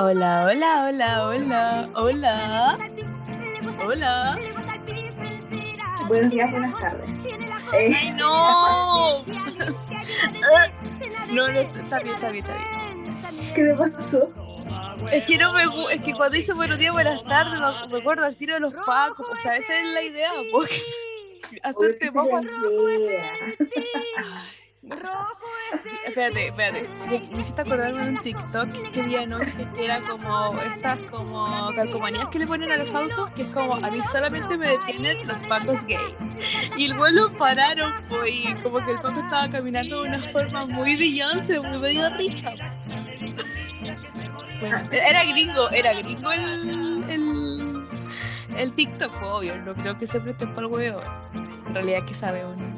Hola, 0.00 0.46
hola, 0.46 0.84
hola, 0.84 1.26
hola, 1.26 1.90
hola. 1.96 2.78
Hola. 3.84 4.38
Buenos 6.06 6.30
días, 6.30 6.48
buenas 6.52 6.80
tardes. 6.80 7.10
Eh, 7.74 7.96
¡Ay, 7.96 8.10
no! 8.12 9.24
no, 11.32 11.50
no, 11.50 11.60
está 11.60 11.98
bien, 11.98 12.14
está 12.14 12.30
bien, 12.30 12.46
está 12.46 12.56
bien. 12.56 13.12
¿Qué 13.56 13.64
te 13.64 13.74
pasó? 13.74 14.30
Es 15.10 15.24
que 15.24 15.36
no 15.36 15.52
me 15.52 15.64
es 15.92 16.00
que 16.02 16.12
cuando 16.12 16.36
dice 16.36 16.52
buenos 16.52 16.78
días, 16.78 16.92
buenas 16.92 17.24
tardes, 17.24 17.58
me, 17.58 17.88
me 17.88 17.98
acuerdo 17.98 18.24
al 18.24 18.36
tiro 18.36 18.54
de 18.54 18.60
los 18.60 18.74
pacos. 18.86 19.26
O 19.28 19.36
sea, 19.40 19.56
esa 19.56 19.80
es 19.80 19.88
la 19.88 20.04
idea, 20.04 20.30
porque 20.52 20.80
hacerte 21.64 21.98
que 21.98 22.06
vamos 24.88 25.32
es. 25.72 26.08
Espérate, 26.08 26.48
espérate. 26.48 26.88
Me 27.32 27.40
hiciste 27.40 27.62
acordarme 27.62 28.04
de 28.04 28.10
un 28.10 28.22
TikTok 28.22 28.70
que 28.92 29.02
vi 29.02 29.16
anoche 29.16 29.68
que 29.74 29.84
era 29.84 30.00
como 30.00 30.58
estas 30.60 30.98
como 31.10 31.70
calcomanías 31.74 32.28
que 32.28 32.38
le 32.38 32.46
ponen 32.46 32.70
a 32.70 32.76
los 32.76 32.94
autos, 32.94 33.30
que 33.30 33.42
es 33.42 33.48
como 33.48 33.74
a 33.74 33.90
mí 33.90 34.02
solamente 34.02 34.56
me 34.56 34.68
detienen 34.68 35.26
los 35.26 35.44
pacos 35.44 35.84
gays. 35.84 36.68
Y 36.76 36.86
el 36.86 36.96
vuelo 36.96 37.30
pararon, 37.36 37.92
pues, 38.08 38.32
y 38.34 38.54
como 38.62 38.84
que 38.84 38.92
el 38.92 39.00
paco 39.00 39.20
estaba 39.20 39.50
caminando 39.50 40.02
de 40.02 40.08
una 40.08 40.18
forma 40.18 40.66
muy 40.66 40.96
brillante, 40.96 41.60
muy 41.60 41.78
medio 41.78 42.08
risa. 42.16 42.52
Bueno, 44.60 44.88
era 44.90 45.24
gringo, 45.24 45.70
era 45.70 45.94
gringo 45.94 46.32
el, 46.32 47.04
el, 47.08 47.88
el 48.56 48.72
TikTok, 48.72 49.12
obvio, 49.22 49.56
no 49.62 49.74
creo 49.74 49.96
que 49.96 50.06
se 50.06 50.20
preste 50.20 50.46
para 50.48 50.62
el 50.62 50.66
huevo. 50.66 51.00
En 51.66 51.74
realidad, 51.74 52.04
¿qué 52.06 52.14
sabe 52.14 52.44
uno? 52.44 52.77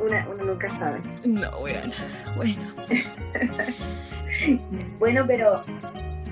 Una, 0.00 0.28
uno 0.28 0.44
nunca 0.44 0.70
sabe. 0.78 1.00
No, 1.24 1.58
weón. 1.58 1.92
Bueno. 2.36 2.74
Bueno, 4.98 5.24
pero 5.26 5.64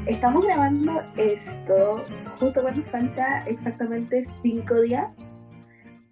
estamos 0.06 0.44
grabando 0.44 1.02
esto 1.16 2.04
justo 2.38 2.60
cuando 2.60 2.84
falta 2.90 3.44
exactamente 3.46 4.26
cinco 4.42 4.80
días 4.82 5.06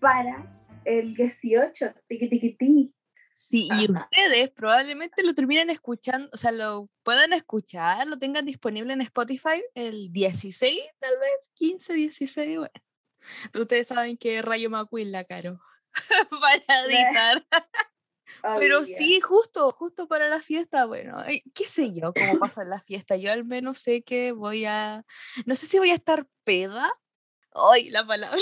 para 0.01 0.51
el 0.85 1.15
18, 1.15 1.95
tiqui 2.09 2.29
tiqui 2.29 2.57
ti. 2.57 2.95
Sí, 3.35 3.69
y 3.73 3.91
ustedes 3.91 4.51
probablemente 4.51 5.23
lo 5.23 5.35
terminen 5.35 5.71
escuchando, 5.71 6.29
o 6.33 6.37
sea, 6.37 6.53
lo 6.53 6.89
puedan 7.03 7.33
escuchar, 7.33 8.07
lo 8.07 8.19
tengan 8.19 8.45
disponible 8.45 8.93
en 8.93 9.01
Spotify 9.01 9.63
el 9.75 10.13
16, 10.13 10.81
tal 10.99 11.19
vez, 11.19 11.51
15, 11.55 11.95
16, 11.95 12.59
bueno. 12.59 12.73
Pero 13.53 13.63
ustedes 13.63 13.89
saben 13.89 14.17
que 14.17 14.43
Rayo 14.43 14.69
McQueen 14.69 15.13
la 15.13 15.25
caro 15.25 15.61
para 16.41 16.85
editar. 16.87 17.47
Pero 18.59 18.85
sí, 18.85 19.21
justo, 19.21 19.71
justo 19.73 20.09
para 20.09 20.29
la 20.29 20.41
fiesta, 20.41 20.87
bueno, 20.87 21.23
eh, 21.25 21.43
qué 21.55 21.65
sé 21.67 21.93
yo 21.93 22.13
cómo 22.13 22.39
pasa 22.39 22.65
la 22.65 22.81
fiesta. 22.81 23.17
Yo 23.17 23.31
al 23.31 23.45
menos 23.45 23.81
sé 23.81 24.03
que 24.03 24.33
voy 24.33 24.65
a, 24.65 25.05
no 25.47 25.55
sé 25.55 25.67
si 25.67 25.79
voy 25.79 25.91
a 25.91 25.95
estar 25.95 26.27
peda, 26.45 26.93
ay, 27.55 27.91
la 27.91 28.07
palabra, 28.07 28.41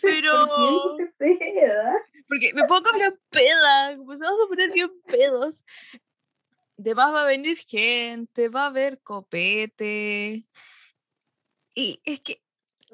pero... 0.00 0.46
¿Por 0.48 0.96
qué 0.96 1.04
dijiste 1.18 1.52
peda? 1.54 1.94
Porque 2.28 2.52
me 2.54 2.66
pongo 2.66 2.90
bien 2.94 3.20
peda, 3.30 3.90
empezamos 3.92 4.38
a 4.44 4.48
poner 4.48 4.70
bien 4.72 4.90
pedos. 5.06 5.64
De 6.76 6.94
más 6.94 7.12
va 7.12 7.22
a 7.22 7.26
venir 7.26 7.58
gente, 7.58 8.48
va 8.48 8.64
a 8.64 8.66
haber 8.66 9.00
copete. 9.00 10.44
Y 11.74 12.00
es 12.04 12.20
que 12.20 12.42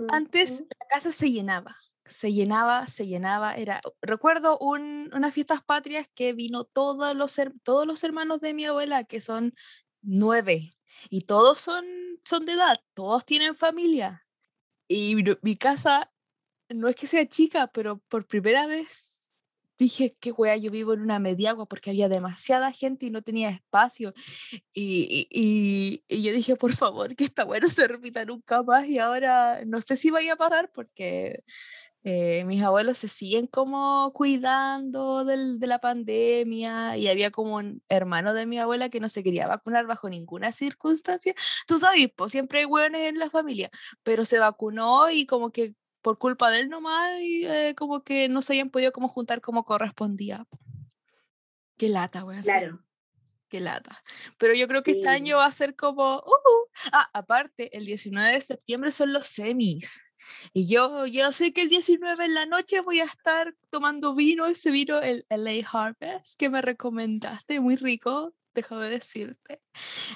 antes 0.08 0.60
la 0.60 0.86
casa 0.88 1.12
se 1.12 1.30
llenaba, 1.30 1.76
se 2.10 2.32
llenaba, 2.32 2.86
se 2.88 3.06
llenaba. 3.06 3.54
Era, 3.54 3.80
recuerdo 4.02 4.58
un, 4.58 5.10
unas 5.14 5.32
fiestas 5.34 5.62
patrias 5.62 6.08
que 6.14 6.32
vino 6.32 6.64
todos 6.64 7.14
los, 7.16 7.40
todos 7.62 7.86
los 7.86 8.04
hermanos 8.04 8.40
de 8.40 8.54
mi 8.54 8.64
abuela, 8.66 9.04
que 9.04 9.20
son 9.20 9.54
nueve, 10.02 10.70
y 11.08 11.22
todos 11.22 11.60
son, 11.60 11.84
son 12.24 12.44
de 12.44 12.52
edad, 12.52 12.76
todos 12.94 13.24
tienen 13.24 13.54
familia. 13.56 14.26
Y 14.88 15.14
mi, 15.42 15.56
casa 15.56 16.12
no 16.68 16.88
es 16.88 16.96
que 16.96 17.06
sea 17.06 17.28
chica, 17.28 17.68
pero 17.68 17.98
por 18.08 18.26
primera 18.26 18.66
vez 18.66 19.32
dije 19.78 20.16
que 20.20 20.32
wea, 20.32 20.56
yo 20.56 20.70
vivo 20.70 20.92
en 20.94 21.00
una 21.00 21.18
mediagua 21.18 21.66
porque 21.66 21.90
había 21.90 22.08
demasiada 22.08 22.70
gente 22.72 23.06
y 23.06 23.10
no 23.10 23.22
tenía 23.22 23.50
espacio. 23.50 24.12
Y, 24.74 25.28
y, 25.30 25.40
y- 25.40 26.04
y 26.08 26.22
yo 26.22 26.32
dije, 26.32 26.56
por 26.56 26.72
favor, 26.72 27.16
que 27.16 27.24
esta 27.24 27.44
wea 27.44 27.60
no 27.60 27.68
se 27.68 27.88
repita 27.88 28.24
nunca 28.24 28.62
más. 28.62 28.86
Y 28.86 28.98
ahora 28.98 29.64
no 29.66 29.80
sé 29.80 29.96
si 29.96 30.10
vaya 30.10 30.34
a 30.34 30.36
pasar 30.36 30.70
porque 30.72 31.42
eh, 32.02 32.44
mis 32.46 32.62
abuelos 32.62 32.96
se 32.98 33.08
siguen 33.08 33.46
como 33.46 34.10
cuidando 34.14 35.24
del- 35.24 35.58
de 35.60 35.66
la 35.66 35.78
pandemia 35.80 36.96
y 36.96 37.08
había 37.08 37.30
como 37.30 37.56
un 37.56 37.82
hermano 37.88 38.32
de 38.34 38.46
mi 38.46 38.58
abuela 38.58 38.88
que 38.88 39.00
no 39.00 39.08
se 39.08 39.22
quería 39.22 39.46
vacunar 39.46 39.86
bajo 39.86 40.08
ninguna 40.08 40.50
circunstancia. 40.52 41.34
Tú 41.66 41.78
sabes, 41.78 42.08
pues 42.16 42.32
siempre 42.32 42.60
hay 42.60 42.64
hueones 42.64 43.08
en 43.08 43.18
la 43.18 43.28
familia, 43.30 43.68
pero 44.02 44.24
se 44.24 44.38
vacunó 44.38 45.10
y 45.10 45.26
como 45.26 45.50
que 45.50 45.74
por 46.02 46.16
culpa 46.18 46.50
de 46.50 46.60
él 46.60 46.70
nomás, 46.70 47.20
y, 47.20 47.44
eh, 47.46 47.74
como 47.76 48.02
que 48.02 48.28
no 48.30 48.40
se 48.40 48.54
hayan 48.54 48.70
podido 48.70 48.90
como 48.92 49.06
juntar 49.08 49.42
como 49.42 49.64
correspondía. 49.64 50.46
po. 50.48 50.58
Qué 51.76 51.88
lata, 51.90 52.24
sí, 52.36 52.42
Claro. 52.42 52.82
Qué 53.48 53.60
lata. 53.60 54.00
Pero 54.38 54.54
yo 54.54 54.68
creo 54.68 54.82
que 54.82 54.92
este 54.92 55.02
Sí. 55.02 55.08
año 55.08 55.36
va 55.38 55.46
a 55.46 55.52
ser 55.52 55.74
como... 55.76 56.16
ujú. 56.18 56.70
Ah, 56.92 57.10
aparte, 57.12 57.76
el 57.76 57.84
19 57.84 58.32
de 58.32 58.40
septiembre 58.40 58.90
son 58.92 59.12
los 59.12 59.26
semis. 59.28 60.02
Y 60.52 60.68
yo, 60.68 61.06
yo 61.06 61.32
sé 61.32 61.52
que 61.52 61.62
el 61.62 61.68
19 61.68 62.24
en 62.24 62.34
la 62.34 62.46
noche 62.46 62.80
voy 62.80 63.00
a 63.00 63.04
estar 63.04 63.54
tomando 63.70 64.14
vino, 64.14 64.46
ese 64.46 64.70
vino, 64.70 65.00
el 65.00 65.26
LA 65.28 65.66
Harvest, 65.70 66.38
que 66.38 66.48
me 66.48 66.62
recomendaste, 66.62 67.60
muy 67.60 67.76
rico, 67.76 68.34
déjame 68.54 68.88
decirte. 68.88 69.62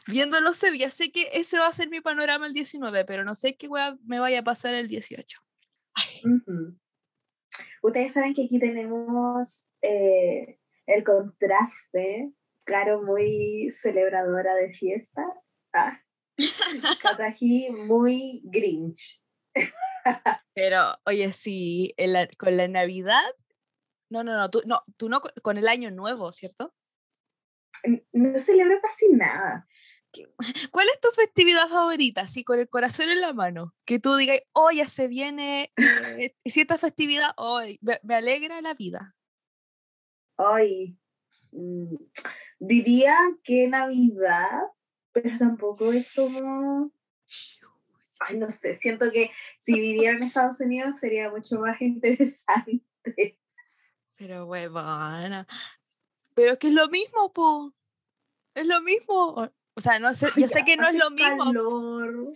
Viendo 0.06 0.41
los 0.41 0.56
semis, 0.56 0.81
ya 0.81 0.91
sé 0.91 1.10
que 1.10 1.28
ese 1.32 1.59
va 1.59 1.69
a 1.69 1.72
ser 1.72 1.88
mi 1.88 2.00
panorama 2.00 2.47
el 2.47 2.53
19, 2.53 3.04
pero 3.04 3.25
no 3.25 3.34
sé 3.34 3.56
qué 3.56 3.69
wea 3.69 3.97
me 4.04 4.19
vaya 4.19 4.41
a 4.41 4.44
pasar 4.44 4.75
el 4.75 4.88
18. 4.88 5.38
Ujú. 6.25 6.78
Ustedes 7.82 8.12
saben 8.12 8.34
que 8.34 8.44
aquí 8.44 8.59
tenemos 8.59 9.66
eh, 9.82 10.59
el 10.86 11.04
contraste, 11.04 12.32
Caro 12.65 13.03
muy 13.03 13.71
celebradora 13.72 14.54
de 14.54 14.72
fiestas, 14.72 15.26
ah, 15.75 16.00
Kataji 17.03 17.71
muy 17.71 18.41
grinch. 18.44 19.21
Pero, 20.54 20.98
oye, 21.06 21.32
sí, 21.32 21.94
con 22.38 22.56
la 22.56 22.69
Navidad... 22.69 23.25
No, 24.10 24.22
no, 24.22 24.37
no, 24.37 24.50
tú 24.50 24.62
no, 24.66 24.82
tú 24.97 25.09
no 25.09 25.20
co- 25.20 25.32
con 25.42 25.56
el 25.56 25.66
año 25.66 25.91
nuevo, 25.91 26.31
¿cierto? 26.31 26.72
No 28.12 28.38
celebro 28.38 28.78
casi 28.81 29.09
nada. 29.10 29.66
¿Cuál 30.70 30.88
es 30.88 31.00
tu 31.00 31.09
festividad 31.10 31.69
favorita? 31.69 32.22
Así, 32.22 32.44
con 32.44 32.59
el 32.59 32.69
corazón 32.69 33.09
en 33.09 33.20
la 33.20 33.32
mano. 33.32 33.75
Que 33.84 33.98
tú 33.98 34.15
digas, 34.16 34.41
oh, 34.53 34.70
ya 34.70 34.88
se 34.88 35.09
viene 35.09 35.72
eh, 35.76 36.34
cierta 36.44 36.78
festividad, 36.78 37.31
hoy 37.36 37.78
me, 37.82 37.98
me 38.03 38.15
alegra 38.15 38.60
la 38.60 38.75
vida. 38.75 39.16
Hoy 40.36 40.98
mm, 41.53 41.97
diría 42.59 43.16
que 43.42 43.69
Navidad, 43.69 44.62
pero 45.12 45.38
tampoco 45.38 45.92
es 45.92 46.12
como, 46.15 46.92
ay, 48.26 48.38
no 48.38 48.50
sé, 48.50 48.74
siento 48.74 49.10
que 49.10 49.30
si 49.60 49.74
viviera 49.74 50.16
en 50.16 50.22
Estados 50.22 50.60
Unidos 50.60 50.98
sería 50.98 51.30
mucho 51.30 51.58
más 51.58 51.80
interesante. 51.80 53.38
Pero, 54.16 54.46
huevona. 54.46 55.46
Pero 56.34 56.52
es 56.52 56.58
que 56.58 56.68
es 56.68 56.74
lo 56.74 56.88
mismo, 56.88 57.32
po. 57.32 57.72
Es 58.54 58.66
lo 58.66 58.80
mismo. 58.80 59.50
O, 59.74 59.80
sea, 59.80 59.98
no 59.98 60.14
sé, 60.14 60.28
yo 60.36 60.48
sé 60.48 60.64
que 60.64 60.76
no 60.76 60.88
es 60.88 60.94
lo 60.94 61.10
mismo. 61.10 61.44
calor, 61.44 62.34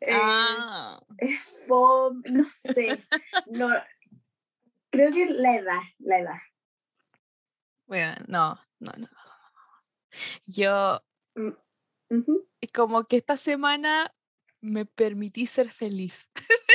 eh, 0.00 0.12
Ah, 0.12 0.98
es 1.18 1.66
fome, 1.66 2.22
no 2.30 2.48
sé, 2.48 3.04
no, 3.46 3.68
creo 4.90 5.12
que 5.12 5.26
la 5.26 5.56
edad, 5.56 5.80
la 5.98 6.18
edad. 6.20 6.38
bueno, 7.86 8.14
no, 8.26 8.60
no, 8.78 8.92
no. 8.96 9.08
Yo, 10.46 11.02
es 12.60 12.72
como 12.72 13.04
que 13.04 13.18
esta 13.18 13.36
semana 13.36 14.14
me 14.66 14.84
permití 14.86 15.46
ser 15.46 15.70
feliz. 15.72 16.28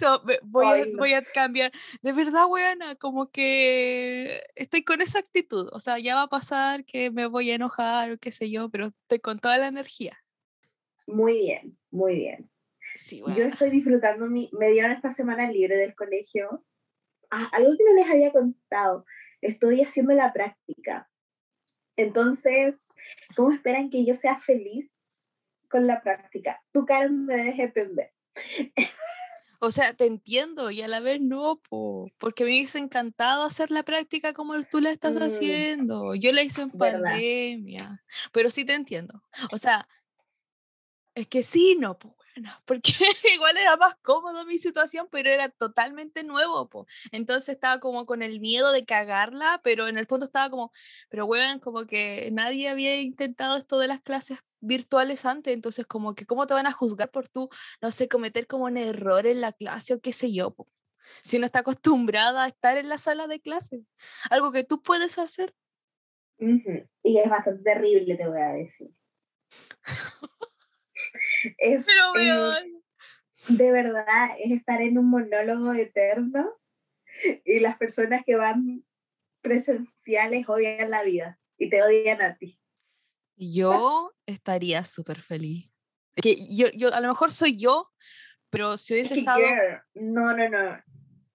No, 0.00 0.22
voy, 0.44 0.66
a, 0.66 0.70
Ay, 0.70 0.92
no 0.92 0.98
voy 0.98 1.12
a 1.12 1.20
sé. 1.20 1.32
cambiar. 1.32 1.72
De 2.02 2.12
verdad, 2.12 2.46
weona, 2.48 2.94
como 2.94 3.30
que 3.30 4.40
estoy 4.54 4.84
con 4.84 5.00
esa 5.02 5.18
actitud. 5.18 5.68
O 5.72 5.80
sea, 5.80 5.98
ya 5.98 6.14
va 6.14 6.22
a 6.22 6.28
pasar 6.28 6.84
que 6.84 7.10
me 7.10 7.26
voy 7.26 7.50
a 7.50 7.56
enojar 7.56 8.12
o 8.12 8.18
qué 8.18 8.30
sé 8.30 8.50
yo, 8.50 8.68
pero 8.68 8.86
estoy 8.86 9.18
con 9.18 9.38
toda 9.38 9.58
la 9.58 9.66
energía. 9.66 10.16
Muy 11.06 11.38
bien, 11.40 11.78
muy 11.90 12.14
bien. 12.14 12.50
Sí, 12.94 13.22
Yo 13.36 13.44
estoy 13.44 13.70
disfrutando, 13.70 14.26
mi, 14.26 14.48
me 14.52 14.70
dieron 14.70 14.92
esta 14.92 15.10
semana 15.10 15.50
libre 15.50 15.76
del 15.76 15.94
colegio. 15.94 16.64
Ah, 17.30 17.50
algo 17.52 17.76
que 17.76 17.84
no 17.84 17.94
les 17.94 18.08
había 18.08 18.32
contado, 18.32 19.04
estoy 19.40 19.82
haciendo 19.82 20.14
la 20.14 20.32
práctica. 20.32 21.10
Entonces, 21.96 22.88
¿cómo 23.36 23.52
esperan 23.52 23.90
que 23.90 24.04
yo 24.04 24.14
sea 24.14 24.38
feliz 24.38 24.90
con 25.68 25.86
la 25.86 26.02
práctica? 26.02 26.62
Tu 26.72 26.84
cara 26.84 27.08
me 27.08 27.34
debes 27.36 27.58
entender. 27.58 28.12
O 29.58 29.70
sea, 29.70 29.94
te 29.94 30.04
entiendo 30.06 30.70
y 30.70 30.82
a 30.82 30.88
la 30.88 31.00
vez 31.00 31.20
no, 31.20 31.60
porque 32.18 32.44
me 32.44 32.50
hubiese 32.50 32.78
encantado 32.78 33.44
hacer 33.44 33.70
la 33.70 33.82
práctica 33.84 34.34
como 34.34 34.62
tú 34.64 34.80
la 34.80 34.90
estás 34.90 35.16
Mm, 35.16 35.22
haciendo. 35.22 36.14
Yo 36.14 36.32
la 36.32 36.42
hice 36.42 36.62
en 36.62 36.72
¿verdad? 36.72 37.22
pandemia, 37.22 38.04
pero 38.32 38.50
sí 38.50 38.64
te 38.66 38.74
entiendo. 38.74 39.22
O 39.50 39.56
sea, 39.58 39.88
es 41.14 41.28
que 41.28 41.42
sí, 41.42 41.76
no, 41.78 41.98
pues 41.98 42.14
bueno, 42.36 42.50
porque 42.66 42.92
igual 43.34 43.56
era 43.56 43.76
más 43.76 43.96
cómodo 44.02 44.44
mi 44.44 44.58
situación, 44.58 45.08
pero 45.10 45.30
era 45.30 45.48
totalmente 45.48 46.22
nuevo, 46.24 46.68
pues. 46.68 46.86
Entonces 47.12 47.50
estaba 47.54 47.80
como 47.80 48.04
con 48.06 48.22
el 48.22 48.40
miedo 48.40 48.72
de 48.72 48.84
cagarla, 48.84 49.60
pero 49.64 49.88
en 49.88 49.96
el 49.98 50.06
fondo 50.06 50.26
estaba 50.26 50.50
como, 50.50 50.70
pero 51.08 51.26
bueno, 51.26 51.60
como 51.60 51.86
que 51.86 52.30
nadie 52.32 52.68
había 52.68 53.00
intentado 53.00 53.56
esto 53.56 53.78
de 53.78 53.88
las 53.88 54.02
clases 54.02 54.38
virtuales 54.66 55.24
antes, 55.24 55.54
entonces 55.54 55.86
como 55.86 56.14
que 56.14 56.26
cómo 56.26 56.46
te 56.46 56.54
van 56.54 56.66
a 56.66 56.72
juzgar 56.72 57.10
por 57.10 57.28
tú, 57.28 57.48
no 57.80 57.90
sé, 57.90 58.08
cometer 58.08 58.46
como 58.46 58.64
un 58.64 58.76
error 58.76 59.26
en 59.26 59.40
la 59.40 59.52
clase 59.52 59.94
o 59.94 60.00
qué 60.00 60.12
sé 60.12 60.32
yo, 60.32 60.52
po? 60.52 60.68
si 61.22 61.36
uno 61.36 61.46
está 61.46 61.60
acostumbrada 61.60 62.44
a 62.44 62.48
estar 62.48 62.76
en 62.76 62.88
la 62.88 62.98
sala 62.98 63.26
de 63.26 63.40
clase, 63.40 63.84
algo 64.30 64.52
que 64.52 64.64
tú 64.64 64.82
puedes 64.82 65.18
hacer. 65.18 65.54
Y 66.38 67.18
es 67.18 67.30
bastante 67.30 67.62
terrible, 67.62 68.16
te 68.16 68.28
voy 68.28 68.40
a 68.40 68.52
decir. 68.52 68.90
Es, 71.58 71.86
Pero 71.86 72.56
eh, 72.56 72.72
de 73.48 73.70
verdad, 73.70 74.30
es 74.40 74.50
estar 74.50 74.80
en 74.80 74.98
un 74.98 75.08
monólogo 75.08 75.72
eterno 75.74 76.50
y 77.44 77.60
las 77.60 77.76
personas 77.76 78.24
que 78.24 78.34
van 78.34 78.84
presenciales 79.42 80.48
odian 80.48 80.90
la 80.90 81.04
vida 81.04 81.38
y 81.56 81.70
te 81.70 81.82
odian 81.82 82.22
a 82.22 82.36
ti. 82.36 82.58
Yo 83.36 84.12
estaría 84.26 84.84
súper 84.84 85.20
feliz. 85.20 85.70
Que 86.16 86.46
yo, 86.54 86.68
yo, 86.74 86.92
a 86.94 87.00
lo 87.00 87.08
mejor 87.08 87.30
soy 87.30 87.56
yo, 87.56 87.90
pero 88.50 88.76
si 88.76 88.94
Es 88.98 89.10
hubiese 89.12 89.20
estado... 89.20 89.38
girl, 89.38 89.82
no, 89.94 90.36
no, 90.36 90.48
no. 90.48 90.82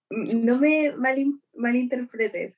M- 0.10 0.34
No 0.44 0.58
me 0.58 0.94
malin- 0.96 1.42
malinterpretes. 1.54 2.58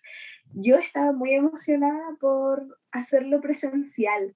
Yo 0.53 0.75
estaba 0.75 1.11
muy 1.11 1.33
emocionada 1.33 2.15
por 2.19 2.79
hacerlo 2.91 3.41
presencial. 3.41 4.35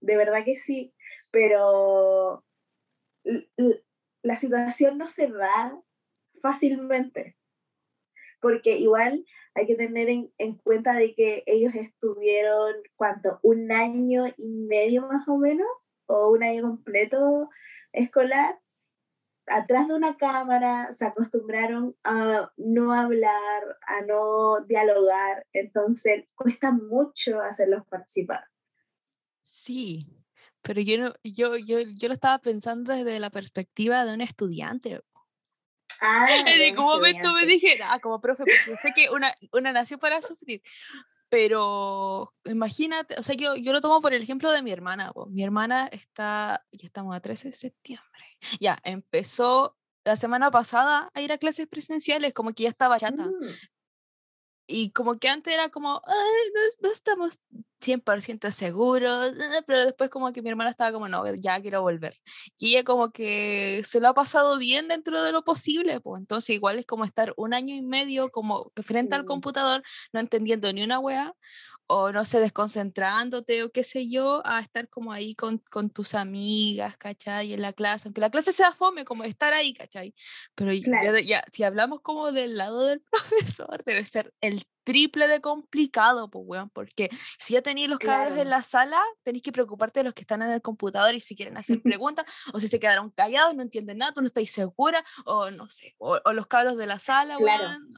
De 0.00 0.16
verdad 0.16 0.44
que 0.44 0.56
sí. 0.56 0.94
Pero 1.30 2.44
la 4.22 4.36
situación 4.36 4.98
no 4.98 5.08
se 5.08 5.28
da 5.28 5.76
fácilmente. 6.40 7.36
Porque 8.44 8.76
igual 8.76 9.24
hay 9.54 9.66
que 9.66 9.74
tener 9.74 10.10
en, 10.10 10.30
en 10.36 10.58
cuenta 10.58 10.92
de 10.96 11.14
que 11.14 11.44
ellos 11.46 11.74
estuvieron, 11.74 12.74
¿cuánto? 12.94 13.40
Un 13.42 13.72
año 13.72 14.24
y 14.36 14.48
medio 14.48 15.08
más 15.08 15.26
o 15.28 15.38
menos, 15.38 15.94
o 16.04 16.28
un 16.28 16.42
año 16.42 16.60
completo 16.60 17.48
escolar, 17.92 18.60
atrás 19.46 19.88
de 19.88 19.94
una 19.94 20.18
cámara, 20.18 20.92
se 20.92 21.06
acostumbraron 21.06 21.96
a 22.04 22.52
no 22.58 22.92
hablar, 22.92 23.78
a 23.86 24.02
no 24.02 24.60
dialogar, 24.66 25.46
entonces 25.54 26.24
cuesta 26.34 26.70
mucho 26.70 27.40
hacerlos 27.40 27.86
participar. 27.86 28.44
Sí, 29.42 30.22
pero 30.60 30.82
yo, 30.82 30.98
no, 30.98 31.14
yo, 31.24 31.56
yo, 31.56 31.78
yo 31.80 32.08
lo 32.08 32.14
estaba 32.14 32.38
pensando 32.40 32.92
desde 32.92 33.18
la 33.20 33.30
perspectiva 33.30 34.04
de 34.04 34.12
un 34.12 34.20
estudiante. 34.20 35.00
Ah, 36.04 36.26
En 36.46 36.58
ningún 36.58 36.84
momento 36.84 37.32
me 37.32 37.46
dije, 37.46 37.78
ah, 37.82 37.98
como 38.00 38.20
profe, 38.20 38.44
porque 38.44 38.76
sé 38.76 38.92
que 38.94 39.10
una, 39.10 39.34
una 39.52 39.72
nació 39.72 39.98
para 39.98 40.20
sufrir, 40.22 40.62
pero 41.28 42.32
imagínate, 42.44 43.16
o 43.18 43.22
sea, 43.22 43.34
yo, 43.34 43.56
yo 43.56 43.72
lo 43.72 43.80
tomo 43.80 44.00
por 44.00 44.14
el 44.14 44.22
ejemplo 44.22 44.52
de 44.52 44.62
mi 44.62 44.70
hermana. 44.70 45.12
po. 45.12 45.26
Mi 45.26 45.42
hermana 45.42 45.88
está, 45.90 46.64
ya 46.70 46.86
estamos 46.86 47.16
a 47.16 47.20
13 47.20 47.48
de 47.48 47.52
septiembre, 47.52 48.38
ya 48.60 48.78
empezó 48.84 49.76
la 50.04 50.16
semana 50.16 50.50
pasada 50.50 51.10
a 51.14 51.20
ir 51.22 51.32
a 51.32 51.38
clases 51.38 51.66
presenciales, 51.66 52.34
como 52.34 52.52
que 52.52 52.64
ya 52.64 52.68
estaba 52.68 52.98
chata. 52.98 53.24
Mm, 53.24 53.48
Y 54.66 54.92
como 54.92 55.18
que 55.18 55.28
antes 55.28 55.52
era 55.52 55.68
como, 55.68 56.00
"Ay, 56.06 56.50
no, 56.54 56.60
no 56.88 56.92
estamos 56.92 57.40
100% 57.80 58.50
seguros, 58.50 59.32
eh", 59.34 59.62
pero 59.66 59.84
después 59.84 60.08
como 60.10 60.32
que 60.32 60.40
mi 60.42 60.48
hermana 60.50 60.70
estaba 60.70 60.92
como, 60.92 61.08
no, 61.08 61.22
ya 61.34 61.60
quiero 61.60 61.82
volver. 61.82 62.14
Y 62.58 62.70
ella 62.74 62.84
como 62.84 63.12
que 63.12 63.80
se 63.84 64.00
lo 64.00 64.08
ha 64.08 64.14
pasado 64.14 64.56
bien 64.58 64.88
dentro 64.88 65.22
de 65.22 65.32
lo 65.32 65.44
posible, 65.44 66.00
pues 66.00 66.20
entonces 66.20 66.56
igual 66.56 66.78
es 66.78 66.86
como 66.86 67.04
estar 67.04 67.34
un 67.36 67.52
año 67.54 67.74
y 67.74 67.82
medio 67.82 68.30
como 68.30 68.72
frente 68.82 69.14
al 69.16 69.24
computador, 69.26 69.82
no 70.12 70.20
entendiendo 70.20 70.72
ni 70.72 70.82
una 70.82 70.98
wea, 70.98 71.34
o 71.86 72.12
no 72.12 72.24
sé, 72.24 72.40
desconcentrándote 72.40 73.62
o 73.62 73.70
qué 73.70 73.84
sé 73.84 74.08
yo, 74.08 74.40
a 74.46 74.60
estar 74.60 74.88
como 74.88 75.12
ahí 75.12 75.34
con, 75.34 75.58
con 75.70 75.90
tus 75.90 76.14
amigas, 76.14 76.96
¿cachai? 76.96 77.52
En 77.52 77.60
la 77.62 77.72
clase, 77.72 78.08
aunque 78.08 78.20
la 78.22 78.30
clase 78.30 78.52
sea 78.52 78.72
fome, 78.72 79.04
como 79.04 79.24
estar 79.24 79.52
ahí, 79.52 79.74
¿cachai? 79.74 80.14
Pero 80.54 80.72
ya, 80.72 80.82
Claro. 80.84 81.12
de- 81.12 81.26
ya, 81.26 81.44
si 81.52 81.62
hablamos 81.64 82.00
como 82.00 82.32
del 82.32 82.56
lado 82.56 82.86
del 82.86 83.02
profesor, 83.56 83.84
debe 83.84 84.04
ser 84.06 84.32
el 84.40 84.62
triple 84.82 85.28
de 85.28 85.40
complicado, 85.40 86.30
pues, 86.30 86.44
weón, 86.46 86.70
porque 86.70 87.08
si 87.38 87.54
ya 87.54 87.62
tenéis 87.62 87.88
los 87.88 87.98
cabros 87.98 88.28
en 88.28 88.34
Claro. 88.44 88.50
la 88.50 88.62
sala, 88.62 89.02
tenéis 89.22 89.42
que 89.42 89.52
preocuparte 89.52 90.00
de 90.00 90.04
los 90.04 90.14
que 90.14 90.22
están 90.22 90.42
en 90.42 90.50
el 90.50 90.62
computador 90.62 91.14
y 91.14 91.20
si 91.20 91.36
quieren 91.36 91.56
hacer 91.56 91.80
preguntas, 91.82 92.24
o 92.52 92.58
si 92.58 92.68
se 92.68 92.80
quedaron 92.80 93.10
callados, 93.10 93.54
no 93.54 93.62
entienden 93.62 93.98
nada, 93.98 94.12
tú 94.12 94.20
no 94.20 94.26
estás 94.26 94.48
segura, 94.50 95.04
o 95.26 95.50
no 95.50 95.68
sé, 95.68 95.94
o, 95.98 96.18
o 96.24 96.32
los 96.32 96.46
cabros 96.46 96.76
de 96.78 96.86
la 96.86 96.98
sala, 96.98 97.36
Claro. 97.36 97.64
weón. 97.68 97.88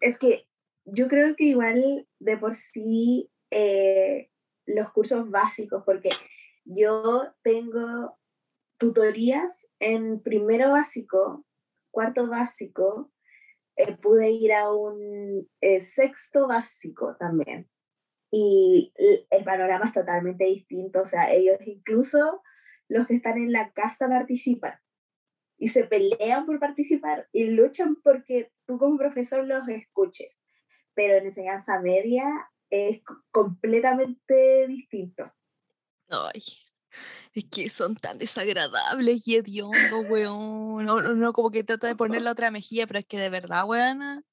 Es 0.00 0.18
que 0.18 0.46
yo 0.92 1.08
creo 1.08 1.34
que 1.36 1.44
igual 1.44 2.06
de 2.18 2.36
por 2.38 2.54
sí 2.54 3.30
eh, 3.50 4.30
los 4.66 4.90
cursos 4.92 5.28
básicos, 5.30 5.82
porque 5.84 6.10
yo 6.64 7.34
tengo 7.42 8.18
tutorías 8.78 9.68
en 9.78 10.20
primero 10.22 10.70
básico, 10.70 11.44
cuarto 11.90 12.28
básico, 12.28 13.12
eh, 13.76 13.96
pude 13.96 14.30
ir 14.30 14.52
a 14.52 14.72
un 14.72 15.48
eh, 15.60 15.80
sexto 15.80 16.46
básico 16.46 17.16
también. 17.18 17.68
Y 18.32 18.92
el 19.30 19.44
panorama 19.44 19.86
es 19.86 19.92
totalmente 19.92 20.44
distinto, 20.44 21.02
o 21.02 21.04
sea, 21.04 21.32
ellos 21.32 21.58
incluso 21.66 22.42
los 22.88 23.08
que 23.08 23.16
están 23.16 23.38
en 23.38 23.50
la 23.50 23.72
casa 23.72 24.08
participan 24.08 24.78
y 25.58 25.68
se 25.68 25.84
pelean 25.84 26.46
por 26.46 26.60
participar 26.60 27.28
y 27.32 27.50
luchan 27.50 27.96
porque 28.02 28.52
tú 28.66 28.78
como 28.78 28.96
profesor 28.96 29.46
los 29.46 29.68
escuches, 29.68 30.30
pero 30.94 31.14
en 31.18 31.24
enseñanza 31.26 31.80
media 31.80 32.24
es 32.70 33.02
co- 33.02 33.22
completamente 33.30 34.66
distinto. 34.68 35.32
Ay, 36.08 36.42
es 37.34 37.44
que 37.50 37.68
son 37.68 37.96
tan 37.96 38.18
desagradables 38.18 39.26
y 39.28 39.36
hediondos, 39.36 40.04
weón. 40.08 40.84
No, 40.84 41.00
no, 41.00 41.14
no, 41.14 41.32
como 41.32 41.50
que 41.50 41.64
trata 41.64 41.86
de 41.86 41.96
poner 41.96 42.22
la 42.22 42.32
otra 42.32 42.50
mejilla, 42.50 42.86
pero 42.86 42.98
es 42.98 43.06
que 43.06 43.18
de 43.18 43.30
verdad, 43.30 43.64
weón. 43.66 44.24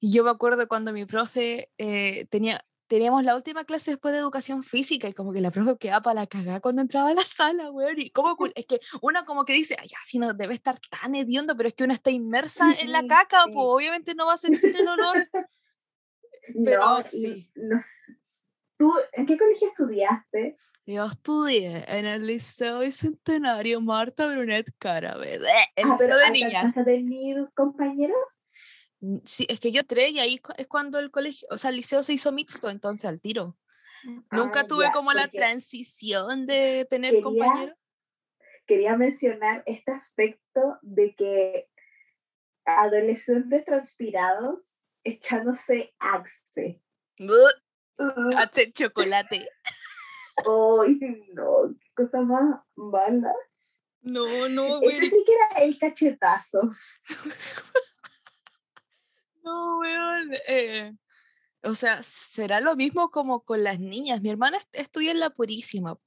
Yo 0.00 0.24
me 0.24 0.30
acuerdo 0.30 0.66
cuando 0.66 0.92
mi 0.92 1.04
profe 1.04 1.70
eh, 1.76 2.26
tenía, 2.26 2.64
teníamos 2.90 3.22
la 3.22 3.36
última 3.36 3.64
clase 3.64 3.92
después 3.92 4.12
de 4.12 4.18
educación 4.18 4.64
física 4.64 5.06
y 5.08 5.12
como 5.14 5.32
que 5.32 5.40
la 5.40 5.52
profe 5.52 5.78
quedaba 5.78 6.02
para 6.02 6.20
la 6.22 6.26
cagada 6.26 6.58
cuando 6.60 6.82
entraba 6.82 7.10
a 7.10 7.14
la 7.14 7.22
sala, 7.24 7.70
weón. 7.70 7.98
Y 8.00 8.10
como, 8.10 8.36
cul- 8.36 8.52
es 8.56 8.66
que 8.66 8.80
una 9.00 9.24
como 9.24 9.44
que 9.44 9.52
dice, 9.52 9.76
ay, 9.78 9.88
así 10.00 10.18
no 10.18 10.32
debe 10.34 10.54
estar 10.54 10.76
tan 10.90 11.14
hediondo, 11.14 11.56
pero 11.56 11.68
es 11.68 11.74
que 11.74 11.84
una 11.84 11.94
está 11.94 12.10
inmersa 12.10 12.72
en 12.80 12.90
la 12.90 13.06
caca, 13.06 13.44
sí. 13.44 13.52
pues 13.54 13.64
obviamente 13.64 14.14
no 14.16 14.26
va 14.26 14.34
a 14.34 14.36
sentir 14.36 14.74
el 14.76 14.88
olor. 14.88 15.16
Pero 16.64 16.80
no, 16.84 17.02
sí. 17.04 17.48
no. 17.54 17.78
¿Tú 18.76 18.92
en 19.12 19.26
qué 19.26 19.38
colegio 19.38 19.68
estudiaste? 19.68 20.56
Yo 20.86 21.04
estudié 21.04 21.84
en 21.86 22.06
el 22.06 22.26
Liceo 22.26 22.80
Bicentenario 22.80 23.80
Marta 23.80 24.26
Brunet 24.26 24.66
Carabe, 24.78 25.38
el 25.76 25.90
Ah, 25.90 25.94
pero 25.96 26.16
de 26.16 26.30
niñas. 26.30 26.54
¿alcanzaste 26.54 26.80
a 26.80 26.84
tener 26.84 27.48
compañeros? 27.54 28.42
Mm, 29.00 29.18
Sí, 29.24 29.46
es 29.48 29.60
que 29.60 29.72
yo 29.72 29.80
entré 29.80 30.10
y 30.10 30.18
ahí 30.20 30.40
es 30.58 30.66
cuando 30.66 30.98
el 30.98 31.10
colegio, 31.10 31.46
o 31.50 31.58
sea, 31.58 31.70
el 31.70 31.76
liceo 31.76 32.02
se 32.02 32.12
hizo 32.12 32.32
mixto, 32.32 32.70
entonces 32.70 33.06
al 33.06 33.20
tiro. 33.20 33.56
Nunca 34.30 34.60
Ah, 34.60 34.66
tuve 34.66 34.86
ya, 34.86 34.92
como 34.92 35.12
la 35.12 35.28
transición 35.28 36.46
de 36.46 36.86
tener 36.88 37.12
quería- 37.12 37.24
compañeros. 37.24 37.78
quería 38.66 38.96
mencionar 38.96 39.62
este 39.66 39.92
aspecto 39.92 40.78
de 40.82 41.14
que 41.16 41.68
adolescentes 42.64 43.64
transpirados 43.64 44.82
echándose 45.04 45.94
axe. 45.98 46.82
Uh, 47.18 48.36
Hacer 48.38 48.72
chocolate. 48.72 49.48
¡Ay, 50.36 50.98
no! 51.34 51.74
¡Qué 51.78 51.90
cosa 51.94 52.22
más 52.22 52.60
mala! 52.76 53.34
No, 54.02 54.48
no, 54.48 54.78
güey. 54.80 54.96
Ese 54.96 55.10
sí 55.10 55.24
que 55.26 55.32
era 55.34 55.64
el 55.66 55.78
cachetazo. 55.78 56.60
No, 59.42 59.78
weón. 59.78 60.30
eh, 60.48 60.92
o 61.62 61.74
sea, 61.74 62.02
será 62.02 62.60
lo 62.60 62.76
mismo 62.76 63.10
como 63.10 63.44
con 63.44 63.62
las 63.64 63.78
niñas. 63.80 64.20
Mi 64.22 64.30
hermana 64.30 64.56
est- 64.58 64.68
estudia 64.74 65.10
en 65.12 65.20
la 65.20 65.30
Purísima. 65.30 65.94
po, 65.94 66.02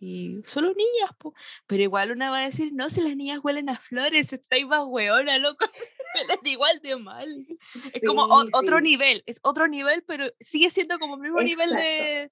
Y 0.00 0.42
solo 0.46 0.68
niñas, 0.68 1.10
po. 1.18 1.34
pero 1.66 1.82
igual 1.82 2.10
una 2.12 2.30
va 2.30 2.38
a 2.38 2.44
decir, 2.44 2.72
no, 2.72 2.88
si 2.90 3.00
las 3.02 3.16
niñas 3.16 3.40
huelen 3.42 3.68
a 3.68 3.78
flores, 3.78 4.32
estáis 4.32 4.66
más 4.66 4.82
weona, 4.86 5.38
loco. 5.38 5.64
Igual 6.44 6.78
de 6.80 6.96
mal. 6.96 7.46
Es 7.74 8.00
como 8.06 8.22
o- 8.22 8.42
Sí, 8.44 8.50
otro 8.52 8.80
nivel, 8.80 9.22
es 9.26 9.40
otro 9.42 9.66
nivel, 9.68 10.04
pero 10.04 10.26
sigue 10.40 10.70
siendo 10.70 10.98
como 10.98 11.16
el 11.16 11.20
mismo 11.22 11.40
nivel 11.40 11.70
de... 11.70 12.30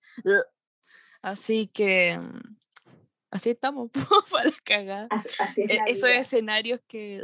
Así 1.21 1.69
que... 1.69 2.19
así 3.31 3.51
estamos, 3.51 3.91
para 4.31 4.45
la 4.51 4.57
cagada. 4.65 5.09
Así, 5.39 5.63
es 5.63 5.71
e, 5.71 5.81
Esos 5.87 6.11
escenarios 6.11 6.81
que 6.87 7.21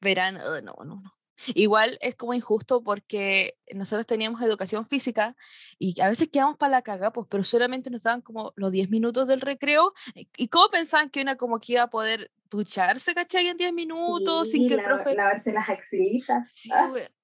verán, 0.00 0.34
no, 0.36 0.60
no, 0.62 0.84
no. 0.84 1.13
Igual 1.54 1.98
es 2.00 2.14
como 2.14 2.34
injusto 2.34 2.82
porque 2.82 3.56
nosotros 3.74 4.06
teníamos 4.06 4.40
educación 4.42 4.86
física 4.86 5.36
y 5.78 6.00
a 6.00 6.08
veces 6.08 6.28
quedamos 6.28 6.56
para 6.56 6.70
la 6.72 6.82
caga, 6.82 7.12
pues, 7.12 7.26
pero 7.30 7.44
solamente 7.44 7.90
nos 7.90 8.02
daban 8.04 8.20
como 8.22 8.52
los 8.56 8.70
10 8.72 8.90
minutos 8.90 9.28
del 9.28 9.40
recreo. 9.40 9.92
¿Y 10.36 10.48
cómo 10.48 10.68
pensaban 10.68 11.10
que 11.10 11.20
una 11.22 11.36
como 11.36 11.58
que 11.58 11.74
iba 11.74 11.82
a 11.82 11.90
poder 11.90 12.30
ducharse, 12.56 13.14
¿cachai? 13.14 13.48
En 13.48 13.56
10 13.56 13.72
minutos, 13.72 14.50
sin 14.50 14.68
que 14.68 14.74
el 14.74 14.82
profe... 14.82 15.14
Lavarse 15.14 15.52
las 15.52 15.68
axilitas. 15.68 16.50
Sí, 16.52 16.70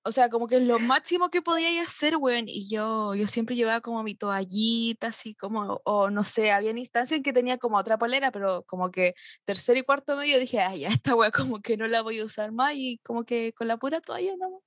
O 0.03 0.13
sea, 0.13 0.29
como 0.29 0.47
que 0.47 0.57
es 0.57 0.63
lo 0.63 0.79
máximo 0.79 1.31
que 1.31 1.43
podía 1.43 1.83
hacer, 1.83 2.17
güey. 2.17 2.45
Y 2.47 2.69
yo, 2.69 3.15
yo 3.15 3.27
siempre 3.27 3.57
llevaba 3.57 3.81
como 3.81 4.03
mi 4.03 4.15
toallita, 4.15 5.09
así 5.09 5.35
como, 5.35 5.81
o 5.85 6.11
no 6.11 6.25
sé, 6.25 6.51
había 6.53 6.71
instancias 6.71 7.19
en 7.19 7.23
que 7.23 7.33
tenía 7.33 7.59
como 7.59 7.77
otra 7.77 7.99
polera, 7.99 8.31
pero 8.31 8.63
como 8.65 8.91
que 8.91 9.15
tercero 9.45 9.79
y 9.79 9.83
cuarto 9.83 10.17
medio 10.17 10.39
dije, 10.39 10.61
ay, 10.61 10.81
ya 10.81 10.89
esta 10.89 11.15
güey 11.15 11.31
como 11.31 11.61
que 11.61 11.77
no 11.77 11.87
la 11.87 12.03
voy 12.03 12.19
a 12.19 12.25
usar 12.25 12.53
más 12.53 12.73
y 12.75 12.99
como 13.05 13.25
que 13.25 13.53
con 13.53 13.69
la 13.69 13.77
pura 13.77 14.01
toalla, 14.01 14.35
¿no? 14.37 14.63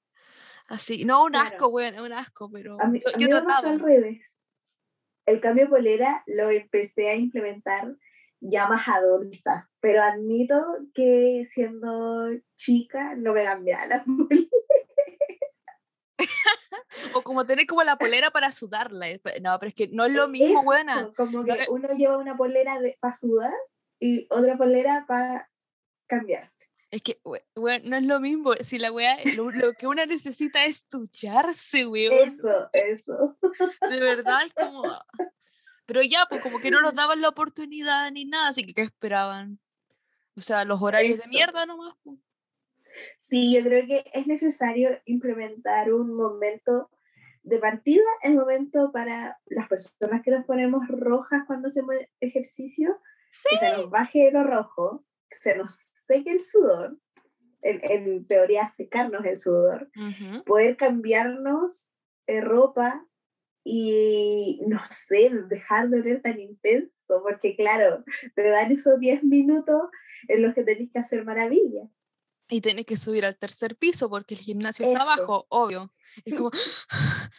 Así, 0.68 1.06
no 1.06 1.26
un 1.26 1.36
asco, 1.36 1.68
güey, 1.68 1.92
un 2.00 2.14
asco, 2.14 2.50
pero 2.52 2.80
a 2.80 2.88
mí, 2.88 3.02
yo, 3.18 3.38
a 3.38 3.42
mí 3.42 3.52
al 3.64 3.80
revés. 3.80 4.40
El 5.26 5.40
cambio 5.40 5.66
de 5.66 5.70
polera 5.70 6.24
lo 6.28 6.50
empecé 6.50 7.10
a 7.10 7.16
implementar 7.16 7.96
ya 8.44 8.68
más 8.68 8.88
adulta, 8.88 9.70
pero 9.80 10.04
admito 10.04 10.64
que 10.94 11.44
siendo 11.46 12.28
chica 12.56 13.16
no 13.16 13.34
me 13.34 13.44
cambiaba 13.44 13.88
la 13.88 14.04
polera. 14.06 14.48
o 17.14 17.22
como 17.24 17.46
tener 17.46 17.66
como 17.66 17.84
la 17.84 17.98
polera 17.98 18.32
para 18.32 18.52
sudarla. 18.52 19.08
No, 19.42 19.58
pero 19.60 19.70
es 19.70 19.76
que 19.76 19.88
no 19.88 20.06
es 20.06 20.14
lo 20.14 20.28
mismo, 20.28 20.64
buena. 20.64 21.12
Como 21.16 21.44
que 21.44 21.66
uno 21.70 21.90
lleva 21.90 22.18
una 22.18 22.36
polera 22.36 22.80
para 23.00 23.16
sudar 23.16 23.54
y 24.00 24.28
otra 24.30 24.58
polera 24.58 25.06
para 25.08 25.50
cambiarse. 26.08 26.68
Es 26.92 27.02
que, 27.02 27.20
bueno, 27.56 27.90
no 27.90 27.98
es 27.98 28.06
lo 28.06 28.20
mismo. 28.20 28.54
Si 28.62 28.78
la 28.78 28.92
weá, 28.92 29.18
lo, 29.36 29.50
lo, 29.50 29.74
que 29.74 29.88
una 29.88 30.06
necesita 30.06 30.66
es 30.66 30.88
ducharse, 30.90 31.88
weón. 31.88 32.30
Eso, 32.30 32.70
eso. 32.72 33.38
De 33.90 34.00
verdad, 34.00 34.42
es 34.46 34.54
como. 34.54 34.84
Pero 35.86 36.02
ya, 36.02 36.26
pues 36.30 36.42
como 36.42 36.60
que 36.60 36.72
no 36.72 36.82
nos 36.82 36.94
daban 36.96 37.22
la 37.22 37.30
oportunidad 37.30 38.12
ni 38.12 38.26
nada, 38.26 38.50
así 38.50 38.64
que 38.64 38.74
¿qué 38.74 38.82
esperaban? 38.82 39.60
O 40.36 40.42
sea, 40.42 40.66
los 40.66 40.82
horarios 40.82 41.20
de 41.20 41.28
mierda 41.28 41.66
nomás. 41.66 41.96
Pues. 42.04 42.18
Sí, 43.18 43.54
yo 43.54 43.64
creo 43.64 43.86
que 43.88 44.04
es 44.14 44.28
necesario 44.28 44.90
implementar 45.06 45.94
un 45.94 46.16
momento 46.16 46.90
de 47.44 47.60
partida, 47.60 48.04
el 48.22 48.36
momento 48.36 48.92
para 48.92 49.40
las 49.46 49.68
personas 49.68 50.22
que 50.24 50.32
nos 50.32 50.46
ponemos 50.46 50.88
rojas 50.88 51.44
cuando 51.46 51.68
hacemos 51.68 51.96
ejercicio, 52.20 53.00
que 53.50 53.58
se 53.58 53.72
nos 53.74 53.90
baje 53.90 54.32
lo 54.32 54.44
rojo, 54.44 55.06
que 55.30 55.38
se 55.38 55.58
nos 55.58 55.80
seque 56.08 56.32
el 56.32 56.40
sudor, 56.40 56.98
en, 57.62 57.80
en 57.84 58.28
teoría 58.28 58.68
secarnos 58.68 59.26
el 59.26 59.38
sudor, 59.38 59.90
poder 60.46 60.78
cambiarnos 60.78 61.94
de 62.28 62.42
ropa 62.42 63.06
y 63.64 64.60
no 64.68 64.80
sé, 64.90 65.32
dejar 65.50 65.90
de 65.90 66.02
oler 66.02 66.22
tan 66.22 66.40
intenso, 66.40 67.22
porque 67.24 67.56
claro, 67.56 68.04
te 68.36 68.50
dan 68.50 68.72
esos 68.72 69.00
10 69.00 69.24
minutos 69.24 69.82
en 70.28 70.42
los 70.42 70.54
que 70.54 70.64
tenés 70.64 70.90
que 70.92 71.00
hacer 71.00 71.24
maravillas. 71.24 71.90
Y 72.50 72.62
tenés 72.62 72.86
que 72.86 72.98
subir 72.98 73.26
al 73.26 73.38
tercer 73.38 73.76
piso 73.76 74.10
porque 74.10 74.36
el 74.36 74.42
gimnasio 74.42 74.86
está 74.88 75.02
abajo, 75.04 75.46
obvio. 75.50 75.94
Es 76.26 76.36
como... 76.36 76.52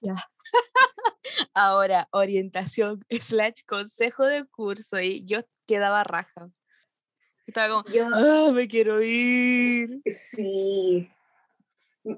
ya. 0.00 0.14
Ahora, 1.54 2.08
orientación 2.10 3.04
slash 3.10 3.62
consejo 3.66 4.24
de 4.26 4.44
curso 4.46 5.00
y 5.00 5.24
yo 5.24 5.40
quedaba 5.66 6.04
raja. 6.04 6.50
Estaba 7.46 7.68
como, 7.68 7.94
yo, 7.94 8.06
ah, 8.12 8.52
me 8.52 8.68
quiero 8.68 9.02
ir. 9.02 10.00
Sí. 10.06 11.10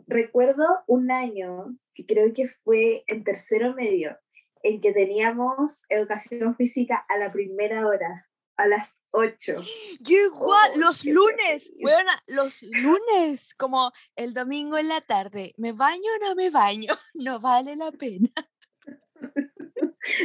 Recuerdo 0.06 0.66
un 0.86 1.10
año 1.10 1.76
que 1.94 2.06
creo 2.06 2.32
que 2.32 2.48
fue 2.48 3.04
en 3.06 3.24
tercero 3.24 3.74
medio, 3.74 4.18
en 4.62 4.80
que 4.80 4.92
teníamos 4.92 5.82
educación 5.88 6.56
física 6.56 6.96
a 7.08 7.18
la 7.18 7.32
primera 7.32 7.86
hora, 7.86 8.28
a 8.56 8.66
las 8.66 9.00
8. 9.12 9.54
Yo 10.00 10.16
igual, 10.16 10.70
oh, 10.74 10.78
los 10.78 11.04
lunes, 11.04 11.70
bueno, 11.80 12.10
los 12.26 12.62
lunes, 12.62 13.54
como 13.54 13.92
el 14.16 14.34
domingo 14.34 14.76
en 14.76 14.88
la 14.88 15.00
tarde, 15.00 15.54
¿me 15.56 15.72
baño 15.72 16.10
o 16.16 16.24
no 16.26 16.34
me 16.34 16.50
baño? 16.50 16.88
No 17.14 17.40
vale 17.40 17.76
la 17.76 17.92
pena. 17.92 18.30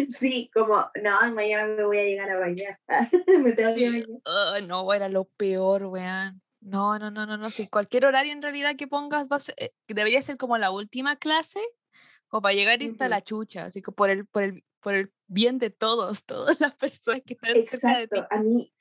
Sí, 0.08 0.52
como, 0.54 0.76
no, 1.02 1.34
mañana 1.34 1.68
me 1.68 1.86
voy 1.86 2.00
a 2.00 2.04
llegar 2.04 2.30
a 2.30 2.40
bañar. 2.40 2.80
me 3.44 3.54
tengo 3.54 3.76
que 3.76 3.90
bañar. 3.90 4.68
no, 4.68 4.94
era 4.94 5.10
lo 5.10 5.26
peor, 5.26 5.86
weón. 5.86 6.41
No, 6.62 7.00
no, 7.00 7.10
no, 7.10 7.26
no, 7.26 7.38
no. 7.38 7.50
Si 7.50 7.68
cualquier 7.68 8.06
horario 8.06 8.32
en 8.32 8.42
realidad 8.42 8.76
que 8.78 8.88
pongas 8.88 9.52
eh, 9.58 9.72
debería 9.88 10.22
ser 10.22 10.38
como 10.38 10.58
la 10.58 10.72
última 10.72 11.16
clase, 11.16 11.60
como 12.28 12.44
para 12.44 12.56
llegar 12.56 12.82
y 12.82 12.86
irte 12.86 13.04
a 13.04 13.10
la 13.10 13.22
chucha, 13.22 13.66
así 13.66 13.82
que 13.82 13.92
por 13.92 14.10
el, 14.10 14.26
por 14.28 14.44
el, 14.44 14.64
por 14.80 14.94
el 14.94 15.12
bien 15.28 15.58
de 15.58 15.72
todos, 15.72 16.26
todas 16.26 16.60
las 16.60 16.76
personas 16.76 17.22
que 17.26 17.34
están 17.34 17.56
cerca 17.66 18.00
de 18.00 18.08
ti. 18.08 18.20
A 18.30 18.42
mí, 18.42 18.74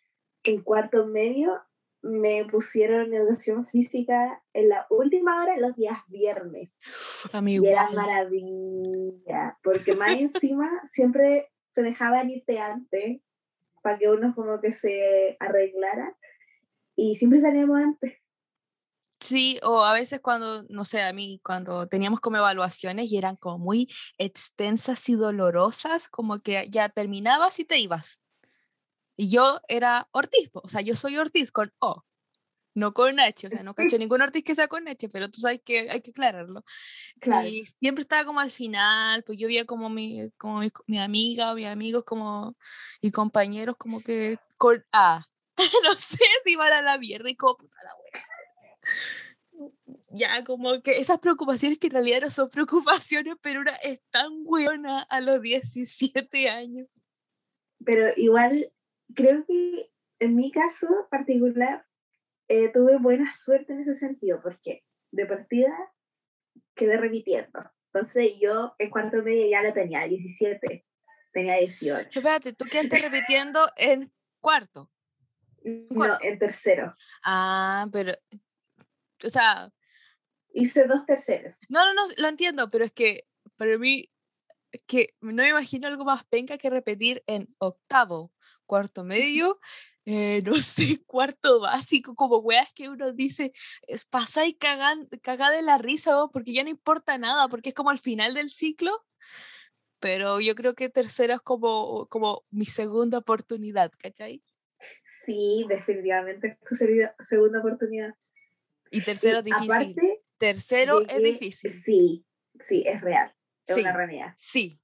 en 0.45 0.63
cuarto 0.63 1.07
medio, 1.07 1.59
me 2.03 2.45
pusieron 2.51 3.13
educación 3.13 3.67
física 3.67 4.43
en 4.53 4.69
la 4.69 4.87
última 4.91 5.43
hora, 5.43 5.57
los 5.59 5.75
días 5.77 5.99
viernes. 6.09 6.77
y 7.47 7.67
era 7.67 7.91
maravilla, 7.91 9.59
porque 9.63 9.95
más 9.95 10.11
encima 10.21 10.69
siempre 10.91 11.51
te 11.73 11.83
dejaban 11.83 12.31
irte 12.31 12.59
antes 12.59 13.21
para 13.83 13.99
que 13.99 14.11
uno 14.11 14.35
como 14.35 14.61
que 14.61 14.73
se 14.73 15.37
arreglara 15.41 16.17
y 17.01 17.15
siempre 17.15 17.41
salíamos 17.41 17.79
antes. 17.79 18.13
Sí, 19.21 19.59
o 19.63 19.83
a 19.85 19.93
veces 19.93 20.21
cuando, 20.21 20.65
no 20.69 20.85
sé, 20.85 21.03
a 21.03 21.13
mí, 21.13 21.41
cuando 21.43 21.87
teníamos 21.87 22.21
como 22.21 22.37
evaluaciones 22.37 23.11
y 23.11 23.17
eran 23.17 23.37
como 23.37 23.59
muy 23.59 23.89
extensas 24.19 25.09
y 25.09 25.15
dolorosas, 25.15 26.09
como 26.09 26.41
que 26.41 26.69
ya 26.71 26.89
terminabas 26.91 27.59
y 27.59 27.65
te 27.65 27.79
ibas. 27.79 28.23
Y 29.17 29.31
yo 29.31 29.61
era 29.69 30.09
Ortiz, 30.13 30.51
o 30.53 30.69
sea, 30.69 30.81
yo 30.83 30.95
soy 30.95 31.17
Ortiz 31.17 31.51
con 31.53 31.73
O, 31.79 32.05
no 32.75 32.93
con 32.95 33.19
H, 33.19 33.47
o 33.47 33.51
sea, 33.51 33.63
no 33.63 33.75
cacho 33.75 33.99
ningún 33.99 34.23
Ortiz 34.23 34.45
que 34.45 34.55
sea 34.55 34.69
con 34.69 34.89
H, 34.89 35.09
pero 35.11 35.29
tú 35.29 35.41
sabes 35.41 35.61
que 35.65 35.91
hay 35.91 36.01
que 36.01 36.11
aclararlo. 36.11 36.65
Claro. 37.19 37.49
Y 37.49 37.65
siempre 37.65 38.03
estaba 38.03 38.25
como 38.25 38.41
al 38.41 38.51
final, 38.51 39.23
pues 39.25 39.39
yo 39.39 39.49
veía 39.49 39.65
como 39.67 39.89
mi, 39.91 40.31
como 40.39 40.61
mi, 40.61 40.71
mi 40.87 40.99
amiga 40.99 41.53
o 41.53 41.55
mis 41.55 41.67
amigos 41.67 42.05
como, 42.05 42.55
y 43.01 43.11
compañeros 43.11 43.77
como 43.77 44.01
que 44.01 44.39
con 44.57 44.85
A. 44.93 45.30
no 45.85 45.95
sé 45.95 46.25
si 46.45 46.57
van 46.57 46.73
a 46.73 46.83
la 46.83 46.99
mierda 46.99 47.29
y 47.29 47.37
como 47.37 47.57
puta 47.57 47.77
la 47.85 47.95
wea. 47.97 49.71
Ya, 50.11 50.45
como 50.45 50.83
que 50.83 50.99
esas 50.99 51.19
preocupaciones 51.19 51.79
que 51.79 51.89
en 51.89 51.93
realidad 51.93 52.23
no 52.23 52.31
son 52.31 52.49
preocupaciones, 52.51 53.35
pero 53.41 53.61
una 53.61 53.75
es 53.77 54.01
tan 54.11 54.45
buena 54.45 55.03
a 55.03 55.21
los 55.21 55.41
17 55.41 56.49
años. 56.49 56.89
Pero 57.85 58.09
igual, 58.17 58.73
creo 59.15 59.45
que 59.47 59.91
en 60.19 60.37
mi 60.37 60.51
caso 60.51 60.87
particular, 61.11 61.87
eh, 62.49 62.69
tuve 62.73 62.99
buena 62.99 63.33
suerte 63.33 63.73
en 63.73 63.81
ese 63.81 63.95
sentido, 63.95 64.41
porque 64.43 64.85
de 65.13 65.27
partida 65.27 65.73
quedé 66.75 66.97
repitiendo. 66.97 67.71
Entonces 67.93 68.35
yo 68.41 68.75
en 68.79 68.91
cuarto 68.91 69.23
medio 69.23 69.49
ya 69.49 69.63
lo 69.63 69.73
tenía, 69.73 70.07
17, 70.07 70.87
tenía 71.33 71.57
18. 71.57 72.09
Espérate, 72.19 72.53
tú 72.53 72.65
quedaste 72.67 72.99
repitiendo 72.99 73.61
en 73.77 74.13
cuarto. 74.41 74.91
No, 75.63 76.19
en 76.21 76.39
tercero. 76.39 76.95
Ah, 77.23 77.87
pero, 77.93 78.15
o 79.25 79.29
sea... 79.29 79.71
Hice 80.53 80.87
dos 80.87 81.07
terceros. 81.07 81.59
No, 81.69 81.85
no, 81.85 81.95
no, 81.95 82.03
lo 82.17 82.29
entiendo, 82.29 82.71
pero 82.71 82.85
es 82.85 82.93
que 82.93 83.29
para 83.57 83.79
mí, 83.79 84.11
que 84.87 85.15
no 85.21 85.43
me 85.43 85.51
imagino 85.51 85.87
algo 85.87 86.05
más 86.05 86.25
penca 86.25 86.59
que 86.59 86.71
repetir 86.71 87.23
en 87.27 87.55
octavo, 87.59 88.33
cuarto 88.67 89.05
medio, 89.05 89.61
eh, 90.07 90.43
no 90.45 90.55
sé, 90.55 91.03
cuarto 91.07 91.61
básico, 91.61 92.15
como 92.15 92.39
weas 92.39 92.73
que 92.73 92.89
uno 92.89 93.13
dice, 93.13 93.53
es 93.87 94.05
pasa 94.05 94.47
y 94.47 94.55
caga, 94.55 94.97
de 95.51 95.63
la 95.63 95.79
risa, 95.79 96.27
porque 96.33 96.53
ya 96.53 96.65
no 96.65 96.71
importa 96.71 97.19
nada, 97.19 97.49
porque 97.49 97.71
es 97.71 97.75
como 97.75 97.91
al 97.91 97.99
final 97.99 98.35
del 98.35 98.51
ciclo. 98.51 99.05
Pero 100.01 100.41
yo 100.41 100.55
creo 100.55 100.75
que 100.75 100.89
tercero 100.89 101.35
es 101.35 101.41
como, 101.43 102.07
como 102.09 102.45
mi 102.51 102.65
segunda 102.65 103.19
oportunidad, 103.19 103.93
¿cachai? 103.99 104.43
Sí, 105.05 105.67
definitivamente 105.69 106.49
es 106.49 106.59
tu 106.61 106.75
segunda 107.21 107.61
oportunidad. 107.61 108.15
Y 108.91 109.03
tercero 109.03 109.39
es 109.39 109.45
difícil. 109.45 109.97
tercero 110.39 111.01
es 111.07 111.23
difícil. 111.23 111.71
Sí, 111.71 112.27
sí, 112.59 112.85
es 112.87 113.01
real. 113.01 113.35
Es 113.67 113.77
una 113.77 113.93
realidad. 113.93 114.35
Sí. 114.37 114.81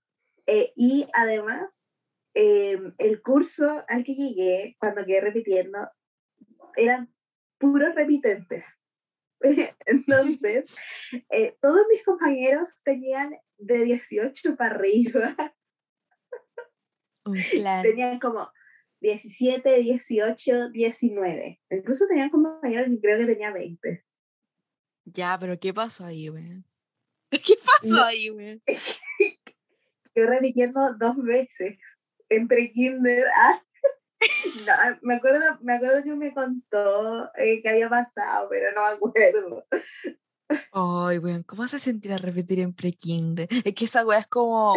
Eh, 0.46 0.72
y 0.76 1.08
además, 1.12 1.96
em, 2.34 2.94
el 2.98 3.20
curso 3.20 3.84
al 3.88 4.04
que 4.04 4.14
llegué, 4.14 4.76
cuando 4.78 5.04
quedé 5.04 5.20
repitiendo, 5.20 5.90
eran 6.76 7.12
puros 7.58 7.94
repitentes. 7.94 8.78
Entonces, 9.86 10.64
eh, 11.30 11.56
todos 11.60 11.86
mis 11.90 12.04
compañeros 12.04 12.68
tenían 12.84 13.36
de 13.58 13.84
18 13.84 14.56
para 14.56 14.74
arriba. 14.74 15.34
Un 17.24 17.40
plan. 17.50 17.82
Tenían 17.82 18.20
como 18.20 18.48
17, 19.06 19.78
18, 19.82 20.70
19. 20.70 21.60
Incluso 21.70 22.06
tenían 22.08 22.28
como 22.28 22.58
mayores 22.60 22.90
y 22.90 23.00
creo 23.00 23.18
que 23.18 23.26
tenía 23.26 23.52
20. 23.52 24.04
Ya, 25.04 25.36
pero 25.38 25.58
¿qué 25.60 25.72
pasó 25.72 26.06
ahí, 26.06 26.26
güey? 26.26 26.64
¿Qué 27.30 27.54
pasó 27.64 27.94
No. 27.96 28.04
ahí, 28.04 28.28
güey? 28.30 28.60
Yo 30.16 30.26
repitiendo 30.26 30.94
dos 30.94 31.16
veces 31.22 31.78
en 32.28 32.48
pre-kinder. 32.48 33.24
Ah, 33.36 33.62
no, 34.66 34.98
me, 35.02 35.16
acuerdo, 35.16 35.40
me 35.60 35.74
acuerdo 35.74 36.02
que 36.02 36.14
me 36.14 36.32
contó 36.32 37.30
eh, 37.36 37.60
que 37.62 37.68
había 37.68 37.90
pasado, 37.90 38.48
pero 38.48 38.72
no 38.72 38.82
me 38.82 38.88
acuerdo. 38.88 39.66
Ay, 40.72 41.18
weón, 41.18 41.42
¿cómo 41.42 41.68
se 41.68 41.78
sentirá 41.78 42.16
repetir 42.16 42.60
en 42.60 42.72
pre-kinder? 42.72 43.46
Es 43.62 43.74
que 43.74 43.84
esa 43.84 44.06
weá 44.06 44.20
es 44.20 44.26
como, 44.26 44.72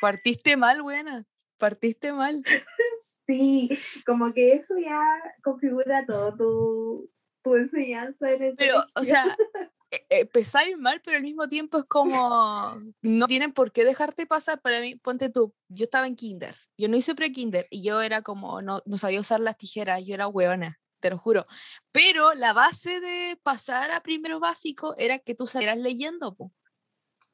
partiste 0.00 0.56
mal, 0.56 0.80
buena, 0.80 1.26
partiste 1.58 2.12
mal. 2.12 2.42
Sí, 3.26 3.68
como 4.06 4.32
que 4.32 4.52
eso 4.52 4.78
ya 4.78 5.02
configura 5.42 6.06
todo 6.06 6.34
tu, 6.34 7.10
tu 7.42 7.56
enseñanza 7.56 8.32
en 8.32 8.42
el 8.42 8.56
Pero, 8.56 8.78
o 8.78 8.84
colegio. 8.94 9.04
sea, 9.04 9.36
eh, 9.90 10.06
empezáis 10.08 10.78
mal, 10.78 11.02
pero 11.04 11.18
al 11.18 11.22
mismo 11.22 11.46
tiempo 11.46 11.76
es 11.76 11.84
como, 11.84 12.74
no 13.02 13.26
tienen 13.26 13.52
por 13.52 13.70
qué 13.70 13.84
dejarte 13.84 14.24
pasar. 14.24 14.62
Para 14.62 14.80
mí, 14.80 14.94
ponte 14.96 15.28
tú, 15.28 15.54
yo 15.68 15.84
estaba 15.84 16.06
en 16.06 16.16
kinder, 16.16 16.54
yo 16.78 16.88
no 16.88 16.96
hice 16.96 17.14
pre-kinder 17.14 17.66
y 17.68 17.82
yo 17.82 18.00
era 18.00 18.22
como, 18.22 18.62
no, 18.62 18.82
no 18.86 18.96
sabía 18.96 19.20
usar 19.20 19.40
las 19.40 19.58
tijeras, 19.58 20.02
yo 20.06 20.14
era 20.14 20.26
hueona, 20.26 20.80
te 21.00 21.10
lo 21.10 21.18
juro. 21.18 21.46
Pero 21.92 22.32
la 22.32 22.54
base 22.54 22.98
de 23.00 23.38
pasar 23.42 23.90
a 23.90 24.02
primero 24.02 24.40
básico 24.40 24.94
era 24.96 25.18
que 25.18 25.34
tú 25.34 25.44
salieras 25.44 25.76
leyendo, 25.76 26.34
po. 26.34 26.50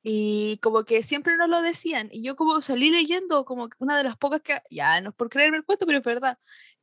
Y 0.07 0.59
como 0.59 0.85
que 0.85 1.03
siempre 1.03 1.39
nos 1.39 1.49
lo 1.49 1.63
decían, 1.63 2.11
y 2.13 2.23
yo 2.23 2.37
como 2.37 2.61
salí 2.61 2.91
leyendo, 2.91 3.47
como 3.47 3.71
una 3.79 3.97
de 3.97 4.05
las 4.05 4.19
pocas 4.19 4.43
que, 4.43 4.59
ya 4.71 5.01
no 5.01 5.11
es 5.11 5.17
por 5.17 5.31
creerme 5.31 5.57
el 5.57 5.65
cuento, 5.65 5.87
pero 5.87 5.99
es 5.99 6.05
verdad, 6.05 6.39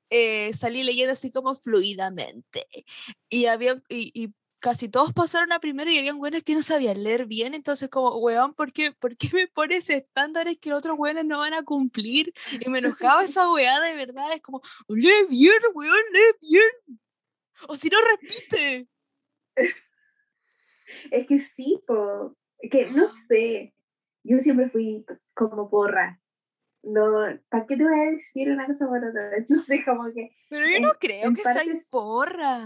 eh, 0.09 0.51
salí 0.55 0.83
leyendo 0.83 1.13
así 1.13 1.31
como 1.31 1.55
fluidamente. 1.55 2.65
Y 3.29 3.45
había, 3.45 3.81
y, 3.89 4.11
y 4.15 4.33
casi 4.59 4.89
todos 4.89 5.13
pasaron 5.13 5.51
a 5.53 5.59
primero 5.59 5.91
y 5.91 5.99
habían 5.99 6.17
güeyes 6.17 6.43
que 6.43 6.55
no 6.55 6.63
sabían 6.63 7.03
leer 7.03 7.27
bien, 7.27 7.53
entonces 7.53 7.89
como, 7.89 8.17
weón, 8.17 8.55
¿por 8.55 8.73
qué, 8.73 8.91
¿por 8.91 9.15
qué 9.15 9.29
me 9.33 9.47
pones 9.47 9.89
estándares 9.91 10.57
que 10.59 10.71
los 10.71 10.79
otros 10.79 10.97
güeyes 10.97 11.23
no 11.23 11.39
van 11.39 11.53
a 11.53 11.63
cumplir? 11.63 12.33
Y 12.59 12.69
me 12.69 12.79
enojaba 12.79 13.23
esa 13.23 13.51
weá 13.51 13.79
de 13.81 13.93
verdad, 13.93 14.33
es 14.33 14.41
como, 14.41 14.61
lee 14.87 15.27
bien, 15.29 15.61
weón, 15.75 15.95
lee 16.11 16.49
bien. 16.49 16.99
O 17.67 17.75
si 17.75 17.89
no, 17.89 17.97
repite. 18.01 18.87
Es 21.09 21.25
que 21.25 21.39
sí, 21.39 21.81
po, 21.87 22.35
que 22.69 22.91
no 22.91 23.07
sé, 23.27 23.73
yo 24.23 24.37
siempre 24.39 24.69
fui 24.69 25.05
como 25.33 25.69
porra. 25.69 26.19
No, 26.83 27.03
¿para 27.49 27.67
qué 27.67 27.77
te 27.77 27.83
voy 27.83 27.93
a 27.93 28.11
decir 28.11 28.51
una 28.51 28.65
cosa 28.65 28.87
por 28.87 28.97
otra? 29.05 29.29
No 29.49 29.63
sé, 29.63 29.83
como 29.85 30.11
que 30.13 30.35
Pero 30.49 30.67
yo 30.67 30.75
En- 30.77 30.81
no 30.83 30.93
creo 30.99 31.33
que 31.33 31.43
seas 31.43 31.55
parte 31.57 31.77
sí. 31.77 31.87
porra. 31.91 32.59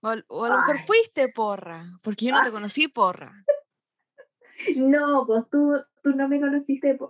O, 0.00 0.08
a- 0.08 0.24
o 0.28 0.44
a 0.44 0.48
lo 0.50 0.56
mejor 0.58 0.76
Ay, 0.78 0.84
fuiste 0.86 1.28
porra, 1.34 1.84
porque 2.02 2.26
yo 2.26 2.32
no 2.32 2.42
te 2.44 2.50
conocí 2.52 2.88
porra. 2.88 3.44
No, 4.76 5.24
pues 5.26 5.48
tú, 5.50 5.72
tú 6.02 6.10
no 6.14 6.28
me 6.28 6.40
conociste, 6.40 6.96
tú 6.96 7.06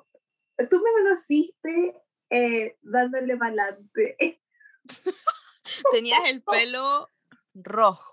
me 0.82 1.02
conociste 1.02 2.02
eh, 2.30 2.76
dándole 2.82 3.36
para 3.36 3.64
adelante. 3.64 4.40
Tenías 5.92 6.20
el 6.26 6.42
pelo 6.42 7.10
rojo. 7.54 8.12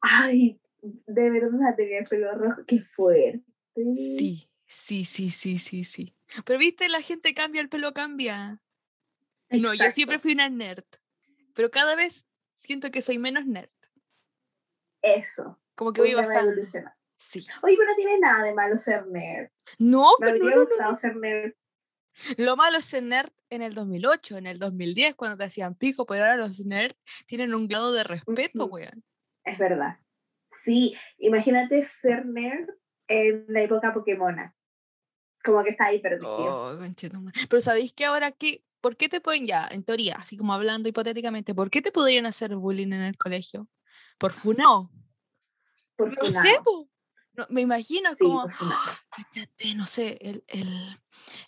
Ay, 0.00 0.60
de 0.82 1.30
verdad 1.30 1.76
tenía 1.76 1.98
el 1.98 2.04
pelo 2.04 2.32
rojo, 2.32 2.62
qué 2.66 2.80
fuerte. 2.80 3.44
Sí, 3.74 4.50
sí, 4.66 5.04
sí, 5.04 5.30
sí, 5.30 5.58
sí, 5.58 5.84
sí. 5.84 6.16
Pero 6.44 6.58
viste, 6.58 6.88
la 6.88 7.02
gente 7.02 7.34
cambia, 7.34 7.60
el 7.60 7.68
pelo 7.68 7.92
cambia. 7.92 8.60
No, 9.50 9.74
yo 9.74 9.90
siempre 9.90 10.18
fui 10.18 10.32
una 10.32 10.48
nerd, 10.48 10.84
pero 11.54 11.70
cada 11.70 11.94
vez 11.96 12.24
siento 12.52 12.90
que 12.90 13.02
soy 13.02 13.18
menos 13.18 13.46
nerd. 13.46 13.70
Eso, 15.02 15.58
Como 15.74 15.92
que 15.92 16.02
voy 16.02 16.14
bajando. 16.14 16.52
Sí. 17.16 17.46
Oye, 17.62 17.76
pero 17.76 17.90
no 17.90 17.96
tiene 17.96 18.18
nada 18.18 18.44
de 18.44 18.54
malo 18.54 18.76
ser 18.76 19.06
nerd. 19.06 19.50
No, 19.78 20.12
Me 20.20 20.26
pero 20.26 20.38
no, 20.38 20.44
habría 20.44 20.56
no, 20.56 20.66
gustado 20.66 20.92
no. 20.92 20.96
ser 20.96 21.16
nerd. 21.16 21.52
Lo 22.36 22.56
malo 22.56 22.78
es 22.78 22.86
ser 22.86 23.02
nerd 23.02 23.30
en 23.50 23.62
el 23.62 23.74
2008, 23.74 24.38
en 24.38 24.46
el 24.46 24.58
2010, 24.58 25.14
cuando 25.14 25.36
te 25.36 25.44
hacían 25.44 25.74
pico, 25.74 26.06
pero 26.06 26.24
ahora 26.24 26.36
los 26.36 26.60
nerds 26.60 26.96
tienen 27.26 27.54
un 27.54 27.66
grado 27.68 27.92
de 27.92 28.04
respeto, 28.04 28.66
weón. 28.66 29.04
Es 29.44 29.58
verdad. 29.58 29.98
Sí, 30.52 30.94
imagínate 31.18 31.82
ser 31.82 32.26
nerd 32.26 32.68
en 33.08 33.44
la 33.48 33.62
época 33.62 33.92
Pokémona. 33.92 34.56
Como 35.42 35.62
que 35.64 35.70
está 35.70 35.86
ahí 35.86 36.00
perdido. 36.00 36.28
Oh. 36.30 36.78
Pero 37.48 37.60
¿sabéis 37.60 37.92
que 37.94 38.04
ahora 38.04 38.30
qué? 38.32 38.62
¿Por 38.80 38.96
qué 38.96 39.08
te 39.08 39.20
pueden 39.20 39.46
ya, 39.46 39.68
en 39.70 39.84
teoría, 39.84 40.14
así 40.16 40.36
como 40.36 40.52
hablando 40.54 40.88
hipotéticamente, 40.88 41.54
¿por 41.54 41.70
qué 41.70 41.82
te 41.82 41.92
podrían 41.92 42.26
hacer 42.26 42.56
bullying 42.56 42.88
en 42.92 43.02
el 43.02 43.16
colegio? 43.16 43.68
¿Por 44.18 44.32
funao? 44.32 44.90
por 45.96 46.08
No 46.22 46.30
sé, 46.30 46.58
po. 46.64 46.88
No, 47.34 47.46
me 47.50 47.60
imagino 47.60 48.10
Sí, 48.14 48.24
como, 48.24 48.46
cállate, 49.10 49.74
no 49.74 49.86
sé, 49.86 50.18
el, 50.20 50.44
el, 50.48 50.98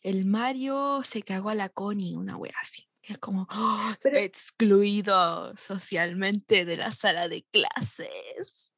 el 0.03 0.25
Mario 0.27 1.01
se 1.05 1.23
cagó 1.23 1.49
a 1.51 1.55
la 1.55 1.69
Connie, 1.71 2.17
una 2.17 2.37
wea 2.37 2.53
así. 2.61 2.87
Es 3.03 3.19
como 3.19 3.47
"Oh, 3.51 3.93
Pero- 4.03 4.19
excluido 4.19 5.57
socialmente 5.57 6.65
de 6.65 6.77
la 6.77 6.93
sala 6.93 7.29
de 7.29 7.45
clases. 7.51 8.72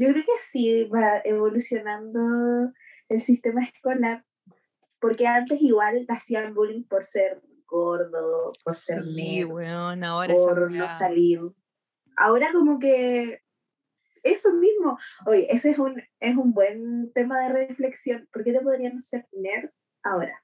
Yo 0.00 0.08
creo 0.08 0.24
que 0.24 0.32
sí 0.50 0.84
va 0.84 1.20
evolucionando 1.24 2.72
el 3.10 3.20
sistema 3.20 3.62
escolar, 3.62 4.24
porque 4.98 5.26
antes 5.26 5.60
igual 5.60 6.06
te 6.06 6.12
hacían 6.14 6.54
bullying 6.54 6.84
por 6.84 7.04
ser 7.04 7.42
gordo, 7.66 8.50
por 8.64 8.74
ser 8.74 9.02
Sí, 9.02 9.14
negro, 9.14 9.56
weón, 9.56 10.02
ahora 10.02 10.32
esa 10.32 10.44
por 10.46 10.70
no 10.70 10.90
salir. 10.90 11.40
Ahora 12.16 12.48
como 12.50 12.78
que 12.78 13.42
eso 14.22 14.54
mismo, 14.54 14.98
oye, 15.26 15.46
ese 15.50 15.72
es 15.72 15.78
un, 15.78 16.02
es 16.18 16.34
un 16.34 16.54
buen 16.54 17.12
tema 17.12 17.38
de 17.40 17.66
reflexión. 17.66 18.26
¿Por 18.32 18.42
qué 18.42 18.54
te 18.54 18.62
podrían 18.62 18.96
hacer 18.96 19.28
nerd 19.32 19.68
ahora? 20.02 20.42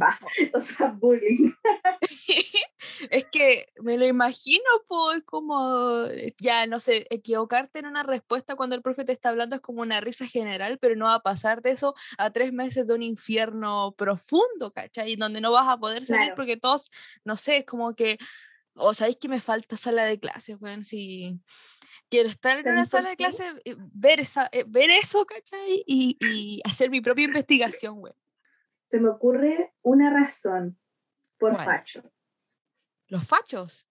Va, 0.00 0.18
o 0.54 0.60
sea, 0.60 0.90
bullying. 0.90 1.52
es 3.10 3.24
que 3.26 3.66
me 3.80 3.96
lo 3.96 4.06
imagino, 4.06 4.64
pues, 4.88 5.22
como, 5.24 6.04
eh, 6.06 6.34
ya, 6.38 6.66
no 6.66 6.80
sé, 6.80 7.06
equivocarte 7.10 7.78
en 7.78 7.86
una 7.86 8.02
respuesta 8.02 8.56
cuando 8.56 8.76
el 8.76 8.82
profe 8.82 9.04
te 9.04 9.12
está 9.12 9.28
hablando 9.28 9.56
es 9.56 9.62
como 9.62 9.82
una 9.82 10.00
risa 10.00 10.26
general, 10.26 10.78
pero 10.78 10.96
no 10.96 11.06
va 11.06 11.14
a 11.14 11.22
pasar 11.22 11.62
de 11.62 11.70
eso 11.70 11.94
a 12.18 12.30
tres 12.30 12.52
meses 12.52 12.86
de 12.86 12.94
un 12.94 13.02
infierno 13.02 13.94
profundo, 13.96 14.72
¿cachai? 14.72 15.16
Donde 15.16 15.40
no 15.40 15.52
vas 15.52 15.68
a 15.68 15.78
poder 15.78 16.04
salir 16.04 16.24
Claro. 16.24 16.36
porque 16.36 16.56
todos, 16.56 16.90
no 17.24 17.36
sé, 17.36 17.58
es 17.58 17.64
como 17.64 17.94
que, 17.94 18.18
o 18.74 18.94
sabéis 18.94 19.16
que 19.20 19.28
me 19.28 19.40
falta 19.40 19.76
sala 19.76 20.04
de 20.04 20.18
clases, 20.18 20.58
bueno, 20.58 20.82
si 20.82 21.40
quiero 22.10 22.28
estar 22.28 22.58
en 22.58 22.68
una 22.68 22.86
¿Sabes 22.86 22.90
por 22.90 22.98
sala 22.98 23.10
de 23.10 23.16
clases, 23.16 23.54
eh, 23.64 23.76
ver, 23.92 24.20
esa, 24.20 24.48
eh, 24.52 24.64
ver 24.66 24.90
eso, 24.90 25.24
¿cachai? 25.24 25.82
Y, 25.86 26.16
y 26.20 26.60
hacer 26.64 26.90
mi 26.90 27.00
propia 27.00 27.24
investigación, 27.24 28.00
güey. 28.00 28.12
Se 28.88 29.00
me 29.00 29.08
ocurre 29.08 29.74
una 29.82 30.10
razón 30.10 30.78
por 31.38 31.54
¿Cuál? 31.54 31.64
facho. 31.64 32.02
Los 33.08 33.26
fachos. 33.26 33.86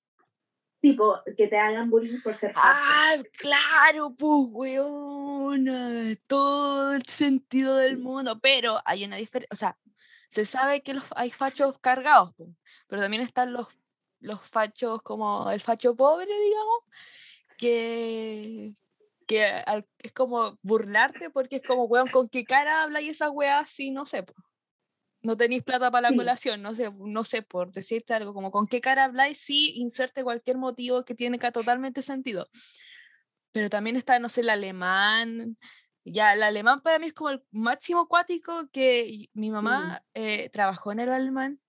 Tipo, 0.79 1.21
que 1.37 1.47
te 1.47 1.57
hagan 1.57 1.89
bullying 1.89 2.19
por 2.21 2.35
ser 2.35 2.53
facho. 2.53 2.67
Ah, 2.67 3.15
claro, 3.37 4.13
pues, 4.17 4.47
weona, 4.51 6.13
todo 6.27 6.93
el 6.93 7.05
sentido 7.05 7.77
del 7.77 7.97
mundo, 7.97 8.39
pero 8.41 8.79
hay 8.83 9.05
una 9.05 9.15
diferencia, 9.15 9.47
o 9.51 9.55
sea, 9.55 9.77
se 10.27 10.43
sabe 10.43 10.83
que 10.83 10.95
los, 10.95 11.05
hay 11.15 11.31
fachos 11.31 11.79
cargados, 11.79 12.33
po, 12.33 12.53
pero 12.87 13.01
también 13.01 13.23
están 13.23 13.53
los, 13.53 13.67
los 14.19 14.41
fachos 14.41 15.01
como 15.03 15.49
el 15.51 15.61
facho 15.61 15.95
pobre, 15.95 16.25
digamos, 16.25 16.79
que, 17.57 18.73
que 19.25 19.63
es 19.99 20.11
como 20.11 20.57
burlarte 20.63 21.29
porque 21.29 21.57
es 21.57 21.63
como, 21.63 21.85
weón, 21.85 22.09
¿con 22.09 22.27
qué 22.27 22.43
cara 22.43 22.83
habla 22.83 22.99
y 22.99 23.09
esa 23.09 23.29
weá 23.29 23.59
así? 23.59 23.91
No 23.91 24.05
sé, 24.05 24.23
po. 24.23 24.33
No 25.23 25.37
tenéis 25.37 25.63
plata 25.63 25.89
para 25.89 26.03
la 26.03 26.09
Sí. 26.09 26.17
colación, 26.17 26.61
no 26.61 26.75
sé, 26.75 26.91
no 26.97 27.23
sé, 27.23 27.41
por 27.43 27.71
decirte 27.71 28.13
algo, 28.13 28.33
como 28.33 28.51
con 28.51 28.67
qué 28.67 28.81
cara 28.81 29.05
habláis, 29.05 29.39
sí, 29.39 29.71
inserte 29.75 30.23
cualquier 30.23 30.57
motivo 30.57 31.05
que 31.05 31.15
tiene 31.15 31.39
ca- 31.39 31.51
totalmente 31.51 32.01
sentido. 32.01 32.47
Pero 33.51 33.69
también 33.69 33.95
está, 33.95 34.19
no 34.19 34.29
sé, 34.29 34.41
el 34.41 34.49
alemán. 34.49 35.57
Ya, 36.05 36.33
el 36.33 36.43
alemán 36.43 36.81
para 36.81 36.99
mí 36.99 37.07
es 37.07 37.13
como 37.13 37.29
el 37.29 37.43
máximo 37.51 38.07
cuático 38.07 38.67
que 38.71 39.29
mi 39.33 39.51
mamá 39.51 40.03
eh, 40.13 40.49
trabajó 40.49 40.91
en 40.91 40.99
el 40.99 41.09
alemán. 41.11 41.61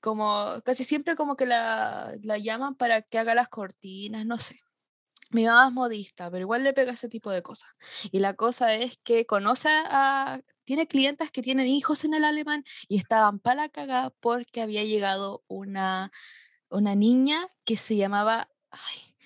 Como 0.00 0.60
casi 0.64 0.84
siempre 0.84 1.16
como 1.16 1.34
que 1.36 1.46
la, 1.46 2.12
la 2.22 2.38
llaman 2.38 2.74
para 2.76 3.02
que 3.02 3.18
haga 3.18 3.34
las 3.34 3.48
cortinas, 3.48 4.26
no 4.26 4.38
sé. 4.38 4.56
Mi 5.34 5.46
mamá 5.46 5.66
es 5.66 5.72
modista, 5.72 6.30
pero 6.30 6.42
igual 6.42 6.62
le 6.62 6.72
pega 6.72 6.92
ese 6.92 7.08
tipo 7.08 7.28
de 7.28 7.42
cosas. 7.42 7.68
Y 8.12 8.20
la 8.20 8.34
cosa 8.34 8.72
es 8.74 8.98
que 8.98 9.26
conoce 9.26 9.68
a... 9.68 10.40
Tiene 10.62 10.86
clientas 10.86 11.32
que 11.32 11.42
tienen 11.42 11.66
hijos 11.66 12.04
en 12.04 12.14
el 12.14 12.24
alemán 12.24 12.62
y 12.86 12.98
estaban 12.98 13.40
para 13.40 13.62
la 13.62 13.68
cagada 13.68 14.10
porque 14.20 14.62
había 14.62 14.84
llegado 14.84 15.42
una, 15.48 16.12
una 16.68 16.94
niña 16.94 17.48
que 17.64 17.76
se 17.76 17.96
llamaba 17.96 18.48
ay, 18.70 19.16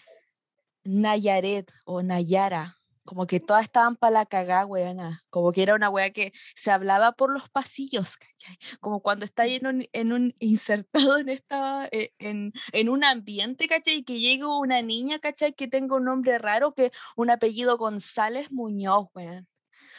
Nayaret 0.85 1.71
o 1.85 2.03
Nayara 2.03 2.78
como 3.09 3.27
que 3.27 3.41
todas 3.41 3.63
estaban 3.65 3.97
para 3.97 4.11
la 4.13 4.27
cagada, 4.27 4.67
weona. 4.67 5.23
Como 5.31 5.51
que 5.51 5.63
era 5.63 5.75
una 5.75 5.89
wea 5.89 6.11
que 6.11 6.31
se 6.55 6.71
hablaba 6.71 7.13
por 7.13 7.33
los 7.33 7.49
pasillos, 7.49 8.19
¿cachai? 8.19 8.59
Como 8.81 9.01
cuando 9.01 9.25
está 9.25 9.47
en 9.47 9.67
un, 9.67 9.89
en 9.95 10.13
un 10.13 10.35
insertado 10.41 11.17
en, 11.17 11.31
esta, 11.31 11.89
eh, 11.91 12.13
en, 12.19 12.53
en 12.73 12.89
un 12.91 13.05
ambiente, 13.05 13.67
¿cachai? 13.67 13.95
Y 13.95 14.05
que 14.05 14.21
llega 14.21 14.55
una 14.55 14.83
niña, 14.83 15.21
¿cachai? 15.21 15.55
Que 15.55 15.69
tenga 15.69 15.97
un 15.97 16.05
nombre 16.05 16.37
raro, 16.37 16.75
que 16.75 16.93
un 17.17 17.31
apellido 17.31 17.79
González 17.79 18.53
Muñoz, 18.53 19.09
weón. 19.15 19.49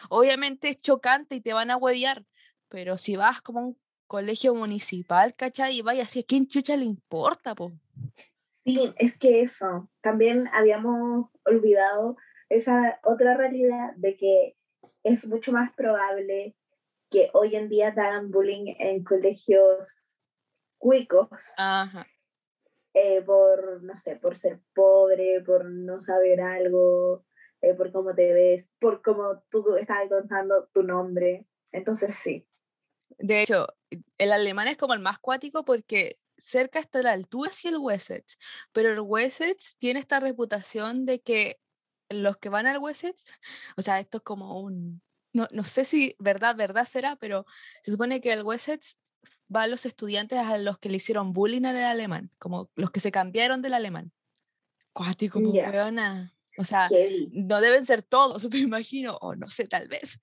Obviamente 0.09 0.69
es 0.69 0.77
chocante 0.77 1.33
y 1.33 1.41
te 1.41 1.53
van 1.53 1.71
a 1.71 1.77
huevear, 1.77 2.23
pero 2.67 2.95
si 2.95 3.15
vas 3.15 3.41
como 3.41 3.59
a 3.59 3.63
un 3.63 3.77
colegio 4.05 4.53
municipal, 4.53 5.33
¿cachai? 5.35 5.77
Y 5.77 5.81
vaya 5.81 6.03
así, 6.03 6.19
¿a 6.19 6.23
quién 6.23 6.47
chucha 6.47 6.77
le 6.77 6.85
importa, 6.85 7.55
po? 7.55 7.71
Sí, 8.63 8.93
es 8.97 9.17
que 9.17 9.41
eso, 9.41 9.89
también 10.01 10.47
habíamos 10.53 11.31
olvidado 11.43 12.17
esa 12.49 12.99
otra 13.03 13.37
realidad 13.37 13.93
de 13.95 14.17
que 14.17 14.57
es 15.03 15.27
mucho 15.27 15.51
más 15.51 15.71
probable 15.73 16.55
que 17.09 17.29
hoy 17.33 17.55
en 17.55 17.69
día 17.69 17.93
te 17.93 18.01
hagan 18.01 18.31
bullying 18.31 18.75
en 18.79 19.03
colegios 19.03 19.97
cuicos 20.77 21.29
eh, 22.93 23.21
por, 23.21 23.83
no 23.83 23.95
sé, 23.95 24.15
por 24.15 24.35
ser 24.35 24.59
pobre, 24.73 25.41
por 25.45 25.65
no 25.65 25.99
saber 25.99 26.41
algo, 26.41 27.25
eh, 27.61 27.73
por 27.73 27.91
cómo 27.91 28.15
te 28.15 28.33
ves, 28.33 28.71
por 28.79 29.01
cómo 29.01 29.43
tú 29.49 29.75
estabas 29.75 30.09
contando 30.09 30.67
tu 30.73 30.83
nombre. 30.83 31.45
Entonces 31.71 32.15
sí. 32.15 32.47
De 33.17 33.41
hecho, 33.41 33.67
el 34.17 34.31
alemán 34.31 34.67
es 34.67 34.77
como 34.77 34.93
el 34.93 34.99
más 34.99 35.19
cuático 35.19 35.63
porque 35.65 36.15
cerca 36.37 36.79
está 36.79 37.01
la 37.01 37.11
altura 37.11 37.49
hacia 37.49 37.69
el 37.71 37.77
Wessex, 37.77 38.37
pero 38.71 38.89
el 38.89 39.01
Wessex 39.01 39.77
tiene 39.77 39.99
esta 39.99 40.19
reputación 40.19 41.05
de 41.05 41.19
que 41.19 41.59
los 42.09 42.37
que 42.37 42.49
van 42.49 42.67
al 42.67 42.79
Wessex, 42.79 43.23
o 43.77 43.81
sea, 43.81 43.99
esto 43.99 44.17
es 44.17 44.23
como 44.23 44.59
un, 44.59 45.01
no, 45.33 45.47
no 45.51 45.63
sé 45.63 45.85
si 45.85 46.15
verdad, 46.19 46.55
verdad 46.55 46.85
será, 46.85 47.15
pero 47.15 47.45
se 47.83 47.91
supone 47.91 48.21
que 48.21 48.33
el 48.33 48.43
Wessex 48.43 48.97
va 49.53 49.63
a 49.63 49.67
los 49.67 49.85
estudiantes 49.85 50.39
a 50.39 50.57
los 50.57 50.79
que 50.79 50.89
le 50.89 50.97
hicieron 50.97 51.33
bullying 51.33 51.65
en 51.65 51.75
el 51.75 51.83
alemán, 51.83 52.31
como 52.39 52.69
los 52.75 52.91
que 52.91 52.99
se 52.99 53.11
cambiaron 53.11 53.61
del 53.61 53.73
alemán. 53.73 54.11
Cuático, 54.93 55.39
como 55.39 55.53
yeah. 55.53 56.33
O 56.57 56.65
sea, 56.65 56.89
no 57.31 57.61
deben 57.61 57.85
ser 57.85 58.03
todos, 58.03 58.49
me 58.51 58.59
imagino, 58.59 59.17
o 59.21 59.35
no 59.35 59.49
sé, 59.49 59.67
tal 59.67 59.87
vez, 59.87 60.19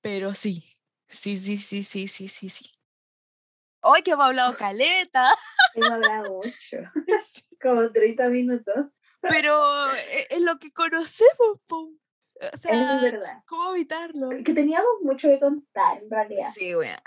pero 0.00 0.34
sí, 0.34 0.64
sí, 1.08 1.36
sí, 1.36 1.56
sí, 1.56 1.82
sí, 1.82 2.08
sí, 2.08 2.28
sí, 2.28 2.48
sí. 2.48 2.70
Hoy 3.80 4.02
que 4.02 4.12
hemos 4.12 4.26
hablado 4.26 4.56
caleta. 4.56 5.32
Hemos 5.74 5.90
hablado 5.90 6.34
mucho, 6.34 6.78
como 7.60 7.90
30 7.92 8.28
minutos. 8.30 8.86
Pero 9.28 9.92
e, 9.92 10.26
es 10.30 10.42
lo 10.42 10.58
que 10.58 10.72
conocemos, 10.72 11.60
po. 11.66 11.92
O 12.52 12.56
sea, 12.56 12.96
es 12.96 13.02
verdad. 13.02 13.42
¿Cómo 13.46 13.74
evitarlo? 13.74 14.28
Que 14.44 14.52
teníamos 14.52 14.90
mucho 15.02 15.28
que 15.28 15.40
contar, 15.40 16.02
en 16.02 16.10
realidad. 16.10 16.48
Sí, 16.54 16.74
bueno. 16.74 16.98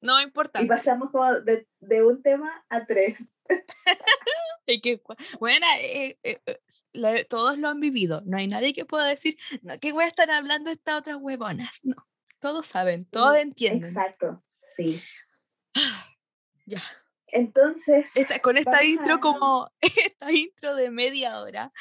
No 0.00 0.20
importa. 0.20 0.62
Y 0.62 0.66
pasamos 0.66 1.10
como 1.10 1.40
de, 1.40 1.66
de, 1.80 2.04
un 2.04 2.22
tema 2.22 2.64
a 2.68 2.86
tres. 2.86 3.30
y 4.66 4.80
que, 4.80 5.02
bueno, 5.40 5.66
eh, 5.80 6.18
eh, 6.22 6.40
eh, 6.46 7.24
todos 7.24 7.58
lo 7.58 7.68
han 7.68 7.80
vivido. 7.80 8.22
No 8.24 8.36
hay 8.36 8.46
nadie 8.46 8.72
que 8.72 8.84
pueda 8.84 9.06
decir, 9.06 9.36
no, 9.62 9.76
¿qué 9.78 9.92
voy 9.92 10.04
a 10.04 10.08
estar 10.08 10.30
hablando 10.30 10.70
estas 10.70 11.00
otras 11.00 11.16
huevonas? 11.20 11.80
No, 11.82 11.96
todos 12.38 12.66
saben, 12.66 13.06
todos 13.06 13.36
entienden. 13.36 13.90
Exacto, 13.90 14.44
sí. 14.58 15.02
ya. 16.66 16.82
Entonces. 17.32 18.12
con 18.42 18.56
esta 18.56 18.84
intro, 18.84 19.20
como 19.20 19.70
esta 19.80 20.32
intro 20.32 20.74
de 20.74 20.90
media 20.90 21.40
hora. 21.40 21.72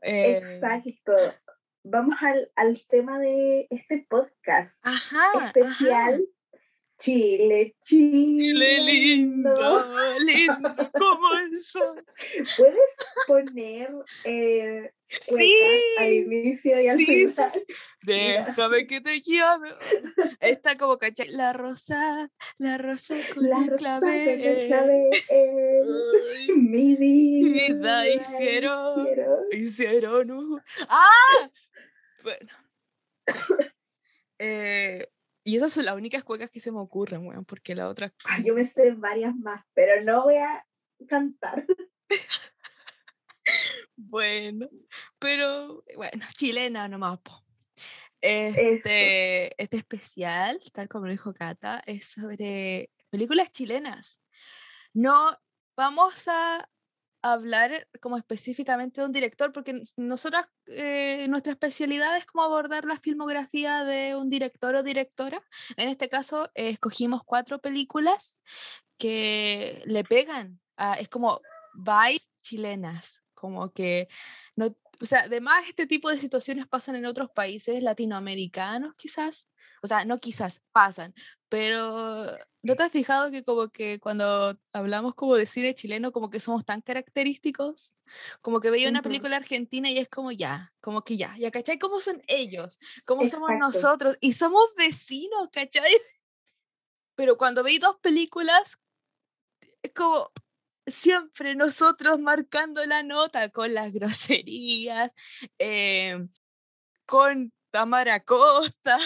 Eh, 0.00 0.38
exacto. 0.38 1.12
Vamos 1.84 2.16
al, 2.20 2.50
al, 2.56 2.84
tema 2.88 3.18
de 3.20 3.68
este 3.70 4.04
podcast 4.08 4.84
especial. 5.44 6.26
Chile, 6.98 7.76
Chile, 7.82 8.80
lindo, 8.80 9.84
lindo 10.20 10.74
como 10.98 11.38
el 11.38 11.62
sol. 11.62 12.02
¿Puedes 12.56 12.96
poner 13.26 13.90
eh, 14.24 14.90
sí, 15.20 15.54
al 15.98 16.12
inicio 16.12 16.80
y 16.80 16.88
al 16.88 16.96
sí, 16.96 17.04
final? 17.04 17.52
Déjame 18.02 18.86
que 18.86 19.02
te 19.02 19.20
llame. 19.20 19.72
Está 20.40 20.74
como 20.76 20.96
cachai. 20.96 21.28
La 21.28 21.52
rosa, 21.52 22.30
la 22.56 22.78
rosa 22.78 23.14
con 23.34 23.46
la 23.46 23.58
el 23.58 23.76
clave. 23.76 25.10
Mi 26.56 26.94
vida 26.96 28.08
hicieron, 28.08 29.06
hicieron. 29.52 30.28
hicieron. 30.30 30.62
¡Ah! 30.88 31.50
Bueno. 32.22 32.52
eh, 34.38 35.06
y 35.46 35.56
esas 35.56 35.72
son 35.72 35.84
las 35.84 35.94
únicas 35.94 36.24
cuecas 36.24 36.50
que 36.50 36.58
se 36.58 36.72
me 36.72 36.80
ocurren, 36.80 37.24
weón, 37.24 37.44
porque 37.44 37.76
la 37.76 37.88
otra... 37.88 38.12
yo 38.44 38.52
me 38.52 38.64
sé 38.64 38.90
varias 38.94 39.32
más, 39.32 39.64
pero 39.74 40.02
no 40.02 40.24
voy 40.24 40.38
a 40.38 40.66
cantar. 41.06 41.64
bueno, 43.96 44.68
pero 45.20 45.84
bueno, 45.94 46.26
chilena 46.32 46.88
nomás, 46.88 47.20
po. 47.20 47.44
Este, 48.20 49.62
este 49.62 49.76
especial, 49.76 50.58
tal 50.72 50.88
como 50.88 51.06
lo 51.06 51.12
dijo 51.12 51.32
Cata, 51.32 51.80
es 51.86 52.06
sobre 52.06 52.90
películas 53.08 53.52
chilenas. 53.52 54.20
No 54.94 55.38
vamos 55.76 56.26
a 56.26 56.68
hablar 57.32 57.88
como 58.00 58.16
específicamente 58.16 59.00
de 59.00 59.06
un 59.06 59.12
director, 59.12 59.52
porque 59.52 59.80
nosotras, 59.96 60.46
eh, 60.66 61.26
nuestra 61.28 61.52
especialidad 61.52 62.16
es 62.16 62.26
como 62.26 62.44
abordar 62.44 62.84
la 62.84 62.98
filmografía 62.98 63.84
de 63.84 64.16
un 64.16 64.28
director 64.28 64.74
o 64.74 64.82
directora. 64.82 65.42
En 65.76 65.88
este 65.88 66.08
caso, 66.08 66.50
escogimos 66.54 67.22
cuatro 67.24 67.60
películas 67.60 68.40
que 68.98 69.82
le 69.86 70.04
pegan, 70.04 70.60
es 70.98 71.08
como 71.08 71.40
vibes 71.74 72.30
chilenas, 72.42 73.22
como 73.34 73.72
que 73.72 74.08
no, 74.56 74.74
o 75.00 75.04
sea, 75.04 75.20
además 75.20 75.64
este 75.68 75.86
tipo 75.86 76.10
de 76.10 76.18
situaciones 76.18 76.66
pasan 76.66 76.96
en 76.96 77.06
otros 77.06 77.30
países 77.30 77.82
latinoamericanos 77.82 78.94
quizás, 78.96 79.48
o 79.82 79.86
sea, 79.86 80.04
no 80.04 80.18
quizás, 80.18 80.62
pasan, 80.72 81.14
pero 81.48 82.32
¿no 82.62 82.74
te 82.74 82.82
has 82.82 82.92
fijado 82.92 83.30
que 83.30 83.44
como 83.44 83.68
que 83.68 84.00
cuando 84.00 84.58
hablamos 84.72 85.14
como 85.14 85.36
de 85.36 85.46
cine 85.46 85.74
chileno, 85.74 86.12
como 86.12 86.30
que 86.30 86.40
somos 86.40 86.64
tan 86.64 86.80
característicos? 86.80 87.96
Como 88.40 88.60
que 88.60 88.70
veía 88.70 88.88
una 88.88 89.02
película 89.02 89.36
argentina 89.36 89.88
y 89.90 89.98
es 89.98 90.08
como 90.08 90.32
ya, 90.32 90.72
como 90.80 91.02
que 91.02 91.16
ya, 91.16 91.36
ya, 91.38 91.50
¿cachai? 91.50 91.78
¿Cómo 91.78 92.00
son 92.00 92.22
ellos? 92.26 92.76
¿Cómo 93.06 93.26
somos 93.26 93.50
nosotros? 93.58 94.16
Y 94.20 94.32
somos 94.32 94.74
vecinos, 94.76 95.48
¿cachai? 95.52 95.92
Pero 97.14 97.36
cuando 97.36 97.62
veis 97.62 97.80
dos 97.80 97.96
películas, 98.00 98.78
es 99.82 99.92
como, 99.92 100.32
siempre 100.86 101.54
nosotros 101.54 102.18
marcando 102.20 102.84
la 102.86 103.02
nota 103.02 103.48
con 103.50 103.74
las 103.74 103.92
groserías, 103.92 105.12
eh, 105.58 106.26
con 107.04 107.52
Tamara 107.70 108.20
Costa, 108.20 108.98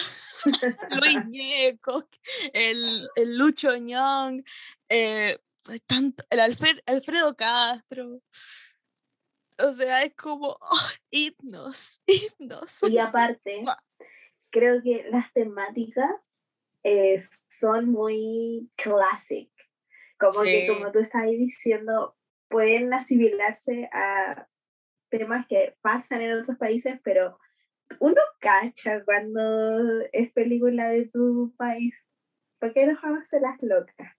Luis 1.00 1.24
Ñeco, 1.28 2.08
el, 2.52 3.08
el 3.16 3.36
Lucho 3.36 3.76
Ñong, 3.76 4.44
eh, 4.88 5.38
tanto, 5.86 6.24
el 6.30 6.40
Alfredo 6.86 7.34
Castro. 7.36 8.20
O 9.58 9.72
sea, 9.72 10.02
es 10.02 10.14
como 10.14 10.56
oh, 10.60 10.88
himnos, 11.10 12.00
himnos. 12.06 12.82
Y 12.88 12.98
aparte, 12.98 13.64
creo 14.50 14.82
que 14.82 15.06
las 15.10 15.32
temáticas 15.32 16.10
eh, 16.82 17.22
son 17.48 17.90
muy 17.90 18.70
clásicas 18.76 19.59
como 20.20 20.42
que, 20.42 20.66
como 20.68 20.92
tú 20.92 21.00
estás 21.00 21.24
diciendo, 21.26 22.16
pueden 22.48 22.92
asimilarse 22.92 23.88
a 23.92 24.46
temas 25.08 25.46
que 25.46 25.76
pasan 25.80 26.20
en 26.22 26.38
otros 26.38 26.56
países, 26.58 27.00
pero 27.02 27.38
uno 27.98 28.20
cacha 28.38 29.04
cuando 29.04 30.02
es 30.12 30.30
película 30.32 30.88
de 30.88 31.06
tu 31.08 31.52
país. 31.56 32.06
¿Por 32.60 32.72
qué 32.72 32.86
nos 32.86 33.00
vamos 33.00 33.18
a 33.18 33.22
hacer 33.22 33.42
las 33.42 33.56
locas? 33.62 34.14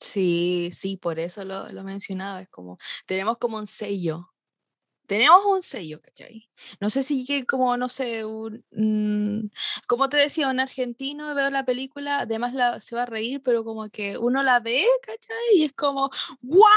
Sí, 0.00 0.70
sí, 0.72 0.96
por 0.96 1.18
eso 1.18 1.44
lo, 1.44 1.70
lo 1.72 1.84
mencionaba. 1.84 2.42
Es 2.42 2.48
como, 2.48 2.78
tenemos 3.06 3.38
como 3.38 3.56
un 3.56 3.66
sello 3.66 4.28
tenemos 5.08 5.42
un 5.46 5.62
sello, 5.62 6.00
¿cachai? 6.02 6.48
No 6.80 6.90
sé 6.90 7.02
si 7.02 7.24
que 7.24 7.46
como, 7.46 7.76
no 7.78 7.88
sé, 7.88 8.26
un, 8.26 8.62
mm, 8.72 9.50
como 9.86 10.10
te 10.10 10.18
decía, 10.18 10.50
un 10.50 10.60
argentino 10.60 11.34
veo 11.34 11.50
la 11.50 11.64
película, 11.64 12.20
además 12.20 12.52
la, 12.52 12.80
se 12.82 12.94
va 12.94 13.02
a 13.04 13.06
reír, 13.06 13.42
pero 13.42 13.64
como 13.64 13.88
que 13.88 14.18
uno 14.18 14.42
la 14.42 14.60
ve, 14.60 14.86
¿cachai? 15.02 15.56
Y 15.56 15.64
es 15.64 15.72
como, 15.72 16.10
¡guau! 16.42 16.68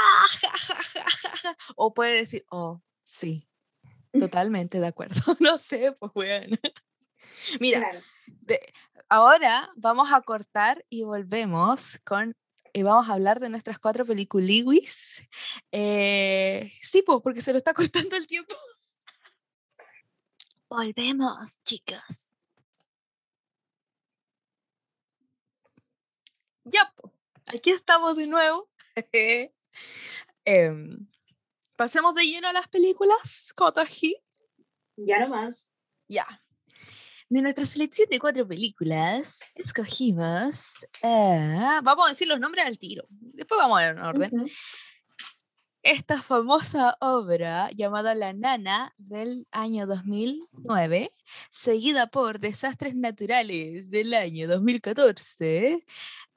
O 1.76 1.92
puede 1.92 2.16
decir, 2.16 2.44
oh, 2.50 2.80
sí, 3.04 3.46
totalmente 4.18 4.80
de 4.80 4.86
acuerdo. 4.86 5.14
no 5.40 5.58
sé, 5.58 5.92
pues 5.92 6.12
bueno. 6.14 6.56
Mira, 7.60 7.90
ahora 9.10 9.70
vamos 9.76 10.10
a 10.10 10.22
cortar 10.22 10.84
y 10.88 11.02
volvemos 11.02 12.00
con 12.04 12.34
y 12.72 12.82
vamos 12.82 13.08
a 13.08 13.14
hablar 13.14 13.40
de 13.40 13.50
nuestras 13.50 13.78
cuatro 13.78 14.04
películas. 14.04 15.22
Eh, 15.70 16.72
sí, 16.80 17.02
pues, 17.02 17.18
porque 17.22 17.40
se 17.40 17.52
lo 17.52 17.58
está 17.58 17.74
costando 17.74 18.16
el 18.16 18.26
tiempo. 18.26 18.54
Volvemos, 20.68 21.62
chicos. 21.64 22.36
Ya, 26.64 26.92
aquí 27.52 27.70
estamos 27.70 28.16
de 28.16 28.26
nuevo. 28.26 28.68
Em, 30.44 31.08
pasemos 31.76 32.14
de 32.14 32.24
lleno 32.24 32.48
a 32.48 32.52
las 32.52 32.68
películas, 32.68 33.52
Kotaji. 33.54 34.16
Ya 34.96 35.20
nomás. 35.20 35.68
Ya. 36.08 36.41
De 37.32 37.40
nuestra 37.40 37.64
selección 37.64 38.10
de 38.10 38.18
cuatro 38.18 38.46
películas, 38.46 39.50
escogimos. 39.54 40.86
eh, 41.02 41.78
vamos 41.82 42.04
a 42.04 42.08
decir 42.10 42.28
los 42.28 42.38
nombres 42.38 42.66
al 42.66 42.78
tiro. 42.78 43.06
Después 43.08 43.58
vamos 43.58 43.80
a 43.80 43.86
ver 43.86 43.96
en 43.96 44.02
orden. 44.02 44.30
Ujú. 44.34 44.50
Esta 45.82 46.20
famosa 46.20 46.98
obra 47.00 47.70
llamada 47.70 48.14
La 48.14 48.34
Nana 48.34 48.92
del 48.98 49.48
año 49.50 49.86
2009, 49.86 51.10
seguida 51.50 52.08
por 52.08 52.38
Desastres 52.38 52.94
Naturales 52.94 53.90
del 53.90 54.12
año 54.12 54.46
2014, 54.46 55.86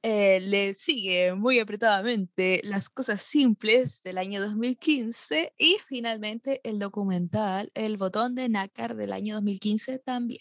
eh, 0.00 0.40
le 0.40 0.72
sigue 0.72 1.34
muy 1.34 1.58
apretadamente 1.58 2.62
Las 2.64 2.88
Cosas 2.88 3.20
Simples 3.20 4.02
del 4.02 4.16
año 4.16 4.40
2015 4.40 5.52
y 5.58 5.76
finalmente 5.86 6.62
el 6.64 6.78
documental 6.78 7.70
El 7.74 7.98
Botón 7.98 8.34
de 8.34 8.48
Nácar 8.48 8.96
del 8.96 9.12
año 9.12 9.34
2015 9.34 9.98
también. 9.98 10.40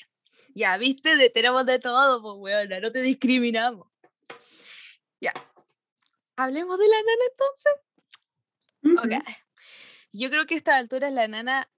Ya, 0.54 0.78
viste, 0.78 1.16
de, 1.16 1.30
tenemos 1.30 1.66
de 1.66 1.80
todo, 1.80 2.22
pues 2.22 2.36
weona, 2.38 2.80
no 2.80 2.92
te 2.92 3.02
discriminamos. 3.02 3.88
Ya. 5.20 5.34
Hablemos 6.36 6.78
de 6.78 6.88
la 6.88 6.98
nana 6.98 7.24
entonces. 7.32 7.74
Ujú. 8.84 9.00
Ok. 9.00 9.24
Yo 10.12 10.30
creo 10.30 10.46
que 10.46 10.56
a 10.56 10.58
esta 10.58 10.78
altura 10.78 11.10
La 11.12 11.28
Nana 11.28 11.70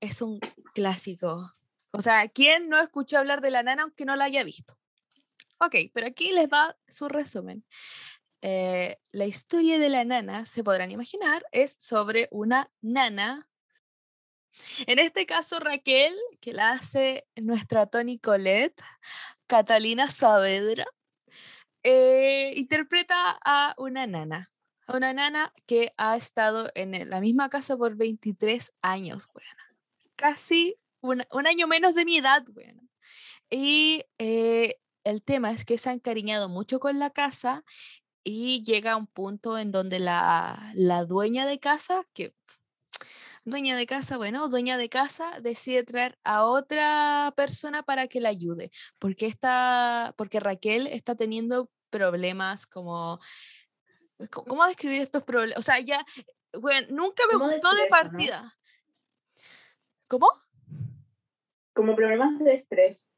es 0.00 0.22
un 0.22 0.40
clásico. 0.74 1.54
O 1.90 2.00
sea, 2.00 2.28
¿quién 2.28 2.68
no 2.68 2.80
escuchó 2.80 3.18
hablar 3.18 3.40
de 3.40 3.50
La 3.50 3.62
Nana 3.62 3.82
aunque 3.82 4.04
no 4.04 4.16
la 4.16 4.24
haya 4.24 4.44
visto? 4.44 4.74
Ok, 5.60 5.74
pero 5.92 6.06
aquí 6.06 6.30
les 6.30 6.48
va 6.48 6.76
su 6.86 7.08
resumen. 7.08 7.64
Eh, 8.42 9.00
la 9.10 9.26
historia 9.26 9.78
de 9.78 9.88
la 9.88 10.04
nana, 10.04 10.46
se 10.46 10.62
podrán 10.62 10.92
imaginar, 10.92 11.44
es 11.50 11.76
sobre 11.80 12.28
una 12.30 12.70
nana. 12.80 13.47
En 14.86 14.98
este 14.98 15.26
caso, 15.26 15.60
Raquel, 15.60 16.14
que 16.40 16.52
la 16.52 16.72
hace 16.72 17.26
nuestra 17.36 17.86
Tony 17.86 18.18
Colette, 18.18 18.82
Catalina 19.46 20.08
Saavedra, 20.08 20.86
eh, 21.82 22.52
interpreta 22.56 23.38
a 23.44 23.74
una 23.78 24.06
nana. 24.06 24.48
Una 24.88 25.12
nana 25.12 25.52
que 25.66 25.92
ha 25.96 26.16
estado 26.16 26.70
en 26.74 27.08
la 27.10 27.20
misma 27.20 27.50
casa 27.50 27.76
por 27.76 27.96
23 27.96 28.72
años, 28.82 29.28
weona. 29.34 29.76
Casi 30.16 30.76
un, 31.00 31.22
año 31.46 31.66
menos 31.66 31.94
de 31.94 32.04
mi 32.04 32.18
edad, 32.18 32.44
weona. 32.54 32.82
Y 33.50 34.04
eh, 34.18 34.76
el 35.04 35.22
tema 35.22 35.50
es 35.50 35.64
que 35.64 35.78
se 35.78 35.90
ha 35.90 35.92
encariñado 35.92 36.48
mucho 36.48 36.80
con 36.80 36.98
la 36.98 37.10
casa 37.10 37.64
y 38.24 38.62
llega 38.62 38.92
a 38.92 38.96
un 38.96 39.06
punto 39.06 39.58
en 39.58 39.72
donde 39.72 39.98
la, 39.98 40.72
la 40.74 41.04
dueña 41.04 41.46
de 41.46 41.58
casa, 41.58 42.02
que 42.12 42.34
dueña 43.50 43.76
de 43.76 43.86
casa, 43.86 44.16
bueno, 44.16 44.48
dueña 44.48 44.76
de 44.76 44.88
casa 44.88 45.40
decide 45.40 45.82
traer 45.84 46.18
a 46.24 46.44
otra 46.44 47.32
persona 47.36 47.82
para 47.82 48.06
que 48.08 48.20
la 48.20 48.28
ayude, 48.28 48.70
porque 48.98 49.26
está, 49.26 50.14
porque 50.16 50.40
Raquel 50.40 50.86
está 50.86 51.14
teniendo 51.14 51.70
problemas 51.90 52.66
como, 52.66 53.18
co- 54.30 54.44
¿cómo 54.44 54.66
describir 54.66 55.00
estos 55.00 55.22
problemas? 55.22 55.58
O 55.58 55.62
sea, 55.62 55.80
ya, 55.80 56.04
bueno, 56.52 56.86
nunca 56.90 57.22
me 57.30 57.38
de 57.38 57.44
gustó 57.54 57.74
de 57.74 57.86
partida. 57.88 58.56
¿Cómo? 60.06 60.28
Como 61.74 61.94
problemas 61.94 62.38
de 62.38 62.54
estrés. 62.54 63.08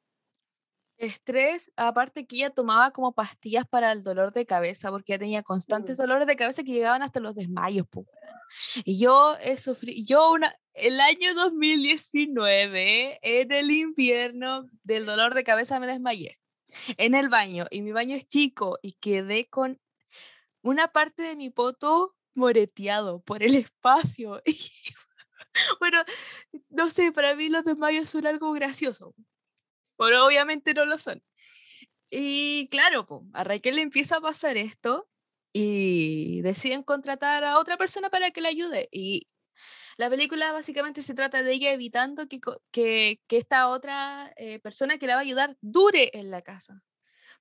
Estrés, 1.01 1.73
aparte 1.77 2.27
que 2.27 2.37
ella 2.37 2.51
tomaba 2.51 2.91
como 2.91 3.13
pastillas 3.15 3.67
para 3.67 3.91
el 3.93 4.03
dolor 4.03 4.33
de 4.33 4.45
cabeza, 4.47 4.91
porque 4.91 5.15
ella 5.15 5.21
tenía 5.21 5.43
constantes 5.43 5.99
Mm. 5.99 6.03
dolores 6.03 6.27
de 6.27 6.37
cabeza 6.37 6.63
que 6.63 6.73
llegaban 6.73 7.03
hasta 7.03 7.21
los 7.21 7.35
desmayos. 7.35 7.87
po, 7.89 8.01
weona. 8.01 8.43
Y 8.85 8.99
yo 9.01 9.37
he 9.41 9.57
sufrido, 9.57 10.03
yo 10.07 10.33
una, 10.33 10.55
el 10.75 11.01
año 11.01 11.35
2019, 11.35 13.19
en 13.23 13.51
el 13.53 13.71
invierno 13.71 14.69
del 14.83 15.07
dolor 15.07 15.35
de 15.35 15.45
cabeza 15.45 15.81
me 15.81 15.87
desmayé 15.87 16.39
en 16.99 17.15
el 17.15 17.29
baño, 17.29 17.67
y 17.71 17.83
mi 17.83 17.93
baño 17.93 18.15
es 18.17 18.27
chico, 18.27 18.79
y 18.83 18.93
quedé 19.01 19.49
con 19.49 19.81
una 20.63 20.89
parte 20.89 21.23
de 21.23 21.37
mi 21.37 21.51
poto 21.51 22.15
moreteado 22.35 23.21
por 23.23 23.43
el 23.43 23.55
espacio. 23.67 24.43
bueno, 25.81 26.03
no 26.69 26.91
sé, 26.91 27.13
para 27.13 27.35
mí 27.35 27.49
los 27.49 27.65
desmayos 27.65 28.11
son 28.11 28.27
algo 28.27 28.53
gracioso 28.53 29.15
pero 30.01 30.25
obviamente 30.25 30.73
no 30.73 30.87
lo 30.87 30.97
son. 30.97 31.23
Y 32.09 32.69
claro, 32.69 33.05
po, 33.05 33.27
a 33.35 33.45
Raquel 33.45 33.77
le 33.77 33.83
empieza 33.83 34.17
a 34.17 34.21
pasar 34.23 34.57
esto 34.57 35.11
y 35.53 36.41
deciden 36.41 36.83
contratar 36.83 37.45
a 37.45 37.59
otra 37.59 37.77
persona 37.77 38.09
para 38.09 38.31
que 38.31 38.41
le 38.41 38.49
ayude. 38.49 38.89
Y 38.91 39.27
la 39.99 40.09
película 40.09 40.53
básicamente 40.53 41.03
se 41.03 41.13
trata 41.13 41.43
de 41.43 41.53
ella 41.53 41.73
evitando 41.73 42.29
que, 42.29 42.41
que, 42.71 43.21
que 43.27 43.37
esta 43.37 43.69
otra 43.69 44.33
eh, 44.37 44.59
persona 44.61 44.97
que 44.97 45.07
la 45.07 45.17
va 45.17 45.21
a 45.21 45.25
ayudar 45.25 45.59
dure 45.61 46.11
en 46.15 46.31
la 46.31 46.41
casa. 46.41 46.81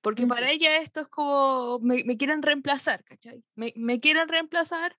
Porque 0.02 0.26
para 0.26 0.50
ella 0.50 0.76
esto 0.76 1.00
es 1.00 1.08
como, 1.08 1.78
me, 1.80 2.04
me 2.04 2.18
quieren 2.18 2.42
reemplazar, 2.42 3.02
¿cachai? 3.04 3.42
Me, 3.54 3.72
me 3.74 4.00
quieren 4.00 4.28
reemplazar 4.28 4.94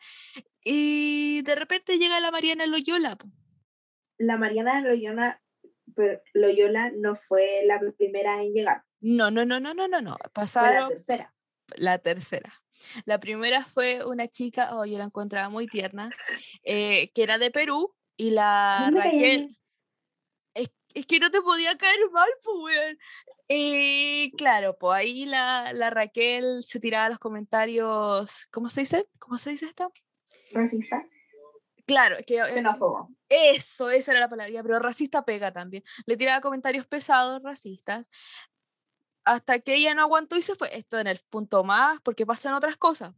y 0.64 1.44
de 1.44 1.54
repente 1.54 2.00
llega 2.00 2.20
la 2.20 2.32
Mariana 2.32 2.66
Loyola. 2.66 3.16
po. 3.18 3.28
La 4.18 4.38
Mariana 4.38 4.82
Loyola, 4.82 5.42
pero 5.96 6.22
Loyola 6.34 6.92
no 6.96 7.16
fue 7.16 7.62
la 7.66 7.80
primera 7.98 8.42
en 8.42 8.54
llegar, 8.54 8.84
No, 9.00 9.32
no, 9.32 9.46
no, 9.46 9.60
no, 9.60 9.74
no, 9.74 9.88
no, 9.88 10.02
no. 10.02 10.16
fue 10.18 10.24
la 10.26 10.30
Pasaron, 10.34 10.90
tercera. 10.90 11.34
la 11.76 11.98
tercera. 12.00 12.54
La 13.06 13.20
primera 13.20 13.64
fue 13.64 14.04
una 14.06 14.28
chica, 14.28 14.76
oh, 14.76 14.86
yo 14.86 14.98
la 14.98 15.06
encontraba 15.06 15.50
muy 15.50 15.68
tierna, 15.68 16.10
eh, 16.64 17.12
que 17.14 17.24
era 17.24 17.38
de 17.38 17.52
Perú, 17.52 17.94
y 18.18 18.32
la 18.32 18.90
Raquel, 18.94 19.56
es, 20.54 20.70
es 20.94 21.06
que 21.06 21.20
no 21.20 21.30
te 21.32 21.42
podía 21.42 21.78
caer 21.78 22.00
mal, 22.12 22.30
pues. 22.44 22.98
Eh, 23.48 24.32
claro, 24.38 24.78
pues 24.80 24.98
ahí 24.98 25.26
la, 25.26 25.74
la 25.74 25.90
Raquel 25.90 26.64
se 26.64 26.80
tiraba 26.80 27.10
los 27.10 27.20
comentarios, 27.20 28.48
¿cómo 28.52 28.70
se 28.70 28.82
dice? 28.82 29.08
¿Cómo 29.20 29.38
se 29.38 29.52
dice 29.52 29.66
esto? 29.68 29.92
Racista, 30.52 31.06
Claro, 31.92 32.18
es 32.18 32.26
que 32.26 32.38
eh, 32.38 32.52
xenófobo. 32.52 33.10
eso, 33.28 33.90
esa 33.90 34.12
era 34.12 34.22
la 34.22 34.30
palabra, 34.30 34.64
pero 34.64 34.80
racista 34.80 35.26
pega 35.26 35.52
también. 35.52 35.84
Le 36.06 36.16
tiraba 36.18 36.42
comentarios 36.42 36.88
pesados, 36.88 37.44
racistas, 37.44 38.10
hasta 39.24 39.60
que 39.60 39.76
ella 39.76 39.94
no 39.94 40.02
aguantó 40.02 40.38
y 40.38 40.42
se 40.42 40.56
fue. 40.56 40.76
Esto 40.76 41.00
en 41.00 41.08
el 41.08 41.20
punto 41.30 41.64
más, 41.64 42.00
porque 42.02 42.26
pasan 42.26 42.54
otras 42.54 42.78
cosas. 42.78 43.14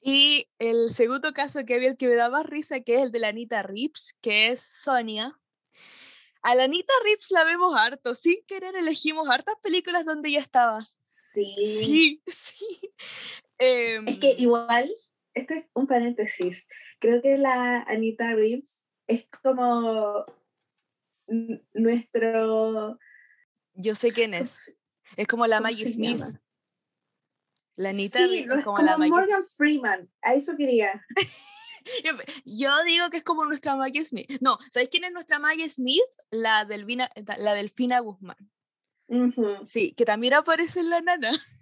Y 0.00 0.48
el 0.58 0.90
segundo 0.90 1.32
caso 1.32 1.64
que 1.66 1.74
había, 1.74 1.90
el 1.90 1.96
que 1.96 2.08
me 2.08 2.14
da 2.14 2.30
más 2.30 2.46
risa, 2.46 2.80
que 2.80 2.96
es 2.96 3.02
el 3.02 3.12
de 3.12 3.18
la 3.18 3.28
Anita 3.28 3.62
Rips, 3.62 4.14
que 4.20 4.48
es 4.48 4.60
Sonia. 4.60 5.38
A 6.42 6.54
la 6.54 6.64
Anita 6.64 6.92
Rips 7.04 7.30
la 7.30 7.44
vemos 7.44 7.74
harto, 7.78 8.14
sin 8.14 8.36
querer 8.46 8.76
elegimos 8.76 9.28
hartas 9.28 9.56
películas 9.62 10.04
donde 10.04 10.30
ella 10.30 10.40
estaba. 10.40 10.78
Sí. 11.02 11.82
Sí, 11.84 12.22
sí. 12.26 12.94
Es 13.58 14.18
que 14.18 14.32
Em, 14.32 14.40
igual, 14.40 14.90
este 15.34 15.58
es 15.58 15.66
un 15.74 15.86
paréntesis. 15.86 16.66
Creo 16.98 17.20
que 17.22 17.36
la 17.36 17.82
Anita 17.82 18.34
Reeves 18.34 18.88
es 19.06 19.26
como 19.42 20.24
nuestro. 21.72 22.98
yo 23.74 23.94
sé 23.94 24.12
quién 24.12 24.32
¿cómo 24.32 24.42
es. 24.42 24.74
Es 25.16 25.26
como 25.26 25.46
la 25.46 25.60
Maggie 25.60 25.86
Smith. 25.88 26.18
llama? 26.18 26.40
La 27.76 27.90
Anita 27.90 28.18
Sí, 28.18 28.46
no 28.46 28.54
es 28.54 28.64
como, 28.64 28.76
como 28.76 28.86
la 28.86 28.96
Maggie 28.96 29.10
Morgan 29.10 29.44
Freeman. 29.44 30.10
A 30.22 30.34
eso 30.34 30.56
quería. 30.56 31.04
Yo 32.44 32.82
digo 32.84 33.10
que 33.10 33.18
es 33.18 33.24
como 33.24 33.44
nuestra 33.44 33.76
Maggie 33.76 34.04
Smith. 34.04 34.40
No, 34.40 34.58
¿sabéis 34.70 34.88
quién 34.90 35.04
es 35.04 35.12
nuestra 35.12 35.38
Maggie 35.38 35.68
Smith? 35.68 36.00
La, 36.30 36.64
Delvina, 36.64 37.10
la 37.38 37.54
Delfina 37.54 38.00
Guzmán. 38.00 38.50
Sí, 39.64 39.92
que 39.92 40.04
también 40.04 40.34
aparece 40.34 40.80
en 40.80 40.90
la 40.90 41.00
nana. 41.00 41.30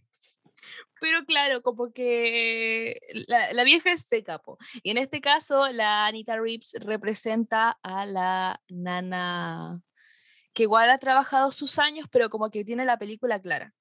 Pero 1.03 1.25
claro, 1.25 1.63
como 1.63 1.93
que 1.93 2.97
la, 3.27 3.53
la 3.53 3.65
vieja 3.65 3.91
es 3.93 4.07
seca, 4.07 4.39
po. 4.39 4.57
Y 4.85 4.93
en 4.93 4.99
este 4.99 5.21
caso, 5.21 5.69
la 5.73 6.07
Anita 6.07 6.39
Reeves 6.39 6.75
representa 6.79 7.77
a 7.83 8.07
la 8.07 8.63
nana 8.69 9.83
que 10.53 10.63
igual 10.65 10.91
ha 10.91 10.99
trabajado 10.99 11.51
sus 11.51 11.81
años, 11.81 12.07
pero 12.13 12.31
como 12.31 12.51
que 12.51 12.65
tiene 12.65 12.85
la 12.85 12.99
película 12.99 13.41
clara. 13.41 13.75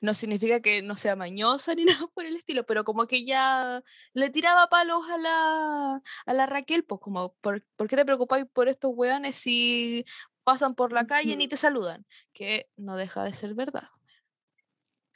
No 0.00 0.14
significa 0.14 0.60
que 0.60 0.80
no 0.80 0.96
sea 0.96 1.16
mañosa 1.16 1.74
ni 1.74 1.84
nada 2.06 2.06
por 2.14 2.24
el 2.24 2.36
estilo, 2.36 2.64
pero 2.64 2.84
como 2.84 3.06
que 3.06 3.26
ya 3.26 3.82
le 4.14 4.30
tiraba 4.30 4.68
palos 4.68 5.02
a 5.10 5.18
la, 5.18 6.02
a 6.24 6.32
la 6.32 6.46
Raquel, 6.46 6.84
pues 6.84 6.98
como, 7.02 7.34
¿por, 7.42 7.62
¿por 7.76 7.88
qué 7.88 7.96
te 7.96 8.06
preocupáis 8.06 8.46
por 8.52 8.68
estos 8.70 8.92
weones 8.94 9.36
si 9.36 10.06
pasan 10.44 10.74
por 10.74 10.92
la 10.92 11.06
calle 11.06 11.36
ni 11.36 11.46
te 11.46 11.56
saludan? 11.58 12.06
Que 12.32 12.70
no 12.78 12.96
deja 12.96 13.22
de 13.22 13.34
ser 13.34 13.54
verdad. 13.54 13.88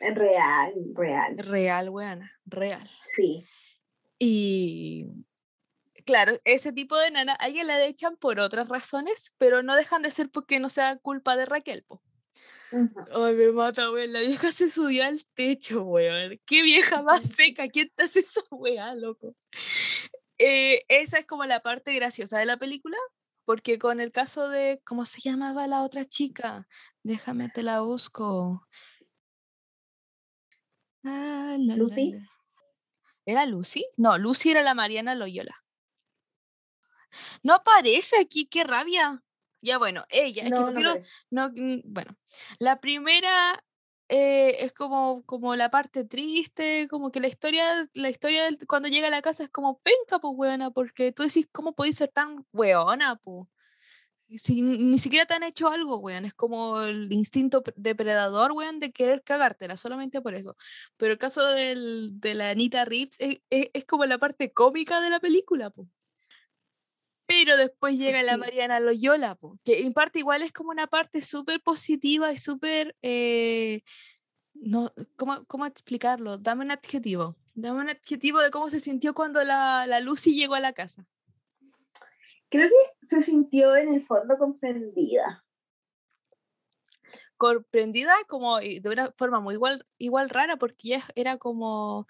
Real, 0.01 0.73
real. 0.95 1.37
Real, 1.39 1.89
weana, 1.89 2.33
real. 2.47 2.89
Sí. 3.03 3.45
Y 4.19 5.07
claro, 6.05 6.39
ese 6.45 6.73
tipo 6.73 6.97
de 6.97 7.11
nana, 7.11 7.37
a 7.41 7.49
ella 7.49 7.65
la 7.65 7.85
echan 7.85 8.17
por 8.17 8.41
otras 8.41 8.69
razones, 8.69 9.35
pero 9.39 9.63
no 9.63 9.77
dejan 9.77 10.03
de 10.03 10.11
ser 10.11 10.31
porque 10.31 10.61
no 10.61 10.71
sea 10.71 10.97
culpa 10.97 11.37
de 11.37 11.47
Raquel, 11.47 11.85
po. 11.85 12.03
Ay, 12.71 13.35
me 13.35 13.53
mata, 13.53 13.91
weón. 13.91 14.13
La 14.13 14.21
vieja 14.21 14.53
se 14.53 14.71
subió 14.71 15.05
al 15.05 15.25
techo, 15.35 15.83
weón. 15.85 16.41
Qué 16.45 16.63
vieja 16.63 17.03
más 17.03 17.27
seca. 17.27 17.69
¿Quién 17.69 17.91
te 17.95 18.05
hace 18.05 18.21
esa 18.21 18.43
weá, 18.51 18.95
loco? 18.95 19.35
Eh, 20.39 20.85
esa 20.89 21.19
es 21.19 21.27
como 21.27 21.45
la 21.45 21.61
parte 21.61 21.95
graciosa 21.95 22.39
de 22.39 22.47
la 22.47 22.57
película, 22.57 22.97
porque 23.45 23.79
con 23.79 24.01
el 24.01 24.13
caso 24.13 24.49
de, 24.49 24.81
¿cómo 24.85 25.05
se 25.05 25.21
llamaba 25.21 25.67
la 25.67 25.83
otra 25.83 26.05
chica? 26.05 26.69
Déjame, 27.03 27.49
te 27.49 27.63
la 27.63 27.81
busco. 27.81 28.67
Ah, 31.11 31.57
¿Lucy? 31.59 32.15
¿Era 33.25 33.47
Lucy? 33.47 33.87
No, 33.97 34.19
Lucy 34.19 34.51
era 34.51 34.63
la 34.63 34.75
Mariana 34.75 35.15
Loyola. 35.15 35.55
No 37.43 37.55
aparece 37.55 38.17
aquí, 38.21 38.47
qué 38.47 38.65
rabia. 38.65 39.23
Ya 39.61 39.79
bueno, 39.79 40.05
ella, 40.11 40.45
es 40.45 40.53
que 40.53 40.83
no, 40.83 40.95
no, 41.31 41.51
bueno, 41.85 42.17
la 42.61 42.81
primera 42.81 43.65
eh, 44.09 44.65
es 44.65 44.73
como, 44.73 45.25
como 45.25 45.57
la 45.57 45.71
parte 45.71 46.05
triste, 46.05 46.87
como 46.89 47.11
que 47.11 47.21
la 47.21 47.27
historia, 47.27 47.89
la 47.95 48.09
historia 48.09 48.49
cuando 48.69 48.89
llega 48.89 49.09
a 49.09 49.11
la 49.11 49.23
casa 49.23 49.43
es 49.45 49.51
como 49.51 49.81
penca, 49.81 50.21
pues 50.21 50.35
weona, 50.37 50.71
porque 50.71 51.11
tú 51.11 51.25
decís, 51.25 51.49
¿cómo 51.51 51.75
podéis 51.75 51.97
ser 51.97 52.11
tan 52.11 52.47
weona, 52.53 53.17
pues? 53.17 53.49
Si 54.37 54.61
ni 54.61 54.99
siquiera 54.99 55.25
te 55.25 55.35
han 55.35 55.43
hecho 55.43 55.69
algo, 55.69 55.97
weón, 55.99 56.27
es 56.27 56.35
como 56.35 56.83
el 56.83 57.11
instinto 57.13 57.63
depredador, 57.77 58.53
weón, 58.53 58.79
de 58.79 58.93
querer 58.93 59.23
cagártela, 59.23 59.77
solamente 59.77 60.21
por 60.21 60.35
eso. 60.35 60.55
Pero 60.99 61.13
el 61.13 61.19
caso 61.19 61.47
del, 61.47 62.21
de 62.21 62.35
la 62.35 62.51
Anita 62.51 62.85
Reeves 62.85 63.17
es, 63.19 63.39
es, 63.49 63.85
como 63.87 64.05
la 64.05 64.19
parte 64.19 64.53
cómica 64.53 65.01
de 65.01 65.11
la 65.11 65.21
película, 65.21 65.71
pues. 65.71 65.89
Pero 67.27 67.57
después 67.57 67.97
llega 67.99 68.23
la 68.23 68.39
Mariana 68.39 68.81
Loyola, 68.81 69.37
que 69.65 69.83
en 69.85 69.93
parte 69.93 70.19
igual 70.19 70.43
es 70.43 70.53
como 70.53 70.71
una 70.71 70.87
parte 70.87 71.21
súper 71.21 71.61
positiva 71.63 72.33
y 72.33 72.37
súper... 72.37 72.97
Eh, 73.03 73.83
no, 74.55 74.93
¿cómo, 75.17 75.45
¿Cómo 75.47 75.67
explicarlo? 75.67 76.39
Dame 76.39 76.65
un 76.65 76.71
adjetivo. 76.71 77.37
Dame 77.55 77.81
un 77.81 77.91
adjetivo 77.91 78.41
de 78.41 78.51
cómo 78.51 78.71
se 78.71 78.81
sintió 78.81 79.15
cuando 79.15 79.43
la, 79.45 79.87
la 79.87 80.01
Lucy 80.01 80.35
llegó 80.35 80.55
a 80.55 80.61
la 80.61 80.73
casa. 80.73 81.07
Creo 82.51 82.69
que 82.69 83.07
se 83.07 83.23
sintió 83.23 83.77
en 83.77 83.95
el 83.95 84.01
fondo 84.01 84.39
comprendida. 84.39 85.45
Comprendida 87.37 88.15
como 88.27 88.59
de 88.59 88.83
una 88.85 89.13
forma 89.13 89.41
muy 89.41 89.55
igual, 89.55 89.87
igual 89.99 90.31
rara, 90.31 90.57
porque 90.57 90.89
ella 90.89 91.05
era 91.15 91.39
como, 91.39 92.07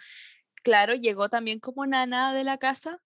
claro, 0.63 0.95
llegó 0.95 1.29
también 1.29 1.61
como 1.61 1.87
nana 1.87 2.33
de 2.33 2.45
la 2.45 2.57
casa, 2.59 3.03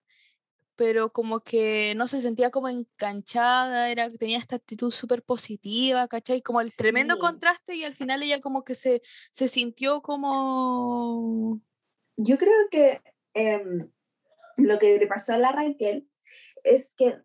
pero 0.76 1.12
como 1.12 1.40
que 1.40 1.94
no 1.96 2.06
se 2.06 2.20
sentía 2.20 2.50
como 2.50 2.68
enganchada, 2.68 3.90
era, 3.90 4.10
tenía 4.10 4.38
esta 4.38 4.56
actitud 4.56 4.90
súper 4.90 5.22
positiva, 5.22 6.06
¿cachai? 6.08 6.42
Como 6.42 6.60
el 6.60 6.74
tremendo 6.74 7.18
contraste 7.18 7.74
y 7.74 7.84
al 7.84 7.94
final 7.94 8.22
ella 8.22 8.40
como 8.40 8.64
que 8.64 8.74
se, 8.74 9.02
se 9.30 9.48
sintió 9.48 10.02
como... 10.02 11.60
Yo 12.16 12.36
creo 12.36 12.68
que 12.70 13.00
em, 13.34 13.90
lo 14.58 14.78
que 14.78 14.98
le 14.98 15.06
pasó 15.06 15.32
a 15.32 15.38
la 15.38 15.52
Raquel 15.52 16.08
es 16.64 16.92
que, 16.96 17.20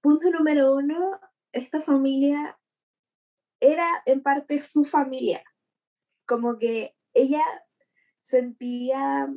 punto 0.00 0.30
número 0.30 0.74
uno, 0.74 1.20
esta 1.52 1.80
familia 1.80 2.58
era 3.60 3.86
en 4.06 4.22
parte 4.22 4.60
su 4.60 4.84
familia, 4.84 5.42
como 6.26 6.58
que 6.58 6.96
ella 7.14 7.42
sentía 8.20 9.28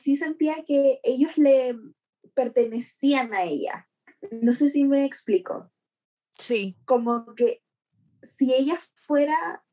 sí 0.00 0.16
sentía 0.16 0.64
que 0.66 1.00
ellos 1.02 1.36
le 1.36 1.76
pertenecían 2.34 3.34
a 3.34 3.42
ella. 3.42 3.88
No 4.30 4.54
sé 4.54 4.70
si 4.70 4.84
me 4.84 5.04
explico. 5.04 5.70
Sí. 6.32 6.76
Como 6.84 7.34
que 7.34 7.62
si 8.22 8.54
ella 8.54 8.80
fuera 9.06 9.64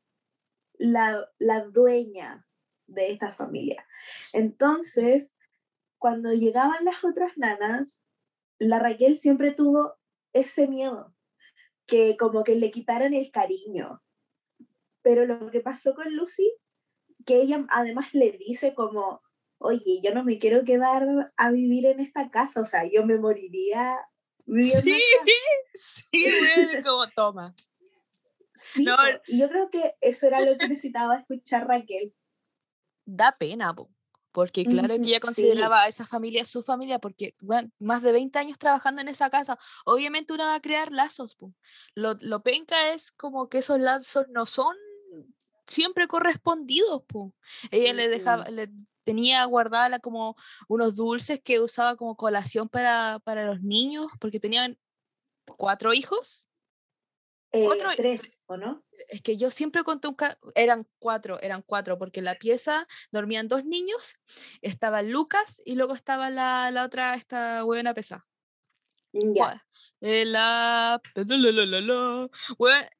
la, 0.74 1.26
la 1.38 1.64
dueña 1.64 2.46
de 2.86 3.12
esta 3.12 3.32
familia. 3.32 3.84
Entonces, 4.34 5.34
cuando 5.98 6.32
llegaban 6.32 6.84
las 6.84 7.04
otras 7.04 7.36
nanas, 7.36 8.00
la 8.58 8.78
Raquel 8.78 9.18
siempre 9.18 9.52
tuvo 9.52 9.94
ese 10.32 10.68
miedo, 10.68 11.14
que 11.86 12.16
como 12.16 12.44
que 12.44 12.54
le 12.54 12.70
quitaran 12.70 13.14
el 13.14 13.30
cariño. 13.30 14.02
Pero 15.02 15.24
lo 15.24 15.50
que 15.50 15.60
pasó 15.60 15.94
con 15.94 16.14
Lucy, 16.14 16.52
que 17.24 17.40
ella 17.40 17.64
además 17.70 18.08
le 18.12 18.32
dice 18.32 18.74
como, 18.74 19.22
oye, 19.58 20.00
yo 20.02 20.14
no 20.14 20.24
me 20.24 20.38
quiero 20.38 20.64
quedar 20.64 21.32
a 21.36 21.50
vivir 21.50 21.86
en 21.86 22.00
esta 22.00 22.30
casa, 22.30 22.60
o 22.60 22.64
sea, 22.64 22.84
yo 22.84 23.06
me 23.06 23.18
moriría 23.18 23.98
Sí, 24.60 24.98
sí, 25.74 26.10
como 26.86 27.06
toma. 27.08 27.54
no, 28.76 28.96
y 29.26 29.38
yo 29.38 29.48
creo 29.48 29.70
que 29.70 29.94
eso 30.00 30.26
era 30.26 30.40
lo 30.40 30.56
que 30.56 30.68
necesitaba 30.68 31.18
escuchar 31.18 31.66
Raquel. 31.66 32.14
Da 33.04 33.36
pena, 33.38 33.74
porque 34.38 34.62
claro 34.62 34.94
que 34.94 35.08
ella 35.08 35.18
consideraba 35.18 35.82
a 35.82 35.88
esa 35.88 36.06
familia 36.06 36.44
su 36.44 36.62
familia, 36.62 37.00
porque 37.00 37.34
bueno, 37.40 37.72
más 37.80 38.02
de 38.02 38.12
20 38.12 38.38
años 38.38 38.56
trabajando 38.56 39.00
en 39.02 39.08
esa 39.08 39.30
casa, 39.30 39.58
obviamente 39.84 40.32
uno 40.32 40.44
va 40.44 40.54
a 40.54 40.60
crear 40.60 40.92
lazos. 40.92 41.36
Lo, 41.96 42.14
lo 42.20 42.40
penca 42.44 42.92
es 42.92 43.10
como 43.10 43.48
que 43.48 43.58
esos 43.58 43.80
lazos 43.80 44.26
no 44.28 44.46
son 44.46 44.76
siempre 45.66 46.06
correspondidos. 46.06 47.02
Ella 47.72 47.92
le 47.92 48.06
dejaba, 48.06 48.48
le 48.48 48.70
tenía 49.02 49.44
guardada 49.46 49.98
como 49.98 50.36
unos 50.68 50.94
dulces 50.94 51.40
que 51.42 51.58
usaba 51.58 51.96
como 51.96 52.14
colación 52.14 52.68
para, 52.68 53.18
para 53.24 53.44
los 53.44 53.60
niños, 53.60 54.06
porque 54.20 54.38
tenían 54.38 54.78
cuatro 55.56 55.94
hijos. 55.94 56.46
Eh, 57.50 57.68
tres, 57.96 58.38
¿o 58.46 58.56
no? 58.56 58.84
Es 59.08 59.22
que 59.22 59.36
yo 59.36 59.50
siempre 59.50 59.82
conté 59.84 60.08
un 60.08 60.16
eran 60.54 60.86
cuatro, 60.98 61.40
eran 61.40 61.62
cuatro, 61.62 61.98
porque 61.98 62.20
en 62.20 62.26
la 62.26 62.34
pieza 62.36 62.86
dormían 63.10 63.48
dos 63.48 63.64
niños, 63.64 64.20
estaba 64.62 65.02
Lucas 65.02 65.60
y 65.64 65.74
luego 65.74 65.94
estaba 65.94 66.30
la, 66.30 66.70
la 66.70 66.84
otra, 66.84 67.14
esta 67.14 67.62
buena 67.64 67.94
pesa. 67.94 68.26
La, 69.12 69.66
la, 70.00 71.00
la, 71.22 71.80
la, 71.82 72.90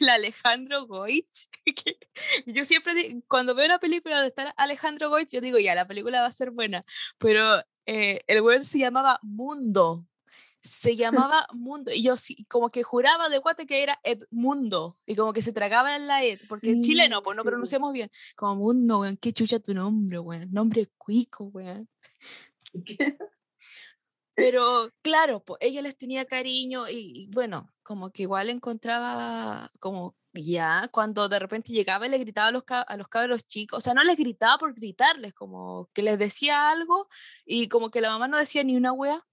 el 0.00 0.08
Alejandro 0.08 0.86
Goich. 0.86 1.48
yo 2.46 2.64
siempre, 2.64 2.92
cuando 3.28 3.54
veo 3.54 3.66
una 3.66 3.78
película 3.78 4.16
donde 4.16 4.28
está 4.28 4.50
Alejandro 4.56 5.10
Goich, 5.10 5.30
yo 5.30 5.40
digo, 5.40 5.58
ya, 5.58 5.74
la 5.74 5.86
película 5.86 6.20
va 6.20 6.26
a 6.26 6.32
ser 6.32 6.50
buena. 6.50 6.82
Pero 7.18 7.62
eh, 7.86 8.22
el 8.26 8.40
web 8.42 8.64
se 8.64 8.78
llamaba 8.78 9.18
Mundo. 9.22 10.06
Se 10.62 10.96
llamaba 10.96 11.46
Mundo. 11.52 11.90
Y 11.92 12.02
yo 12.02 12.16
sí, 12.16 12.44
como 12.44 12.68
que 12.68 12.82
juraba 12.82 13.28
de 13.28 13.40
cuate 13.40 13.66
que 13.66 13.82
era 13.82 13.98
Edmundo. 14.02 14.98
Y 15.06 15.16
como 15.16 15.32
que 15.32 15.42
se 15.42 15.52
tragaba 15.52 15.96
en 15.96 16.06
la 16.06 16.24
Ed. 16.24 16.38
Porque 16.48 16.70
en 16.70 16.82
chileno, 16.82 17.22
pues 17.22 17.36
no 17.36 17.44
pronunciamos 17.44 17.92
bien. 17.92 18.10
Como 18.36 18.56
Mundo, 18.56 19.00
weón. 19.00 19.16
Qué 19.16 19.32
chucha 19.32 19.58
tu 19.58 19.74
nombre, 19.74 20.18
weón. 20.18 20.50
Nombre 20.52 20.90
cuico, 20.98 21.44
weón. 21.44 21.88
Pero 24.34 24.88
claro, 25.02 25.44
pues 25.44 25.58
ella 25.60 25.82
les 25.82 25.98
tenía 25.98 26.24
cariño 26.24 26.88
y, 26.88 27.28
bueno, 27.32 27.70
como 27.82 28.10
que 28.10 28.22
igual 28.22 28.48
encontraba 28.48 29.70
como 29.80 30.16
ya 30.32 30.88
cuando 30.92 31.28
de 31.28 31.38
repente 31.38 31.72
llegaba 31.72 32.06
y 32.06 32.10
le 32.10 32.18
gritaba 32.18 32.48
a 32.48 32.52
los, 32.52 32.64
a 32.68 32.96
los 32.96 33.08
cabros 33.08 33.42
chicos, 33.44 33.78
o 33.78 33.80
sea, 33.80 33.94
no 33.94 34.02
les 34.04 34.16
gritaba 34.16 34.56
por 34.58 34.74
gritarles, 34.74 35.34
como 35.34 35.90
que 35.92 36.02
les 36.02 36.18
decía 36.18 36.70
algo 36.70 37.08
y 37.44 37.68
como 37.68 37.90
que 37.90 38.00
la 38.00 38.10
mamá 38.10 38.28
no 38.28 38.38
decía 38.38 38.64
ni 38.64 38.76
una 38.76 38.92
wea. 38.92 39.26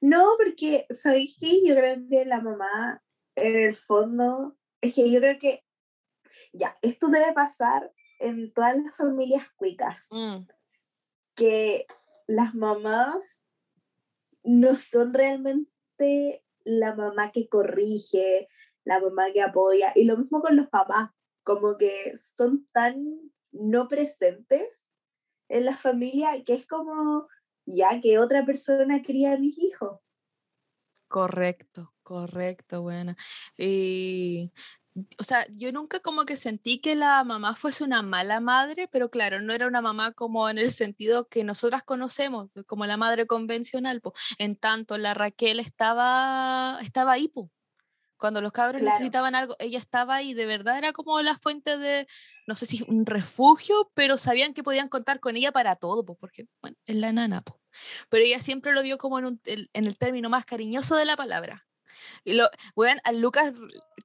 No, 0.00 0.24
porque, 0.36 0.86
¿sabéis 0.90 1.36
qué? 1.38 1.62
Yo 1.66 1.74
creo 1.74 1.96
que 2.08 2.24
la 2.24 2.40
mamá, 2.40 3.02
en 3.36 3.60
el 3.60 3.74
fondo, 3.74 4.56
es 4.80 4.94
que 4.94 5.10
yo 5.10 5.20
creo 5.20 5.38
que, 5.38 5.64
ya, 6.52 6.74
esto 6.82 7.08
debe 7.08 7.32
pasar 7.32 7.92
en 8.20 8.52
todas 8.52 8.76
las 8.76 8.96
familias 8.96 9.46
cuicas, 9.56 10.06
mm. 10.10 10.46
que 11.34 11.86
las 12.26 12.54
mamás 12.54 13.46
no 14.42 14.76
son 14.76 15.12
realmente 15.12 16.44
la 16.64 16.94
mamá 16.94 17.30
que 17.30 17.48
corrige, 17.48 18.48
la 18.84 19.00
mamá 19.00 19.32
que 19.32 19.42
apoya. 19.42 19.92
Y 19.94 20.04
lo 20.04 20.16
mismo 20.16 20.40
con 20.40 20.56
los 20.56 20.68
papás, 20.68 21.10
como 21.42 21.76
que 21.76 22.16
son 22.16 22.66
tan 22.72 23.32
no 23.52 23.88
presentes 23.88 24.86
en 25.48 25.64
la 25.64 25.76
familia 25.76 26.42
que 26.44 26.54
es 26.54 26.66
como 26.66 27.28
ya 27.66 28.00
que 28.00 28.18
otra 28.18 28.44
persona 28.44 29.02
cría 29.02 29.32
a 29.34 29.38
mis 29.38 29.56
hijos. 29.58 30.00
Correcto, 31.08 31.94
correcto, 32.02 32.82
buena. 32.82 33.16
Y 33.56 34.52
o 35.18 35.24
sea, 35.24 35.46
yo 35.50 35.72
nunca 35.72 36.00
como 36.00 36.24
que 36.24 36.36
sentí 36.36 36.80
que 36.80 36.94
la 36.94 37.24
mamá 37.24 37.56
fuese 37.56 37.84
una 37.84 38.02
mala 38.02 38.40
madre, 38.40 38.88
pero 38.88 39.10
claro, 39.10 39.40
no 39.40 39.52
era 39.52 39.66
una 39.66 39.80
mamá 39.80 40.12
como 40.12 40.48
en 40.48 40.58
el 40.58 40.70
sentido 40.70 41.28
que 41.28 41.42
nosotras 41.42 41.82
conocemos, 41.82 42.50
como 42.66 42.86
la 42.86 42.96
madre 42.96 43.26
convencional, 43.26 44.00
pues. 44.00 44.14
En 44.38 44.56
tanto, 44.56 44.96
la 44.98 45.14
Raquel 45.14 45.58
estaba, 45.60 46.78
estaba 46.82 47.12
ahí. 47.12 47.28
Cuando 48.24 48.40
los 48.40 48.52
cabros 48.52 48.80
necesitaban 48.80 49.34
algo, 49.34 49.54
ella 49.58 49.78
estaba 49.78 50.14
ahí, 50.16 50.32
de 50.32 50.46
verdad 50.46 50.78
era 50.78 50.94
como 50.94 51.20
la 51.20 51.36
fuente 51.36 51.76
de, 51.76 52.06
no 52.46 52.54
sé 52.54 52.64
si 52.64 52.82
un 52.88 53.04
refugio, 53.04 53.90
pero 53.92 54.16
sabían 54.16 54.54
que 54.54 54.62
podían 54.62 54.88
contar 54.88 55.20
con 55.20 55.36
ella 55.36 55.52
para 55.52 55.76
todo, 55.76 56.06
pues, 56.06 56.16
porque, 56.18 56.46
bueno, 56.62 56.74
es 56.86 56.96
la 56.96 57.12
nana, 57.12 57.42
pues. 57.42 57.60
pero 58.08 58.24
ella 58.24 58.40
siempre 58.40 58.72
lo 58.72 58.80
vio 58.82 58.96
como 58.96 59.18
en, 59.18 59.26
un- 59.26 59.40
el- 59.44 59.68
en 59.74 59.84
el 59.84 59.98
término 59.98 60.30
más 60.30 60.46
cariñoso 60.46 60.96
de 60.96 61.04
la 61.04 61.16
palabra. 61.18 61.66
Y 62.24 62.32
lo, 62.32 62.48
weón, 62.74 62.98
al 63.04 63.20
Lucas 63.20 63.52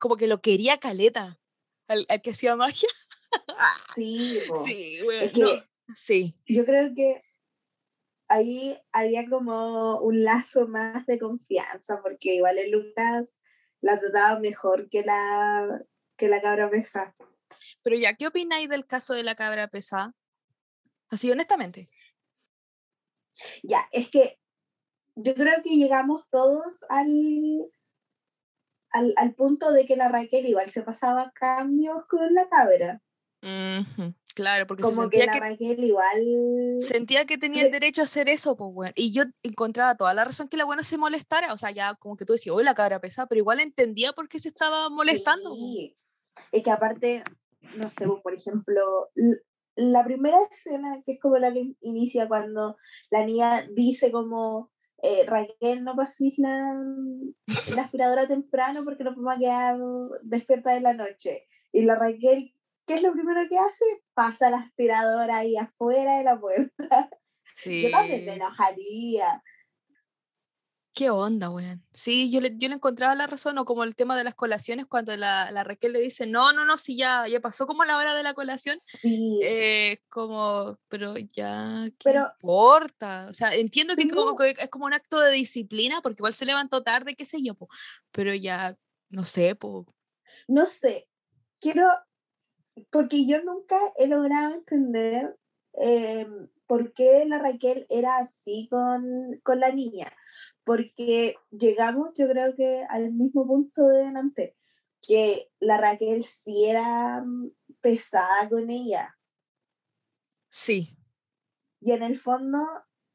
como 0.01 0.17
que 0.17 0.27
lo 0.27 0.41
quería 0.41 0.79
caleta, 0.79 1.39
al, 1.87 2.05
al 2.09 2.21
que 2.21 2.31
hacía 2.31 2.57
magia. 2.57 2.89
Sí. 3.95 4.41
Sí, 4.65 4.99
weón. 5.01 5.23
Es 5.23 5.31
que 5.31 5.39
no, 5.39 5.49
sí, 5.95 6.35
yo 6.45 6.65
creo 6.65 6.93
que 6.93 7.23
ahí 8.27 8.77
había 8.91 9.29
como 9.29 9.99
un 10.01 10.25
lazo 10.25 10.67
más 10.67 11.05
de 11.05 11.19
confianza, 11.19 12.01
porque 12.01 12.35
igual 12.35 12.57
el 12.57 12.71
Lucas 12.71 13.39
la 13.81 13.99
trataba 13.99 14.39
mejor 14.39 14.89
que 14.89 15.03
la, 15.03 15.81
que 16.17 16.27
la 16.27 16.41
cabra 16.41 16.69
pesa. 16.69 17.15
pero 17.83 17.95
ya, 17.95 18.13
¿qué 18.15 18.27
opináis 18.27 18.69
del 18.69 18.85
caso 18.85 19.13
de 19.13 19.23
la 19.23 19.35
cabra 19.35 19.67
pesada? 19.67 20.13
Así, 21.09 21.31
honestamente. 21.31 21.89
Ya, 23.63 23.87
es 23.91 24.09
que 24.09 24.39
yo 25.15 25.33
creo 25.33 25.63
que 25.63 25.75
llegamos 25.75 26.23
todos 26.29 26.83
al, 26.89 27.07
al, 28.91 29.13
al 29.17 29.33
punto 29.33 29.71
de 29.71 29.85
que 29.85 29.95
la 29.95 30.09
Raquel 30.09 30.45
igual 30.45 30.69
se 30.69 30.83
pasaba 30.83 31.31
cambios 31.31 32.05
con 32.07 32.33
la 32.33 32.47
cabra. 32.49 33.01
Ujú, 33.41 34.13
Claro, 34.35 34.67
porque 34.67 34.83
se 34.83 34.89
Como 34.89 35.09
que 35.09 35.17
sentía 35.17 35.25
la 35.25 35.33
que, 35.33 35.49
Raquel 35.49 35.83
igual... 35.83 36.77
sentía 36.79 37.25
que 37.25 37.37
tenía 37.37 37.65
el 37.65 37.71
derecho 37.71 38.01
a 38.01 38.03
hacer 38.05 38.29
eso, 38.29 38.55
pues, 38.55 38.69
weón. 38.73 38.93
Y 38.95 39.11
yo 39.11 39.23
encontraba 39.43 39.95
toda 39.95 40.13
la 40.13 40.23
razón 40.23 40.47
que 40.47 40.57
la 40.57 40.65
buena 40.65 40.83
se 40.83 40.97
molestara. 40.97 41.53
O 41.53 41.57
sea, 41.57 41.71
ya 41.71 41.95
como 41.95 42.15
que 42.15 42.25
tú 42.25 42.33
decías, 42.33 42.55
oye, 42.55 42.63
la 42.63 42.75
cabra 42.75 43.01
pesada, 43.01 43.27
pero 43.27 43.39
igual 43.39 43.59
entendía 43.59 44.13
por 44.13 44.29
qué 44.29 44.39
se 44.39 44.49
estaba 44.49 44.89
molestando. 44.89 45.49
po. 45.49 45.55
Sí. 45.55 45.95
Es 46.51 46.63
que 46.63 46.71
aparte, 46.71 47.23
no 47.75 47.89
sé, 47.89 48.05
por 48.23 48.33
ejemplo, 48.33 49.09
la 49.75 50.03
primera 50.03 50.37
escena, 50.51 51.01
que 51.05 51.13
es 51.13 51.19
como 51.19 51.37
la 51.37 51.51
que 51.51 51.73
inicia 51.81 52.27
cuando 52.27 52.77
la 53.09 53.25
niña 53.25 53.67
dice 53.73 54.11
como, 54.11 54.71
eh, 55.01 55.25
Raquel, 55.25 55.83
no 55.83 55.95
pases 55.95 56.37
la, 56.37 56.75
la 57.75 57.81
aspiradora 57.81 58.27
temprano 58.27 58.83
porque 58.83 59.03
nos 59.03 59.15
vamos 59.15 59.35
a 59.35 59.39
quedar 59.39 59.77
despierta 60.23 60.73
de 60.73 60.81
la 60.81 60.93
noche. 60.93 61.47
Y 61.71 61.83
la 61.83 61.95
Raquel, 61.95 62.53
¿qué 62.89 62.95
es 62.95 63.03
lo 63.03 63.13
primero 63.13 63.39
que 63.47 63.57
hace? 63.59 63.85
Pasa 64.15 64.49
la 64.49 64.57
aspiradora 64.57 65.37
ahí 65.37 65.55
afuera 65.55 66.17
de 66.17 66.23
la 66.23 66.39
puerta. 66.39 67.09
Yo 67.65 67.91
también 67.91 68.25
me 68.25 68.31
Sí. 68.31 68.37
enojaría. 68.37 69.43
¿Qué 70.91 71.11
onda, 71.11 71.49
weón? 71.51 71.85
Sí, 71.93 72.31
yo 72.31 72.41
le, 72.41 72.57
yo 72.57 72.67
le 72.67 72.75
encontraba 72.75 73.13
la 73.15 73.27
razón, 73.27 73.57
o 73.59 73.63
como 73.63 73.83
el 73.83 73.95
tema 73.95 74.17
de 74.17 74.23
las 74.23 74.33
colaciones, 74.33 74.87
cuando 74.87 75.15
la, 75.15 75.49
la 75.51 75.63
Raquel 75.63 75.93
le 75.93 75.99
dice, 76.01 76.25
no, 76.27 76.51
no, 76.51 76.65
no, 76.65 76.77
si 76.77 76.97
ya, 76.97 77.25
ya 77.27 77.39
pasó 77.39 77.67
como 77.67 77.85
la 77.85 77.95
hora 77.97 78.15
de 78.15 78.23
la 78.23 78.33
colación, 78.33 78.77
Sí. 78.99 79.39
eh, 79.43 79.99
como, 80.09 80.77
pero 80.89 81.15
ya, 81.17 81.85
¿qué 81.99 82.11
Pero- 82.11 82.31
importa? 82.41 83.27
O 83.29 83.33
sea, 83.33 83.53
entiendo 83.53 83.95
que, 83.95 84.09
como, 84.09 84.35
que 84.35 84.55
es 84.57 84.69
como 84.69 84.85
un 84.87 84.93
acto 84.93 85.19
de 85.19 85.31
disciplina, 85.31 86.01
porque 86.01 86.19
igual 86.21 86.33
se 86.33 86.45
levantó 86.45 86.81
tarde, 86.83 87.15
qué 87.15 87.23
sé 87.23 87.41
yo, 87.41 87.53
po, 87.53 87.69
pero 88.11 88.33
ya, 88.33 88.75
no 89.09 89.23
sé, 89.25 89.55
po. 89.55 89.85
no 90.47 90.65
sé, 90.65 91.07
quiero, 91.61 91.87
porque 92.91 93.25
yo 93.25 93.43
nunca 93.43 93.77
he 93.97 94.07
logrado 94.07 94.55
entender 94.55 95.37
eh, 95.79 96.27
por 96.67 96.93
qué 96.93 97.25
la 97.25 97.39
Raquel 97.39 97.85
era 97.89 98.17
así 98.17 98.67
con, 98.69 99.39
con 99.43 99.59
la 99.59 99.71
niña, 99.71 100.13
porque 100.63 101.35
llegamos 101.51 102.13
yo 102.15 102.27
creo 102.27 102.55
que 102.55 102.85
al 102.89 103.11
mismo 103.11 103.45
punto 103.45 103.87
de 103.87 104.05
delante, 104.05 104.55
que 105.01 105.49
la 105.59 105.77
Raquel 105.77 106.23
sí 106.23 106.65
era 106.65 107.21
mm, 107.21 107.51
pesada 107.81 108.49
con 108.49 108.69
ella, 108.69 109.15
Sí, 110.51 110.97
y 111.79 111.91
en 111.91 112.03
el 112.03 112.17
fondo 112.17 112.59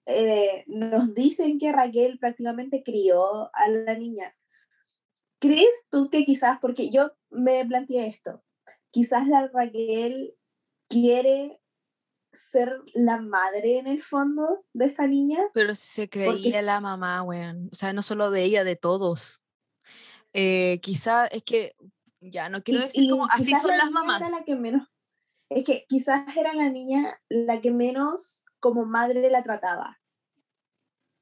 eh, 0.07 0.65
nos 0.67 1.15
dicen 1.15 1.59
que 1.59 1.73
Raquel 1.73 2.19
prácticamente 2.19 2.83
crió 2.83 3.51
a 3.55 3.69
la 3.69 3.95
niña. 3.95 4.35
¿Crees 5.39 5.87
tú 5.91 6.09
que 6.11 6.25
quizás, 6.25 6.59
porque 6.61 6.91
yo 6.91 7.11
me 7.31 7.65
planteé 7.67 8.07
esto, 8.07 8.43
quizás 8.95 9.27
la 9.27 9.49
Raquel 9.49 10.37
quiere 10.89 11.61
ser 12.33 12.81
la 12.95 13.21
madre 13.21 13.79
en 13.79 13.89
el 13.89 14.01
fondo 14.01 14.65
de 14.73 14.87
esta 14.87 15.09
niña? 15.09 15.41
pero 15.53 15.75
si 15.75 15.89
se 15.89 16.09
creía 16.09 16.63
la 16.63 16.81
mamá, 16.81 17.25
weón, 17.25 17.71
o 17.73 17.75
sea, 17.75 17.93
no 17.93 18.03
solo 18.03 18.31
de 18.31 18.45
ella, 18.45 18.63
de 18.63 18.77
todos. 18.77 19.43
Eh, 20.33 20.79
quizá 20.81 21.27
es 21.27 21.43
que, 21.43 21.75
ya, 22.21 22.49
no 22.49 22.63
quiero 22.63 22.83
Y, 22.83 22.85
decir 22.85 23.11
como, 23.11 23.25
y 23.25 23.29
así 23.33 23.47
quizás 23.47 23.63
son 23.63 23.73
la 23.73 23.79
las 23.79 23.91
mamás. 23.91 24.21
era 24.21 24.31
la 24.31 24.45
que 24.45 24.55
menos, 24.55 24.87
es 25.49 25.65
que 25.65 25.87
quizás 25.89 26.37
era 26.37 26.55
la 26.55 26.71
niña 26.71 27.21
la 27.29 27.61
que 27.61 27.73
menos 27.73 28.45
como 28.61 28.87
madre 28.87 29.29
la 29.29 29.43
trataba. 29.43 30.01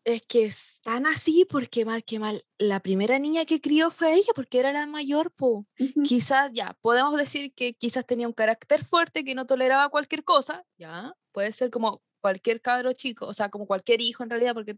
Es 0.05 0.23
que 0.27 0.45
están 0.45 1.07
así 1.07 1.45
porque 1.49 1.85
mal 1.85 2.03
que 2.03 2.19
mal. 2.19 2.45
La 2.59 2.81
primera 2.81 3.19
niña 3.19 3.45
que 3.45 3.61
crió 3.61 3.91
fue 3.91 4.15
ella 4.15 4.33
porque 4.35 4.59
era 4.59 4.73
la 4.73 4.87
mayor, 4.87 5.31
po. 5.31 5.67
Quizás 6.05 6.51
ya, 6.53 6.77
podemos 6.81 7.17
decir 7.17 7.55
que 7.55 7.75
quizás 7.75 8.05
tenía 8.05 8.27
un 8.27 8.33
carácter 8.33 8.85
fuerte 8.85 9.25
que 9.25 9.35
no 9.35 9.47
toleraba 9.47 9.91
cualquier 9.91 10.25
cosa, 10.25 10.65
ya. 10.77 11.15
Puede 11.31 11.53
ser 11.53 11.71
como 11.71 12.03
cualquier 12.21 12.61
cabro 12.61 12.93
chico, 12.93 13.27
o 13.27 13.35
sea, 13.35 13.49
como 13.49 13.67
cualquier 13.67 14.01
hijo 14.01 14.23
en 14.23 14.31
realidad, 14.31 14.55
porque 14.55 14.77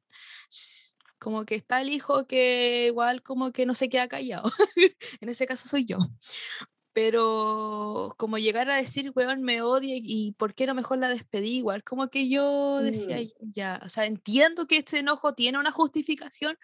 como 1.19 1.47
que 1.47 1.55
está 1.55 1.81
el 1.81 1.89
hijo 1.89 2.27
que 2.27 2.87
igual 2.87 3.23
como 3.23 3.51
que 3.53 3.65
no 3.65 3.75
se 3.75 3.89
queda 3.89 4.09
callado. 4.09 4.51
en 5.21 5.29
ese 5.29 5.47
caso 5.47 5.69
soy 5.69 5.87
yo. 5.87 5.99
Pero 6.95 8.15
como 8.19 8.39
llegar 8.39 8.71
a 8.71 8.77
decir, 8.77 9.13
weón, 9.17 9.43
me 9.43 9.63
odia 9.63 9.95
y- 9.97 10.33
por 10.39 10.55
qué 10.55 10.67
no 10.67 10.75
mejor 10.75 10.99
la 10.99 11.09
despedí, 11.11 11.57
igual 11.59 11.85
como 11.85 12.09
que 12.11 12.29
yo 12.31 12.81
decía, 12.83 13.19
Mm. 13.23 13.53
ya, 13.53 13.81
o 13.85 13.89
sea, 13.91 14.07
entiendo 14.07 14.67
que 14.69 14.79
este 14.79 15.01
enojo 15.01 15.35
tiene 15.35 15.59
una 15.59 15.73
justificación, 15.73 16.59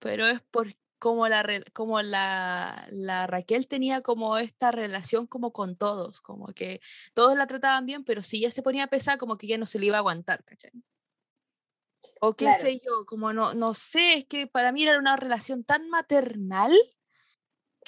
pero 0.00 0.26
es 0.28 0.40
por 0.50 0.74
como 1.00 1.28
la, 1.28 1.44
como 1.74 2.02
la, 2.02 2.88
la 2.92 3.26
Raquel 3.28 3.68
tenía 3.68 4.02
como 4.02 4.38
esta 4.38 4.72
relación 4.72 5.26
como 5.28 5.52
con 5.52 5.76
todos, 5.76 6.20
como 6.22 6.48
que 6.54 6.80
todos 7.14 7.36
la 7.36 7.46
trataban 7.46 7.86
bien, 7.86 8.04
pero 8.04 8.22
si 8.22 8.38
ella 8.38 8.50
se 8.52 8.62
ponía 8.62 8.88
pesada, 8.88 9.18
como 9.18 9.38
que 9.38 9.46
ya 9.48 9.58
no 9.58 9.66
se 9.66 9.78
le 9.80 9.86
iba 9.86 9.96
a 9.98 10.00
aguantar, 10.00 10.44
¿cachai? 10.44 10.72
O 12.20 12.34
qué 12.34 12.46
Claro. 12.46 12.58
sé 12.58 12.80
yo, 12.84 13.06
como 13.06 13.32
no, 13.32 13.54
no 13.54 13.74
sé, 13.74 14.14
es 14.18 14.24
que 14.26 14.46
para 14.46 14.72
mí 14.72 14.82
era 14.84 14.98
una 14.98 15.16
relación 15.16 15.64
tan 15.64 15.88
maternal 15.90 16.72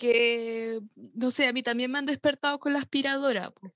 que, 0.01 0.81
no 1.15 1.31
sé, 1.31 1.47
a 1.47 1.53
mí 1.53 1.63
también 1.63 1.91
me 1.91 1.99
han 1.99 2.07
despertado 2.07 2.59
con 2.59 2.73
la 2.73 2.79
aspiradora. 2.79 3.51
po. 3.51 3.71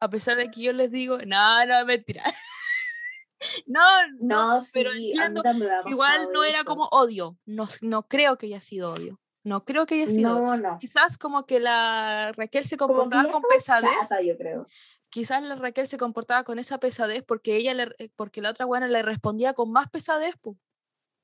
A 0.00 0.10
pesar 0.10 0.36
de 0.36 0.50
que 0.50 0.60
yo 0.60 0.72
les 0.72 0.90
digo, 0.90 1.18
no, 1.24 1.64
no, 1.64 1.86
mentira. 1.86 2.24
no, 3.66 3.80
no, 4.18 4.56
No, 4.56 4.60
sí, 4.60 4.70
pero 4.74 4.90
entiendo 4.92 5.42
igual 5.86 6.28
no 6.32 6.42
era 6.42 6.58
eso. 6.58 6.66
como 6.66 6.88
odio. 6.88 7.38
No, 7.46 7.68
no 7.82 8.08
creo 8.08 8.36
que 8.36 8.46
haya 8.46 8.60
sido 8.60 8.92
odio. 8.92 9.20
No 9.44 9.64
creo 9.64 9.86
que 9.86 9.94
haya 9.94 10.10
sido. 10.10 10.40
No, 10.40 10.56
no. 10.56 10.78
Quizás 10.80 11.16
como 11.16 11.46
que 11.46 11.60
la 11.60 12.32
Raquel 12.32 12.64
se 12.64 12.76
comportaba 12.76 13.30
con 13.30 13.42
pesadez. 13.42 13.90
chata, 14.00 14.20
yo 14.20 14.36
creo. 14.36 14.66
Quizás 15.08 15.40
la 15.40 15.54
Raquel 15.54 15.86
se 15.86 15.98
comportaba 15.98 16.42
con 16.42 16.58
esa 16.58 16.78
pesadez 16.78 17.22
porque 17.22 17.54
ella 17.56 17.72
le, 17.72 17.94
eh, 17.98 18.10
porque 18.16 18.42
la 18.42 18.50
otra 18.50 18.66
buena 18.66 18.88
le 18.88 19.02
respondía 19.02 19.54
con 19.54 19.70
más 19.70 19.88
pesadez. 19.88 20.34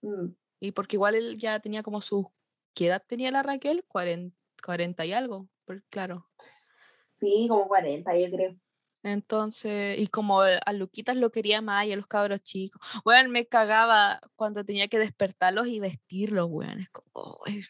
Mm. 0.02 0.28
Y 0.60 0.70
porque 0.70 0.94
igual 0.94 1.16
él 1.16 1.36
ya 1.36 1.58
tenía 1.58 1.82
como 1.82 2.00
su... 2.00 2.30
¿Qué 2.74 2.86
edad 2.86 3.02
tenía 3.06 3.30
la 3.30 3.42
Raquel? 3.42 3.84
40, 3.86 4.36
40 4.64 5.04
y 5.04 5.12
algo, 5.12 5.48
claro. 5.90 6.28
Sí, 6.38 7.46
como 7.48 7.68
40, 7.68 8.16
yo 8.16 8.30
creo. 8.30 8.56
Entonces, 9.04 9.98
y 9.98 10.06
como 10.06 10.42
a 10.42 10.72
Luquitas 10.72 11.16
lo 11.16 11.32
quería 11.32 11.60
más 11.60 11.86
y 11.86 11.92
a 11.92 11.96
los 11.96 12.06
cabros 12.06 12.40
chicos. 12.42 12.80
Weón, 13.04 13.30
me 13.30 13.46
cagaba 13.46 14.20
cuando 14.36 14.64
tenía 14.64 14.86
que 14.88 14.98
despertarlos 14.98 15.66
y 15.66 15.80
vestirlos, 15.80 16.46
weón. 16.48 16.80
Es 16.80 16.90
como, 16.90 17.38
"Ay, 17.44 17.62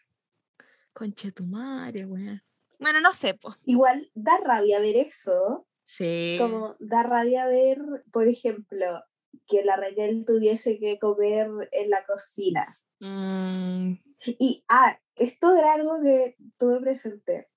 conche 0.92 1.32
tu 1.32 1.44
madre, 1.44 2.05
weón. 2.05 2.42
Bueno, 2.78 3.00
no 3.00 3.12
sé, 3.12 3.34
pues. 3.34 3.57
Igual 3.64 4.11
da 4.14 4.38
rabia 4.44 4.78
ver 4.80 4.96
eso, 4.96 5.66
Sí. 5.84 6.36
como 6.38 6.76
da 6.80 7.03
rabia 7.03 7.46
ver, 7.46 7.78
por 8.12 8.28
ejemplo, 8.28 9.03
que 9.46 9.64
la 9.64 9.76
Raquel 9.76 10.24
tuviese 10.26 10.78
que 10.78 10.98
comer 10.98 11.48
en 11.72 11.88
la 11.90 12.05
cocina. 12.05 12.78
Mm, 13.00 13.94
Y, 14.25 14.64
ah, 14.68 14.99
esto 15.16 15.55
era 15.55 15.75
algo 15.75 16.01
que 16.03 16.37
tuve 16.59 16.81
presente. 16.81 17.49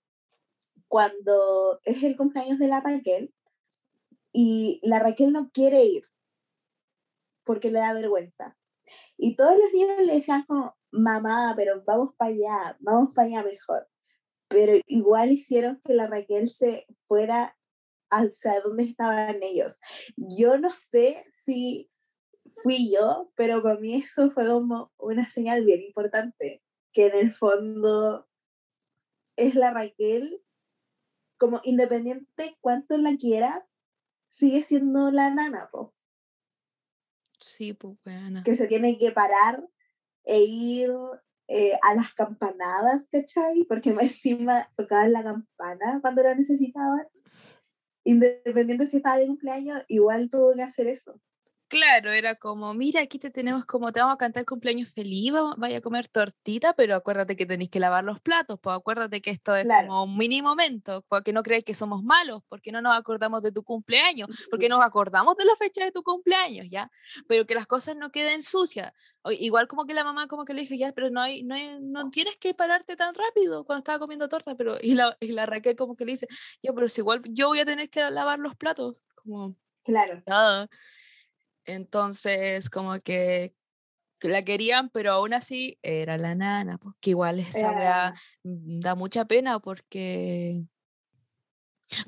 Cuando 0.87 1.79
es 1.83 2.03
el 2.03 2.15
cumpleaños 2.15 2.59
de 2.59 2.67
la 2.67 2.81
Raquel 2.81 3.33
y 4.31 4.79
la 4.83 4.99
Raquel 4.99 5.33
no 5.33 5.49
quiere 5.51 5.83
ir 5.85 6.03
porque 7.43 7.71
le 7.71 7.79
da 7.79 7.93
vergüenza. 7.93 8.57
Y 9.17 9.35
todos 9.35 9.57
los 9.57 9.71
niños 9.73 9.97
le 10.05 10.15
decían 10.15 10.43
como, 10.43 10.75
mamá, 10.91 11.53
pero 11.55 11.83
vamos 11.85 12.13
para 12.17 12.31
allá, 12.31 12.77
vamos 12.79 13.11
para 13.13 13.27
allá 13.27 13.43
mejor. 13.43 13.87
Pero 14.47 14.73
igual 14.87 15.31
hicieron 15.31 15.81
que 15.83 15.93
la 15.93 16.07
Raquel 16.07 16.49
se 16.49 16.85
fuera 17.07 17.57
hacia 18.09 18.61
donde 18.61 18.83
estaban 18.83 19.41
ellos. 19.41 19.79
Yo 20.15 20.57
no 20.57 20.69
sé 20.69 21.25
si 21.31 21.89
fui 22.55 22.91
yo, 22.91 23.31
pero 23.35 23.61
para 23.61 23.79
mí 23.79 23.95
eso 23.95 24.31
fue 24.31 24.47
como 24.47 24.91
una 24.97 25.27
señal 25.27 25.63
bien 25.63 25.81
importante, 25.81 26.63
que 26.93 27.07
en 27.07 27.15
el 27.15 27.33
fondo 27.33 28.27
es 29.35 29.55
la 29.55 29.71
Raquel, 29.71 30.41
como 31.37 31.59
independiente 31.63 32.57
cuánto 32.61 32.97
la 32.97 33.15
quiera, 33.17 33.67
sigue 34.29 34.63
siendo 34.63 35.11
la 35.11 35.29
nana, 35.29 35.69
po. 35.71 35.93
Sí, 37.39 37.73
pues 37.73 37.97
buena. 38.03 38.43
Que 38.43 38.55
se 38.55 38.67
tiene 38.67 38.97
que 38.97 39.11
parar 39.11 39.67
e 40.23 40.39
ir 40.39 40.91
eh, 41.47 41.77
a 41.83 41.93
las 41.93 42.13
campanadas, 42.13 43.07
¿cachai? 43.11 43.65
Porque 43.65 43.93
más 43.93 44.05
encima 44.05 44.71
tocaban 44.75 45.11
la 45.11 45.23
campana 45.23 45.99
cuando 46.01 46.23
la 46.23 46.33
necesitaban. 46.33 47.07
Independiente 48.03 48.87
si 48.87 48.97
estaba 48.97 49.17
de 49.17 49.27
cumpleaños, 49.27 49.83
igual 49.87 50.29
tuvo 50.29 50.55
que 50.55 50.63
hacer 50.63 50.87
eso. 50.87 51.19
Claro, 51.67 52.11
era 52.11 52.35
como, 52.35 52.75
mira, 52.75 53.01
aquí 53.01 53.17
te 53.17 53.31
tenemos 53.31 53.65
como, 53.65 53.91
te 53.91 53.99
vamos 53.99 54.13
a 54.13 54.17
cantar 54.17 54.45
cumpleaños 54.45 54.93
feliz, 54.93 55.33
vaya 55.57 55.79
a 55.79 55.81
comer 55.81 56.07
tortita, 56.07 56.73
pero 56.73 56.93
acuérdate 56.93 57.35
que 57.35 57.47
tenéis 57.47 57.71
que 57.71 57.79
lavar 57.79 58.03
los 58.03 58.19
platos, 58.21 58.59
pues 58.61 58.75
acuérdate 58.75 59.19
que 59.19 59.31
esto 59.31 59.55
es 59.55 59.67
como 59.67 60.03
un 60.03 60.15
mini 60.15 60.43
momento, 60.43 61.03
porque 61.09 61.33
no 61.33 61.41
crees 61.41 61.63
que 61.63 61.73
somos 61.73 62.03
malos, 62.03 62.43
porque 62.49 62.71
no 62.71 62.83
nos 62.83 62.95
acordamos 62.95 63.41
de 63.41 63.51
tu 63.51 63.63
cumpleaños, 63.63 64.29
porque 64.51 64.69
nos 64.69 64.81
acordamos 64.83 65.35
de 65.37 65.45
la 65.45 65.55
fecha 65.55 65.83
de 65.83 65.91
tu 65.91 66.03
cumpleaños, 66.03 66.67
¿ya? 66.69 66.91
Pero 67.27 67.47
que 67.47 67.55
las 67.55 67.65
cosas 67.65 67.95
no 67.95 68.11
queden 68.11 68.43
sucias. 68.43 68.91
Igual 69.39 69.67
como 69.67 69.85
que 69.85 69.95
la 69.95 70.03
mamá 70.03 70.27
como 70.27 70.45
que 70.45 70.53
le 70.53 70.61
dijo, 70.61 70.75
ya, 70.75 70.91
pero 70.91 71.09
no, 71.09 71.19
hay, 71.21 71.41
no, 71.41 71.55
no 71.81 72.11
tienes 72.11 72.37
que 72.37 72.53
pararte 72.53 72.95
tan 72.95 73.15
rápido 73.15 73.65
cuando 73.65 73.79
estaba 73.79 73.97
comiendo 73.97 74.29
torta, 74.29 74.55
pero 74.55 74.77
y 74.79 74.93
la, 74.93 75.17
y 75.19 75.29
la 75.29 75.47
Raquel 75.47 75.75
como 75.75 75.95
que 75.95 76.05
le 76.05 76.11
dice, 76.11 76.27
ya, 76.61 76.73
pero 76.73 76.87
si 76.89 77.01
igual 77.01 77.23
yo 77.31 77.47
voy 77.47 77.59
a 77.59 77.65
tener 77.65 77.89
que 77.89 78.07
lavar 78.11 78.37
los 78.37 78.55
platos, 78.55 79.03
como... 79.15 79.55
Claro. 79.83 80.23
Nada. 80.25 80.67
Entonces, 81.65 82.69
como 82.69 82.99
que, 82.99 83.55
la 84.21 84.41
querían, 84.41 84.89
pero 84.89 85.11
aún 85.11 85.33
así 85.33 85.77
era 85.83 86.17
la 86.17 86.33
nana, 86.35 86.77
porque 86.77 86.97
pues, 86.99 87.07
igual 87.11 87.39
esa 87.39 88.13
mm, 88.43 88.79
da 88.79 88.95
mucha 88.95 89.25
pena 89.25 89.59
porque 89.59 90.65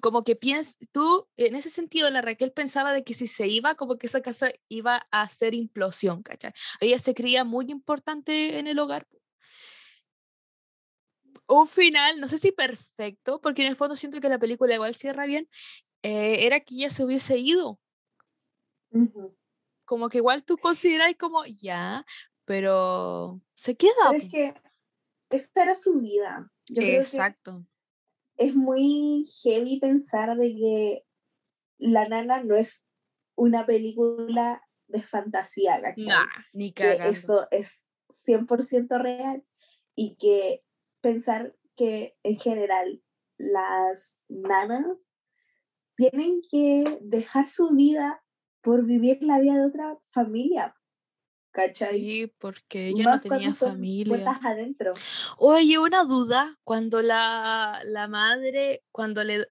como 0.02 0.24
que 0.24 0.36
piensas, 0.36 0.80
tú, 0.92 1.28
en 1.38 1.56
ese 1.56 1.70
sentido, 1.70 2.10
la 2.10 2.22
Raquel 2.22 2.52
pensaba 2.52 2.94
de 2.94 3.04
que 3.04 3.14
si 3.14 3.28
se 3.28 3.48
iba, 3.48 3.76
como 3.76 3.98
que 3.98 4.08
esa 4.08 4.22
casa 4.22 4.50
iba 4.70 5.06
a 5.12 5.22
hacer 5.22 5.54
implosión, 5.54 6.24
¿cachai? 6.24 6.54
Ella 6.80 7.00
se 7.00 7.14
creía 7.14 7.44
muy 7.44 7.66
importante 7.70 8.58
en 8.58 8.68
el 8.68 8.80
hogar. 8.80 9.08
Un 11.48 11.68
final, 11.68 12.20
no 12.20 12.28
sé 12.28 12.38
si 12.38 12.52
perfecto, 12.52 13.40
porque 13.40 13.62
en 13.62 13.70
el 13.70 13.76
fondo 13.76 13.96
siento 13.96 14.20
que 14.20 14.30
la 14.30 14.40
película 14.40 14.74
igual 14.74 14.96
cierra 14.96 15.26
bien, 15.26 15.48
eh, 16.02 16.46
era 16.46 16.60
que 16.60 16.76
ella 16.76 16.90
se 16.90 17.06
hubiese 17.06 17.38
ido 17.38 17.80
como 19.88 20.10
que 20.10 20.20
igual 20.20 20.44
tú 20.44 20.58
consideráis 20.58 21.18
como 21.18 21.46
ya, 21.46 22.06
pero 22.46 23.42
se 23.56 23.76
queda. 23.76 24.12
Pero 24.12 24.24
es 24.24 24.30
que 24.30 24.54
esta 25.30 25.64
era 25.64 25.76
su 25.76 26.00
vida. 26.00 26.52
Exacto. 26.76 27.66
es 28.36 28.54
muy 28.54 29.26
heavy 29.42 29.80
pensar 29.80 30.38
de 30.38 30.50
que 30.54 31.06
La 31.78 32.08
Nana 32.08 32.44
no 32.44 32.56
es 32.56 32.86
una 33.36 33.66
película 33.66 34.62
de 34.88 35.02
fantasía, 35.02 35.82
¿cachai? 35.82 36.06
Nah, 36.06 36.28
ni 36.52 36.74
que 36.74 37.00
eso 37.04 37.48
es 37.52 37.86
100% 38.26 39.02
real 39.02 39.46
y 39.96 40.18
que 40.18 40.64
pensar 41.02 41.56
que 41.78 42.18
en 42.24 42.38
general 42.38 43.02
las 43.38 44.22
nanas 44.28 44.86
tienen 45.96 46.42
que 46.52 47.00
dejar 47.02 47.48
su 47.48 47.70
vida 47.70 48.24
por 48.68 48.84
vivir 48.84 49.20
la 49.22 49.40
vida 49.40 49.56
de 49.56 49.66
otra 49.66 49.98
familia. 50.08 50.76
¿Cachai? 51.52 52.02
Sí, 52.02 52.34
porque 52.38 52.90
ella 52.90 53.06
no 53.06 53.22
tenía 53.22 53.54
familia. 53.54 54.38
Adentro. 54.44 54.94
Oye, 55.38 55.80
una 55.80 56.04
duda, 56.04 56.54
cuando 56.66 57.02
la, 57.02 57.80
la, 57.86 58.10
madre, 58.10 58.84
cuando 58.92 59.24
le, 59.24 59.48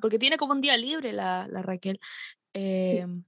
porque 0.00 0.20
tiene 0.20 0.36
como 0.36 0.52
un 0.52 0.60
día 0.60 0.76
libre 0.76 1.12
la, 1.12 1.48
la 1.48 1.62
Raquel, 1.62 1.98
em, 2.52 3.24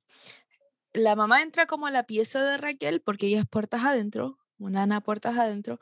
la 0.93 1.17
mamá 1.17 1.43
entra 1.43 1.67
como 1.67 1.89
a 1.89 1.91
la 1.91 2.05
pieza 2.05 2.41
de 2.45 2.59
Raquel, 2.59 3.01
porque 3.01 3.27
ella 3.27 3.41
es 3.41 3.49
puertas 3.49 3.83
adentro, 3.83 4.39
una 4.59 4.85
ana 4.85 5.01
puertas 5.01 5.37
adentro, 5.37 5.81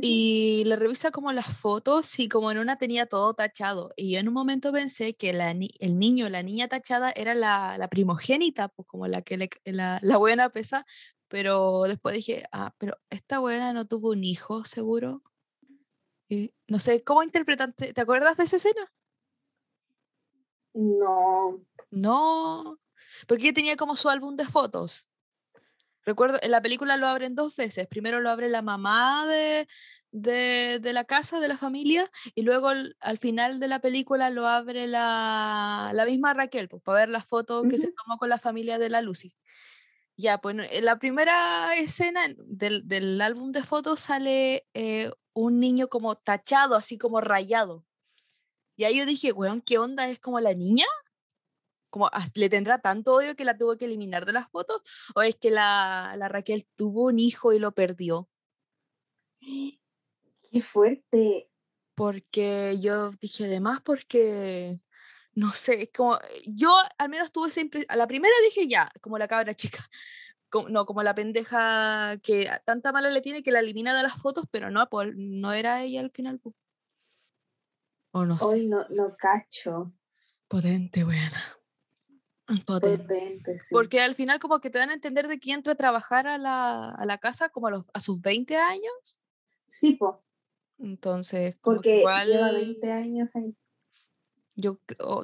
y 0.00 0.64
le 0.64 0.76
revisa 0.76 1.10
como 1.10 1.32
las 1.32 1.46
fotos 1.46 2.18
y 2.18 2.28
como 2.28 2.50
en 2.50 2.58
una 2.58 2.78
tenía 2.78 3.06
todo 3.06 3.34
tachado. 3.34 3.92
Y 3.96 4.12
yo 4.12 4.18
en 4.20 4.28
un 4.28 4.34
momento 4.34 4.72
pensé 4.72 5.14
que 5.14 5.32
la 5.32 5.50
el 5.50 5.98
niño, 5.98 6.28
la 6.28 6.42
niña 6.42 6.68
tachada 6.68 7.10
era 7.12 7.34
la, 7.34 7.78
la 7.78 7.88
primogénita, 7.88 8.68
pues 8.68 8.86
como 8.88 9.06
la 9.06 9.22
que 9.22 9.50
la, 9.64 9.98
la, 10.02 10.16
buena 10.16 10.50
pesa. 10.50 10.86
Pero 11.28 11.82
después 11.82 12.14
dije, 12.14 12.44
ah, 12.52 12.74
pero 12.78 12.98
esta 13.10 13.38
buena 13.38 13.72
no 13.72 13.86
tuvo 13.86 14.10
un 14.10 14.24
hijo, 14.24 14.64
seguro. 14.64 15.22
Y 16.28 16.52
no 16.68 16.78
sé, 16.78 17.02
¿cómo 17.02 17.22
interpretaste? 17.22 17.92
¿Te 17.92 18.00
acuerdas 18.00 18.36
de 18.36 18.44
esa 18.44 18.56
escena? 18.56 18.92
No. 20.74 21.60
No, 21.90 22.78
porque 23.28 23.44
ella 23.44 23.54
tenía 23.54 23.76
como 23.76 23.96
su 23.96 24.08
álbum 24.08 24.36
de 24.36 24.44
fotos. 24.44 25.08
Recuerdo, 26.04 26.38
en 26.42 26.50
la 26.50 26.60
película 26.60 26.96
lo 26.96 27.08
abren 27.08 27.34
dos 27.34 27.56
veces. 27.56 27.86
Primero 27.86 28.20
lo 28.20 28.30
abre 28.30 28.48
la 28.48 28.62
mamá 28.62 29.26
de, 29.26 29.66
de, 30.10 30.92
la 30.92 31.04
casa, 31.04 31.40
de 31.40 31.48
la 31.48 31.56
familia, 31.56 32.10
y 32.34 32.42
luego 32.42 32.68
al 32.68 33.18
final 33.18 33.58
de 33.58 33.68
la 33.68 33.80
película 33.80 34.30
lo 34.30 34.46
abre 34.46 34.86
la, 34.86 35.90
la 35.94 36.04
misma 36.04 36.34
Raquel, 36.34 36.68
pues, 36.68 36.82
para 36.82 37.00
ver 37.00 37.08
la 37.08 37.22
foto 37.22 37.62
que 37.68 37.78
se 37.78 37.92
tomó 37.92 38.18
con 38.18 38.28
la 38.28 38.38
familia 38.38 38.78
de 38.78 38.90
la 38.90 39.00
Lucy. 39.00 39.34
Ya, 40.16 40.38
pues 40.38 40.56
en 40.70 40.84
la 40.84 40.98
primera 40.98 41.74
escena 41.74 42.20
del, 42.46 42.86
del 42.86 43.20
álbum 43.20 43.50
de 43.50 43.62
fotos 43.62 43.98
sale 44.00 44.64
eh, 44.72 45.10
un 45.32 45.58
niño 45.58 45.88
como 45.88 46.14
tachado, 46.14 46.76
así 46.76 46.98
como 46.98 47.20
rayado. 47.20 47.84
Y 48.76 48.84
ahí 48.84 48.98
yo 48.98 49.06
dije, 49.06 49.32
weón, 49.32 49.60
¿qué 49.60 49.78
onda? 49.78 50.08
¿Es 50.08 50.20
como 50.20 50.38
la 50.40 50.54
niña? 50.54 50.86
Como 51.94 52.10
le 52.34 52.48
tendrá 52.48 52.80
tanto 52.80 53.14
odio 53.14 53.36
que 53.36 53.44
la 53.44 53.56
tuvo 53.56 53.76
que 53.76 53.84
eliminar 53.84 54.26
de 54.26 54.32
las 54.32 54.50
fotos 54.50 54.82
o 55.14 55.22
es 55.22 55.36
que 55.36 55.52
la, 55.52 56.16
la 56.18 56.26
Raquel 56.28 56.66
tuvo 56.74 57.04
un 57.04 57.20
hijo 57.20 57.52
y 57.52 57.60
lo 57.60 57.70
perdió. 57.70 58.28
Qué 59.38 60.60
fuerte. 60.60 61.48
Porque 61.94 62.78
yo 62.80 63.12
dije 63.20 63.44
además 63.44 63.80
porque 63.84 64.80
no 65.34 65.52
sé, 65.52 65.92
como 65.92 66.18
yo 66.48 66.76
al 66.98 67.08
menos 67.10 67.30
tuve 67.30 67.50
esa 67.50 67.60
impresión, 67.60 67.92
a 67.92 67.96
la 67.96 68.08
primera 68.08 68.34
dije 68.42 68.66
ya, 68.66 68.90
como 69.00 69.16
la 69.16 69.28
cabra 69.28 69.54
chica. 69.54 69.78
Como, 70.50 70.68
no, 70.68 70.86
como 70.86 71.02
la 71.02 71.16
pendeja 71.16 72.16
que 72.22 72.48
tanta 72.64 72.92
mala 72.92 73.10
le 73.10 73.20
tiene 73.20 73.42
que 73.42 73.50
la 73.50 73.58
elimina 73.58 73.92
de 73.92 74.04
las 74.04 74.14
fotos, 74.22 74.44
pero 74.52 74.70
no, 74.70 74.88
pues, 74.88 75.12
no 75.16 75.52
era 75.52 75.82
ella 75.82 75.98
al 75.98 76.12
final. 76.12 76.40
O 78.12 78.24
no 78.24 78.36
Hoy 78.40 78.64
no, 78.64 78.86
no 78.90 79.16
cacho. 79.16 79.92
Potente, 80.46 81.02
buena. 81.02 81.42
Porque 83.70 84.00
al 84.00 84.14
final 84.14 84.38
como 84.38 84.60
que 84.60 84.70
te 84.70 84.78
dan 84.78 84.90
a 84.90 84.94
entender 84.94 85.28
de 85.28 85.38
que 85.38 85.52
entra 85.52 85.72
a 85.72 85.76
trabajar 85.76 86.26
a 86.26 86.38
la, 86.38 86.90
a 86.90 87.06
la 87.06 87.18
casa 87.18 87.48
como 87.48 87.68
a, 87.68 87.70
los, 87.70 87.90
a 87.94 88.00
sus 88.00 88.20
20 88.20 88.56
años. 88.56 89.18
Sí, 89.66 89.96
po. 89.96 90.22
Entonces, 90.78 91.56
porque 91.62 92.00
igual, 92.00 92.28
lleva 92.28 92.52
20 92.52 92.92
años 92.92 93.30
ahí. 93.34 93.56
Yo 94.56 94.78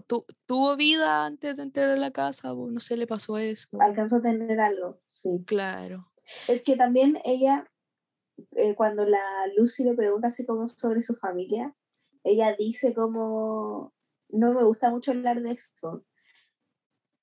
tu, 0.06 0.26
tuvo 0.46 0.76
vida 0.76 1.24
antes 1.24 1.56
de 1.56 1.62
entrar 1.62 1.90
a 1.90 1.96
la 1.96 2.10
casa, 2.10 2.52
o 2.52 2.70
no 2.70 2.80
sé, 2.80 2.96
le 2.96 3.06
pasó 3.06 3.38
eso. 3.38 3.68
Alcanzó 3.80 4.16
a 4.16 4.22
tener 4.22 4.58
algo, 4.58 5.00
sí. 5.08 5.44
Claro. 5.46 6.10
Es 6.48 6.62
que 6.62 6.76
también 6.76 7.20
ella, 7.24 7.70
eh, 8.56 8.74
cuando 8.74 9.04
la 9.04 9.20
Lucy 9.56 9.84
le 9.84 9.94
pregunta 9.94 10.28
así 10.28 10.46
como 10.46 10.68
sobre 10.68 11.02
su 11.02 11.14
familia, 11.14 11.74
ella 12.24 12.56
dice 12.58 12.94
como, 12.94 13.94
no 14.28 14.52
me 14.52 14.64
gusta 14.64 14.90
mucho 14.90 15.12
hablar 15.12 15.42
de 15.42 15.52
eso, 15.52 16.04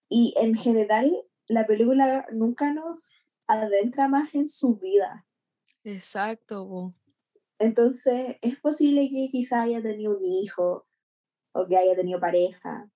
y 0.10 0.34
en 0.38 0.56
general, 0.56 1.12
la 1.48 1.66
película 1.66 2.26
nunca 2.32 2.74
nos 2.74 3.32
adentra 3.48 4.08
más 4.08 4.34
en 4.36 4.48
su 4.48 4.76
vida. 4.76 5.26
Exacto. 5.84 6.94
Entonces, 7.60 8.38
es 8.42 8.60
posible 8.60 9.10
que 9.10 9.30
quizá 9.32 9.64
haya 9.64 9.82
tenido 9.82 10.18
un 10.18 10.26
hijo 10.26 10.86
o 11.54 11.68
que 11.68 11.78
haya 11.78 11.96
tenido 11.96 12.20
pareja 12.20 12.92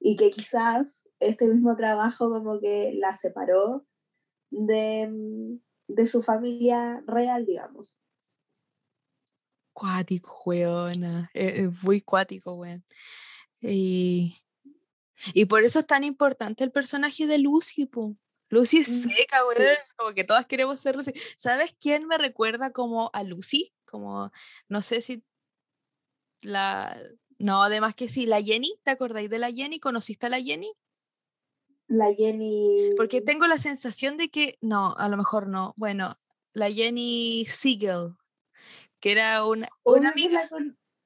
y 0.00 0.16
que 0.16 0.30
quizás 0.30 1.08
este 1.20 1.46
mismo 1.46 1.76
trabajo 1.76 2.30
como 2.30 2.58
que 2.60 2.92
la 2.94 3.14
separó 3.14 3.86
de, 4.50 5.58
de 5.88 6.06
su 6.06 6.22
familia 6.22 7.02
real, 7.06 7.46
digamos. 7.46 8.00
Cuático, 9.72 10.42
weona. 10.44 11.30
Es, 11.34 11.82
muy 11.82 12.00
cuático, 12.00 12.54
weón. 12.54 12.84
Y 13.60 14.36
y 15.34 15.46
por 15.46 15.64
eso 15.64 15.78
es 15.78 15.86
tan 15.86 16.04
importante 16.04 16.64
el 16.64 16.72
personaje 16.72 17.26
de 17.26 17.38
Lucy, 17.38 17.86
po. 17.86 18.16
Lucy 18.48 18.78
es 18.78 19.06
mm, 19.06 19.08
seca, 19.08 19.42
güey, 19.44 19.58
como 19.96 20.12
que 20.14 20.24
todas 20.24 20.46
queremos 20.46 20.80
ser 20.80 20.96
Lucy. 20.96 21.12
¿Sabes 21.36 21.74
quién 21.80 22.06
me 22.06 22.18
recuerda 22.18 22.70
como 22.70 23.10
a 23.14 23.22
Lucy? 23.22 23.72
Como, 23.86 24.30
no 24.68 24.82
sé 24.82 25.00
si 25.00 25.24
la... 26.42 26.96
No, 27.38 27.62
además 27.62 27.94
que 27.94 28.08
sí, 28.08 28.26
la 28.26 28.42
Jenny, 28.42 28.78
¿te 28.82 28.90
acordáis 28.90 29.30
de 29.30 29.38
la 29.38 29.50
Jenny? 29.50 29.80
¿Conociste 29.80 30.26
a 30.26 30.28
la 30.28 30.40
Jenny? 30.40 30.72
La 31.88 32.12
Jenny... 32.14 32.94
Porque 32.96 33.20
tengo 33.20 33.46
la 33.46 33.58
sensación 33.58 34.16
de 34.16 34.28
que, 34.28 34.58
no, 34.60 34.94
a 34.96 35.08
lo 35.08 35.16
mejor 35.16 35.48
no. 35.48 35.72
Bueno, 35.76 36.16
la 36.52 36.70
Jenny 36.70 37.44
Siegel, 37.48 38.14
que 39.00 39.12
era 39.12 39.44
una, 39.46 39.68
una 39.82 40.10
amiga... 40.10 40.48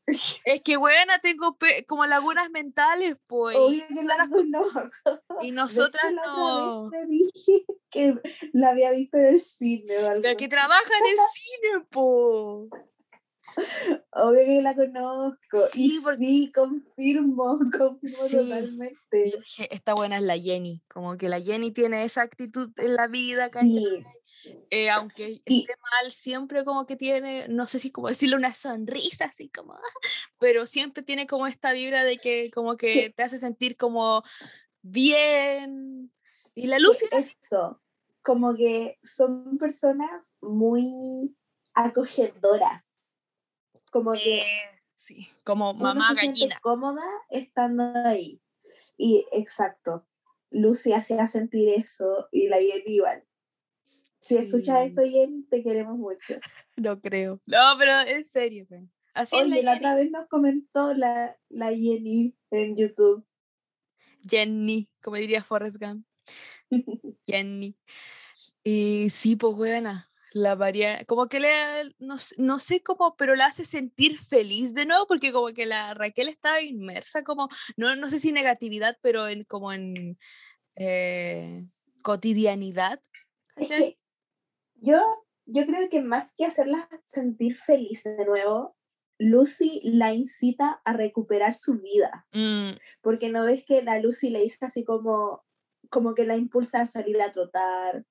Es 0.44 0.60
que, 0.62 0.76
buena, 0.76 1.18
tengo 1.18 1.56
como 1.86 2.06
lagunas 2.06 2.50
mentales, 2.50 3.16
pues. 3.26 3.56
Y 5.42 5.50
nosotras 5.52 6.12
no. 6.12 6.88
Me 6.90 7.06
dije 7.06 7.64
que 7.90 8.14
la 8.52 8.70
había 8.70 8.92
visto 8.92 9.16
en 9.16 9.26
el 9.26 9.40
cine. 9.40 9.98
O 9.98 10.22
Pero 10.22 10.36
que 10.36 10.48
trabaja 10.48 10.92
en 11.00 11.06
el 11.10 11.18
cine, 11.32 11.86
po. 11.90 12.68
Obvio 14.10 14.44
que 14.44 14.60
la 14.60 14.74
conozco. 14.74 15.58
Sí, 15.72 15.98
y 15.98 16.16
sí, 16.18 16.52
confirmo, 16.54 17.58
confirmo 17.76 18.00
totalmente. 18.30 19.38
Esta 19.70 19.94
buena 19.94 20.18
es 20.18 20.22
la 20.24 20.36
Jenny. 20.36 20.82
Como 20.88 21.16
que 21.16 21.30
la 21.30 21.40
Jenny 21.40 21.70
tiene 21.70 22.04
esa 22.04 22.22
actitud 22.22 22.70
en 22.76 22.94
la 22.94 23.06
vida, 23.06 23.48
sí. 23.48 24.04
Eh, 24.70 24.90
aunque 24.90 25.42
esté 25.44 25.74
mal, 25.80 26.10
siempre 26.10 26.64
como 26.64 26.86
que 26.86 26.96
tiene, 26.96 27.48
no 27.48 27.66
sé 27.66 27.78
si 27.78 27.90
como 27.90 28.08
decirle 28.08 28.36
una 28.36 28.52
sonrisa, 28.52 29.26
así 29.26 29.48
como, 29.48 29.78
pero 30.38 30.66
siempre 30.66 31.02
tiene 31.02 31.26
como 31.26 31.46
esta 31.46 31.72
vibra 31.72 32.04
de 32.04 32.18
que 32.18 32.50
como 32.50 32.76
que 32.76 33.10
te 33.16 33.22
hace 33.22 33.38
sentir 33.38 33.76
como 33.76 34.22
bien. 34.82 36.12
Y 36.54 36.68
la 36.68 36.78
luz 36.78 37.02
es 37.10 37.36
eso, 37.42 37.82
como 38.22 38.54
que 38.56 38.98
son 39.02 39.58
personas 39.58 40.26
muy 40.40 41.36
acogedoras. 41.74 43.00
Como 43.92 44.12
que... 44.12 44.42
sí, 44.94 45.28
como 45.44 45.74
mamá 45.74 46.14
gallina. 46.14 46.58
cómoda 46.62 47.04
estando 47.28 47.84
ahí. 48.04 48.40
Y 48.96 49.26
exacto, 49.32 50.06
Lucy 50.50 50.92
hacía 50.92 51.28
sentir 51.28 51.68
eso 51.68 52.28
y 52.32 52.48
la 52.48 52.56
Jenny 52.56 52.96
igual. 52.96 53.25
Si 54.26 54.36
escuchas 54.36 54.86
esto, 54.86 55.02
Jenny, 55.02 55.44
te 55.44 55.62
queremos 55.62 55.96
mucho. 55.98 56.34
No 56.76 57.00
creo. 57.00 57.40
No, 57.46 57.74
pero 57.78 58.00
en 58.00 58.22
serio, 58.24 58.66
Así 59.14 59.34
Oye, 59.34 59.62
la, 59.62 59.76
otra 59.76 59.94
vez 59.94 60.10
nos 60.10 60.28
comentó 60.28 60.92
la, 60.92 61.38
la 61.48 61.68
Jenny 61.68 62.34
en 62.50 62.76
YouTube. 62.76 63.24
Jenny, 64.28 64.90
como 65.00 65.16
diría 65.16 65.42
Forrest 65.42 65.78
Gump. 65.80 66.06
Jenny. 67.26 67.76
Y 68.62 69.08
sí, 69.08 69.36
pues 69.36 69.54
buena. 69.54 70.10
La 70.32 70.54
varia, 70.54 71.04
como 71.06 71.28
que 71.28 71.40
le, 71.40 71.94
no, 71.98 72.16
no, 72.36 72.58
sé 72.58 72.82
cómo, 72.82 73.16
pero 73.16 73.36
la 73.36 73.46
hace 73.46 73.64
sentir 73.64 74.18
feliz 74.18 74.74
de 74.74 74.84
nuevo, 74.84 75.06
porque 75.06 75.32
como 75.32 75.54
que 75.54 75.64
la 75.64 75.94
Raquel 75.94 76.28
estaba 76.28 76.60
inmersa, 76.60 77.22
como, 77.22 77.48
no, 77.78 77.96
no 77.96 78.10
sé 78.10 78.18
si 78.18 78.32
negatividad, 78.32 78.98
pero 79.00 79.28
en, 79.28 79.44
como 79.44 79.72
en 79.72 80.18
eh, 80.74 81.62
cotidianidad. 82.02 83.00
Yo, 84.76 85.00
yo 85.46 85.66
creo 85.66 85.88
que 85.88 86.02
más 86.02 86.34
que 86.36 86.44
hacerla 86.44 86.88
sentir 87.02 87.56
feliz 87.56 88.04
de 88.04 88.24
nuevo, 88.24 88.76
Lucy 89.18 89.80
la 89.84 90.12
incita 90.12 90.80
a 90.84 90.92
recuperar 90.92 91.54
su 91.54 91.80
vida. 91.80 92.26
Mm. 92.32 92.72
Porque 93.00 93.30
no 93.30 93.44
ves 93.44 93.64
que 93.66 93.82
la 93.82 93.98
Lucy 94.00 94.30
le 94.30 94.42
dice 94.42 94.66
así 94.66 94.84
como, 94.84 95.44
como 95.90 96.14
que 96.14 96.26
la 96.26 96.36
impulsa 96.36 96.82
a 96.82 96.86
salir 96.86 97.20
a 97.20 97.32
trotar, 97.32 98.04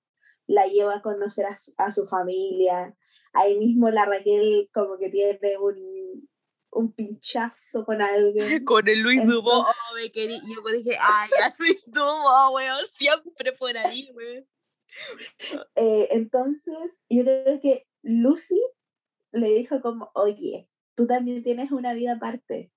la 0.47 0.67
lleva 0.67 0.95
a 0.95 1.01
conocer 1.01 1.45
a, 1.77 1.91
su 1.91 2.07
familia. 2.07 2.95
Ahí 3.33 3.57
mismo 3.57 3.89
la 3.89 4.05
Raquel 4.05 4.69
como 4.73 4.97
que 4.97 5.09
tiene 5.09 5.57
un, 5.57 6.29
un 6.71 6.93
pinchazo 6.93 7.85
con 7.85 8.01
alguien. 8.01 8.63
con 8.65 8.87
el 8.87 9.01
Luis 9.01 9.25
Dubo, 9.25 9.61
oh, 9.61 9.95
me 9.95 10.11
querí. 10.11 10.39
yo 10.39 10.71
dije, 10.71 10.97
ay, 10.99 11.29
ya 11.37 11.53
Luis 11.59 11.83
Dubo, 11.85 12.51
weón, 12.51 12.85
siempre 12.87 13.51
por 13.53 13.77
ahí, 13.77 14.09
weón. 14.13 14.45
Eh, 15.75 16.07
entonces, 16.11 17.03
yo 17.09 17.23
creo 17.23 17.59
que 17.59 17.87
Lucy 18.01 18.61
le 19.31 19.49
dijo 19.49 19.81
como, 19.81 20.09
oye, 20.13 20.69
tú 20.95 21.05
también 21.05 21.43
tienes 21.43 21.71
una 21.71 21.93
vida 21.93 22.13
aparte. 22.13 22.71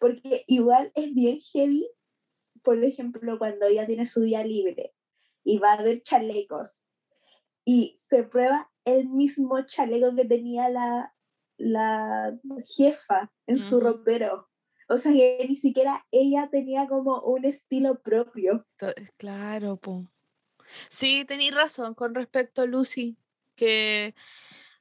Porque 0.00 0.44
igual 0.48 0.92
es 0.94 1.14
bien 1.14 1.38
heavy, 1.40 1.88
por 2.62 2.82
ejemplo, 2.84 3.38
cuando 3.38 3.66
ella 3.66 3.86
tiene 3.86 4.06
su 4.06 4.22
día 4.22 4.44
libre 4.44 4.94
y 5.44 5.58
va 5.58 5.74
a 5.74 5.82
ver 5.82 6.02
chalecos 6.02 6.88
y 7.64 7.94
se 8.08 8.24
prueba 8.24 8.70
el 8.84 9.08
mismo 9.08 9.64
chaleco 9.64 10.14
que 10.14 10.24
tenía 10.24 10.68
la, 10.68 11.14
la 11.56 12.36
jefa 12.64 13.32
en 13.46 13.58
su 13.58 13.80
ropero. 13.80 14.48
O 14.88 14.96
sea 14.96 15.12
que 15.12 15.46
ni 15.48 15.56
siquiera 15.56 16.04
ella 16.10 16.48
tenía 16.50 16.88
como 16.88 17.20
un 17.20 17.44
estilo 17.44 18.00
propio. 18.02 18.66
Claro, 19.16 19.76
po. 19.76 20.06
Sí, 20.88 21.24
tenéis 21.24 21.54
razón 21.54 21.94
con 21.94 22.14
respecto 22.14 22.62
a 22.62 22.66
Lucy, 22.66 23.16
que, 23.56 24.14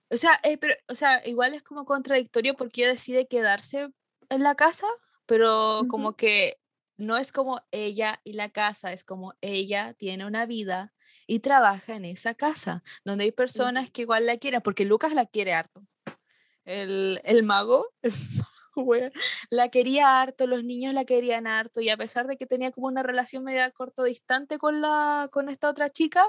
o 0.10 0.18
sea, 0.18 0.40
eh, 0.44 0.58
pero, 0.58 0.76
o 0.88 0.96
sea, 0.96 1.26
igual 1.28 1.54
es 1.54 1.64
como 1.64 1.86
contradictorio 1.86 2.56
porque 2.56 2.82
ella 2.82 2.92
decide 2.92 3.28
quedarse 3.28 3.90
en 4.30 4.44
la 4.44 4.56
casa, 4.56 4.88
pero 5.26 5.84
como 5.90 6.16
que 6.16 6.60
no 6.98 7.18
es 7.18 7.32
como 7.32 7.62
ella 7.72 8.22
y 8.24 8.34
la 8.34 8.50
casa, 8.50 8.94
es 8.94 9.04
como 9.04 9.34
ella 9.42 9.94
tiene 9.94 10.26
una 10.26 10.46
vida 10.46 10.94
y 11.28 11.40
trabaja 11.40 11.96
en 11.96 12.06
esa 12.06 12.36
casa, 12.36 12.84
donde 13.06 13.26
hay 13.26 13.32
personas 13.32 13.90
que 13.90 14.04
igual 14.04 14.26
la 14.26 14.38
quieren, 14.38 14.62
porque 14.62 14.86
Lucas 14.86 15.14
la 15.14 15.26
quiere 15.26 15.54
harto. 15.54 15.86
El, 16.64 17.20
el 17.24 17.44
mago, 17.44 17.88
el 18.02 18.14
la 19.50 19.70
quería 19.70 20.22
harto, 20.22 20.48
los 20.48 20.64
niños 20.64 20.94
la 20.94 21.06
querían 21.06 21.48
harto 21.48 21.82
y 21.82 21.90
a 21.90 21.98
pesar 21.98 22.28
de 22.28 22.38
que 22.38 22.46
tenía 22.46 22.72
como 22.72 22.88
una 22.88 23.04
relación 23.04 23.44
media 23.44 23.72
corto 23.72 24.04
distante 24.04 24.58
con, 24.58 24.82
la, 24.82 25.30
con 25.32 25.50
esta 25.50 25.70
otra 25.70 25.90
chica, 25.90 26.26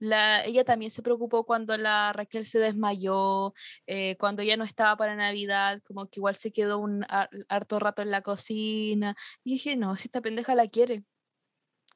la, 0.00 0.44
ella 0.44 0.64
también 0.64 0.90
se 0.90 1.02
preocupó 1.02 1.44
cuando 1.44 1.76
la 1.76 2.12
Raquel 2.12 2.46
se 2.46 2.58
desmayó, 2.58 3.52
eh, 3.86 4.16
cuando 4.18 4.42
ya 4.42 4.56
no 4.56 4.64
estaba 4.64 4.96
para 4.96 5.16
Navidad, 5.16 5.80
como 5.84 6.06
que 6.06 6.20
igual 6.20 6.36
se 6.36 6.52
quedó 6.52 6.78
un 6.78 7.04
harto 7.48 7.78
rato 7.80 8.02
en 8.02 8.10
la 8.10 8.22
cocina. 8.22 9.16
Y 9.42 9.54
dije, 9.54 9.76
no, 9.76 9.96
si 9.96 10.06
esta 10.06 10.20
pendeja 10.20 10.54
la 10.54 10.68
quiere. 10.68 11.04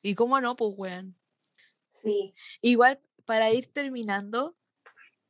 ¿Y 0.03 0.14
cómo 0.14 0.40
no? 0.40 0.57
Pues, 0.57 0.72
weón. 0.76 1.16
Sí. 1.88 2.34
Igual, 2.61 3.01
para 3.24 3.53
ir 3.53 3.72
terminando, 3.72 4.57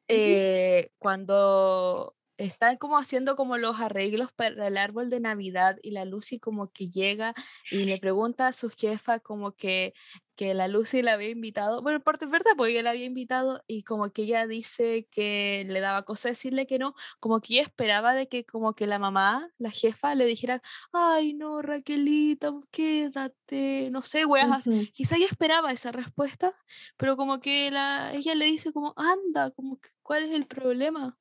eh, 0.09 0.91
cuando 0.99 2.17
están 2.47 2.77
como 2.77 2.99
haciendo 2.99 3.37
como 3.37 3.57
los 3.57 3.79
arreglos 3.81 4.33
para 4.33 4.67
el 4.67 4.77
árbol 4.77 5.11
de 5.11 5.21
Navidad 5.21 5.77
y 5.83 5.93
la 5.93 6.05
Lucy 6.05 6.39
como 6.41 6.71
que 6.71 6.89
llega 6.89 7.35
y 7.71 7.85
le 7.85 7.99
pregunta 7.99 8.49
a 8.49 8.53
su 8.53 8.71
jefa 8.71 9.21
como 9.21 9.53
que, 9.53 9.95
que 10.35 10.55
la 10.55 10.69
Lucy 10.69 11.03
la 11.03 11.15
había 11.15 11.31
invitado, 11.31 11.83
bueno, 11.83 12.01
parte 12.01 12.25
es 12.25 12.31
verdad, 12.31 12.53
porque 12.57 12.73
ella 12.73 12.83
la 12.83 12.91
había 12.91 13.05
invitado 13.05 13.63
y 13.67 13.85
como 13.85 14.13
que 14.13 14.23
ella 14.23 14.47
dice 14.47 15.07
que 15.11 15.65
le 15.69 15.81
daba 15.81 16.05
cosa 16.05 16.31
decirle 16.31 16.67
que 16.67 16.79
no, 16.79 16.95
como 17.21 17.41
que 17.41 17.55
ella 17.55 17.63
esperaba 17.63 18.15
de 18.15 18.29
que 18.29 18.45
como 18.45 18.75
que 18.75 18.87
la 18.87 18.99
mamá, 18.99 19.49
la 19.59 19.71
jefa, 19.71 20.15
le 20.15 20.25
dijera, 20.25 20.61
ay 20.93 21.35
no, 21.35 21.63
Raquelita, 21.63 22.53
quédate, 22.71 23.89
no 23.91 24.03
sé, 24.03 24.25
weas, 24.27 24.69
quizá 24.93 25.17
ella 25.17 25.27
esperaba 25.27 25.71
esa 25.73 25.93
respuesta, 25.93 26.53
pero 26.97 27.17
como 27.17 27.41
que 27.41 27.71
la, 27.71 28.13
ella 28.15 28.35
le 28.35 28.47
dice 28.47 28.73
como, 28.73 28.95
anda, 28.97 29.51
como 29.53 29.79
que, 29.79 29.91
¿cuál 30.03 30.25
es 30.25 30.33
el 30.35 30.47
problema? 30.47 31.19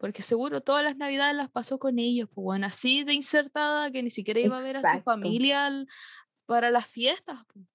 Porque 0.00 0.22
seguro 0.22 0.62
todas 0.62 0.82
las 0.82 0.96
navidades 0.96 1.36
las 1.36 1.50
pasó 1.50 1.78
con 1.78 1.98
ellos, 1.98 2.26
pues 2.34 2.42
bueno, 2.42 2.66
así 2.66 3.04
de 3.04 3.12
insertada 3.12 3.90
que 3.90 4.02
ni 4.02 4.08
siquiera 4.08 4.40
iba 4.40 4.56
a 4.56 4.62
ver 4.62 4.78
a 4.78 4.94
su 4.94 5.02
familia 5.02 5.70
para 6.46 6.70
las 6.70 6.86
fiestas. 6.86 7.38
Pues. 7.52 7.66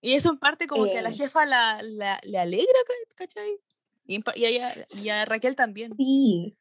Y 0.00 0.14
eso 0.14 0.30
en 0.30 0.38
parte 0.38 0.66
como 0.66 0.84
que 0.86 0.98
a 0.98 1.02
la 1.02 1.10
eh. 1.10 1.14
jefa 1.14 1.44
la, 1.44 1.82
le 1.82 2.38
alegra, 2.38 2.78
¿cachai? 3.14 3.60
Y, 4.06 4.24
y, 4.36 5.08
a, 5.10 5.24
Raquel 5.26 5.54
también. 5.54 5.92
Sí. 5.98 6.56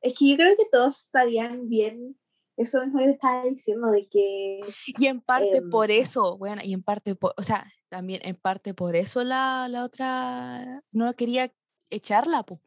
Es 0.00 0.14
que 0.18 0.30
yo 0.30 0.36
creo 0.36 0.56
que 0.56 0.66
todos 0.72 1.06
sabían 1.12 1.68
bien 1.68 2.18
eso 2.56 2.80
mismo 2.80 3.00
que 3.00 3.10
estaba 3.10 3.44
diciendo 3.44 3.90
de 3.90 4.08
que... 4.08 4.60
Y 4.98 5.06
en 5.06 5.20
parte 5.20 5.60
por 5.60 5.90
em, 5.90 6.00
eso, 6.00 6.38
bueno, 6.38 6.62
y 6.64 6.72
en 6.72 6.82
parte, 6.82 7.14
por, 7.14 7.34
o 7.36 7.42
sea, 7.42 7.70
también 7.90 8.22
en 8.24 8.34
parte 8.34 8.72
por 8.72 8.96
eso 8.96 9.24
la, 9.24 9.68
la 9.68 9.84
otra 9.84 10.82
no 10.90 11.14
quería 11.14 11.52
echarla, 11.90 12.44
pues 12.44 12.60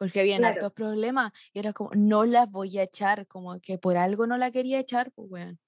porque 0.00 0.20
habían 0.20 0.40
claro. 0.40 0.70
problemas 0.70 1.30
y 1.52 1.58
era 1.58 1.74
como, 1.74 1.90
no 1.94 2.24
las 2.24 2.50
voy 2.50 2.78
a 2.78 2.84
echar, 2.84 3.26
como 3.26 3.60
que 3.60 3.76
por 3.76 3.98
algo 3.98 4.26
no 4.26 4.38
la 4.38 4.50
quería 4.50 4.78
echar, 4.78 5.12
pues 5.12 5.28
bueno. 5.28 5.58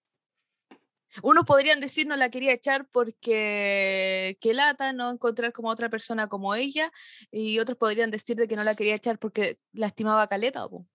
Unos 1.22 1.44
podrían 1.44 1.80
decir 1.80 2.06
no 2.06 2.16
la 2.16 2.30
quería 2.30 2.54
echar 2.54 2.88
porque 2.90 4.38
qué 4.40 4.54
lata 4.54 4.94
no 4.94 5.10
encontrar 5.10 5.52
como 5.52 5.68
otra 5.68 5.90
persona 5.90 6.28
como 6.28 6.54
ella 6.54 6.90
y 7.30 7.58
otros 7.58 7.76
podrían 7.76 8.10
decir 8.10 8.36
de 8.36 8.48
que 8.48 8.56
no 8.56 8.64
la 8.64 8.74
quería 8.74 8.94
echar 8.94 9.18
porque 9.18 9.58
lastimaba 9.74 10.22
a 10.22 10.28
Caleta. 10.28 10.66
pues. 10.66 10.86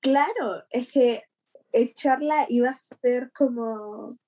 Claro, 0.00 0.64
es 0.70 0.88
que 0.88 1.22
echarla 1.70 2.46
iba 2.48 2.70
a 2.70 2.74
ser 2.74 3.30
como 3.30 4.18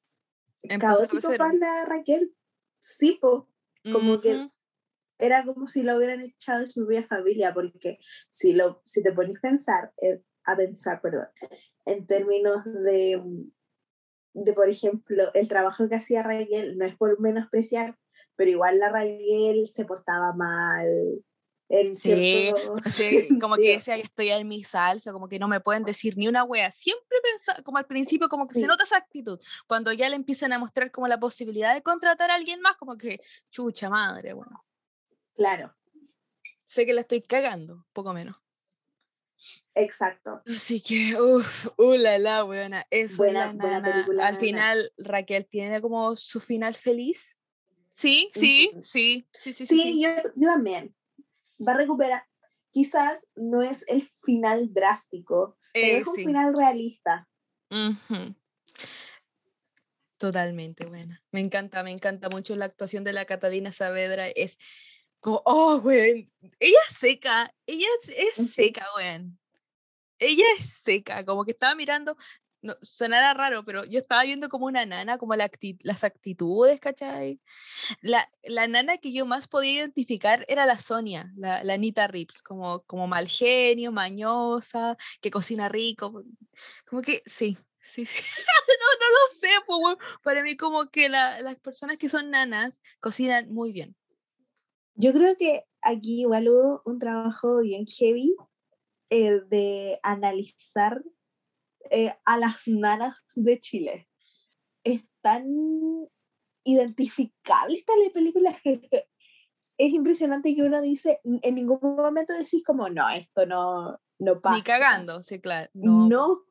caótico 0.79 1.29
para 1.37 1.87
Raquel. 1.87 2.33
Sí, 2.79 3.19
po. 3.21 3.49
como 3.83 4.21
que 4.21 4.49
era 5.23 5.45
como 5.45 5.69
si 5.69 5.83
lo 5.83 5.97
hubieran 5.97 6.21
echado 6.21 6.63
de 6.63 6.69
su 6.71 6.87
vida 6.87 7.05
familia, 7.05 7.55
porque 7.55 7.99
si, 8.29 8.53
lo, 8.53 8.83
si 8.85 9.03
te 9.03 9.13
pones 9.13 9.37
a 9.39 9.41
pensar, 9.41 9.93
eh, 10.03 10.21
a 10.45 10.57
pensar, 10.57 11.01
perdón, 11.01 11.29
en 11.85 12.07
términos 12.07 12.65
de, 12.65 13.23
de, 14.35 14.53
por 14.53 14.69
ejemplo, 14.69 15.33
el 15.35 15.47
trabajo 15.47 15.89
que 15.89 15.95
hacía 15.95 16.23
Raquel, 16.25 16.77
no 16.77 16.85
es 16.85 16.97
por 16.97 17.21
menospreciar, 17.21 17.97
pero 18.35 18.51
igual 18.51 18.79
la 18.81 18.91
Raquel 18.91 19.69
se 19.69 19.85
portaba 19.85 20.33
mal, 20.33 20.89
En 21.69 21.97
Sí, 21.97 22.51
sí, 22.85 23.29
como 23.41 23.57
que 23.57 23.75
decía 23.75 23.97
estoy 23.97 24.31
en 24.31 24.49
mi 24.49 24.65
salsa, 24.65 25.13
como 25.13 25.29
que 25.29 25.39
no 25.39 25.49
me 25.49 25.61
pueden 25.61 25.85
decir 25.85 26.19
ni 26.19 26.27
una 26.29 26.45
wea. 26.45 26.71
Siempre 26.73 27.19
pensaba, 27.23 27.63
como 27.63 27.79
al 27.79 27.87
principio, 27.87 28.29
como 28.29 28.47
que 28.49 28.55
se 28.55 28.61
Sí. 28.61 28.67
nota 28.67 28.83
esa 28.83 28.99
actitud. 28.99 29.39
Cuando 29.69 29.93
ya 29.93 30.09
le 30.09 30.17
empiezan 30.17 30.53
a 30.53 30.59
mostrar 30.59 30.91
como 30.91 31.07
la 31.07 31.19
posibilidad 31.19 31.73
de 31.73 31.83
contratar 31.83 32.31
a 32.31 32.35
alguien 32.35 32.61
más, 32.61 32.77
como 32.77 32.97
que, 32.99 33.21
chucha 33.51 33.89
madre, 33.89 34.35
bueno. 34.35 34.65
Claro, 35.35 35.75
Sé 36.65 36.87
que 36.87 36.93
la 36.95 37.03
estoy 37.03 37.21
cagando, 37.23 37.87
poco 37.93 38.13
menos. 38.15 38.37
exacto. 39.75 40.43
Así 40.47 40.81
que, 40.81 41.21
uff, 41.21 41.69
uh, 41.79 41.95
la 41.97 42.19
la, 42.19 42.45
weona. 42.45 42.87
Eso 42.91 43.13
es 43.13 43.19
Buena- 43.19 43.47
la 43.47 43.53
buena 43.53 43.83
película, 43.83 44.27
Al 44.27 44.37
final, 44.37 44.93
Raquel 44.97 45.47
tiene 45.47 45.81
como 45.81 46.15
su 46.17 46.41
final 46.41 46.75
feliz. 46.75 47.39
Sí, 47.95 48.31
sí, 48.33 48.71
sí, 48.83 49.27
sí, 49.33 49.53
sí, 49.53 49.67
sí. 49.67 49.67
Sí, 49.67 49.83
sí. 49.83 50.03
Yo, 50.03 50.11
yo 50.37 50.49
también. 50.49 50.95
Va 51.67 51.73
a 51.73 51.77
recuperar. 51.77 52.25
Quizás 52.71 53.19
no 53.35 53.61
es 53.63 53.85
el 53.89 54.11
final 54.23 54.73
drástico, 54.73 55.59
pero 55.75 55.87
Eh, 55.87 55.99
es 56.01 56.09
un 56.09 56.15
final 56.15 56.57
realista. 56.57 57.29
Ujú. 57.71 58.35
Totalmente 60.19 60.87
buena. 60.87 61.23
Me 61.33 61.41
encanta, 61.41 61.83
me 61.83 61.91
encanta 61.91 62.29
mucho 62.31 62.55
la 62.57 62.65
actuación 62.67 63.03
de 63.05 63.13
la 63.13 63.25
Catalina 63.25 63.73
Saavedra. 63.73 64.29
Es 64.29 64.57
como, 65.23 65.41
oh, 65.47 65.77
weón. 65.83 66.31
Ella 66.59 66.79
es 66.89 66.97
seca, 66.97 67.55
ella 67.67 67.87
es, 68.17 68.53
seca, 68.53 68.85
weón. 68.97 69.39
Ella 70.19 70.45
es 70.59 70.67
seca, 70.83 71.25
como 71.25 71.45
que 71.45 71.53
estaba 71.53 71.75
mirando, 71.75 72.17
no, 72.61 72.77
sonará 72.83 73.35
raro, 73.35 73.65
pero 73.65 73.85
yo 73.85 73.99
estaba 73.99 74.25
viendo 74.25 74.49
como 74.49 74.67
una 74.67 74.87
nana, 74.87 75.19
como 75.19 75.35
la 75.37 75.49
acti- 75.51 75.79
las 75.83 76.05
actitudes, 76.05 76.81
¿cachai? 76.81 77.41
La, 78.01 78.29
la 78.45 78.67
nana 78.69 78.99
que 78.99 79.13
yo 79.13 79.27
más 79.27 79.49
podía 79.49 79.73
identificar 79.73 80.45
era 80.49 80.67
la 80.67 80.79
Sonia, 80.79 81.33
la, 81.37 81.65
la 81.65 81.75
Anita 81.75 82.07
Rips, 82.09 82.43
como, 82.43 82.83
como 82.85 83.07
mal 83.09 83.29
genio, 83.29 83.93
mañosa, 83.93 84.97
que 85.21 85.31
cocina 85.31 85.69
rico. 85.69 86.25
Como 86.87 87.03
que 87.03 87.23
sí, 87.27 87.59
sí, 87.81 88.07
sí. 88.07 88.23
no, 88.69 88.75
no 89.01 89.07
lo 89.11 89.31
sé, 89.35 89.49
pues. 89.67 90.19
Para 90.23 90.43
mí, 90.43 90.57
como 90.57 90.89
que 90.91 91.09
la- 91.09 91.41
las 91.43 91.59
personas 91.61 91.97
que 91.99 92.09
son 92.09 92.31
nanas 92.31 92.81
cocinan 93.01 93.53
muy 93.53 93.73
bien. 93.73 93.97
Yo 94.95 95.13
creo 95.13 95.35
que 95.39 95.65
aquí 95.81 96.23
igual 96.23 96.49
hubo 96.49 96.83
un 96.85 96.99
trabajo 96.99 97.59
bien 97.59 97.87
heavy 97.87 98.35
eh, 99.11 99.41
de 99.49 99.99
analizar 100.03 101.03
eh, 101.91 102.13
a 102.25 102.39
las 102.39 102.67
nanas 102.67 103.25
de 103.35 103.61
Chile. 103.61 104.09
Es 104.85 105.05
tan 105.21 105.47
identificable 106.65 107.77
esta 107.77 107.93
la 107.97 108.11
película 108.13 108.57
que 108.63 108.81
que 108.81 109.09
es 109.79 109.93
impresionante 109.93 110.55
que 110.55 110.63
uno 110.63 110.81
dice, 110.81 111.21
en 111.25 111.55
ningún 111.55 111.81
momento 111.97 112.33
decís 112.33 112.63
como, 112.65 112.89
no, 112.89 113.09
esto 113.11 113.47
no, 113.47 114.01
no 114.19 114.41
pasa. 114.41 114.57
Ni 114.57 114.63
cagando, 114.63 115.23
sí, 115.23 115.41
claro. 115.41 115.71
No. 115.75 116.09
No, 116.09 116.45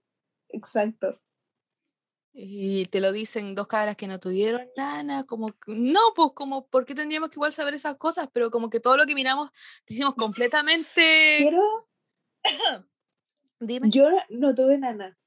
exacto. 0.49 1.21
Y 2.33 2.85
te 2.85 3.01
lo 3.01 3.11
dicen 3.11 3.55
dos 3.55 3.67
cabras 3.67 3.97
que 3.97 4.07
no 4.07 4.19
tuvieron 4.19 4.65
nana, 4.77 5.25
como, 5.25 5.53
no, 5.67 5.99
pues 6.15 6.29
como, 6.33 6.65
¿por 6.67 6.85
qué 6.85 6.95
tendríamos 6.95 7.29
que 7.29 7.35
igual 7.35 7.51
saber 7.51 7.73
esas 7.73 7.97
cosas? 7.97 8.29
Pero 8.31 8.51
como 8.51 8.69
que 8.69 8.79
todo 8.79 8.95
lo 8.95 9.05
que 9.05 9.15
miramos, 9.15 9.49
decimos 9.85 10.15
completamente... 10.15 11.37
Quiero, 11.39 11.89
Dime. 13.59 13.89
yo 13.89 14.09
no 14.29 14.55
tuve 14.55 14.77
nana, 14.77 15.17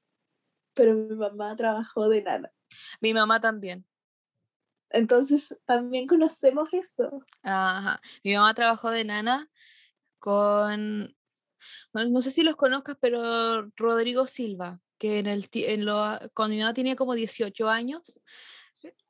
pero 0.73 0.95
mi 0.95 1.15
mamá 1.15 1.55
trabajó 1.55 2.09
de 2.09 2.23
nana. 2.23 2.51
Mi 2.99 3.13
mamá 3.13 3.39
también. 3.39 3.85
Entonces 4.89 5.55
también 5.65 6.07
conocemos 6.07 6.69
eso. 6.71 7.23
Ajá. 7.43 8.01
Mi 8.23 8.33
mamá 8.33 8.53
trabajó 8.53 8.89
de 8.89 9.03
nana 9.03 9.49
con, 10.19 11.15
bueno, 11.93 12.09
no 12.09 12.21
sé 12.21 12.31
si 12.31 12.43
los 12.43 12.55
conozcas, 12.55 12.97
pero 12.99 13.69
Rodrigo 13.75 14.25
Silva, 14.25 14.79
que 14.97 15.19
en 15.19 15.27
el, 15.27 15.45
en 15.53 15.85
lo, 15.85 16.17
cuando 16.33 16.55
mi 16.55 16.61
mamá 16.61 16.73
tenía 16.73 16.95
como 16.95 17.13
18 17.13 17.69
años, 17.69 18.21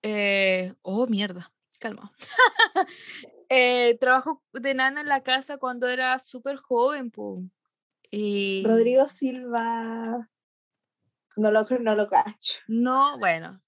eh, 0.02 0.74
oh, 0.82 1.08
mierda, 1.08 1.52
calma. 1.80 2.12
Eh, 3.48 3.96
trabajó 4.02 4.44
de 4.54 4.74
nana 4.74 5.02
en 5.02 5.08
la 5.08 5.22
casa 5.22 5.58
cuando 5.60 5.88
era 5.88 6.18
súper 6.18 6.58
joven, 6.58 7.12
po. 7.12 7.44
Y 8.10 8.64
Rodrigo 8.66 9.08
Silva, 9.08 10.28
no 11.36 11.52
lo, 11.52 11.64
no 11.80 11.96
lo 11.96 12.10
cacho. 12.10 12.56
No, 12.68 13.20
bueno, 13.20 13.62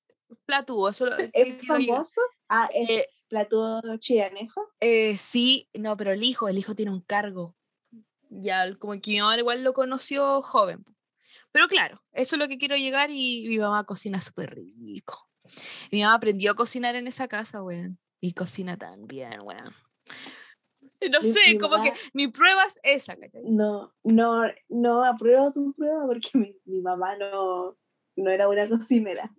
Platú, 0.45 0.88
eso 0.88 1.05
lo- 1.05 1.18
¿Es 1.18 1.68
famoso? 1.68 2.22
Ah, 2.49 2.68
es 2.74 2.89
Eh, 2.89 3.05
chianejo. 3.99 4.68
eh, 4.80 5.15
sí, 5.18 5.70
no, 5.74 5.95
pero 5.95 6.11
el 6.11 6.24
hijo, 6.24 6.47
el 6.49 6.57
hijo 6.57 6.74
tiene 6.74 6.91
un 6.91 7.01
cargo. 7.01 7.55
Ya, 8.30 8.76
como 8.78 8.93
que 8.93 9.11
mi 9.11 9.20
mamá 9.20 9.38
igual 9.38 9.63
lo 9.63 9.74
conoció 9.74 10.41
joven. 10.41 10.84
Pero 11.52 11.68
claro, 11.68 12.02
eso 12.12 12.36
es 12.36 12.39
lo 12.39 12.48
que 12.48 12.58
quiero 12.58 12.76
llegar 12.76 13.10
y 13.12 13.45
mi 13.48 13.58
mamá 13.58 13.84
cocina 13.86 14.22
súper 14.22 14.54
rico. 14.56 15.30
Mi 15.91 16.02
mamá 16.02 16.16
aprendió 16.16 16.52
a 16.52 16.56
cocinar 16.56 16.95
en 16.95 17.08
esa 17.08 17.28
casa, 17.28 17.64
weón. 17.64 18.00
Y 18.20 18.34
cocina 18.34 18.78
tan 18.78 19.08
bien, 19.08 19.41
weón. 19.41 19.74
No 21.12 21.22
Mi- 21.22 21.28
sé, 21.28 21.39
mi 21.54 21.58
como 21.60 21.84
que 21.84 21.93
mi 22.14 22.28
prueba 22.28 22.64
es 22.66 22.80
esa, 22.82 23.16
¿cachai? 23.16 23.43
No, 23.45 23.93
no, 24.04 24.43
no 24.68 25.04
apruebo 25.06 25.54
tu 25.54 25.74
prueba 25.76 26.08
porque 26.08 26.30
mi, 26.34 26.56
mi 26.66 26.82
mamá 26.82 27.16
no, 27.18 27.78
no 28.16 28.30
era 28.32 28.50
una 28.50 28.68
cocinera. 28.70 29.32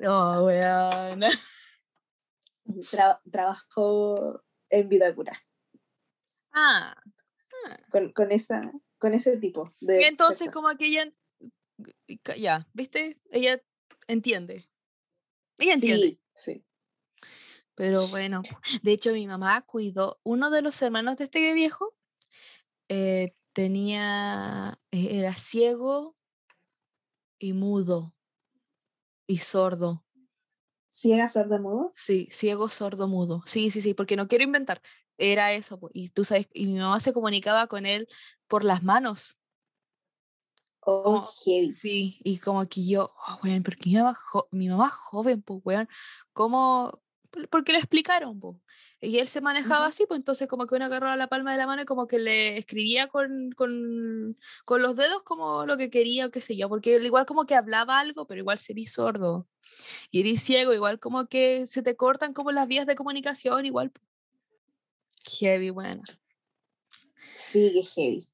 No, 0.00 0.44
weón. 0.44 1.20
Tra- 2.90 3.20
trabajó 3.30 4.42
en 4.70 4.88
Vitacura 4.88 5.40
Ah, 6.52 6.94
con, 7.90 8.12
con, 8.12 8.30
esa, 8.32 8.72
con 8.98 9.14
ese 9.14 9.36
tipo 9.38 9.72
de. 9.80 10.02
y 10.02 10.04
entonces 10.04 10.48
personas. 10.48 10.54
como 10.54 10.76
que 10.78 10.86
ella, 10.86 11.12
ya, 12.38 12.68
¿viste? 12.72 13.20
Ella 13.30 13.62
entiende. 14.06 14.68
Ella 15.58 15.74
entiende. 15.74 16.18
Sí, 16.34 16.54
sí. 16.54 16.64
Pero 17.74 18.08
bueno, 18.08 18.42
de 18.82 18.92
hecho 18.92 19.12
mi 19.12 19.26
mamá 19.26 19.62
cuidó, 19.62 20.20
uno 20.22 20.50
de 20.50 20.62
los 20.62 20.80
hermanos 20.82 21.16
de 21.16 21.24
este 21.24 21.52
viejo 21.54 21.94
eh, 22.88 23.34
tenía, 23.52 24.78
eh, 24.90 25.18
era 25.18 25.34
ciego 25.34 26.16
y 27.38 27.52
mudo 27.52 28.14
y 29.26 29.38
sordo. 29.38 30.04
¿Ciega 30.90 31.28
sordo-mudo? 31.28 31.92
Sí, 31.96 32.28
ciego, 32.30 32.68
sordo, 32.68 33.08
mudo. 33.08 33.42
Sí, 33.46 33.70
sí, 33.70 33.80
sí, 33.80 33.94
porque 33.94 34.14
no 34.14 34.28
quiero 34.28 34.44
inventar. 34.44 34.82
Era 35.16 35.52
eso. 35.52 35.80
Y 35.92 36.10
tú 36.10 36.22
sabes, 36.22 36.48
y 36.52 36.66
mi 36.66 36.78
mamá 36.78 37.00
se 37.00 37.12
comunicaba 37.12 37.66
con 37.66 37.86
él 37.86 38.06
por 38.46 38.62
las 38.62 38.82
manos. 38.82 39.38
Oh, 40.84 41.02
Como- 41.02 41.30
heavy. 41.44 41.70
Sí, 41.70 42.18
y 42.24 42.38
como 42.38 42.66
que 42.68 42.84
yo, 42.84 43.14
oh, 43.28 43.38
weón, 43.44 43.62
porque 43.62 43.88
mi 43.90 43.96
mamá, 43.96 44.14
jo- 44.14 44.48
mi 44.50 44.68
mamá 44.68 44.90
joven, 44.90 45.40
pues, 45.42 45.60
weón, 45.64 45.88
¿cómo? 46.32 47.00
Por- 47.30 47.48
Porque 47.48 47.72
le 47.72 47.78
explicaron, 47.78 48.38
pues. 48.40 48.56
Y 49.00 49.18
él 49.18 49.26
se 49.26 49.40
manejaba 49.40 49.86
así, 49.86 50.04
pues 50.06 50.18
entonces 50.18 50.48
como 50.48 50.66
que 50.66 50.74
uno 50.74 50.84
agarraba 50.86 51.16
la 51.16 51.28
palma 51.28 51.52
de 51.52 51.58
la 51.58 51.66
mano 51.66 51.82
y 51.82 51.84
como 51.86 52.06
que 52.06 52.18
le 52.18 52.58
escribía 52.58 53.06
con, 53.08 53.52
con, 53.52 54.36
con 54.64 54.82
los 54.82 54.96
dedos 54.96 55.22
como 55.22 55.64
lo 55.66 55.76
que 55.76 55.88
quería 55.88 56.26
o 56.26 56.30
qué 56.30 56.40
sé 56.40 56.56
yo, 56.56 56.68
porque 56.68 56.96
él 56.96 57.06
igual 57.06 57.26
como 57.26 57.46
que 57.46 57.54
hablaba 57.54 57.98
algo, 58.00 58.26
pero 58.26 58.40
igual 58.40 58.58
sería 58.58 58.86
sordo. 58.88 59.46
Y 60.10 60.20
eres 60.20 60.42
ciego, 60.42 60.74
igual 60.74 60.98
como 61.00 61.26
que 61.26 61.64
se 61.64 61.82
te 61.82 61.96
cortan 61.96 62.34
como 62.34 62.52
las 62.52 62.68
vías 62.68 62.86
de 62.86 62.94
comunicación, 62.96 63.64
igual. 63.66 63.92
Heavy, 65.40 65.70
bueno. 65.70 66.02
Sí, 67.32 67.72
que 67.72 67.82
heavy. 67.94 68.28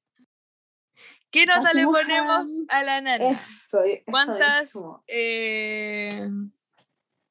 ¿Qué 1.31 1.45
nota 1.45 1.73
le 1.73 1.85
ponemos 1.85 2.45
a 2.69 2.83
la 2.83 3.01
nana? 3.01 3.23
Eso, 3.29 3.39
eso 3.39 3.83
es 3.83 4.01
¿Cuántas, 4.05 4.73
eh, 5.07 6.27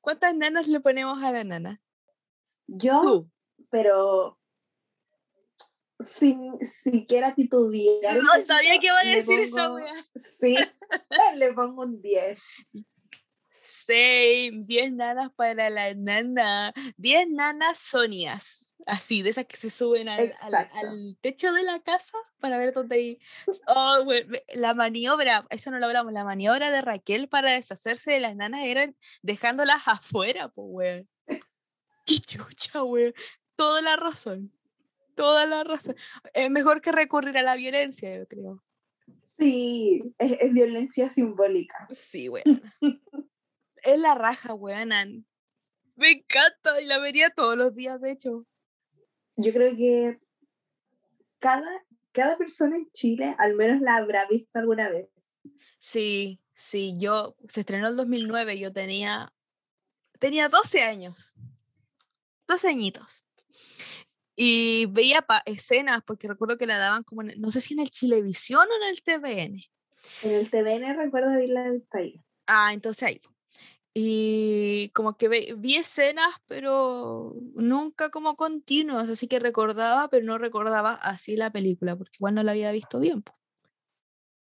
¿Cuántas 0.01 0.34
nanas 0.34 0.68
le 0.68 0.80
ponemos 0.80 1.22
a 1.22 1.32
la 1.32 1.44
nana? 1.44 1.80
Yo, 2.66 3.01
Tú. 3.03 3.30
pero 3.70 4.38
sin 5.99 6.57
siquiera 6.61 7.34
titubear. 7.34 8.16
No 8.22 8.40
sabía 8.46 8.78
que 8.78 8.86
iba 8.86 9.01
a 9.01 9.05
decir 9.05 9.51
pongo- 9.51 9.74
wea. 9.74 9.94
Sí, 10.14 10.57
le 11.36 11.53
pongo 11.53 11.82
un 11.82 12.01
10. 12.01 12.38
Same, 13.51 14.62
10 14.64 14.92
nanas 14.92 15.30
para 15.34 15.68
la 15.70 15.92
nana. 15.94 16.72
10 16.96 17.28
nanas 17.28 17.78
sonias. 17.78 18.68
Así, 18.87 19.22
de 19.22 19.31
esas 19.31 19.45
que 19.47 19.57
se 19.57 19.70
suben 19.70 20.09
al, 20.09 20.33
al- 20.41 21.18
techo 21.20 21.53
de 21.53 21.62
la 21.62 21.81
casa 21.81 22.16
para 22.41 22.59
ver 22.59 22.72
dónde 22.72 22.97
hay. 22.97 23.18
Oh, 23.66 23.99
la 24.55 24.72
maniobra, 24.74 25.47
eso 25.51 25.70
no 25.70 25.79
lo 25.79 25.87
hablamos, 25.87 26.12
la 26.12 26.24
maniobra 26.24 26.70
de 26.70 26.81
Raquel 26.81 27.29
para 27.29 27.51
deshacerse 27.53 28.12
de 28.12 28.20
las 28.20 28.35
nanas 28.37 28.62
era 28.64 28.91
dejándolas 29.22 29.83
afuera, 29.87 30.49
pues, 30.49 30.66
weón. 30.70 31.09
Qué 32.07 32.18
chucha, 32.20 32.83
weón. 32.83 33.12
Toda 33.57 33.83
la 33.83 33.97
razón. 33.97 34.53
Toda 35.14 35.45
la 35.47 35.64
razón. 35.64 35.97
Es 36.33 36.49
mejor 36.51 36.81
que 36.81 36.93
recurrir 36.93 37.37
a 37.37 37.43
la 37.43 37.57
violencia, 37.57 38.16
yo 38.16 38.26
creo. 38.26 38.64
Sí, 39.37 40.03
es, 40.18 40.33
es 40.41 40.53
violencia 40.53 41.11
simbólica. 41.11 41.87
Sí, 41.91 42.29
weón. 42.29 42.62
es 43.83 43.99
la 43.99 44.14
raja, 44.14 44.55
weón. 44.55 45.26
Me 45.97 46.11
encanta 46.11 46.81
y 46.81 46.87
la 46.87 46.99
vería 47.01 47.31
todos 47.31 47.57
los 47.57 47.74
días, 47.74 48.01
de 48.01 48.12
hecho. 48.12 48.47
Yo 49.39 49.53
creo 49.53 49.76
que 49.76 50.18
cada, 51.39 51.84
cada 52.11 52.36
persona 52.36 52.76
en 52.76 52.91
Chile 52.91 53.36
al 53.39 53.55
menos 53.55 53.80
la 53.80 53.97
habrá 53.97 54.26
visto 54.26 54.59
alguna 54.59 54.91
vez. 54.91 55.09
Sí, 55.78 56.41
sí, 56.55 56.97
yo, 56.99 57.36
se 57.47 57.61
estrenó 57.61 57.86
en 57.86 57.97
2009, 57.97 58.59
yo 58.59 58.72
tenía, 58.72 59.32
tenía 60.18 60.49
12 60.49 60.82
años, 60.82 61.36
12 62.49 62.68
añitos. 62.68 63.24
Y 64.34 64.86
veía 64.86 65.24
escenas, 65.47 66.03
porque 66.05 66.26
recuerdo 66.26 66.59
que 66.59 66.66
la 66.66 66.78
daban 66.78 67.05
como, 67.05 67.22
no 67.22 67.51
sé 67.53 67.61
si 67.61 67.74
en 67.74 67.80
el 67.80 67.91
Chilevisión 67.91 68.66
o 68.68 68.82
en 68.82 68.89
el 68.89 69.03
TVN. 69.03 69.62
En 70.22 70.32
el 70.32 70.51
TVN 70.51 70.97
recuerdo 70.97 71.30
haberla 71.30 71.70
visto 71.70 71.97
ahí. 71.97 72.20
Ah, 72.47 72.72
entonces 72.72 73.05
ahí. 73.05 73.20
Y 74.01 74.90
como 74.90 75.16
que 75.16 75.26
vi 75.57 75.74
escenas, 75.74 76.30
pero 76.46 77.34
nunca 77.57 78.11
como 78.11 78.36
continuas, 78.36 79.09
así 79.09 79.26
que 79.26 79.40
recordaba, 79.40 80.07
pero 80.09 80.24
no 80.24 80.38
recordaba 80.38 80.94
así 80.94 81.36
la 81.36 81.51
película, 81.51 81.96
porque 81.96 82.14
igual 82.20 82.36
no 82.36 82.44
la 82.44 82.53
había 82.53 82.70
visto 82.70 83.01
bien. 83.01 83.24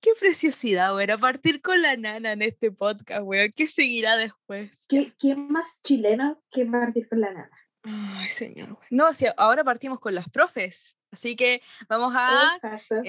Qué 0.01 0.09
preciosidad, 0.19 0.93
güey, 0.93 1.07
a 1.11 1.19
partir 1.19 1.61
con 1.61 1.83
la 1.83 1.95
nana 1.95 2.31
en 2.31 2.41
este 2.41 2.71
podcast, 2.71 3.21
güey. 3.21 3.51
¿Qué 3.51 3.67
seguirá 3.67 4.17
después? 4.17 4.87
¿Qué, 4.89 5.13
¿Quién 5.19 5.47
más 5.49 5.83
chileno 5.83 6.41
que 6.49 6.65
partir 6.65 7.07
con 7.07 7.21
la 7.21 7.31
nana? 7.31 7.51
Ay, 7.83 8.29
señor. 8.31 8.79
No, 8.89 9.07
ahora 9.37 9.63
partimos 9.63 9.99
con 9.99 10.15
las 10.15 10.27
profes. 10.29 10.97
Así 11.11 11.35
que 11.35 11.61
vamos 11.87 12.11
a 12.17 12.59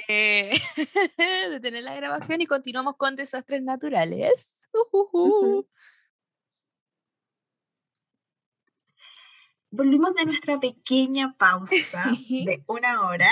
eh, 0.09 0.53
detener 1.51 1.85
la 1.85 1.95
grabación 1.95 2.43
y 2.43 2.47
continuamos 2.47 2.97
con 2.99 3.17
desastres 3.17 3.63
naturales. 3.63 4.69
Volvimos 9.77 10.15
de 10.15 10.25
nuestra 10.25 10.61
pequeña 10.61 11.35
pausa 11.37 12.05
de 12.29 12.63
una 12.69 13.01
hora. 13.01 13.29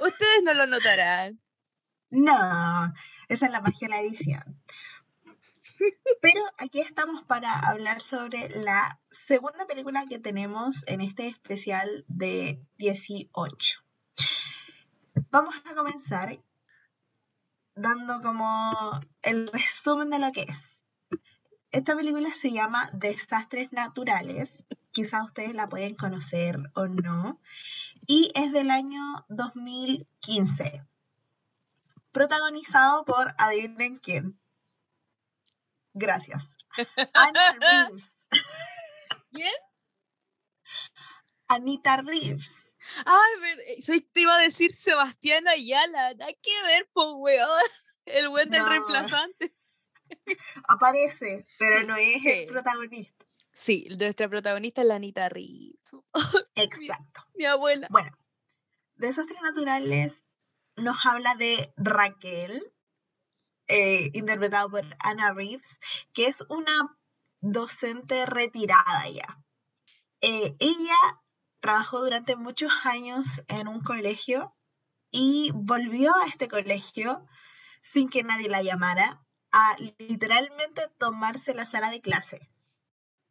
Ustedes 0.00 0.42
no 0.44 0.54
lo 0.54 0.64
notarán. 0.66 1.40
No, 2.08 2.94
esa 3.28 3.46
es 3.46 3.52
la 3.52 3.60
magia 3.60 3.88
de 3.88 3.94
la 3.94 4.00
edición. 4.00 4.62
Pero 6.22 6.40
aquí 6.58 6.80
estamos 6.80 7.24
para 7.24 7.58
hablar 7.58 8.00
sobre 8.00 8.48
la 8.62 9.00
segunda 9.10 9.66
película 9.66 10.04
que 10.08 10.20
tenemos 10.20 10.86
en 10.86 11.00
este 11.00 11.26
especial 11.26 12.04
de 12.06 12.62
18. 12.78 13.80
Vamos 15.30 15.56
a 15.68 15.74
comenzar 15.74 16.38
dando 17.74 18.22
como 18.22 19.00
el 19.22 19.48
resumen 19.48 20.10
de 20.10 20.20
lo 20.20 20.30
que 20.30 20.42
es. 20.42 20.75
Esta 21.76 21.94
película 21.94 22.34
se 22.34 22.52
llama 22.52 22.88
Desastres 22.94 23.70
Naturales, 23.70 24.64
quizás 24.92 25.26
ustedes 25.26 25.52
la 25.52 25.68
pueden 25.68 25.94
conocer 25.94 26.56
o 26.74 26.86
no, 26.86 27.38
y 28.06 28.32
es 28.34 28.50
del 28.50 28.70
año 28.70 29.02
2015, 29.28 30.82
protagonizado 32.12 33.04
por, 33.04 33.34
adivinen 33.36 33.98
quién, 33.98 34.40
Gracias. 35.92 36.48
Anita 37.12 37.58
Reeves. 37.60 38.16
¿Quién? 39.30 39.54
Anita 41.46 41.96
Reeves. 41.98 42.56
Ay, 43.04 43.32
eh, 43.86 44.00
te 44.14 44.20
iba 44.22 44.34
a 44.34 44.40
decir 44.40 44.74
Sebastián 44.74 45.46
Ayala. 45.46 46.14
Hay 46.24 46.38
que 46.40 46.62
ver, 46.66 46.88
po, 46.94 47.16
weón. 47.16 47.48
El 48.06 48.30
buen 48.30 48.48
del 48.48 48.66
reemplazante. 48.66 49.54
Aparece, 50.68 51.46
pero 51.58 51.86
no 51.86 51.96
es 51.96 52.24
el 52.24 52.46
protagonista. 52.48 53.24
Sí, 53.52 53.86
nuestra 53.98 54.28
protagonista 54.28 54.82
es 54.82 54.88
la 54.88 54.96
Anita 54.96 55.28
Reeves. 55.28 55.96
Exacto. 56.54 57.22
Mi, 57.34 57.46
abuela. 57.46 57.88
Bueno, 57.90 58.10
Desastres 58.96 59.40
Naturales 59.40 60.24
nos 60.76 60.96
habla 61.06 61.34
de 61.36 61.72
Raquel, 61.76 62.62
eh, 63.68 64.10
interpretado 64.12 64.70
por 64.70 64.84
Anna 64.98 65.32
Reeves, 65.32 65.80
que 66.12 66.26
es 66.26 66.44
una 66.48 66.98
docente 67.40 68.26
retirada 68.26 69.08
ya. 69.08 69.42
Eh, 70.20 70.54
ella 70.58 70.96
trabajó 71.60 72.00
durante 72.00 72.36
muchos 72.36 72.70
años 72.84 73.26
en 73.48 73.68
un 73.68 73.80
colegio 73.82 74.54
y 75.10 75.50
volvió 75.54 76.14
a 76.14 76.26
este 76.26 76.48
colegio 76.48 77.26
sin 77.82 78.08
que 78.08 78.22
nadie 78.22 78.48
la 78.48 78.62
llamara 78.62 79.25
literalmente 79.98 80.88
tomarse 80.98 81.54
la 81.54 81.66
sala 81.66 81.90
de 81.90 82.00
clase. 82.00 82.48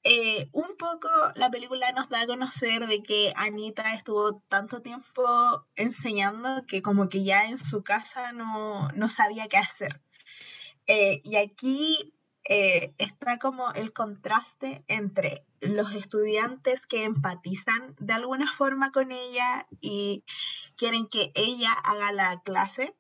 Eh, 0.08 0.50
un 0.52 0.78
poco 0.78 1.10
la 1.34 1.50
película 1.50 1.92
nos 1.92 2.10
da 2.10 2.22
a 2.22 2.28
conocer 2.28 2.86
de 2.86 3.02
que 3.02 3.34
Anita 3.36 3.96
estuvo 3.96 4.40
tanto 4.50 4.84
tiempo 4.84 5.66
enseñando 5.76 6.64
que 6.68 6.84
como 6.84 7.10
que 7.10 7.24
ya 7.24 7.46
en 7.46 7.58
su 7.58 7.84
casa 7.84 8.32
no, 8.32 8.90
no 8.90 9.10
sabía 9.10 9.48
qué 9.48 9.58
hacer. 9.58 10.02
Eh, 10.86 11.22
y 11.24 11.38
aquí 11.38 12.14
eh, 12.44 12.94
está 13.00 13.40
como 13.40 13.72
el 13.74 13.94
contraste 13.94 14.84
entre 14.88 15.44
los 15.60 15.96
estudiantes 15.96 16.86
que 16.86 17.04
empatizan 17.04 17.96
de 18.00 18.14
alguna 18.14 18.52
forma 18.54 18.92
con 18.92 19.12
ella 19.12 19.66
y 19.82 20.24
quieren 20.78 21.08
que 21.08 21.32
ella 21.34 21.72
haga 21.72 22.12
la 22.12 22.42
clase 22.42 22.96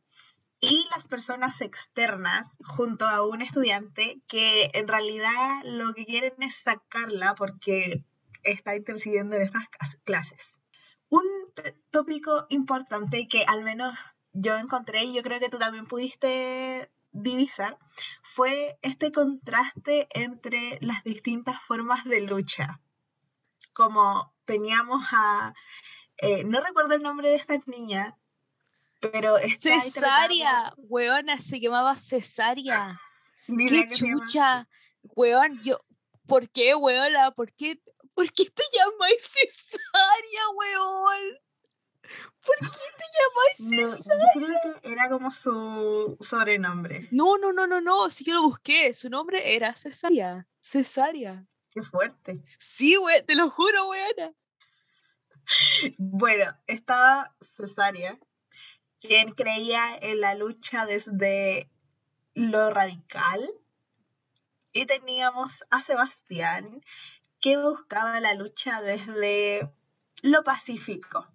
y 0.59 0.87
las 0.91 1.07
personas 1.07 1.61
externas 1.61 2.55
junto 2.63 3.05
a 3.07 3.25
un 3.25 3.41
estudiante 3.41 4.21
que 4.27 4.71
en 4.73 4.87
realidad 4.87 5.61
lo 5.63 5.93
que 5.93 6.05
quieren 6.05 6.33
es 6.39 6.55
sacarla 6.55 7.35
porque 7.35 8.03
está 8.43 8.75
intercediendo 8.75 9.35
en 9.35 9.43
estas 9.43 9.67
clases. 10.03 10.59
Un 11.09 11.23
tópico 11.91 12.45
importante 12.49 13.27
que 13.27 13.43
al 13.45 13.63
menos 13.63 13.93
yo 14.33 14.57
encontré 14.57 15.03
y 15.03 15.13
yo 15.13 15.23
creo 15.23 15.39
que 15.39 15.49
tú 15.49 15.57
también 15.57 15.85
pudiste 15.85 16.91
divisar 17.11 17.77
fue 18.21 18.77
este 18.81 19.11
contraste 19.11 20.07
entre 20.11 20.77
las 20.81 21.03
distintas 21.03 21.61
formas 21.61 22.03
de 22.03 22.21
lucha. 22.21 22.81
Como 23.73 24.33
teníamos 24.45 25.05
a, 25.11 25.53
eh, 26.17 26.43
no 26.43 26.59
recuerdo 26.61 26.95
el 26.95 27.01
nombre 27.01 27.29
de 27.29 27.35
esta 27.35 27.57
niña, 27.65 28.17
pero... 29.11 29.35
Cesaria, 29.59 30.73
weona, 30.77 31.39
se 31.39 31.59
llamaba 31.59 31.95
Cesaria. 31.97 32.99
¡Qué 33.47 33.87
chucha! 33.89 34.67
Weón, 35.15 35.61
yo, 35.61 35.79
¿por 36.27 36.49
qué, 36.49 36.75
weona? 36.75 37.31
¿Por 37.31 37.51
qué, 37.53 37.79
¿por 38.13 38.31
qué 38.31 38.45
te 38.45 38.63
llamáis 38.73 39.21
Cesaria, 39.21 40.41
weón? 40.55 41.39
¿Por 42.45 42.69
qué 42.69 42.77
te 42.97 43.69
llamas 43.75 43.97
Cesaria? 43.97 44.31
yo 44.35 44.45
creo 44.45 44.81
que 44.81 44.91
era 44.91 45.09
como 45.09 45.31
su 45.31 46.17
sobrenombre. 46.19 47.07
No, 47.11 47.37
no, 47.37 47.53
no, 47.53 47.67
no, 47.67 47.81
no. 47.81 48.11
Si 48.11 48.23
yo 48.23 48.35
lo 48.35 48.43
busqué, 48.43 48.93
su 48.93 49.09
nombre 49.09 49.55
era 49.55 49.75
Cesaria. 49.75 50.47
Cesaria. 50.59 51.45
Qué 51.71 51.81
fuerte. 51.81 52.43
Sí, 52.59 52.95
güey, 52.95 53.25
te 53.25 53.35
lo 53.35 53.49
juro, 53.49 53.89
weona. 53.89 54.33
Bueno, 55.97 56.45
estaba 56.65 57.35
Cesaria, 57.55 58.19
quien 58.99 59.33
creía 59.33 59.95
en 60.01 60.21
la 60.21 60.35
lucha 60.35 60.85
desde 60.85 61.69
lo 62.33 62.69
radical. 62.71 63.49
Y 64.73 64.85
teníamos 64.85 65.63
a 65.69 65.81
Sebastián, 65.83 66.83
que 67.39 67.57
buscaba 67.57 68.19
la 68.19 68.33
lucha 68.33 68.81
desde 68.81 69.71
lo 70.21 70.43
pacífico. 70.43 71.27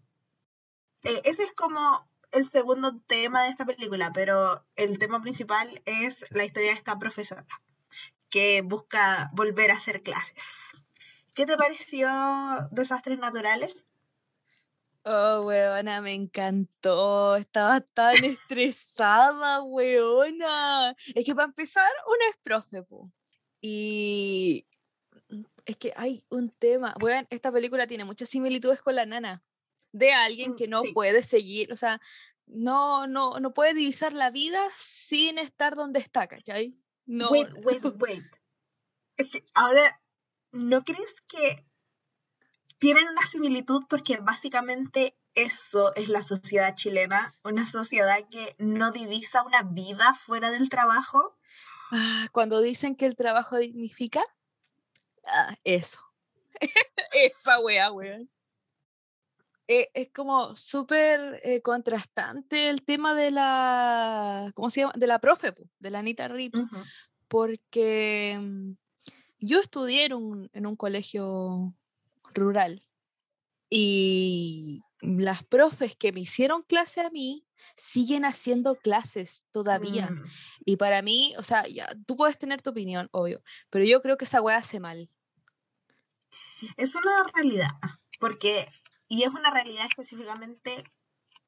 Eh, 1.03 1.23
ese 1.25 1.45
es 1.45 1.53
como 1.53 2.07
el 2.33 2.49
segundo 2.49 3.01
tema 3.07 3.43
de 3.45 3.51
esta 3.51 3.65
película, 3.65 4.13
pero 4.13 4.65
el 4.77 4.99
tema 4.99 5.21
principal 5.21 5.83
es 5.87 6.25
la 6.31 6.45
historia 6.45 6.71
de 6.71 6.79
esta 6.79 6.99
profesora 6.99 7.47
que 8.29 8.63
busca 8.63 9.31
volver 9.33 9.71
a 9.71 9.77
hacer 9.77 10.03
clases. 10.03 10.35
¿Qué 11.35 11.47
te 11.47 11.57
pareció 11.57 12.09
Desastres 12.71 13.19
Naturales? 13.19 13.85
Oh, 15.05 15.43
weona, 15.47 16.01
me 16.03 16.13
encantó. 16.13 17.37
Estaba 17.37 17.81
tan 17.81 18.23
estresada, 18.25 19.63
weona. 19.63 20.95
Es 21.15 21.25
que 21.25 21.35
para 21.35 21.47
empezar, 21.47 21.91
una 22.07 22.31
es 22.31 22.37
profe, 22.43 22.85
Y 23.61 24.67
es 25.65 25.77
que 25.77 25.93
hay 25.97 26.25
un 26.29 26.51
tema. 26.51 26.95
Weón, 27.01 27.27
esta 27.31 27.51
película 27.51 27.87
tiene 27.87 28.05
muchas 28.05 28.29
similitudes 28.29 28.83
con 28.83 28.95
la 28.95 29.07
nana 29.07 29.43
de 29.93 30.13
alguien 30.13 30.53
mm, 30.53 30.57
que 30.57 30.69
no 30.69 30.83
puede 30.95 31.23
seguir, 31.23 31.73
o 31.73 31.77
sea, 31.77 32.01
no, 32.47 33.07
no, 33.07 33.41
no 33.41 33.53
puede 33.55 33.75
divisar 33.75 34.13
la 34.13 34.31
vida 34.31 34.61
sin 34.77 35.39
estar 35.39 35.75
donde 35.75 36.01
está, 36.01 36.27
¿cachai? 36.27 36.77
No. 37.07 37.31
Wait, 37.31 37.49
wait, 37.65 37.85
wait. 37.99 38.25
ahora, 39.55 40.01
¿no 40.53 40.83
crees 40.85 41.15
que 41.29 41.65
tienen 42.81 43.07
una 43.09 43.25
similitud 43.27 43.85
porque 43.89 44.17
básicamente 44.17 45.17
eso 45.35 45.95
es 45.95 46.09
la 46.09 46.25
sociedad 46.25 46.75
chilena, 46.75 47.33
una 47.45 47.67
sociedad 47.67 48.19
que 48.31 48.57
no 48.59 48.91
divisa 48.91 49.45
una 49.45 49.63
vida 49.63 50.19
fuera 50.27 50.51
del 50.51 50.69
trabajo? 50.69 51.37
Ah, 51.93 52.27
cuando 52.33 52.61
dicen 52.61 52.97
que 52.97 53.07
el 53.07 53.15
trabajo 53.15 53.59
dignifica, 53.59 54.25
ah, 55.27 55.55
eso. 55.63 56.01
Esa 57.13 57.61
wea, 57.61 57.93
wea 57.93 58.19
eh, 59.69 59.89
es 59.95 60.11
como 60.13 60.57
súper 60.57 61.41
eh, 61.45 61.63
contrastante 61.63 62.71
el 62.71 62.83
tema 62.83 63.15
de 63.15 63.31
la, 63.31 64.51
¿cómo 64.55 64.69
se 64.69 64.81
llama? 64.81 64.95
De 64.97 65.07
la 65.07 65.21
profe, 65.21 65.55
de 65.79 65.91
la 65.91 66.01
Anita 66.01 66.27
Rips, 66.27 66.67
porque 67.29 68.37
mm, 68.41 68.73
yo 69.39 69.61
estudié 69.61 70.07
en 70.07 70.15
un, 70.15 70.51
en 70.55 70.67
un 70.67 70.75
colegio 70.75 71.73
rural 72.35 72.87
y 73.71 74.83
las 75.01 75.45
profes 75.45 75.97
que 75.97 76.13
me 76.13 76.21
hicieron 76.21 76.63
clase 76.63 77.01
a 77.01 77.11
mí 77.11 77.47
siguen 77.77 78.25
haciendo 78.25 78.75
clases 78.77 79.47
todavía. 79.53 80.11
Mm. 80.11 80.25
Y 80.65 80.77
para 80.77 81.03
mí, 81.03 81.35
o 81.39 81.43
sea, 81.43 81.67
ya, 81.69 81.95
tú 82.07 82.17
puedes 82.17 82.39
tener 82.39 82.61
tu 82.63 82.71
opinión, 82.71 83.09
obvio, 83.13 83.43
pero 83.71 83.85
yo 83.85 84.03
creo 84.03 84.17
que 84.17 84.25
esa 84.25 84.43
weá 84.43 84.57
hace 84.57 84.81
mal. 84.81 85.09
Es 86.77 86.95
una 86.95 87.25
realidad, 87.35 87.71
porque 88.19 88.67
y 89.09 89.25
es 89.25 89.31
una 89.31 89.51
realidad 89.51 89.87
específicamente 89.89 90.85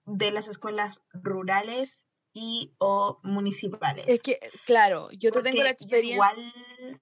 de 0.04 0.30
las 0.30 0.48
escuelas 0.48 1.02
rurales 1.12 2.06
y 2.32 2.74
o 2.78 3.20
municipales. 3.22 4.04
Es 4.08 4.20
que, 4.20 4.38
claro, 4.66 5.10
yo 5.12 5.30
te 5.30 5.42
tengo 5.42 5.62
la 5.62 5.70
experiencia. 5.70 6.14
igual, 6.14 7.00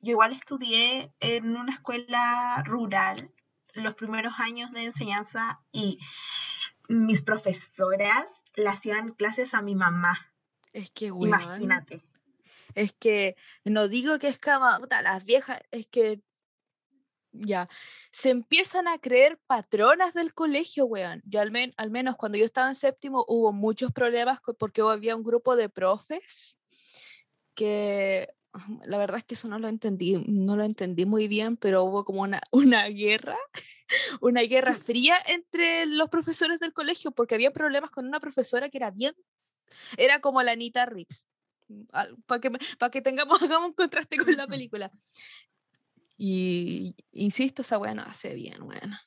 yo 0.00 0.12
igual 0.12 0.32
estudié 0.32 1.12
en 1.20 1.56
una 1.56 1.72
escuela 1.72 2.62
rural 2.64 3.32
los 3.74 3.94
primeros 3.94 4.34
años 4.38 4.72
de 4.72 4.84
enseñanza 4.84 5.60
y 5.72 5.98
mis 6.88 7.22
profesoras 7.22 8.42
le 8.54 8.68
hacían 8.68 9.12
clases 9.12 9.54
a 9.54 9.62
mi 9.62 9.74
mamá. 9.74 10.32
Es 10.72 10.90
que, 10.90 11.10
bueno, 11.10 11.36
Imagínate. 11.36 12.04
Es 12.74 12.92
que 12.92 13.36
no 13.64 13.88
digo 13.88 14.18
que 14.18 14.28
es 14.28 14.38
cama, 14.38 14.78
puta, 14.78 15.02
las 15.02 15.24
viejas, 15.24 15.60
es 15.70 15.86
que 15.86 16.22
ya, 17.32 17.68
se 18.10 18.30
empiezan 18.30 18.88
a 18.88 18.98
creer 18.98 19.38
patronas 19.46 20.14
del 20.14 20.34
colegio, 20.34 20.86
weón. 20.86 21.22
Yo 21.24 21.40
al, 21.40 21.52
al 21.76 21.90
menos 21.90 22.16
cuando 22.16 22.38
yo 22.38 22.44
estaba 22.44 22.68
en 22.68 22.74
séptimo 22.74 23.24
hubo 23.28 23.52
muchos 23.52 23.92
problemas 23.92 24.40
porque 24.58 24.80
había 24.80 25.16
un 25.16 25.22
grupo 25.22 25.56
de 25.56 25.68
profes 25.68 26.58
que 27.54 28.28
la 28.84 28.98
verdad 28.98 29.18
es 29.18 29.24
que 29.24 29.34
eso 29.34 29.48
no 29.48 29.58
lo 29.58 29.68
entendí, 29.68 30.22
no 30.26 30.56
lo 30.56 30.64
entendí 30.64 31.06
muy 31.06 31.28
bien, 31.28 31.56
pero 31.56 31.84
hubo 31.84 32.04
como 32.04 32.22
una, 32.22 32.40
una 32.50 32.86
guerra, 32.88 33.36
una 34.20 34.42
guerra 34.42 34.74
fría 34.78 35.16
entre 35.26 35.86
los 35.86 36.08
profesores 36.08 36.60
del 36.60 36.72
colegio 36.72 37.10
porque 37.10 37.34
había 37.34 37.52
problemas 37.52 37.90
con 37.90 38.06
una 38.06 38.20
profesora 38.20 38.68
que 38.68 38.78
era 38.78 38.90
bien, 38.90 39.14
era 39.96 40.20
como 40.20 40.42
la 40.42 40.52
Anita 40.52 40.86
Rips, 40.86 41.28
para 42.26 42.40
que, 42.40 42.50
para 42.78 42.90
que 42.90 43.02
tengamos, 43.02 43.40
hagamos 43.42 43.68
un 43.68 43.74
contraste 43.74 44.16
con 44.16 44.34
la 44.34 44.46
película. 44.46 44.90
Y 46.16 46.96
insisto, 47.12 47.62
esa 47.62 47.78
weá 47.78 47.94
no 47.94 48.02
hace 48.02 48.34
bien, 48.34 48.62
weá. 48.62 49.02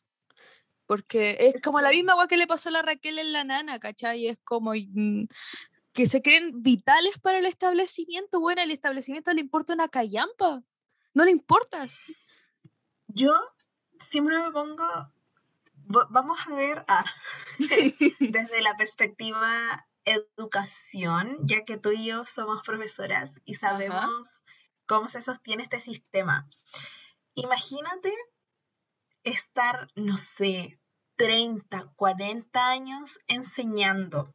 Porque 0.85 1.37
es 1.39 1.61
como 1.61 1.81
la 1.81 1.89
misma 1.89 2.15
weá 2.15 2.27
que 2.27 2.37
le 2.37 2.47
pasó 2.47 2.69
a 2.69 2.73
la 2.73 2.81
Raquel 2.81 3.19
en 3.19 3.33
la 3.33 3.43
nana, 3.43 3.79
¿cachai? 3.79 4.27
Es 4.27 4.39
como 4.43 4.73
mm, 4.73 5.25
que 5.93 6.07
se 6.07 6.21
creen 6.21 6.63
vitales 6.63 7.19
para 7.19 7.39
el 7.39 7.45
establecimiento. 7.45 8.39
Bueno, 8.39 8.61
el 8.61 8.71
establecimiento 8.71 9.33
le 9.33 9.41
importa 9.41 9.73
una 9.73 9.87
callampa. 9.87 10.63
No 11.13 11.25
le 11.25 11.31
importas. 11.31 11.99
Yo 13.07 13.33
siempre 14.09 14.37
me 14.39 14.51
pongo. 14.51 15.11
Vamos 16.09 16.37
a 16.47 16.55
ver 16.55 16.85
ah, 16.87 17.03
desde 18.19 18.61
la 18.61 18.77
perspectiva 18.77 19.85
educación, 20.05 21.37
ya 21.41 21.65
que 21.65 21.77
tú 21.77 21.91
y 21.91 22.05
yo 22.05 22.25
somos 22.25 22.63
profesoras 22.63 23.41
y 23.45 23.55
sabemos 23.55 24.41
cómo 24.87 25.07
se 25.09 25.21
sostiene 25.21 25.63
este 25.63 25.81
sistema. 25.81 26.49
Imagínate 27.35 28.13
estar, 29.23 29.89
no 29.95 30.17
sé, 30.17 30.79
30, 31.17 31.91
40 31.95 32.69
años 32.69 33.19
enseñando, 33.27 34.33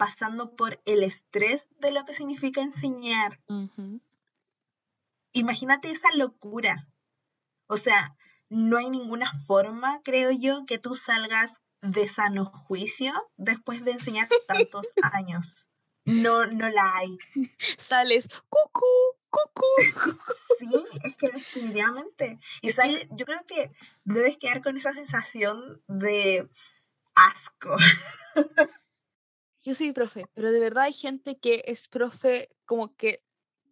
pasando 0.00 0.56
por 0.56 0.80
el 0.86 1.02
estrés 1.02 1.68
de 1.78 1.90
lo 1.90 2.06
que 2.06 2.14
significa 2.14 2.62
enseñar. 2.62 3.38
Imagínate 5.32 5.90
esa 5.90 6.08
locura. 6.14 6.88
O 7.66 7.76
sea, 7.76 8.16
no 8.48 8.78
hay 8.78 8.88
ninguna 8.88 9.30
forma, 9.46 10.00
creo 10.02 10.30
yo, 10.30 10.64
que 10.64 10.78
tú 10.78 10.94
salgas 10.94 11.60
de 11.82 12.08
sano 12.08 12.46
juicio 12.46 13.12
después 13.36 13.84
de 13.84 13.90
enseñar 13.90 14.26
tantos 14.48 14.86
años. 15.02 15.68
No, 16.06 16.46
no 16.46 16.70
la 16.70 16.96
hay. 16.96 17.18
Sales, 17.76 18.26
cucú, 18.48 18.86
cucú. 19.28 19.66
Sí, 20.60 20.70
es 21.04 21.16
que 21.16 21.28
definitivamente. 21.28 22.38
Y 22.62 22.72
sale, 22.72 23.06
yo 23.10 23.26
creo 23.26 23.44
que 23.46 23.70
debes 24.04 24.38
quedar 24.38 24.62
con 24.62 24.78
esa 24.78 24.94
sensación 24.94 25.82
de 25.88 26.48
asco. 27.14 27.76
Yo 29.62 29.74
soy 29.74 29.92
profe, 29.92 30.24
pero 30.34 30.50
de 30.50 30.60
verdad 30.60 30.84
hay 30.84 30.92
gente 30.92 31.38
que 31.38 31.62
es 31.66 31.88
profe 31.88 32.48
como 32.64 32.94
que 32.96 33.22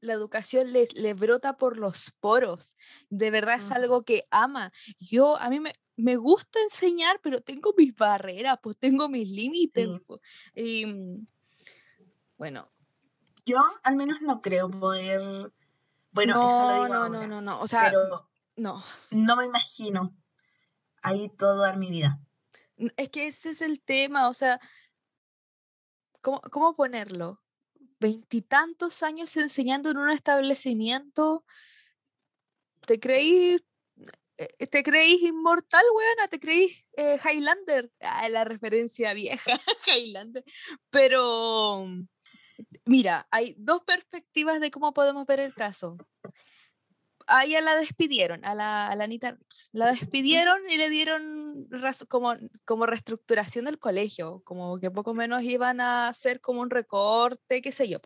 la 0.00 0.12
educación 0.12 0.72
le, 0.72 0.86
le 0.94 1.14
brota 1.14 1.56
por 1.56 1.78
los 1.78 2.12
poros. 2.20 2.76
De 3.10 3.30
verdad 3.30 3.56
es 3.56 3.70
algo 3.70 4.04
que 4.04 4.26
ama. 4.30 4.72
Yo, 4.98 5.36
a 5.38 5.48
mí 5.50 5.60
me, 5.60 5.72
me 5.96 6.16
gusta 6.16 6.60
enseñar, 6.60 7.20
pero 7.22 7.40
tengo 7.40 7.74
mis 7.76 7.94
barreras, 7.94 8.58
pues 8.62 8.76
tengo 8.78 9.08
mis 9.08 9.28
límites. 9.28 9.88
Pues, 10.06 10.20
y 10.54 10.86
mm, 10.86 11.26
bueno. 12.36 12.70
Yo 13.44 13.58
al 13.82 13.96
menos 13.96 14.20
no 14.20 14.40
creo 14.40 14.70
poder. 14.70 15.52
Bueno, 16.12 16.34
no, 16.34 16.48
eso 16.48 16.68
lo 16.68 16.74
digo 16.74 16.88
no, 16.88 17.08
no, 17.08 17.26
no, 17.26 17.40
no. 17.40 17.60
O 17.60 17.66
sea, 17.66 17.84
pero 17.84 18.28
no. 18.56 18.82
No 19.10 19.36
me 19.36 19.46
imagino 19.46 20.14
ahí 21.02 21.28
todo 21.30 21.62
dar 21.62 21.78
mi 21.78 21.90
vida. 21.90 22.20
Es 22.96 23.08
que 23.08 23.26
ese 23.26 23.50
es 23.50 23.62
el 23.62 23.80
tema, 23.80 24.28
o 24.28 24.34
sea, 24.34 24.60
¿cómo, 26.22 26.40
cómo 26.50 26.74
ponerlo? 26.74 27.42
Veintitantos 28.00 29.02
años 29.02 29.36
enseñando 29.36 29.90
en 29.90 29.98
un 29.98 30.10
establecimiento, 30.10 31.44
¿te 32.86 33.00
creí 33.00 33.56
eh, 34.38 34.66
¿Te 34.68 34.84
creís 34.84 35.20
inmortal, 35.22 35.82
weona? 35.94 36.28
¿Te 36.28 36.38
creís 36.38 36.92
eh, 36.96 37.18
Highlander? 37.18 37.90
Ah, 38.00 38.28
la 38.28 38.44
referencia 38.44 39.12
vieja, 39.12 39.50
Highlander. 39.86 40.44
Pero, 40.90 41.88
mira, 42.84 43.26
hay 43.32 43.56
dos 43.58 43.82
perspectivas 43.82 44.60
de 44.60 44.70
cómo 44.70 44.94
podemos 44.94 45.26
ver 45.26 45.40
el 45.40 45.54
caso. 45.54 45.96
A 47.28 47.44
ella 47.44 47.60
la 47.60 47.76
despidieron, 47.76 48.44
a 48.44 48.54
la, 48.54 48.88
a 48.88 48.96
la 48.96 49.04
Anita 49.04 49.38
La 49.72 49.92
despidieron 49.92 50.58
y 50.68 50.76
le 50.76 50.88
dieron 50.88 51.68
como, 52.08 52.34
como 52.64 52.86
reestructuración 52.86 53.66
del 53.66 53.78
colegio, 53.78 54.42
como 54.44 54.78
que 54.78 54.90
poco 54.90 55.14
menos 55.14 55.42
iban 55.42 55.80
a 55.80 56.08
hacer 56.08 56.40
como 56.40 56.60
un 56.60 56.70
recorte, 56.70 57.62
qué 57.62 57.72
sé 57.72 57.88
yo. 57.88 57.98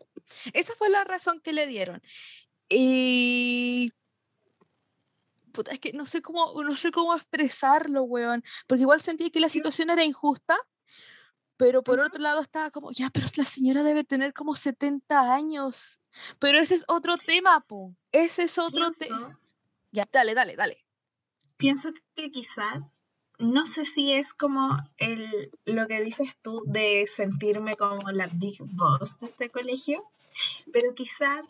Esa 0.53 0.73
fue 0.75 0.89
la 0.89 1.03
razón 1.03 1.39
que 1.41 1.53
le 1.53 1.67
dieron. 1.67 2.01
Y 2.69 3.93
es 5.71 5.79
que 5.79 5.93
no 5.93 6.05
sé 6.05 6.21
cómo, 6.21 6.61
no 6.63 6.75
sé 6.75 6.91
cómo 6.91 7.15
expresarlo, 7.15 8.03
weón, 8.03 8.43
porque 8.67 8.81
igual 8.81 9.01
sentí 9.01 9.29
que 9.29 9.39
la 9.39 9.49
situación 9.49 9.89
era 9.89 10.03
injusta, 10.03 10.57
pero 11.57 11.83
por 11.83 11.99
otro 11.99 12.21
lado 12.21 12.41
estaba 12.41 12.71
como, 12.71 12.91
ya, 12.91 13.09
pero 13.13 13.27
la 13.37 13.45
señora 13.45 13.83
debe 13.83 14.03
tener 14.03 14.33
como 14.33 14.55
70 14.55 15.33
años, 15.33 15.99
pero 16.39 16.59
ese 16.59 16.75
es 16.75 16.85
otro 16.87 17.17
tema, 17.17 17.61
po, 17.61 17.95
ese 18.11 18.43
es 18.43 18.57
otro 18.57 18.91
tema. 18.91 19.39
Ya, 19.91 20.07
dale, 20.11 20.33
dale, 20.33 20.55
dale. 20.55 20.83
Pienso 21.57 21.91
que 22.15 22.31
quizás, 22.31 22.83
no 23.39 23.65
sé 23.65 23.85
si 23.85 24.13
es 24.13 24.33
como 24.33 24.77
el, 24.97 25.51
lo 25.65 25.87
que 25.87 26.01
dices 26.01 26.29
tú 26.41 26.63
de 26.65 27.07
sentirme 27.07 27.75
como 27.75 28.11
la 28.11 28.27
big 28.27 28.57
boss 28.59 29.19
de 29.19 29.27
este 29.27 29.49
colegio, 29.49 30.03
pero 30.71 30.93
quizás 30.95 31.45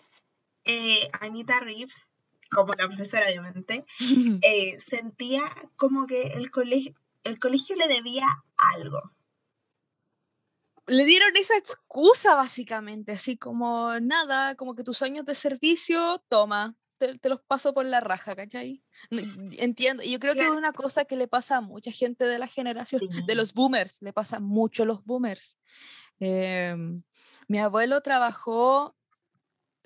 eh, 0.66 1.10
Anita 1.20 1.60
Reeves 1.60 2.10
como 2.54 2.74
la 2.78 2.88
profesora 2.88 3.26
obviamente, 3.28 3.86
eh, 4.42 4.80
sentía 4.80 5.44
como 5.76 6.08
que 6.08 6.28
el 6.28 6.52
colegio, 6.52 6.94
el 7.24 7.40
colegio 7.40 7.76
le 7.76 7.88
debía 7.88 8.26
algo. 8.76 9.12
Le 10.86 11.06
dieron 11.06 11.36
esa 11.38 11.58
excusa 11.58 12.36
básicamente, 12.36 13.14
así 13.14 13.38
como 13.38 14.00
nada, 14.02 14.56
como 14.56 14.76
que 14.76 14.84
tus 14.84 15.02
años 15.02 15.26
de 15.26 15.34
servicio, 15.34 16.24
toma, 16.28 16.76
te, 16.98 17.30
los 17.30 17.42
paso 17.42 17.74
por 17.74 17.86
la 17.86 18.00
raja, 18.00 18.36
¿cachai? 18.36 18.84
Entiendo, 19.10 20.04
y 20.04 20.12
yo 20.12 20.20
creo 20.20 20.34
que 20.34 20.42
es 20.42 20.50
una 20.50 20.74
cosa 20.74 21.06
que 21.06 21.16
le 21.16 21.28
pasa 21.28 21.58
a 21.58 21.62
mucha 21.62 21.92
gente 21.92 22.26
de 22.26 22.40
la 22.40 22.48
generación, 22.48 23.02
de 23.26 23.36
los 23.36 23.54
boomers, 23.54 24.02
le 24.02 24.14
pasa 24.14 24.40
mucho 24.40 24.84
a 24.84 24.86
los 24.86 25.04
boomers. 25.06 25.58
Em, 26.20 27.04
mi 27.48 27.60
abuelo 27.60 28.02
trabajó 28.02 28.96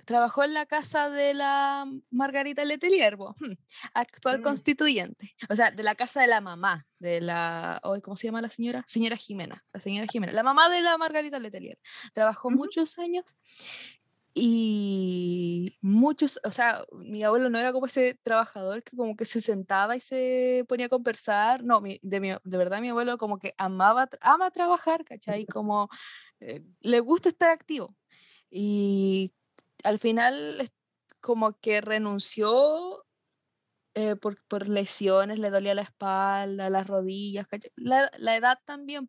trabajó 0.08 0.46
en 0.46 0.54
la 0.54 0.66
casa 0.66 1.10
de 1.10 1.34
la 1.34 1.86
Margarita 2.12 2.64
Letelier, 2.64 3.18
actual 3.94 4.40
mm. 4.40 4.42
constituyente, 4.42 5.36
o 5.50 5.56
sea, 5.56 5.70
de 5.70 5.84
la 5.84 5.96
casa 5.96 6.22
de 6.22 6.28
la 6.28 6.40
mamá, 6.40 6.88
de 6.98 7.20
la, 7.20 7.82
¿cómo 8.02 8.16
se 8.16 8.28
llama 8.28 8.42
la 8.42 8.50
señora? 8.50 8.84
Señora 8.88 9.18
Jimena, 9.18 9.66
la 9.74 9.80
señora 9.82 10.08
Jimena, 10.10 10.32
la 10.32 10.44
mamá 10.44 10.70
de 10.70 10.82
la 10.82 10.98
Margarita 10.98 11.40
Letelier. 11.40 11.78
Trabajó 12.14 12.50
muchos 12.50 12.98
años 12.98 13.38
Y 14.34 15.78
muchos, 15.82 16.40
o 16.44 16.52
sea, 16.52 16.86
mi 16.94 17.24
abuelo 17.24 17.50
no 17.50 17.60
era 17.60 17.74
como 17.74 17.88
ese 17.88 18.18
trabajador 18.24 18.84
que 18.84 18.96
como 18.96 19.16
que 19.16 19.26
se 19.26 19.42
sentaba 19.42 19.96
y 19.96 20.00
se 20.00 20.64
ponía 20.70 20.86
a 20.86 20.90
conversar. 20.90 21.64
No, 21.64 21.82
de, 21.82 22.00
de 22.02 22.58
verdad 22.58 22.80
mi 22.80 22.90
abuelo 22.90 23.18
como 23.18 23.40
que 23.40 23.52
amaba, 23.58 24.08
ama 24.22 24.52
trabajar, 24.52 25.04
¿cachai? 25.04 25.46
Como 25.48 25.90
eh, 26.40 26.64
le 26.82 27.00
gusta 27.02 27.30
estar 27.30 27.50
activo. 27.50 27.96
Y 28.50 29.34
al 29.84 30.00
final 30.00 30.72
como 31.22 31.54
que 31.60 31.82
renunció 31.82 33.06
eh, 33.96 34.16
por, 34.16 34.38
por, 34.48 34.70
lesiones, 34.70 35.40
le 35.40 35.50
dolía 35.50 35.76
la 35.76 35.82
espalda, 35.82 36.70
las 36.70 36.88
rodillas, 36.88 37.48
la, 37.76 38.12
la, 38.18 38.36
edad 38.36 38.60
también. 38.66 39.08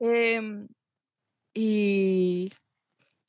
Eh, 0.00 0.40
y 1.54 2.50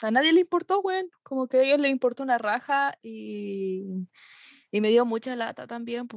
a 0.04 0.12
nadie 0.12 0.34
le 0.34 0.42
importó, 0.42 0.82
güey, 0.82 1.06
como 1.24 1.48
que 1.48 1.58
a 1.58 1.64
ellos 1.64 1.82
le 1.82 1.90
importó 1.90 2.24
una 2.24 2.38
raja 2.38 2.98
y, 3.02 4.10
y 4.72 4.82
me 4.82 4.90
dio 4.90 5.06
mucha 5.06 5.36
lata 5.36 5.68
también, 5.68 6.08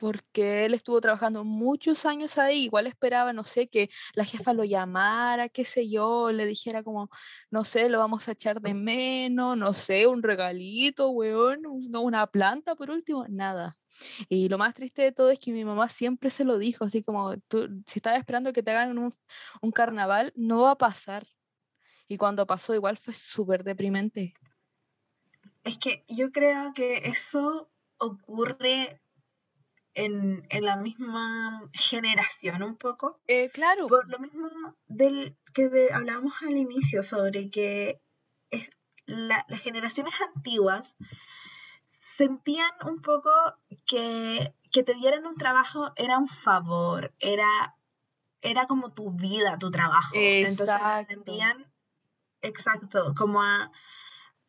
porque 0.00 0.64
él 0.64 0.72
estuvo 0.72 0.98
trabajando 0.98 1.44
muchos 1.44 2.06
años 2.06 2.38
ahí, 2.38 2.64
igual 2.64 2.86
esperaba, 2.86 3.34
no 3.34 3.44
sé, 3.44 3.68
que 3.68 3.90
la 4.14 4.24
jefa 4.24 4.54
lo 4.54 4.64
llamara, 4.64 5.50
qué 5.50 5.66
sé 5.66 5.90
yo, 5.90 6.32
le 6.32 6.46
dijera 6.46 6.82
como, 6.82 7.10
no 7.50 7.66
sé, 7.66 7.90
lo 7.90 7.98
vamos 7.98 8.26
a 8.26 8.32
echar 8.32 8.62
de 8.62 8.72
menos, 8.72 9.58
no 9.58 9.74
sé, 9.74 10.06
un 10.06 10.22
regalito, 10.22 11.10
weón, 11.10 11.66
una 11.66 12.26
planta 12.28 12.74
por 12.74 12.90
último, 12.90 13.26
nada. 13.28 13.76
Y 14.30 14.48
lo 14.48 14.56
más 14.56 14.72
triste 14.74 15.02
de 15.02 15.12
todo 15.12 15.28
es 15.28 15.38
que 15.38 15.52
mi 15.52 15.66
mamá 15.66 15.90
siempre 15.90 16.30
se 16.30 16.44
lo 16.44 16.56
dijo, 16.56 16.86
así 16.86 17.02
como, 17.02 17.36
tú, 17.48 17.68
si 17.84 17.98
estás 17.98 18.16
esperando 18.16 18.54
que 18.54 18.62
te 18.62 18.70
hagan 18.70 18.96
un, 18.96 19.14
un 19.60 19.70
carnaval, 19.70 20.32
no 20.34 20.62
va 20.62 20.70
a 20.72 20.78
pasar. 20.78 21.26
Y 22.08 22.16
cuando 22.16 22.46
pasó 22.46 22.74
igual 22.74 22.96
fue 22.96 23.12
súper 23.12 23.64
deprimente. 23.64 24.32
Es 25.62 25.76
que 25.76 26.06
yo 26.08 26.32
creo 26.32 26.72
que 26.72 27.02
eso 27.04 27.70
ocurre 27.98 28.99
en, 29.94 30.46
la 30.60 30.76
misma 30.76 31.68
generación 31.72 32.62
un 32.62 32.76
poco. 32.76 33.20
Eh, 33.26 33.50
claro. 33.50 33.86
Por 33.88 34.08
lo 34.08 34.18
mismo 34.18 34.48
del 34.86 35.36
que 35.54 35.88
hablábamos 35.92 36.34
al 36.42 36.56
inicio 36.56 37.02
sobre 37.02 37.50
que 37.50 38.00
las 39.06 39.44
generaciones 39.62 40.14
antiguas 40.34 40.96
sentían 42.16 42.70
un 42.84 43.00
poco 43.00 43.30
que, 43.86 44.54
que 44.72 44.82
te 44.82 44.94
dieran 44.94 45.26
un 45.26 45.36
trabajo 45.36 45.92
era 45.96 46.18
un 46.18 46.28
favor, 46.28 47.14
era, 47.18 47.76
era 48.42 48.66
como 48.66 48.92
tu 48.92 49.10
vida, 49.12 49.58
tu 49.58 49.70
trabajo. 49.70 50.10
Exacto. 50.14 50.72
Entonces 50.72 51.06
sentían, 51.08 51.72
exacto, 52.42 53.14
como 53.16 53.42
a 53.42 53.72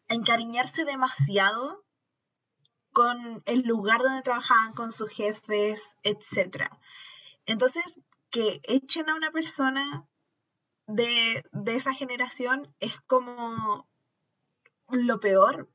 encariñarse 0.09 0.85
demasiado 0.85 1.80
con 2.93 3.41
el 3.45 3.61
lugar 3.61 4.01
donde 4.01 4.21
trabajaban, 4.21 4.73
con 4.73 4.91
sus 4.91 5.09
jefes, 5.09 5.95
etc. 6.03 6.69
Entonces, 7.45 7.83
que 8.29 8.61
echen 8.63 9.09
a 9.09 9.15
una 9.15 9.31
persona 9.31 10.07
de, 10.87 11.43
esa 11.67 11.93
generación 11.93 12.73
es 12.79 12.99
como 13.07 13.89
lo 14.89 15.19
peor, 15.19 15.69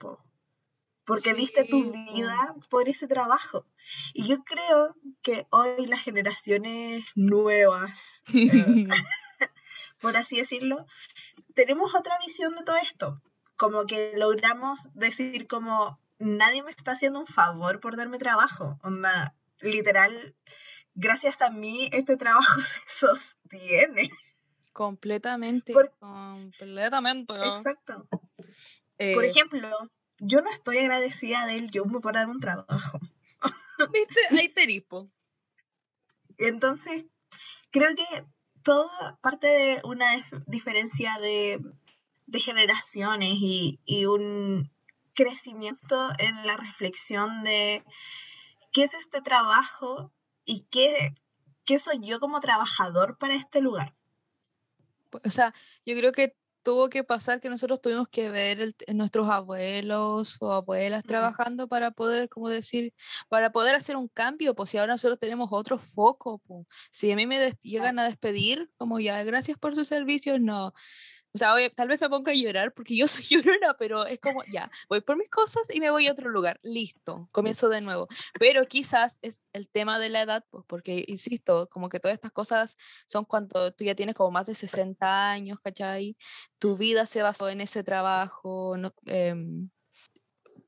porque 1.05 1.35
viste 1.35 1.64
tu 1.64 1.93
vida 1.93 2.55
por 2.69 2.89
ese 2.89 3.07
trabajo. 3.07 3.67
Y 4.12 4.27
yo 4.27 4.43
creo 4.45 4.97
que 5.23 5.47
hoy 5.51 5.87
las 5.87 6.03
generaciones 6.03 7.05
nuevas, 7.14 8.25
eh, 8.35 8.87
por 10.01 10.17
así 10.17 10.37
decirlo, 10.37 10.87
tenemos 11.55 11.95
otra 11.95 12.19
visión 12.25 12.55
de 12.55 12.64
todo 12.64 12.77
esto. 12.77 13.23
Como 13.57 13.87
que 13.87 14.12
logramos 14.17 14.89
decir 14.93 15.47
como, 15.47 15.99
nadie 16.19 16.62
me 16.62 16.71
está 16.71 16.93
haciendo 16.93 17.21
un 17.21 17.27
favor 17.27 17.81
por 17.81 17.97
darme 17.97 18.19
trabajo. 18.19 18.79
Onda, 18.83 19.35
literal, 19.61 20.35
gracias 20.95 21.43
a 21.43 21.51
mí 21.51 21.89
este 21.93 22.17
trabajo 22.17 22.55
se 22.62 23.07
sostiene. 23.07 24.11
Completamente. 24.73 25.73
completamente. 25.99 27.35
Exacto. 27.35 28.07
por 28.11 28.21
eh, 28.99 29.29
ejemplo, 29.29 29.71
yo 30.19 30.41
no 30.43 30.51
estoy 30.51 30.79
agradecida 30.79 31.47
del 31.47 31.71
Jumbo 31.73 32.01
por 32.01 32.14
darme 32.14 32.35
un 32.35 32.41
trabajo. 32.41 33.01
¿Viste? 33.93 34.21
Ahí 34.31 34.49
te 34.49 34.67
Entonces, 36.39 37.05
creo 37.71 37.95
que 37.95 38.25
todo 38.62 38.91
parte 39.21 39.47
de 39.47 39.81
una 39.85 40.12
diferencia 40.47 41.19
de, 41.21 41.61
generaciones 42.41 43.35
y, 43.39 44.07
un, 44.07 44.71
crecimiento 45.17 46.11
en 46.19 46.47
la 46.47 46.57
reflexión 46.57 47.43
de 47.43 47.83
qué 48.73 48.85
es 48.85 48.95
este 48.95 49.21
trabajo 49.23 50.12
y 50.45 50.67
qué, 50.71 51.14
qué 51.64 51.81
soy 51.81 51.99
yo 52.01 52.21
como 52.21 52.41
trabajador 52.41 53.19
para 53.19 53.35
este 53.35 53.61
lugar. 53.61 53.97
O 55.25 55.31
sea, 55.31 55.53
yo 55.85 55.97
creo 55.97 56.12
que 56.12 56.37
tuvo 56.67 56.89
que 56.89 57.05
pasar 57.05 57.41
que 57.41 57.49
nosotros 57.49 57.81
tuvimos 57.81 58.09
que 58.09 58.29
ver 58.29 58.75
nuestros 58.93 59.31
abuelos 59.31 60.37
o 60.41 60.53
abuelas 60.53 61.05
trabajando 61.05 61.69
para 61.69 61.93
poder, 61.93 62.29
como 62.29 62.49
decir, 62.49 62.93
para 63.29 63.53
poder 63.53 63.77
hacer 63.77 63.97
un 63.97 64.09
cambio, 64.09 64.53
pues 64.57 64.71
si 64.71 64.79
ahora 64.79 64.95
nosotros 64.95 65.21
tenemos 65.21 65.49
otro 65.53 65.79
foco, 65.79 66.43
pues. 66.45 66.67
si 66.91 67.12
a 67.12 67.14
mí 67.14 67.25
me 67.25 67.53
llegan 67.62 68.01
a 68.01 68.05
despedir, 68.05 68.69
como 68.79 68.99
ya, 68.99 69.23
gracias 69.23 69.57
por 69.59 69.77
sus 69.77 69.87
servicios, 69.87 70.41
no, 70.41 70.73
o 71.37 71.39
sea, 71.39 71.55
tal 71.74 71.89
vez 71.89 72.01
me 72.01 72.09
ponga 72.09 72.32
a 72.32 72.34
llorar 72.34 72.72
porque 72.72 72.97
yo 72.97 73.07
soy 73.07 73.24
llorona, 73.24 73.74
pero 73.78 74.07
es 74.07 74.18
como, 74.20 74.43
ya, 74.51 74.70
voy 74.89 75.03
por 75.03 75.18
mis 75.18 75.28
cosas 75.28 75.62
y 75.74 75.80
me 75.80 75.91
voy 75.91 76.07
a 76.07 76.12
otro 76.12 76.30
lugar. 76.30 76.59
Listo, 76.62 77.28
comienzo 77.30 77.68
de 77.68 77.82
nuevo. 77.82 78.09
Pero 78.39 78.64
quizás 78.64 79.18
es 79.20 79.45
el 79.53 79.68
tema 79.68 79.99
de 79.99 80.09
la 80.09 80.22
edad, 80.22 80.45
pues, 80.51 80.64
porque, 80.66 81.05
insisto, 81.07 81.68
como 81.68 81.91
que 81.91 82.01
todas 82.01 82.14
estas 82.14 82.32
cosas 82.32 82.76
son 83.07 83.26
cuando 83.26 83.70
tú 83.72 83.84
ya 83.84 83.95
tienes 83.95 84.14
como 84.14 84.30
más 84.30 84.47
de 84.47 84.55
60 84.55 85.30
años, 85.30 85.59
¿cachai? 85.61 86.16
Tu 86.59 86.76
vida 86.76 87.05
se 87.05 87.22
basó 87.22 87.51
en 87.51 87.61
ese 87.61 87.84
trabajo, 87.84 88.76
no, 88.78 88.95
em, 89.05 89.68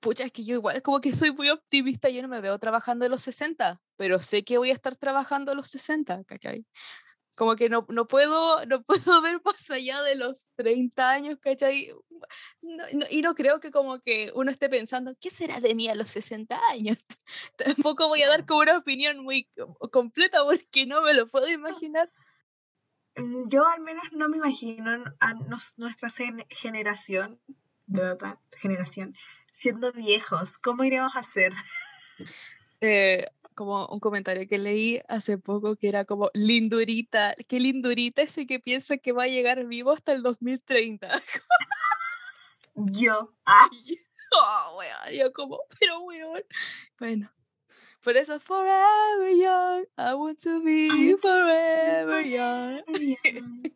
pucha, 0.01 0.25
es 0.25 0.33
que 0.33 0.45
yo 0.45 0.55
igual 0.55 0.83
como 0.83 1.01
que 1.01 1.15
soy 1.15 1.33
muy 1.33 1.49
optimista, 1.49 2.11
yo 2.11 2.21
no 2.23 2.29
me 2.29 2.41
veo 2.41 2.59
trabajando 2.59 3.07
a 3.07 3.09
los 3.09 3.23
60, 3.23 3.81
pero 3.97 4.21
sé 4.21 4.45
que 4.45 4.59
voy 4.59 4.71
a 4.71 4.75
estar 4.75 4.97
trabajando 4.97 5.53
a 5.53 5.55
los 5.55 5.69
60, 5.69 6.25
¿cachai? 6.25 6.67
Como 7.39 7.55
que 7.55 7.69
no, 7.69 7.87
no, 7.89 8.09
puedo, 8.09 8.67
no 8.67 8.83
puedo 8.83 9.23
ver 9.23 9.41
más 9.45 9.71
allá 9.71 10.03
de 10.03 10.17
los 10.17 10.51
30 10.57 11.09
años, 11.09 11.39
¿cachai? 11.41 11.95
y 13.11 13.23
no 13.23 13.35
creo 13.37 13.61
que 13.61 13.71
como 13.71 14.01
que 14.01 14.33
uno 14.35 14.51
esté 14.51 14.69
pensando, 14.69 15.15
¿qué 15.21 15.31
será 15.31 15.61
de 15.61 15.77
mí 15.77 15.89
a 15.89 15.95
los 15.95 16.11
60 16.11 16.59
años? 16.69 16.99
Tampoco 17.57 18.09
voy 18.09 18.23
a 18.23 18.29
dar 18.29 18.45
como 18.45 18.63
una 18.63 18.77
opinión 18.77 19.21
muy 19.21 19.49
completa 19.93 20.45
porque 20.45 20.85
no 20.85 21.01
me 21.01 21.15
lo 21.15 21.29
puedo 21.29 21.49
imaginar. 21.49 22.11
Mm, 23.15 23.49
yo 23.49 23.65
al 23.69 23.83
menos 23.83 24.03
no 24.11 24.29
me 24.29 24.39
imagino 24.39 25.05
a 25.21 25.35
nuestra 25.77 26.11
generación, 26.51 27.41
generación, 28.57 29.15
siendo 29.53 29.93
viejos. 29.93 30.59
¿Cómo 30.59 30.83
iremos 30.83 31.15
a 31.15 31.21
hacer? 31.21 31.53
Eh, 32.81 33.29
como 33.59 33.87
un 33.89 33.99
comentario 33.99 34.47
que 34.47 34.57
leí 34.57 35.01
hace 35.09 35.37
poco 35.37 35.75
que 35.75 35.89
era 35.89 36.05
como 36.05 36.31
lindurita, 36.33 37.35
qué 37.49 37.59
lindurita 37.59 38.23
ese 38.23 38.47
que 38.47 38.61
piensa 38.61 38.99
que 38.99 39.11
va 39.11 39.25
a 39.25 39.27
llegar 39.27 39.67
vivo 39.67 39.91
hasta 39.91 40.13
el 40.13 40.23
2030. 40.23 41.09
yo. 42.77 43.35
Ah. 43.47 43.69
Oh, 44.31 44.77
weón, 44.79 45.19
yo 45.19 45.33
como, 45.33 45.59
pero 45.81 46.01
weón. 46.01 46.43
Bueno, 47.01 47.33
por 48.03 48.17
eso 48.17 48.39
forever 48.39 49.35
young, 49.35 49.87
I 49.97 50.13
want 50.15 50.39
to 50.43 50.61
be 50.63 51.17
forever 51.21 52.21
young. 52.21 52.83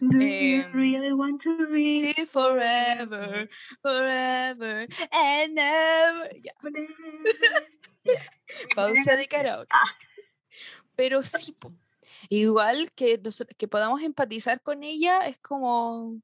Do 0.00 0.18
you 0.18 0.64
em, 0.64 0.72
really 0.72 1.12
want 1.12 1.42
to 1.42 1.68
be 1.70 2.12
forever, 2.26 3.48
forever 3.82 4.86
and 5.12 5.58
ever? 5.58 6.28
Yeah. 6.42 7.78
Pausa 8.76 9.16
de 9.16 9.26
karaoke. 9.26 9.68
Ah. 9.70 9.96
Pero 10.94 11.22
sí, 11.22 11.56
igual 12.28 12.92
que, 12.92 13.20
que 13.56 13.68
podamos 13.68 14.02
empatizar 14.02 14.60
con 14.62 14.82
ella 14.82 15.26
es 15.26 15.38
como 15.38 16.20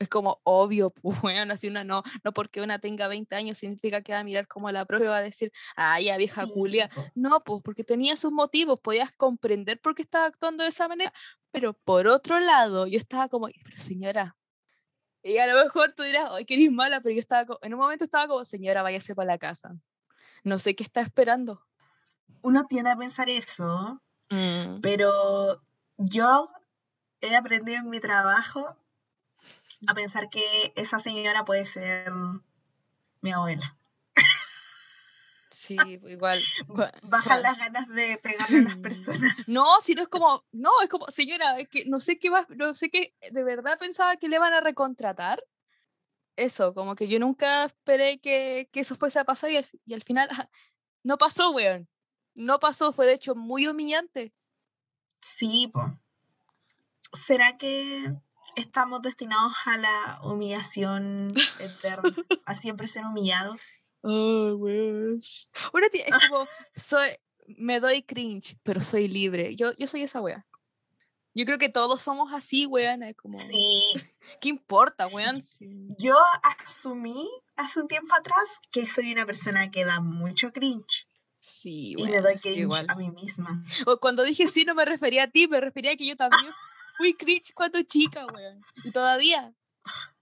es 0.00 0.08
como 0.08 0.40
obvio, 0.44 0.90
pues 1.02 1.20
bueno, 1.20 1.52
así 1.52 1.68
una 1.68 1.84
no, 1.84 2.02
no 2.24 2.32
porque 2.32 2.62
una 2.62 2.78
tenga 2.78 3.06
20 3.06 3.36
años 3.36 3.58
significa 3.58 4.02
que 4.02 4.12
va 4.12 4.20
a 4.20 4.24
mirar 4.24 4.48
como 4.48 4.70
la 4.70 4.86
propia 4.86 5.10
va 5.10 5.18
a 5.18 5.22
decir, 5.22 5.52
ay, 5.76 6.06
ya 6.06 6.16
vieja 6.16 6.46
Julia. 6.46 6.90
No, 7.14 7.44
pues 7.44 7.60
porque 7.62 7.84
tenía 7.84 8.16
sus 8.16 8.32
motivos, 8.32 8.80
podías 8.80 9.12
comprender 9.12 9.78
por 9.80 9.94
qué 9.94 10.02
estaba 10.02 10.24
actuando 10.24 10.62
de 10.62 10.70
esa 10.70 10.88
manera, 10.88 11.12
pero 11.50 11.74
por 11.74 12.08
otro 12.08 12.40
lado, 12.40 12.86
yo 12.86 12.98
estaba 12.98 13.28
como, 13.28 13.48
pero 13.64 13.78
señora, 13.78 14.36
y 15.22 15.36
a 15.36 15.46
lo 15.46 15.62
mejor 15.62 15.92
tú 15.94 16.02
dirás, 16.02 16.30
ay, 16.32 16.46
que 16.46 16.54
eres 16.54 16.70
mala, 16.72 17.00
pero 17.02 17.14
yo 17.14 17.20
estaba, 17.20 17.58
en 17.60 17.74
un 17.74 17.80
momento 17.80 18.04
estaba 18.04 18.26
como, 18.26 18.44
señora, 18.46 18.82
váyase 18.82 19.14
para 19.14 19.26
la 19.26 19.38
casa 19.38 19.78
no 20.44 20.58
sé 20.58 20.74
qué 20.74 20.82
está 20.82 21.00
esperando. 21.00 21.62
Uno 22.42 22.66
tiende 22.66 22.90
a 22.90 22.96
pensar 22.96 23.28
eso, 23.28 24.00
mm. 24.30 24.80
pero 24.80 25.62
yo 25.98 26.50
he 27.20 27.36
aprendido 27.36 27.78
en 27.78 27.90
mi 27.90 28.00
trabajo 28.00 28.76
a 29.86 29.94
pensar 29.94 30.28
que 30.30 30.72
esa 30.76 30.98
señora 31.00 31.44
puede 31.44 31.66
ser 31.66 32.12
mi 33.20 33.32
abuela. 33.32 33.76
Sí, 35.50 35.76
igual. 36.06 36.42
Bajan 37.02 37.42
las 37.42 37.58
ganas 37.58 37.88
de 37.88 38.18
pegarle 38.22 38.58
a 38.58 38.62
las 38.62 38.76
personas. 38.82 39.48
No, 39.48 39.80
si 39.80 39.94
no 39.94 40.02
es 40.02 40.08
como, 40.08 40.44
no, 40.52 40.70
es 40.82 40.88
como, 40.88 41.06
señora, 41.08 41.58
es 41.58 41.68
que 41.68 41.84
no 41.86 42.00
sé 42.00 42.18
qué 42.18 42.30
va, 42.30 42.46
no 42.50 42.74
sé 42.74 42.88
qué, 42.88 43.14
de 43.30 43.42
verdad 43.42 43.78
pensaba 43.78 44.16
que 44.16 44.28
le 44.28 44.38
van 44.38 44.54
a 44.54 44.60
recontratar. 44.60 45.44
Eso, 46.40 46.72
como 46.72 46.96
que 46.96 47.06
yo 47.06 47.18
nunca 47.18 47.64
esperé 47.64 48.18
que, 48.18 48.70
que 48.72 48.80
eso 48.80 48.96
fuese 48.96 49.18
a 49.18 49.24
pasar 49.24 49.50
y 49.50 49.58
al, 49.58 49.66
y 49.84 49.92
al 49.92 50.02
final 50.02 50.28
no 51.02 51.18
pasó, 51.18 51.50
weón. 51.50 51.86
No 52.34 52.58
pasó, 52.58 52.92
fue 52.92 53.06
de 53.06 53.12
hecho 53.12 53.34
muy 53.34 53.66
humillante. 53.66 54.32
Sí, 55.20 55.70
pues. 55.70 55.86
¿Será 57.12 57.58
que 57.58 58.14
estamos 58.56 59.02
destinados 59.02 59.52
a 59.66 59.76
la 59.76 60.20
humillación 60.22 61.34
eterna? 61.58 62.02
a 62.46 62.54
siempre 62.54 62.88
ser 62.88 63.04
humillados. 63.04 63.60
Oh, 64.00 64.54
weón. 64.56 65.20
Una 65.74 65.88
tía, 65.90 66.06
es 66.06 66.28
como, 66.28 66.48
soy, 66.74 67.10
me 67.48 67.80
doy 67.80 68.02
cringe, 68.02 68.56
pero 68.62 68.80
soy 68.80 69.08
libre. 69.08 69.56
Yo, 69.56 69.72
yo 69.76 69.86
soy 69.86 70.04
esa 70.04 70.22
wea. 70.22 70.46
Yo 71.34 71.44
creo 71.44 71.58
que 71.58 71.68
todos 71.68 72.02
somos 72.02 72.32
así, 72.32 72.66
weón. 72.66 73.02
Como, 73.14 73.38
Sí. 73.38 73.82
¿qué 74.40 74.48
importa, 74.48 75.06
weón? 75.06 75.40
Yo 75.98 76.16
asumí 76.64 77.28
hace 77.56 77.80
un 77.80 77.88
tiempo 77.88 78.14
atrás 78.14 78.48
que 78.72 78.86
soy 78.88 79.12
una 79.12 79.26
persona 79.26 79.70
que 79.70 79.84
da 79.84 80.00
mucho 80.00 80.52
cringe. 80.52 81.06
Sí, 81.38 81.92
Y 81.92 81.96
weón. 81.96 82.10
me 82.10 82.20
doy 82.20 82.38
cringe 82.38 82.58
igual. 82.60 82.86
a 82.88 82.94
mí 82.96 83.10
misma. 83.10 83.64
O 83.86 83.98
cuando 83.98 84.22
dije 84.24 84.46
sí, 84.46 84.64
no 84.64 84.74
me 84.74 84.84
refería 84.84 85.24
a 85.24 85.28
ti, 85.30 85.46
me 85.48 85.60
refería 85.60 85.92
a 85.92 85.96
que 85.96 86.06
yo 86.06 86.16
también 86.16 86.52
fui 86.98 87.14
cringe 87.14 87.54
cuando 87.54 87.80
chica, 87.82 88.26
weón. 88.26 88.62
Y 88.84 88.90
todavía. 88.90 89.52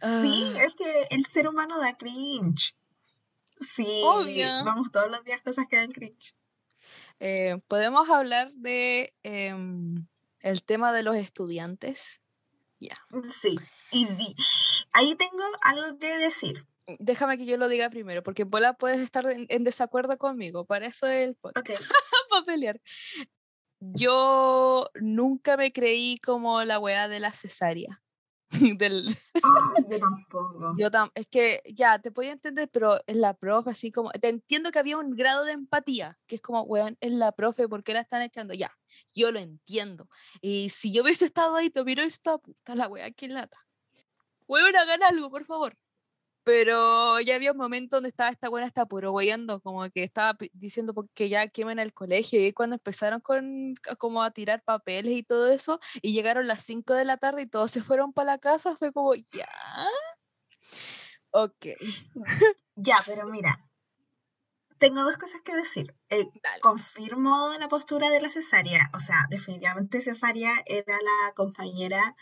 Sí, 0.00 0.52
Ah, 0.56 0.62
es 0.64 0.74
que 0.74 1.02
el 1.10 1.26
ser 1.26 1.46
humano 1.46 1.78
da 1.78 1.94
cringe. 1.98 2.74
Sí, 3.60 3.86
Obvio. 4.02 4.46
vamos 4.64 4.90
todos 4.90 5.10
los 5.10 5.22
días 5.22 5.42
cosas 5.42 5.66
que 5.68 5.76
dan 5.76 5.92
cringe. 5.92 6.34
Eh, 7.22 7.58
Podemos 7.68 8.10
hablar 8.10 8.50
de 8.52 9.14
em, 9.22 10.06
el 10.40 10.64
tema 10.64 10.92
de 10.92 11.02
los 11.04 11.16
estudiantes. 11.16 12.20
Sí, 13.40 13.56
y 13.92 14.06
sí. 14.06 14.34
Ahí 14.92 15.14
tengo 15.14 15.44
algo 15.62 15.98
que 15.98 16.18
decir. 16.18 16.66
Déjame 16.98 17.38
que 17.38 17.46
yo 17.46 17.56
lo 17.56 17.68
diga 17.68 17.88
primero, 17.90 18.24
porque 18.24 18.42
bola 18.42 18.74
puedes 18.74 18.98
estar 18.98 19.24
en, 19.30 19.46
en 19.48 19.62
desacuerdo 19.62 20.18
conmigo. 20.18 20.64
Para 20.64 20.86
eso 20.86 21.06
es 21.06 21.28
el 21.28 21.36
podcast, 21.36 21.70
Ok. 21.70 21.70
para 22.30 22.44
pelear. 22.44 22.80
Yo 23.78 24.90
nunca 24.94 25.56
me 25.56 25.70
creí 25.70 26.18
como 26.18 26.64
la 26.64 26.80
weá 26.80 27.08
de 27.08 27.20
la 27.20 27.32
cesárea. 27.32 28.02
Del, 28.78 29.08
Ay, 29.34 29.84
yo 29.90 29.98
tampoco. 29.98 30.74
Yo 30.76 30.90
tam- 30.90 31.10
es 31.14 31.26
que 31.26 31.60
ya 31.74 31.98
te 31.98 32.10
podía 32.12 32.32
entender, 32.32 32.68
pero 32.70 33.00
es 33.06 33.16
la 33.16 33.34
profe, 33.34 33.70
así 33.70 33.90
como, 33.90 34.10
te 34.10 34.28
entiendo 34.28 34.70
que 34.70 34.78
había 34.78 34.96
un 34.98 35.10
grado 35.16 35.44
de 35.44 35.52
empatía, 35.52 36.18
que 36.26 36.36
es 36.36 36.42
como, 36.42 36.62
weón, 36.62 36.96
es 37.00 37.12
la 37.12 37.32
profe, 37.32 37.68
¿por 37.68 37.82
qué 37.82 37.94
la 37.94 38.00
están 38.00 38.22
echando? 38.22 38.54
Ya, 38.54 38.70
yo 39.14 39.32
lo 39.32 39.38
entiendo. 39.38 40.08
Y 40.40 40.68
si 40.70 40.92
yo 40.92 41.02
hubiese 41.02 41.24
estado 41.24 41.56
ahí, 41.56 41.70
te 41.70 41.80
hubiera 41.80 42.04
visto 42.04 42.18
estado, 42.20 42.38
puta 42.40 42.74
la 42.74 42.88
weá, 42.88 43.10
qué 43.10 43.28
lata. 43.28 43.58
Weón, 44.46 44.76
hagan 44.76 45.02
algo, 45.02 45.30
por 45.30 45.44
favor. 45.44 45.76
Pero 46.44 47.20
ya 47.20 47.36
había 47.36 47.52
un 47.52 47.58
momento 47.58 47.96
donde 47.96 48.08
estaba 48.08 48.30
esta 48.30 48.48
buena, 48.48 48.66
está 48.66 48.86
puro 48.86 49.12
weyando, 49.12 49.60
como 49.60 49.88
que 49.90 50.02
estaba 50.02 50.36
diciendo 50.52 50.94
que 51.14 51.28
ya 51.28 51.48
quemen 51.48 51.78
el 51.78 51.92
colegio, 51.94 52.44
y 52.44 52.52
cuando 52.52 52.76
empezaron 52.76 53.20
con, 53.20 53.74
como 53.98 54.22
a 54.22 54.30
tirar 54.32 54.62
papeles 54.64 55.12
y 55.14 55.22
todo 55.22 55.50
eso, 55.52 55.78
y 56.02 56.12
llegaron 56.12 56.48
las 56.48 56.64
5 56.64 56.94
de 56.94 57.04
la 57.04 57.16
tarde 57.16 57.42
y 57.42 57.46
todos 57.46 57.70
se 57.72 57.82
fueron 57.82 58.12
para 58.12 58.32
la 58.32 58.38
casa, 58.38 58.76
fue 58.76 58.92
como, 58.92 59.14
ya. 59.14 59.48
Ok, 61.30 61.66
Ya, 62.76 62.98
pero 63.06 63.26
mira, 63.26 63.58
tengo 64.78 65.02
dos 65.04 65.16
cosas 65.16 65.40
que 65.42 65.54
decir. 65.54 65.94
Eh, 66.10 66.28
confirmo 66.60 67.52
la 67.58 67.68
postura 67.68 68.10
de 68.10 68.20
la 68.20 68.30
cesárea. 68.30 68.90
O 68.94 69.00
sea, 69.00 69.26
definitivamente 69.30 70.02
cesárea 70.02 70.52
era 70.66 70.96
la 70.96 71.34
compañera 71.34 72.16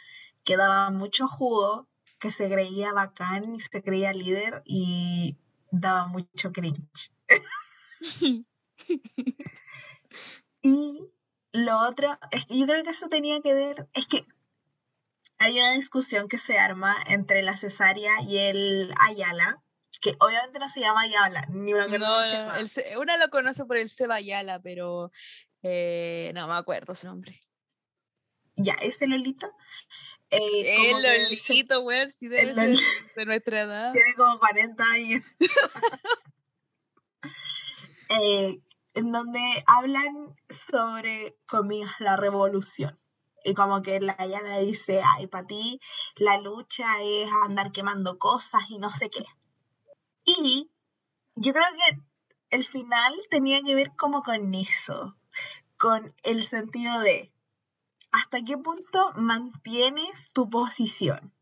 que 0.44 0.56
daba 0.56 0.90
mucho 0.90 1.26
jugo, 1.26 1.88
que 2.20 2.30
se 2.30 2.48
creía 2.50 2.92
bacán 2.92 3.54
y 3.54 3.60
se 3.60 3.82
creía 3.82 4.12
líder 4.12 4.62
y 4.64 5.38
daba 5.70 6.06
mucho 6.06 6.52
cringe. 6.52 7.12
Y 10.62 11.10
lo 11.52 11.78
otro, 11.88 12.18
es 12.30 12.44
que 12.46 12.58
yo 12.58 12.66
creo 12.66 12.84
que 12.84 12.90
eso 12.90 13.08
tenía 13.08 13.40
que 13.40 13.54
ver, 13.54 13.88
es 13.94 14.06
que 14.06 14.26
hay 15.38 15.58
una 15.58 15.72
discusión 15.72 16.28
que 16.28 16.36
se 16.36 16.58
arma 16.58 16.94
entre 17.06 17.42
la 17.42 17.56
cesárea 17.56 18.20
y 18.20 18.38
el 18.38 18.92
Ayala, 19.00 19.62
que 20.02 20.16
obviamente 20.20 20.58
no 20.58 20.68
se 20.68 20.80
llama 20.80 21.02
Ayala, 21.02 21.46
ni 21.48 21.72
me 21.72 21.80
acuerdo 21.80 22.06
No, 22.06 22.54
el 22.54 22.98
una 22.98 23.16
lo 23.16 23.30
conoce 23.30 23.64
por 23.64 23.78
el 23.78 23.88
Cebayala, 23.88 24.60
pero 24.60 25.10
eh, 25.62 26.30
no 26.34 26.46
me 26.46 26.54
acuerdo 26.54 26.94
su 26.94 27.06
nombre. 27.06 27.40
Ya, 28.56 28.74
este 28.74 29.06
Lolito. 29.06 29.50
Eh, 30.30 30.92
El 30.92 31.02
Lolito, 31.02 31.80
weón, 31.80 32.10
sí 32.10 32.28
debe 32.28 32.54
ser 32.54 32.76
de 33.16 33.26
nuestra 33.26 33.62
edad. 33.62 33.92
tiene 33.92 34.14
como 34.16 34.38
40 34.38 34.84
años. 34.84 35.22
Eh, 38.12 38.60
en 38.94 39.12
donde 39.12 39.40
hablan 39.68 40.34
sobre, 40.68 41.38
comillas, 41.46 41.92
la 42.00 42.16
revolución. 42.16 42.98
Y 43.44 43.54
como 43.54 43.82
que 43.82 44.00
la 44.00 44.16
Ayala 44.18 44.58
dice, 44.58 45.00
ay, 45.16 45.28
para 45.28 45.46
ti 45.46 45.80
la 46.16 46.38
lucha 46.38 46.86
es 47.02 47.30
andar 47.44 47.70
quemando 47.70 48.18
cosas 48.18 48.62
y 48.68 48.78
no 48.78 48.90
sé 48.90 49.10
qué. 49.10 49.24
Y 50.24 50.70
yo 51.36 51.52
creo 51.52 51.64
que 51.72 52.00
el 52.50 52.66
final 52.66 53.14
tenía 53.30 53.62
que 53.62 53.74
ver 53.74 53.92
como 53.96 54.22
con 54.22 54.52
eso, 54.54 55.16
con 55.78 56.14
el 56.22 56.44
sentido 56.44 56.98
de 57.00 57.32
hasta 58.12 58.42
qué 58.44 58.58
punto 58.58 59.12
mantienes 59.16 60.30
tu 60.32 60.48
posición. 60.50 61.32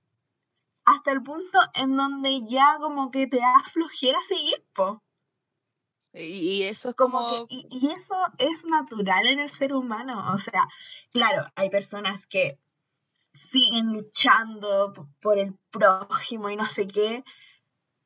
Hasta 0.84 1.12
el 1.12 1.22
punto 1.22 1.58
en 1.74 1.96
donde 1.96 2.46
ya 2.48 2.78
como 2.80 3.10
que 3.10 3.26
te 3.26 3.38
da 3.38 3.62
flojera 3.72 4.18
seguir, 4.22 4.64
po. 4.74 5.02
Y, 6.12 6.22
y 6.60 6.62
eso 6.64 6.90
es 6.90 6.94
Como 6.96 7.18
como, 7.18 7.46
que, 7.46 7.54
y, 7.54 7.68
y 7.70 7.90
eso 7.90 8.16
es 8.38 8.64
natural 8.64 9.26
en 9.26 9.40
el 9.40 9.50
ser 9.50 9.74
humano. 9.74 10.32
O 10.32 10.38
sea, 10.38 10.66
claro, 11.12 11.50
hay 11.54 11.70
personas 11.70 12.26
que 12.26 12.58
siguen 13.52 13.92
luchando 13.92 14.92
por 15.20 15.38
el 15.38 15.54
prójimo 15.70 16.50
y 16.50 16.56
no 16.56 16.68
sé 16.68 16.88
qué, 16.88 17.24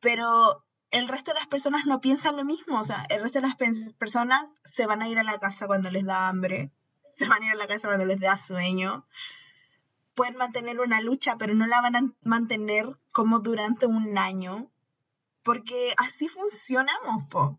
pero 0.00 0.64
el 0.90 1.08
resto 1.08 1.32
de 1.32 1.38
las 1.40 1.48
personas 1.48 1.86
no 1.86 2.00
piensan 2.00 2.36
lo 2.36 2.44
mismo. 2.44 2.78
O 2.78 2.82
sea, 2.82 3.04
el 3.08 3.22
resto 3.22 3.40
de 3.40 3.48
las 3.48 3.56
personas 3.94 4.56
se 4.64 4.86
van 4.86 5.02
a 5.02 5.08
ir 5.08 5.18
a 5.18 5.24
la 5.24 5.38
casa 5.38 5.66
cuando 5.66 5.90
les 5.90 6.04
da 6.04 6.28
hambre, 6.28 6.72
se 7.18 7.28
van 7.28 7.42
a 7.42 7.46
ir 7.46 7.52
a 7.52 7.56
la 7.56 7.66
casa 7.66 7.88
cuando 7.88 8.06
les 8.06 8.20
da 8.20 8.38
sueño. 8.38 9.06
Pueden 10.14 10.36
mantener 10.36 10.80
una 10.80 11.00
lucha, 11.00 11.36
pero 11.38 11.54
no 11.54 11.66
la 11.66 11.80
van 11.80 11.96
a 11.96 12.12
mantener 12.22 12.96
como 13.12 13.38
durante 13.40 13.86
un 13.86 14.18
año, 14.18 14.70
porque 15.42 15.94
así 15.96 16.28
funcionamos, 16.28 17.28
po. 17.30 17.58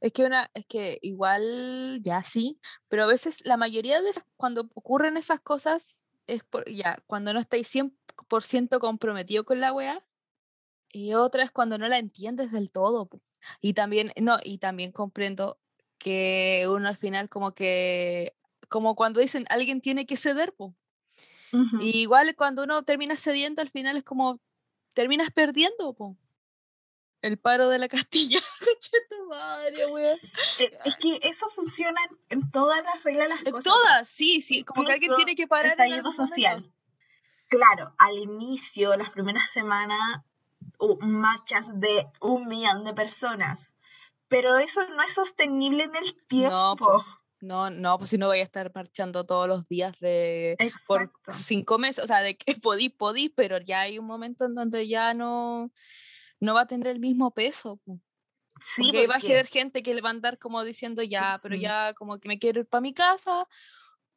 es 0.00 0.12
que 0.12 0.24
una, 0.24 0.50
es 0.52 0.66
que 0.66 0.98
igual 1.00 1.98
ya 2.02 2.22
sí, 2.22 2.60
pero 2.88 3.04
a 3.04 3.06
veces 3.06 3.44
la 3.46 3.56
mayoría 3.56 4.02
de 4.02 4.10
cuando 4.36 4.68
ocurren 4.74 5.16
esas 5.16 5.40
cosas 5.40 6.06
es 6.26 6.44
por, 6.44 6.68
ya, 6.70 7.02
cuando 7.06 7.32
no 7.32 7.40
estáis 7.40 7.74
100% 7.74 8.78
comprometido 8.78 9.44
con 9.44 9.60
la 9.60 9.72
weá, 9.72 10.04
y 10.92 11.14
otra 11.14 11.42
es 11.42 11.50
cuando 11.50 11.78
no 11.78 11.88
la 11.88 11.98
entiendes 11.98 12.52
del 12.52 12.70
todo. 12.70 13.08
Y 13.60 13.74
también, 13.74 14.12
no, 14.20 14.38
y 14.42 14.58
también 14.58 14.92
comprendo 14.92 15.58
que 15.98 16.66
uno 16.68 16.88
al 16.88 16.96
final 16.96 17.28
como 17.28 17.54
que, 17.54 18.35
como 18.68 18.94
cuando 18.96 19.20
dicen 19.20 19.46
alguien 19.50 19.80
tiene 19.80 20.06
que 20.06 20.16
ceder, 20.16 20.52
po. 20.54 20.74
Ujú. 21.52 21.78
Y 21.80 21.98
igual 22.00 22.34
cuando 22.36 22.64
uno 22.64 22.82
termina 22.82 23.16
cediendo, 23.16 23.62
al 23.62 23.70
final 23.70 23.96
es 23.96 24.04
como 24.04 24.40
terminas 24.94 25.30
perdiendo, 25.30 25.92
po. 25.94 26.16
El 27.22 27.38
paro 27.38 27.68
de 27.68 27.78
la 27.78 27.88
Castilla. 28.06 28.40
Tu 29.08 29.26
madre, 29.28 29.86
weón. 29.86 30.18
Eh, 30.58 30.78
Es 30.84 30.96
que 30.96 31.18
eso 31.22 31.48
funciona 31.50 32.00
en, 32.28 32.40
en 32.40 32.50
todas 32.50 32.82
las 32.84 33.02
reglas 33.02 33.28
de 33.28 33.34
las 33.34 33.40
En 33.46 33.50
cosas. 33.52 33.64
todas, 33.64 34.08
sí, 34.08 34.42
sí, 34.42 34.62
como 34.64 34.84
que 34.84 34.92
alguien 34.92 35.14
tiene 35.16 35.34
que 35.34 35.46
parar. 35.46 35.66
en 35.66 35.70
estallido 35.72 35.96
algún 35.98 36.12
social. 36.12 36.54
momento. 36.60 36.76
Claro, 37.48 37.94
al 37.98 38.18
inicio, 38.18 38.96
las 38.96 39.10
primeras 39.10 39.50
semanas, 39.50 39.98
marchas 41.00 41.66
de 41.80 42.06
un 42.20 42.48
millón 42.48 42.84
de 42.84 42.92
personas. 42.92 43.72
Pero 44.28 44.58
eso 44.58 44.86
no 44.88 45.02
es 45.02 45.14
sostenible 45.14 45.84
en 45.84 45.94
el 45.96 46.14
tiempo. 46.26 46.76
po. 46.76 47.04
No, 47.40 47.70
no, 47.70 47.98
pues 47.98 48.10
si 48.10 48.18
no 48.18 48.28
voy 48.28 48.40
a 48.40 48.44
estar 48.44 48.72
marchando 48.74 49.24
todos 49.24 49.46
los 49.46 49.68
días 49.68 49.98
de 50.00 50.56
por 50.86 51.12
cinco 51.28 51.78
meses, 51.78 52.02
o 52.02 52.06
sea, 52.06 52.22
de 52.22 52.36
que 52.36 52.54
podí, 52.62 52.88
podí, 52.88 53.28
pero 53.28 53.58
ya 53.58 53.80
hay 53.80 53.98
un 53.98 54.06
momento 54.06 54.46
en 54.46 54.54
donde 54.54 54.88
ya 54.88 55.12
no, 55.14 55.70
no 56.40 56.54
va 56.54 56.62
a 56.62 56.66
tener 56.66 56.88
el 56.88 57.00
mismo 57.00 57.32
peso. 57.32 57.80
Sí, 58.60 58.84
Porque 58.84 59.06
va 59.06 59.16
a 59.16 59.18
haber 59.18 59.46
gente 59.46 59.82
que 59.82 59.94
le 59.94 60.00
va 60.00 60.08
a 60.08 60.12
andar 60.12 60.38
como 60.38 60.64
diciendo 60.64 61.02
ya, 61.02 61.38
pero 61.42 61.56
ya 61.56 61.92
como 61.92 62.18
que 62.18 62.28
me 62.28 62.38
quiero 62.38 62.60
ir 62.60 62.66
para 62.66 62.80
mi 62.80 62.94
casa, 62.94 63.46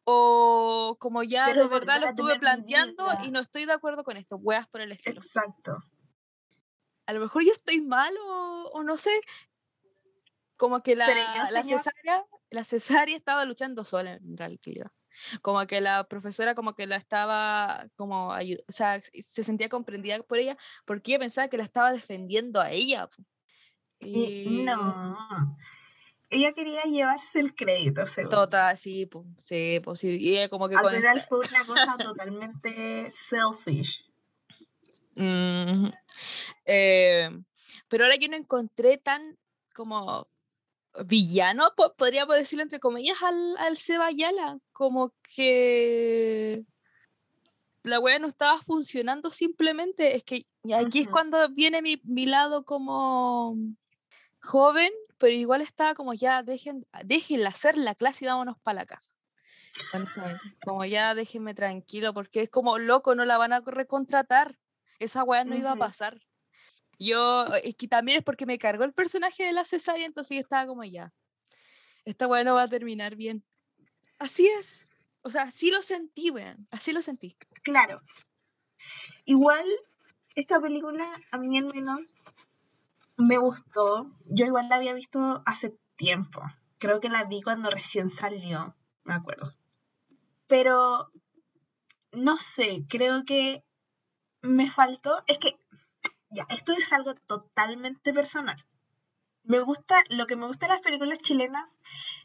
o 0.06 0.96
como 1.00 1.24
ya 1.24 1.46
Pero 1.46 1.64
de 1.64 1.68
verdad 1.68 2.00
lo 2.00 2.08
estuve 2.08 2.40
planteando 2.40 3.06
y 3.26 3.32
no 3.32 3.42
estoy 3.42 3.66
de 3.66 3.74
acuerdo 3.74 4.06
con 4.06 4.16
esto, 4.16 4.38
weas 4.38 4.68
por 4.68 4.80
el 4.80 4.94
estilo. 4.94 5.22
Exacto. 5.22 5.78
A 7.06 7.14
lo 7.14 7.20
mejor 7.20 7.44
yo 7.44 7.52
estoy 7.52 7.82
mal 7.82 8.14
o, 8.24 8.70
o 8.74 8.84
no 8.84 8.98
sé, 8.98 9.12
como 10.56 10.84
que 10.84 10.96
la, 10.96 11.08
la 11.52 11.64
cesárea, 11.64 12.26
la 12.52 12.64
cesárea 12.64 13.16
estaba 13.16 13.46
luchando 13.46 13.84
sola 13.84 14.14
en 14.14 14.38
realidad. 14.38 14.92
Como 15.42 15.66
que 15.68 15.82
la 15.82 16.04
profesora 16.06 16.56
como 16.56 16.76
que 16.76 16.88
la 16.88 16.96
estaba 16.96 17.88
como 17.96 18.30
o 18.30 18.72
sea, 18.72 19.02
se 19.02 19.44
sentía 19.44 19.68
comprendida 19.70 20.22
por 20.24 20.38
ella 20.38 20.58
porque 20.86 21.12
ella 21.12 21.20
pensaba 21.20 21.48
que 21.50 21.58
la 21.58 21.64
estaba 21.64 21.92
defendiendo 21.92 22.62
a 22.62 22.72
ella. 22.72 23.10
Y 24.00 24.62
no. 24.64 25.18
Ella 26.32 26.54
quería 26.54 26.84
llevarse 26.84 27.40
el 27.40 27.56
crédito, 27.56 28.06
según. 28.06 28.30
Total, 28.30 28.78
sí, 28.78 29.08
pues, 29.08 29.26
sí, 29.42 29.82
pues, 29.84 30.00
sí. 30.00 30.16
Y 30.20 30.38
ella 30.38 30.48
como 30.48 30.70
que 30.70 30.76
Al 30.76 30.82
con 30.84 30.96
final 30.96 31.18
esta- 31.18 31.28
fue 31.28 31.40
una 31.40 31.66
cosa 31.66 31.98
totalmente 32.16 33.12
selfish. 33.12 34.06
Eh, 36.66 37.30
pero 37.88 38.04
ahora 38.06 38.16
yo 38.18 38.28
no 38.30 38.38
encontré 38.38 38.98
tan 39.00 39.38
como 39.74 40.28
villano, 41.06 41.72
po- 41.76 41.94
podríamos 41.96 42.36
decirlo 42.36 42.64
entre 42.64 42.80
comillas, 42.80 43.22
al, 43.24 43.58
al 43.58 43.78
Seba. 43.78 44.10
Como 44.72 45.14
que 45.36 46.64
la 47.84 48.00
wea 48.00 48.20
no 48.20 48.28
estaba 48.28 48.58
funcionando 48.62 49.32
simplemente. 49.32 50.16
Es 50.16 50.24
que 50.24 50.46
y 50.64 50.74
aquí 50.74 51.00
es 51.00 51.08
cuando 51.08 51.50
viene 51.50 51.82
mi, 51.82 52.02
mi 52.04 52.26
lado 52.26 52.64
como 52.66 53.56
joven, 54.42 54.92
pero 55.18 55.34
igual 55.34 55.62
estaba 55.62 55.96
como 55.96 56.14
ya, 56.14 56.44
dejen, 56.44 56.86
déjenla 57.06 57.50
hacer 57.50 57.78
la 57.78 57.96
clase 57.96 58.26
y 58.26 58.28
vámonos 58.28 58.58
para 58.62 58.82
la 58.82 58.86
casa. 58.86 59.12
Honestamente, 59.94 60.42
como 60.66 60.84
ya 60.86 61.16
déjenme 61.16 61.54
tranquilo, 61.54 62.14
porque 62.14 62.42
es 62.42 62.50
como 62.50 62.78
loco, 62.80 63.16
no 63.16 63.26
la 63.26 63.38
van 63.38 63.54
a 63.54 63.62
recontratar. 63.62 64.58
Esa 65.00 65.24
weá 65.24 65.46
no 65.46 65.56
iba 65.56 65.72
a 65.72 65.76
pasar. 65.78 66.20
Yo, 67.00 67.46
es 67.64 67.76
que 67.76 67.88
también 67.88 68.20
es 68.20 68.24
porque 68.24 68.46
me 68.46 68.60
cargó 68.60 68.84
el 68.84 68.94
personaje 68.94 69.46
de 69.46 69.54
la 69.54 69.64
cesárea, 69.64 70.06
entonces 70.06 70.36
yo 70.36 70.42
estaba 70.42 70.68
como 70.68 70.84
ya. 70.84 71.14
Esta 72.04 72.28
weá 72.28 72.44
no 72.44 72.56
va 72.56 72.64
a 72.64 72.68
terminar 72.68 73.16
bien. 73.16 73.46
Así 74.18 74.48
es. 74.48 74.90
O 75.22 75.32
sea, 75.32 75.44
así 75.44 75.72
lo 75.72 75.82
sentí, 75.82 76.30
weón. 76.30 76.68
Así 76.72 76.92
lo 76.92 77.02
sentí. 77.02 77.38
Claro. 77.64 78.02
Igual, 79.26 79.66
esta 80.36 80.60
película, 80.60 81.10
a 81.32 81.38
mí 81.38 81.58
al 81.58 81.66
menos, 81.66 82.14
me 83.16 83.38
gustó. 83.38 84.12
Yo 84.26 84.46
igual 84.46 84.70
la 84.70 84.76
había 84.76 84.94
visto 84.94 85.42
hace 85.46 85.78
tiempo. 85.96 86.42
Creo 86.80 87.00
que 87.00 87.10
la 87.10 87.26
vi 87.26 87.42
cuando 87.42 87.70
recién 87.70 88.10
salió, 88.10 88.76
me 89.04 89.14
acuerdo. 89.14 89.54
Pero, 90.48 91.12
no 92.12 92.38
sé, 92.38 92.86
creo 92.90 93.24
que 93.26 93.64
me 94.42 94.72
faltó. 94.72 95.22
Es 95.28 95.38
que, 95.38 95.59
ya, 96.30 96.46
esto 96.50 96.72
es 96.74 96.92
algo 96.94 97.16
totalmente 97.16 98.14
personal. 98.14 98.66
Me 99.44 99.60
gusta, 99.60 100.04
lo 100.10 100.28
que 100.28 100.36
me 100.36 100.48
gusta 100.48 100.68
de 100.68 100.74
las 100.74 100.82
películas 100.82 101.20
chilenas 101.20 101.66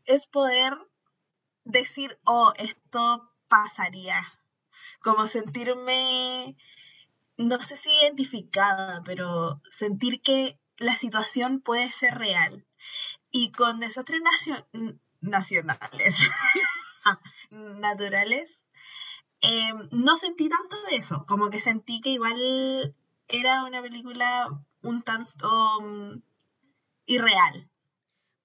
es 0.04 0.26
poder 0.26 0.76
decir, 1.64 2.18
oh, 2.24 2.52
esto 2.56 3.32
pasaría. 3.48 4.22
Como 5.02 5.26
sentirme, 5.26 6.56
no 7.36 7.60
sé 7.60 7.76
si 7.76 7.90
identificada, 8.02 9.02
pero 9.04 9.60
sentir 9.64 10.20
que 10.22 10.58
la 10.76 10.96
situación 10.96 11.60
puede 11.60 11.90
ser 11.92 12.14
real. 12.18 12.66
Y 13.30 13.52
con 13.52 13.80
desastres 13.80 14.20
nacio- 14.20 14.98
nacionales, 15.20 16.30
naturales, 17.50 18.66
eh, 19.40 19.72
no 19.92 20.16
sentí 20.16 20.48
tanto 20.48 20.80
de 20.82 20.96
eso. 20.96 21.24
Como 21.26 21.50
que 21.50 21.60
sentí 21.60 22.00
que 22.00 22.10
igual 22.10 22.94
era 23.28 23.64
una 23.64 23.80
película 23.82 24.48
un 24.82 25.02
tanto 25.02 25.80
mm, 25.80 26.22
irreal. 27.06 27.70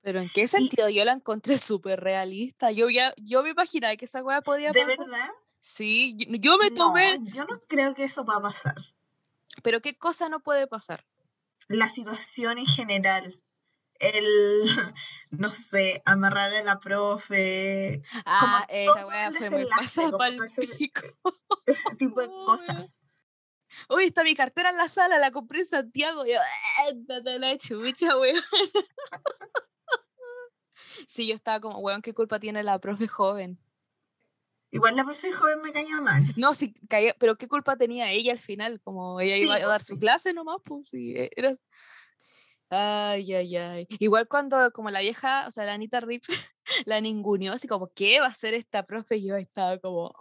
Pero 0.02 0.22
¿en 0.22 0.30
qué 0.34 0.48
sentido? 0.48 0.90
Yo 0.90 1.04
la 1.06 1.12
encontré 1.14 1.58
súper 1.58 2.00
realista. 2.00 2.72
Yo 2.72 2.90
ya, 2.90 3.14
yo 3.18 3.44
me 3.44 3.50
imaginaba 3.50 3.96
que 3.98 4.06
esa 4.06 4.24
weá 4.24 4.42
podía 4.42 4.72
¿De 4.72 4.80
pasar. 4.82 4.98
verdad? 4.98 5.30
Sí, 5.60 6.16
yo, 6.18 6.58
me 6.58 6.70
No, 6.72 6.76
tomé. 6.76 7.20
yo 7.34 7.44
no 7.44 7.60
creo 7.68 7.94
que 7.94 8.06
eso 8.06 8.24
va 8.24 8.38
a 8.38 8.42
pasar. 8.42 8.76
Pero 9.62 9.82
¿qué 9.82 9.98
cosa 9.98 10.30
no 10.30 10.40
puede 10.40 10.68
pasar? 10.68 11.06
la 11.68 11.88
situación 11.90 12.58
en 12.58 12.66
general. 12.66 13.44
El, 14.00 14.26
no 15.30 15.52
sé, 15.54 16.02
amarrar 16.06 16.54
a 16.56 16.64
la 16.64 16.80
profe, 16.80 18.02
Ah, 18.26 18.66
esa 18.70 19.06
weá 19.06 19.28
el 19.28 19.36
fue 19.36 19.50
muy 19.50 19.66
pasada 19.66 20.10
todo 20.10 20.24
ese- 20.46 20.68
pico. 20.78 21.02
ese 21.66 21.96
tipo 21.98 22.22
de 22.22 22.28
Oh, 22.32 22.46
cosas. 22.46 22.96
Uy, 23.88 24.06
está 24.06 24.24
mi 24.24 24.36
cartera 24.36 24.70
en 24.72 24.78
la 24.78 24.88
sala, 24.88 25.18
la 25.20 25.32
compré 25.32 25.60
en 25.60 25.66
Santiago. 25.66 26.26
Y 26.26 26.32
yo, 26.34 26.40
a 26.40 27.20
la 27.38 27.58
chucha, 27.58 28.18
weón. 28.18 28.36
Sí, 31.08 31.28
yo 31.28 31.36
estaba 31.36 31.60
como, 31.60 31.80
weón, 31.80 32.02
¿qué 32.02 32.14
culpa 32.14 32.40
tiene 32.40 32.64
la 32.64 32.80
profe 32.80 33.08
joven? 33.08 33.58
Igual 34.72 34.96
la 34.96 35.04
profe 35.04 35.32
joven 35.32 35.62
me 35.62 35.72
caía 35.72 36.00
mal. 36.02 36.24
No, 36.36 36.54
sí, 36.54 36.74
caía- 36.88 37.16
pero 37.20 37.38
¿qué 37.38 37.48
culpa 37.48 37.76
tenía 37.78 38.12
ella 38.12 38.34
al 38.34 38.40
final? 38.40 38.80
Como 38.82 39.20
ella 39.20 39.36
iba 39.38 39.56
Sí, 39.56 39.62
a 39.62 39.66
pues, 39.66 39.70
dar 39.70 39.84
su 39.84 39.94
sí. 39.96 40.00
clase 40.00 40.34
nomás, 40.34 40.58
pues 40.64 40.90
sí, 40.90 41.14
e- 41.16 41.32
era... 41.36 41.54
Ay, 42.70 43.34
ay, 43.34 43.56
ay. 43.56 43.88
Igual 44.00 44.28
cuando 44.28 44.72
como 44.72 44.92
la 44.92 45.00
vieja, 45.02 45.48
o 45.48 45.52
sea, 45.52 45.66
la 45.66 45.74
Anita 45.74 46.00
Rips, 46.02 46.28
la 46.86 47.02
ninguneó, 47.02 47.54
así 47.54 47.68
como, 47.68 47.88
¿qué 47.94 48.20
va 48.20 48.28
a 48.28 48.30
hacer 48.30 48.54
esta 48.54 48.84
profe? 48.84 49.18
Y 49.18 49.28
yo 49.28 49.36
estaba 49.38 49.80
como, 49.80 50.14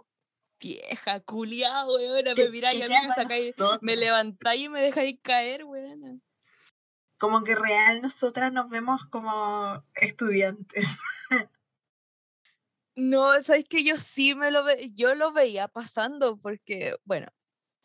vieja, 0.59 1.19
culiado, 1.21 1.95
weón, 1.95 2.25
me 2.35 2.49
miráis 2.49 2.81
a 2.83 2.87
mí, 2.87 2.93
me 3.07 3.13
sacáis, 3.13 3.55
me 3.81 3.95
levantáis 3.95 4.65
y 4.65 4.69
me 4.69 4.81
dejáis 4.81 5.17
caer, 5.21 5.63
weón. 5.65 6.21
Como 7.17 7.43
que 7.43 7.55
real 7.55 8.01
nosotras 8.01 8.51
nos 8.53 8.69
vemos 8.69 9.05
como 9.07 9.83
estudiantes. 9.95 10.87
No, 12.95 13.39
sabes 13.41 13.63
que 13.69 13.83
yo 13.85 13.95
sí 13.95 14.35
me 14.35 14.51
lo 14.51 14.65
ve, 14.65 14.89
yo 14.93 15.15
lo 15.15 15.31
veía 15.31 15.69
pasando 15.69 16.37
porque, 16.37 16.95
bueno, 17.05 17.27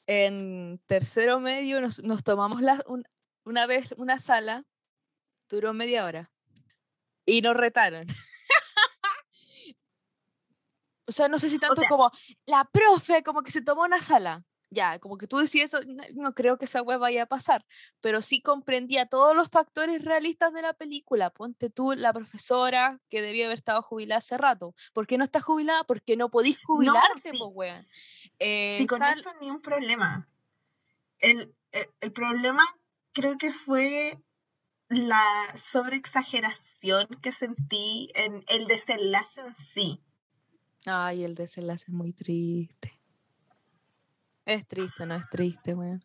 en 0.08 0.80
tercero 0.86 1.38
medio 1.38 1.80
nos, 1.80 2.02
nos 2.02 2.24
tomamos 2.24 2.60
la, 2.62 2.82
un- 2.88 3.04
una 3.44 3.66
vez 3.66 3.94
una 3.96 4.18
sala, 4.18 4.64
duró 5.48 5.72
media 5.72 6.04
hora 6.04 6.32
y 7.24 7.42
nos 7.42 7.56
retaron. 7.56 8.06
o 11.06 11.12
sea, 11.12 11.28
no 11.28 11.38
sé 11.38 11.48
si 11.48 11.58
tanto 11.58 11.80
sea- 11.82 11.88
como 11.88 12.10
la 12.46 12.64
profe, 12.72 13.22
como 13.22 13.42
que 13.42 13.50
se 13.50 13.62
tomó 13.62 13.82
una 13.82 14.00
sala. 14.02 14.44
Ya, 14.70 14.98
como 14.98 15.16
que 15.18 15.28
tú 15.28 15.38
decías 15.38 15.70
no, 15.86 16.02
no 16.14 16.34
creo 16.34 16.58
que 16.58 16.64
esa 16.64 16.82
web 16.82 16.98
vaya 16.98 17.22
a 17.24 17.26
pasar, 17.26 17.64
pero 18.00 18.20
sí 18.20 18.40
comprendía 18.40 19.06
todos 19.06 19.36
los 19.36 19.48
factores 19.48 20.04
realistas 20.04 20.52
de 20.52 20.62
la 20.62 20.72
película. 20.72 21.30
Ponte 21.30 21.70
tú 21.70 21.92
la 21.92 22.12
profesora 22.12 22.98
que 23.08 23.22
debía 23.22 23.44
haber 23.46 23.58
estado 23.58 23.82
jubilada 23.82 24.18
hace 24.18 24.36
rato. 24.36 24.74
¿Por 24.92 25.06
qué 25.06 25.16
no 25.16 25.22
está 25.22 25.40
jubilada? 25.40 25.84
Porque 25.84 26.16
no 26.16 26.28
podís 26.28 26.58
jubilarte, 26.64 27.30
sí. 27.30 27.38
pues, 27.38 27.50
weón. 27.54 27.86
Eh, 28.40 28.78
Sí, 28.80 28.86
con 28.88 28.98
tal- 28.98 29.16
eso 29.16 29.30
ni 29.40 29.48
un 29.48 29.60
problema. 29.62 30.26
El, 31.20 31.54
el, 31.70 31.88
el 32.00 32.12
problema 32.12 32.64
creo 33.12 33.38
que 33.38 33.52
fue 33.52 34.18
la 34.88 35.22
sobreexageración 35.72 37.06
que 37.22 37.30
sentí 37.32 38.10
en 38.14 38.44
el 38.48 38.66
desenlace 38.66 39.40
en 39.40 39.54
sí. 39.56 40.00
Ay, 40.86 41.24
el 41.24 41.34
desenlace 41.34 41.84
es 41.88 41.94
muy 41.94 42.12
triste. 42.12 43.00
Es 44.44 44.66
triste, 44.66 45.06
no 45.06 45.14
es 45.14 45.28
triste, 45.30 45.74
weón. 45.74 46.04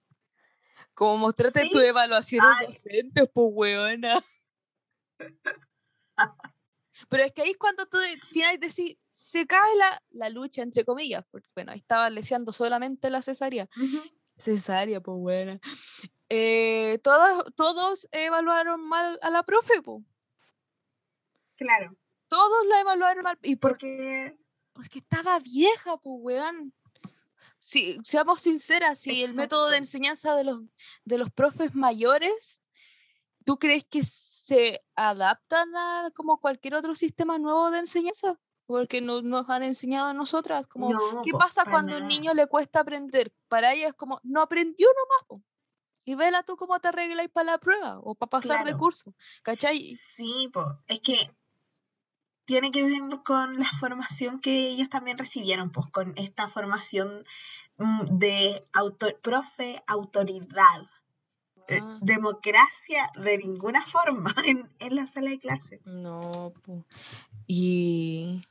Como 0.94 1.34
tus 1.34 1.52
Sí. 1.54 1.80
evaluaciones 1.80 2.50
Ay. 2.60 2.68
docentes, 2.68 3.30
pues, 3.34 3.48
weona. 3.52 4.24
Pero 7.10 7.24
es 7.24 7.32
que 7.34 7.42
ahí 7.42 7.52
es 7.52 7.58
cuando 7.58 7.86
tú 7.88 7.98
de- 7.98 8.14
al 8.14 8.22
final 8.30 8.60
decís, 8.60 8.98
se 9.10 9.46
cae 9.48 9.76
la, 9.78 10.02
la 10.12 10.30
lucha, 10.30 10.62
entre 10.62 10.84
comillas, 10.86 11.26
porque, 11.32 11.50
bueno, 11.56 11.72
ahí 11.72 11.80
estaba 11.80 12.10
leseando 12.10 12.52
solamente 12.52 13.10
la 13.10 13.22
cesárea. 13.22 13.68
Cesárea, 14.38 15.02
pues, 15.02 15.18
buena. 15.18 15.60
Eh, 16.30 17.00
todos, 17.04 17.44
todos 17.56 18.08
evaluaron 18.12 18.82
mal 18.88 19.18
a 19.22 19.30
la 19.30 19.44
profe, 19.44 19.82
pues. 19.82 20.04
Claro, 21.56 21.96
Todos 22.30 22.66
la 22.68 22.80
evaluaron 22.82 23.24
mal. 23.24 23.38
¿Y 23.42 23.56
por 23.58 23.72
porque 23.72 24.38
Porque 24.80 25.00
estaba 25.00 25.38
vieja, 25.40 25.98
pues, 25.98 26.16
weón. 26.22 26.74
Si, 27.60 27.98
seamos 28.06 28.42
sinceras, 28.42 28.98
si 28.98 29.24
el 29.26 29.34
método 29.34 29.66
de 29.66 29.76
Exacto. 29.76 29.84
enseñanza 29.84 30.36
de 30.36 30.46
los, 30.46 30.64
de 31.04 31.18
los 31.18 31.30
profes 31.32 31.76
mayores, 31.76 32.62
¿tú 33.44 33.60
crees 33.60 33.84
que 33.84 34.06
se 34.06 34.82
adaptan 34.96 35.76
a 35.76 36.12
como 36.16 36.40
cualquier 36.40 36.76
otro 36.76 36.96
sistema 36.96 37.38
nuevo 37.38 37.72
de 37.72 37.80
enseñanza? 37.80 38.40
Porque 38.68 39.02
no, 39.02 39.22
nos 39.22 39.50
han 39.50 39.64
enseñado 39.64 40.08
a 40.08 40.14
nosotras, 40.14 40.66
como, 40.66 40.92
no, 40.92 41.24
¿qué 41.26 41.32
pasa 41.32 41.66
pa' 41.66 41.72
cuando 41.72 41.96
a 41.96 41.98
un 41.98 42.08
niño 42.08 42.34
le 42.34 42.48
cuesta 42.48 42.80
aprender? 42.80 43.34
Para 43.50 43.74
ellos 43.74 43.90
es 43.90 43.96
como, 43.96 44.22
no 44.24 44.42
aprendió 44.42 44.88
nomás, 44.88 45.28
po. 45.28 45.44
Y 46.06 46.16
vela 46.16 46.44
tú 46.44 46.56
cómo 46.56 46.80
te 46.80 46.88
arregláis 46.88 47.30
para 47.30 47.52
la 47.52 47.58
prueba 47.58 48.00
o 48.00 48.16
para 48.16 48.30
pasar 48.30 48.60
de 48.60 48.64
Claro. 48.64 48.78
curso, 48.78 49.14
¿cachai? 49.44 49.98
Sí, 50.16 50.50
po, 50.54 50.80
es 50.88 51.02
que 51.02 51.36
tiene 52.50 52.72
que 52.72 52.84
ver 52.84 53.02
con 53.24 53.60
la 53.60 53.70
formación 53.80 54.40
que 54.42 54.70
ellos 54.70 54.90
también 54.90 55.20
recibieron, 55.20 55.72
pues 55.72 55.86
con 55.92 56.14
esta 56.18 56.50
formación 56.50 57.24
mm, 57.78 58.18
de 58.18 58.66
autor, 58.74 59.20
profe, 59.22 59.84
autoridad. 59.86 60.82
Eh, 61.68 61.80
Ah. 61.84 62.00
Democracia 62.02 63.12
de 63.24 63.38
ninguna 63.38 63.86
forma 63.86 64.34
en, 64.46 64.68
en 64.80 64.96
la 64.96 65.06
sala 65.06 65.30
de 65.30 65.38
clase. 65.38 65.80
No, 65.86 66.52
po. 66.66 66.84
Y, 67.46 68.44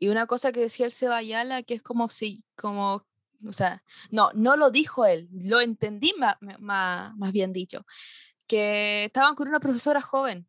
y 0.00 0.08
una 0.08 0.26
cosa 0.26 0.50
que 0.50 0.60
decía 0.60 0.86
el 0.86 0.92
Cebayala, 0.92 1.62
que 1.62 1.74
es 1.74 1.82
como 1.82 2.08
si, 2.08 2.42
como, 2.56 3.04
o 3.46 3.52
sea, 3.52 3.82
no, 4.10 4.30
no 4.32 4.56
lo 4.56 4.70
dijo 4.70 5.04
él, 5.04 5.28
lo 5.30 5.60
entendí 5.60 6.14
ma- 6.18 6.38
ma- 6.40 7.12
más, 7.18 7.32
bien 7.32 7.52
dicho, 7.52 7.84
que 8.46 9.04
estaban 9.04 9.34
con 9.34 9.48
una 9.48 9.60
profesora 9.60 10.00
joven, 10.00 10.46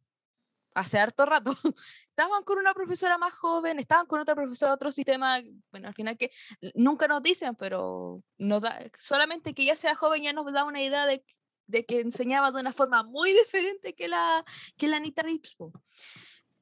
hace 0.76 1.00
harto 1.00 1.26
rato, 1.26 1.52
estaban 2.14 2.44
con 2.44 2.60
una 2.60 2.76
profesora 2.76 3.18
más 3.18 3.34
joven, 3.34 3.80
estaban 3.80 4.06
con 4.06 4.20
otra 4.20 4.36
profesora 4.36 4.72
de 4.72 4.76
otro 4.76 4.92
sistema, 4.92 5.42
bueno, 5.72 5.88
al 5.88 5.96
final 5.96 6.16
que 6.16 6.30
nunca 6.76 7.08
nos 7.08 7.24
dicen, 7.24 7.56
pero 7.56 8.18
nos 8.38 8.62
da, 8.62 8.80
solamente 9.00 9.56
que 9.56 9.64
ella 9.64 9.76
sea 9.76 9.96
joven 9.96 10.22
ya 10.22 10.32
nos 10.32 10.52
da 10.54 10.64
una 10.64 10.82
idea 10.82 11.08
de, 11.08 11.26
de 11.66 11.86
que 11.86 12.02
enseñaba 12.02 12.52
de 12.52 12.62
una 12.62 12.72
forma 12.72 13.02
muy 13.02 13.34
diferente 13.34 13.96
que 13.96 14.08
la, 14.08 14.46
que 14.78 14.88
la 14.88 14.98
Anita 14.98 15.24
Rips, 15.24 15.56
po. 15.56 15.74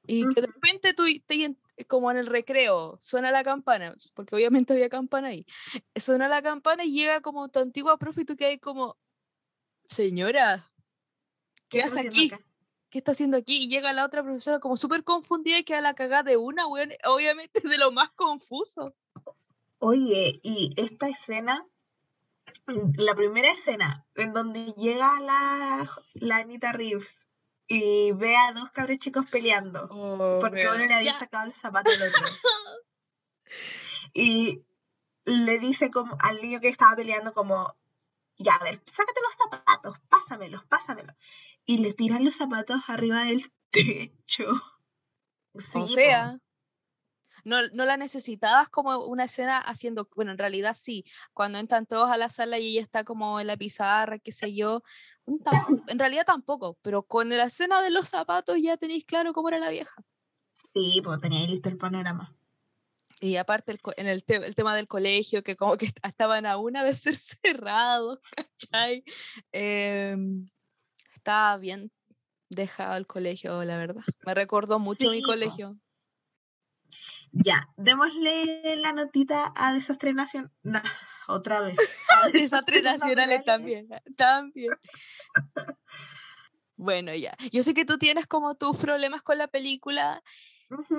Y 0.07 0.27
que 0.29 0.41
de 0.41 0.47
repente 0.47 0.93
tú, 0.93 1.03
te 1.27 1.55
como 1.87 2.09
en 2.11 2.17
el 2.17 2.27
recreo, 2.27 2.97
suena 3.01 3.29
la 3.29 3.43
campana, 3.43 3.93
porque 4.13 4.35
obviamente 4.35 4.73
había 4.73 4.89
campana 4.89 5.27
ahí, 5.27 5.45
suena 5.95 6.29
la 6.29 6.41
campana 6.41 6.85
y 6.85 6.93
llega 6.93 7.21
como 7.21 7.49
tu 7.49 7.59
antigua 7.59 7.97
profe 7.97 8.21
y 8.21 8.25
tú 8.25 8.35
quedas 8.37 8.57
como, 8.61 8.97
señora, 9.83 10.71
¿qué, 11.67 11.79
estás 11.79 11.97
hace 11.97 12.07
haciendo 12.07 12.35
aquí? 12.35 12.43
acá? 12.43 12.50
¿Qué 12.91 12.97
está 12.97 13.13
haciendo 13.13 13.37
aquí? 13.37 13.63
Y 13.63 13.69
llega 13.69 13.93
la 13.93 14.05
otra 14.05 14.21
profesora 14.21 14.59
como 14.59 14.75
súper 14.75 15.05
confundida 15.05 15.57
y 15.57 15.63
queda 15.63 15.79
la 15.79 15.93
cagada 15.93 16.23
de 16.23 16.35
una, 16.35 16.67
weón, 16.67 16.91
obviamente 17.05 17.61
de 17.67 17.77
lo 17.77 17.91
más 17.91 18.11
confuso. 18.11 18.93
Oye, 19.79 20.41
y 20.43 20.73
esta 20.75 21.07
escena, 21.07 21.65
la 22.67 23.15
primera 23.15 23.49
escena, 23.51 24.05
en 24.15 24.33
donde 24.33 24.73
llega 24.73 25.19
la, 25.21 25.89
la 26.15 26.35
Anita 26.35 26.73
Reeves 26.73 27.25
y 27.65 28.11
ve 28.11 28.35
a 28.35 28.51
dos 28.51 28.69
cabros 28.71 28.99
chicos 28.99 29.25
peleando, 29.31 29.87
porque 30.41 30.67
uno 30.67 30.85
le 30.85 30.93
había 30.93 31.13
Ya, 31.13 31.19
sacado 31.19 31.47
el 31.47 31.53
zapato 31.55 31.89
al 31.89 32.09
otro. 32.09 32.25
Y 34.13 34.65
le 35.23 35.57
dice 35.59 35.89
como 35.89 36.17
al 36.19 36.41
niño 36.41 36.59
que 36.59 36.67
estaba 36.67 36.97
peleando 36.97 37.33
como, 37.33 37.77
ya, 38.37 38.55
a 38.55 38.63
ver, 38.63 38.81
sácate 38.85 39.21
los 39.21 39.51
zapatos, 39.51 39.97
pásamelos, 40.09 40.65
pásamelos. 40.65 41.15
Y 41.65 41.79
le 41.79 41.93
tiran 41.93 42.23
los 42.25 42.35
zapatos 42.35 42.81
arriba 42.87 43.23
del 43.25 43.51
techo. 43.71 44.43
o 45.73 45.87
Sí, 45.87 45.87
sea, 45.95 46.37
no, 47.43 47.67
no 47.69 47.85
la 47.85 47.97
necesitabas 47.97 48.69
como 48.69 49.05
una 49.05 49.25
escena 49.25 49.57
haciendo, 49.59 50.09
bueno, 50.15 50.31
en 50.31 50.37
realidad 50.37 50.75
sí, 50.77 51.03
cuando 51.33 51.59
entran 51.59 51.85
todos 51.85 52.09
a 52.09 52.17
la 52.17 52.29
sala 52.29 52.59
y 52.59 52.67
ella 52.73 52.81
está 52.81 53.03
como 53.03 53.39
en 53.39 53.47
la 53.47 53.57
pizarra, 53.57 54.19
qué 54.19 54.31
sé 54.31 54.53
yo, 54.55 54.81
en 55.87 55.99
realidad 55.99 56.25
tampoco, 56.25 56.77
pero 56.81 57.03
con 57.03 57.29
la 57.29 57.45
escena 57.45 57.81
de 57.81 57.89
los 57.89 58.09
zapatos 58.09 58.57
ya 58.61 58.77
tenéis 58.77 59.05
claro 59.05 59.33
cómo 59.33 59.49
era 59.49 59.59
la 59.59 59.69
vieja. 59.69 59.93
Sí, 60.73 61.01
pues 61.03 61.19
tenía 61.19 61.39
ahí 61.39 61.47
listo 61.47 61.69
el 61.69 61.77
panorama. 61.77 62.35
Y 63.19 63.35
aparte 63.35 63.71
el, 63.71 63.79
en 63.97 64.07
el, 64.07 64.23
te- 64.23 64.37
el 64.45 64.55
tema 64.55 64.75
del 64.75 64.87
colegio, 64.87 65.43
que 65.43 65.55
como 65.55 65.77
que 65.77 65.85
est- 65.87 65.99
estaban 66.03 66.45
a 66.45 66.57
una 66.57 66.83
de 66.83 66.93
ser 66.93 67.15
cerrados, 67.15 68.19
¿cachai? 68.35 69.03
Em, 69.51 70.47
estaba 71.21 71.55
bien 71.57 71.91
dejado 72.49 72.97
el 72.97 73.05
colegio, 73.05 73.63
la 73.63 73.77
verdad. 73.77 74.01
Me 74.25 74.33
recordó 74.33 74.79
mucho 74.79 75.09
mi 75.11 75.17
Sí, 75.17 75.21
po. 75.21 75.27
colegio. 75.27 75.77
Ya, 77.31 77.69
démosle 77.77 78.75
la 78.77 78.91
notita 78.91 79.53
a 79.55 79.73
Desastre 79.73 80.13
Nacional. 80.13 80.51
otra 81.27 81.61
vez. 81.61 81.77
a 82.09 82.27
Desastres 82.33 82.83
nacionales 82.83 83.45
naturales. 83.45 83.45
también, 83.45 83.87
también. 84.17 84.71
Bueno, 86.75 87.13
ya. 87.13 87.37
Yo 87.51 87.61
sé 87.61 87.73
que 87.75 87.85
tú 87.85 87.97
tienes 87.99 88.25
como 88.25 88.55
tus 88.55 88.75
problemas 88.77 89.21
con 89.21 89.37
la 89.37 89.47
película, 89.47 90.23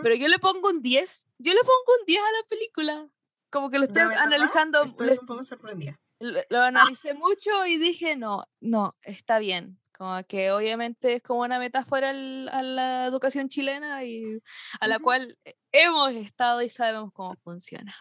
pero 0.03 0.15
yo 0.15 0.29
le 0.29 0.39
pongo 0.39 0.69
un 0.69 0.81
10. 0.81 1.27
Yo 1.39 1.53
le 1.53 1.61
pongo 1.61 1.99
un 2.01 2.07
10 2.07 2.21
a 2.21 2.33
la 2.43 2.49
película. 2.49 3.09
Como 3.51 3.69
que 3.71 3.79
lo 3.79 3.87
¿De 3.87 3.89
estoy 3.89 4.05
verdad? 4.05 4.23
analizando, 4.23 4.85
Estoy 4.85 5.07
lo, 5.09 5.13
un 5.21 5.27
poco 5.27 5.43
sorprendida. 5.45 6.01
lo- 6.21 6.41
lo 6.49 6.61
analicé 6.61 7.13
mucho 7.15 7.67
y 7.67 7.77
dije, 7.77 8.17
no, 8.17 8.45
no, 8.61 8.97
está 9.03 9.39
bien. 9.41 9.79
Como 9.97 10.23
que 10.25 10.51
obviamente 10.53 11.15
es 11.15 11.23
como 11.23 11.41
una 11.43 11.59
metáfora 11.59 12.11
al- 12.11 12.49
a 12.49 12.63
la 12.63 13.07
educación 13.07 13.49
chilena 13.49 14.05
y 14.05 14.41
a 14.81 14.87
la 14.89 14.99
cual 14.99 15.39
hemos 15.71 16.11
estado 16.13 16.63
y 16.63 16.71
sabemos 16.71 17.13
cómo 17.13 17.35
funciona. 17.45 17.95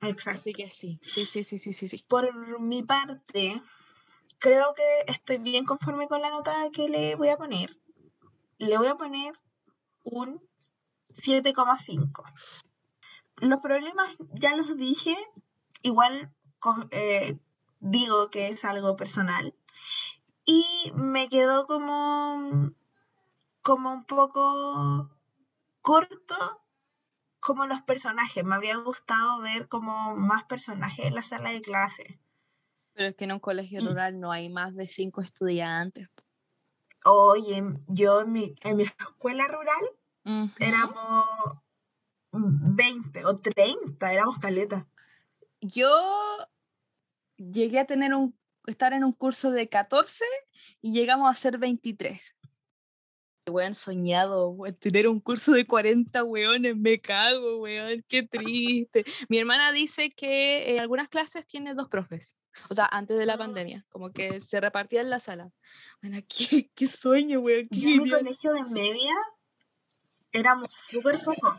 Exacto. 0.00 0.40
Así 0.40 0.52
que 0.52 0.70
sí, 0.70 1.00
sí, 1.02 1.26
sí, 1.26 1.42
sí, 1.44 1.58
sí, 1.58 1.72
sí. 1.88 2.04
Por 2.08 2.60
mi 2.60 2.82
parte, 2.82 3.60
creo 4.38 4.74
que 4.74 5.12
estoy 5.12 5.38
bien 5.38 5.64
conforme 5.64 6.06
con 6.08 6.20
la 6.20 6.30
nota 6.30 6.54
que 6.72 6.88
le 6.88 7.14
voy 7.16 7.28
a 7.30 7.36
poner. 7.36 7.76
Le 8.58 8.76
voy 8.78 8.86
a 8.88 8.94
poner 8.96 9.34
un 10.04 10.40
7,5. 11.10 12.24
Los 13.36 13.60
problemas 13.60 14.08
ya 14.34 14.54
los 14.56 14.76
dije, 14.76 15.16
igual 15.82 16.32
eh, 16.90 17.38
digo 17.80 18.30
que 18.30 18.48
es 18.48 18.64
algo 18.64 18.96
personal. 18.96 19.54
Y 20.50 20.64
me 20.94 21.28
quedó 21.28 21.66
como, 21.66 22.72
como 23.60 23.92
un 23.92 24.06
poco 24.06 25.10
corto 25.82 26.64
como 27.38 27.66
los 27.66 27.82
personajes. 27.82 28.42
Me 28.44 28.54
habría 28.54 28.76
gustado 28.78 29.42
ver 29.42 29.68
como 29.68 30.16
más 30.16 30.44
personajes 30.44 31.04
en 31.04 31.14
la 31.14 31.22
sala 31.22 31.50
de 31.50 31.60
clase. 31.60 32.18
Pero 32.94 33.10
es 33.10 33.14
que 33.14 33.24
en 33.24 33.32
un 33.32 33.40
colegio 33.40 33.86
rural 33.86 34.18
no 34.18 34.32
hay 34.32 34.48
más 34.48 34.74
de 34.74 34.88
cinco 34.88 35.20
estudiantes. 35.20 36.08
Oye, 37.04 37.62
yo 37.86 38.22
en 38.22 38.32
mi, 38.32 38.54
en 38.62 38.78
mi 38.78 38.84
escuela 38.84 39.48
rural 39.48 40.48
éramos 40.60 41.26
20 42.32 43.26
o 43.26 43.36
30, 43.36 44.12
éramos 44.14 44.38
caleta. 44.38 44.86
Yo 45.60 45.90
llegué 47.36 47.80
a 47.80 47.86
tener 47.86 48.14
un, 48.14 48.34
estar 48.70 48.92
en 48.92 49.04
un 49.04 49.12
curso 49.12 49.50
de 49.50 49.68
14 49.68 50.24
y 50.80 50.92
llegamos 50.92 51.30
a 51.30 51.34
ser 51.34 51.58
23. 51.58 52.34
Weón, 53.50 53.74
soñado, 53.74 54.50
weón, 54.50 54.74
tener 54.74 55.08
un 55.08 55.20
curso 55.20 55.52
de 55.52 55.66
40 55.66 56.22
weones, 56.22 56.76
me 56.76 57.00
cago, 57.00 57.60
weón, 57.62 58.04
qué 58.06 58.22
triste. 58.22 59.06
Mi 59.30 59.38
hermana 59.38 59.72
dice 59.72 60.10
que 60.10 60.74
en 60.74 60.80
algunas 60.80 61.08
clases 61.08 61.46
tiene 61.46 61.74
dos 61.74 61.88
profes, 61.88 62.38
o 62.68 62.74
sea, 62.74 62.86
antes 62.92 63.16
de 63.16 63.24
la 63.24 63.34
Ah. 63.34 63.38
pandemia, 63.38 63.86
como 63.88 64.10
que 64.12 64.42
se 64.42 64.60
repartía 64.60 65.00
en 65.00 65.08
la 65.08 65.18
sala. 65.18 65.50
Bueno, 66.02 66.18
qué, 66.28 66.70
qué 66.74 66.86
sueño, 66.86 67.40
weón, 67.40 67.68
qué 67.70 67.80
Yo 67.80 67.88
en 67.88 68.02
mi 68.02 68.10
colegio 68.10 68.52
de 68.52 68.64
media 68.64 69.14
éramos 70.32 70.68
súper 70.70 71.24
pocos. 71.24 71.56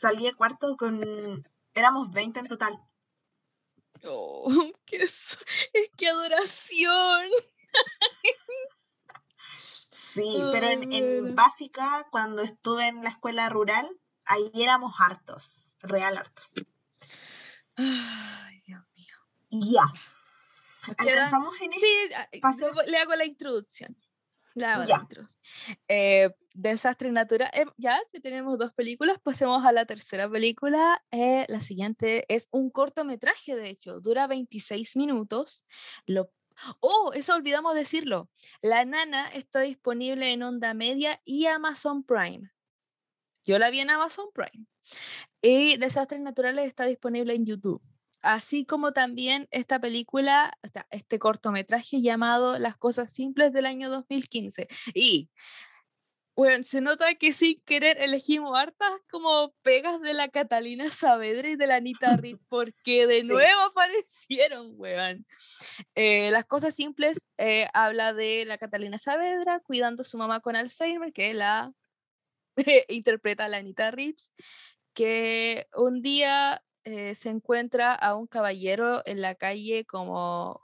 Salí 0.00 0.24
de 0.24 0.32
cuarto 0.34 0.76
con... 0.76 1.44
Éramos 1.74 2.10
20 2.12 2.40
en 2.40 2.46
total. 2.48 2.76
Oh, 4.06 4.48
qué 4.86 4.96
es 4.96 5.38
que 5.96 6.08
adoración. 6.08 7.28
Sí, 9.90 10.40
pero 10.52 10.68
en, 10.68 11.34
básica, 11.34 12.06
cuando 12.10 12.42
estuve 12.42 12.86
en 12.86 13.02
la 13.02 13.10
escuela 13.10 13.48
rural, 13.48 13.88
ahí 14.24 14.50
éramos 14.54 14.94
hartos, 14.98 15.76
real 15.80 16.16
hartos. 16.18 16.52
Ay, 17.76 18.60
Dios 18.66 18.82
mío. 18.92 19.16
Ya, 19.50 19.92
alcanzamos 20.98 21.54
en 21.60 21.72
Sí, 21.72 22.08
le 22.86 22.98
hago 22.98 23.14
la 23.14 23.24
introducción. 23.24 23.96
Ya. 24.54 24.78
la 24.78 24.98
introducción. 25.02 25.40
Eh, 25.88 26.30
Desastre 26.54 27.10
natural. 27.10 27.50
eh, 27.52 27.64
ya 27.76 28.00
que 28.12 28.20
tenemos 28.20 28.56
dos 28.58 28.72
películas, 28.72 29.18
pasemos 29.22 29.64
a 29.64 29.72
la 29.72 29.86
tercera 29.86 30.30
película. 30.30 31.02
eh, 31.10 31.44
la 31.48 31.60
siguiente 31.60 32.24
es 32.32 32.48
un 32.52 32.70
cortometraje, 32.70 33.56
de 33.56 33.68
hecho, 33.70 34.00
dura 34.00 34.26
26 34.26 34.96
minutos. 34.96 35.64
Lo... 36.06 36.30
Oh, 36.78 37.10
eso 37.14 37.34
olvidamos 37.34 37.74
decirlo. 37.74 38.30
La 38.62 38.84
Nana 38.84 39.28
está 39.32 39.60
disponible 39.60 40.32
en 40.32 40.44
Onda 40.44 40.72
Media 40.74 41.20
y 41.24 41.46
Amazon 41.46 42.04
Prime. 42.04 42.52
Yo 43.44 43.58
la 43.58 43.70
vi 43.70 43.80
en 43.80 43.90
Amazon 43.90 44.26
Prime. 44.32 44.66
Y 45.42 45.76
Desastres 45.78 46.20
Naturales 46.20 46.68
está 46.68 46.84
disponible 46.86 47.34
en 47.34 47.44
YouTube. 47.46 47.82
Así 48.24 48.64
como 48.64 48.92
también 48.92 49.48
esta 49.50 49.78
película, 49.78 50.50
este 50.90 51.18
cortometraje 51.18 52.00
llamado 52.00 52.58
Las 52.58 52.76
Cosas 52.78 53.12
Simples 53.12 53.52
del 53.52 53.66
año 53.66 53.90
2015. 53.90 54.66
Y, 54.94 55.28
bueno, 56.34 56.64
se 56.64 56.80
nota 56.80 57.14
que 57.16 57.34
sin 57.34 57.60
querer 57.66 57.98
elegimos 58.00 58.58
hartas 58.58 58.90
como 59.10 59.52
pegas 59.62 60.00
de 60.00 60.14
la 60.14 60.28
Catalina 60.28 60.88
Saavedra 60.90 61.50
y 61.50 61.56
de 61.56 61.66
la 61.66 61.76
Anita 61.76 62.16
Reed, 62.16 62.38
porque 62.48 63.06
de 63.06 63.20
Sí. 63.20 63.24
nuevo 63.24 63.60
aparecieron, 63.70 64.72
weón. 64.76 65.26
Eh, 65.94 66.30
Las 66.30 66.46
Cosas 66.46 66.74
Simples 66.74 67.26
eh, 67.36 67.66
habla 67.74 68.14
de 68.14 68.46
la 68.46 68.56
Catalina 68.56 68.96
Saavedra 68.96 69.60
cuidando 69.60 70.00
a 70.02 70.06
su 70.06 70.16
mamá 70.16 70.40
con 70.40 70.56
Alzheimer, 70.56 71.12
que 71.12 71.34
la 71.34 71.72
interpreta 72.88 73.44
a 73.44 73.48
la 73.48 73.58
Anita 73.58 73.90
Reeves, 73.90 74.32
que 74.94 75.66
un 75.76 76.00
día 76.00 76.64
eh, 76.84 77.14
se 77.14 77.30
encuentra 77.30 77.94
a 77.94 78.14
un 78.14 78.26
caballero 78.26 79.02
en 79.06 79.20
la 79.20 79.34
calle 79.34 79.84
como 79.84 80.60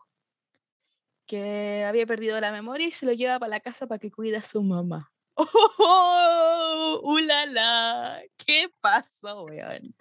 que 1.27 1.85
había 1.85 2.07
perdido 2.07 2.41
la 2.41 2.53
memoria 2.53 2.87
y 2.89 2.93
se 2.93 3.07
lo 3.07 3.13
lleva 3.13 3.39
para 3.39 3.51
la 3.51 3.61
casa 3.61 3.87
para 3.87 3.99
que 3.99 4.11
cuide 4.11 4.37
a 4.37 4.43
su 4.43 4.63
mamá. 4.63 5.13
¡Oh! 5.79 7.01
¡Ulala! 7.05 8.21
¿Qué 8.37 8.69
pasó, 8.81 9.45
weón? 9.45 9.95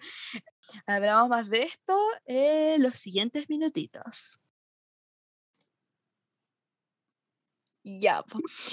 Hablamos 0.86 1.28
más 1.28 1.48
de 1.48 1.62
esto 1.62 1.96
en 2.26 2.82
los 2.82 2.96
siguientes 2.96 3.48
minutitos. 3.48 4.38
Ya, 7.82 8.24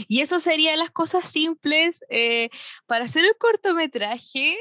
y 0.07 0.21
eso 0.21 0.39
serían 0.39 0.79
las 0.79 0.91
cosas 0.91 1.29
simples. 1.29 2.03
Eh, 2.09 2.49
para 2.87 3.05
hacer 3.05 3.23
un 3.23 3.37
cortometraje, 3.39 4.57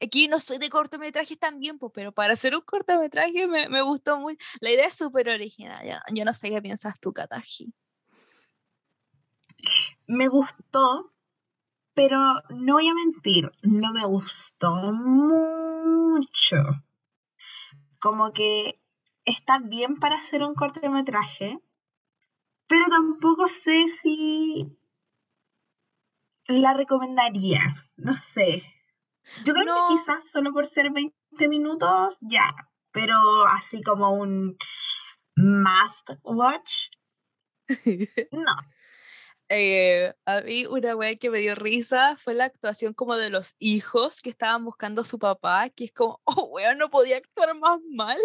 aquí 0.00 0.28
no 0.28 0.40
soy 0.40 0.58
de 0.58 0.68
cortometrajes 0.68 1.38
también, 1.38 1.78
pues, 1.78 1.92
pero 1.94 2.12
para 2.12 2.34
hacer 2.34 2.54
un 2.54 2.62
cortometraje 2.62 3.46
me, 3.46 3.68
me 3.68 3.82
gustó 3.82 4.18
muy. 4.18 4.38
La 4.60 4.70
idea 4.70 4.86
es 4.86 4.94
súper 4.94 5.28
original. 5.28 6.00
Yo 6.12 6.24
no 6.24 6.32
sé 6.32 6.50
qué 6.50 6.60
piensas 6.62 7.00
tú, 7.00 7.12
Kataji. 7.12 7.72
Me 10.06 10.28
gustó, 10.28 11.12
pero 11.94 12.18
no 12.50 12.74
voy 12.74 12.88
a 12.88 12.94
mentir, 12.94 13.50
no 13.62 13.92
me 13.92 14.06
gustó 14.06 14.70
mucho. 14.92 16.56
Como 17.98 18.32
que 18.32 18.80
está 19.24 19.58
bien 19.58 19.96
para 19.96 20.16
hacer 20.16 20.42
un 20.42 20.54
cortometraje, 20.54 21.58
pero 22.68 22.84
tampoco 22.88 23.48
sé 23.48 23.88
si 23.88 24.78
la 26.46 26.74
recomendaría. 26.74 27.60
No 27.96 28.14
sé. 28.14 28.62
Yo 29.44 29.54
creo 29.54 29.64
que 29.64 29.94
quizás 29.94 30.30
solo 30.30 30.52
por 30.52 30.66
ser 30.66 30.90
20 30.90 31.48
minutos, 31.48 32.18
ya. 32.20 32.54
Pero 32.92 33.14
así 33.46 33.82
como 33.82 34.12
un 34.12 34.56
must 35.36 36.10
watch, 36.22 36.88
no. 38.32 38.52
Eh, 39.48 40.12
a 40.24 40.40
mí 40.40 40.66
una 40.66 40.96
wea 40.96 41.16
que 41.16 41.30
me 41.30 41.38
dio 41.38 41.54
risa 41.54 42.16
fue 42.16 42.34
la 42.34 42.44
actuación 42.44 42.94
como 42.94 43.16
de 43.16 43.30
los 43.30 43.54
hijos 43.60 44.20
que 44.20 44.30
estaban 44.30 44.64
buscando 44.64 45.02
a 45.02 45.04
su 45.04 45.18
papá, 45.18 45.68
que 45.70 45.84
es 45.84 45.92
como, 45.92 46.20
oh, 46.24 46.46
weón, 46.46 46.78
no 46.78 46.90
podía 46.90 47.16
actuar 47.16 47.54
más 47.56 47.78
mal. 47.92 48.18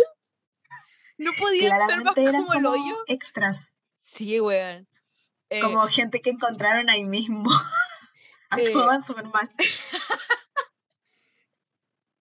No 1.17 1.31
podía 1.37 1.75
actuar 1.75 2.03
más 2.03 2.15
como, 2.15 2.53
el 2.53 2.65
hoyo. 2.65 2.97
Extras. 3.07 3.71
Sí, 3.99 4.39
weón. 4.39 4.87
Eh, 5.49 5.61
como 5.61 5.85
gente 5.87 6.21
que 6.21 6.31
encontraron 6.31 6.89
ahí 6.89 7.03
mismo. 7.03 7.49
Actuaban 8.49 9.01
eh, 9.01 9.03
súper 9.05 9.25
mal. 9.25 9.49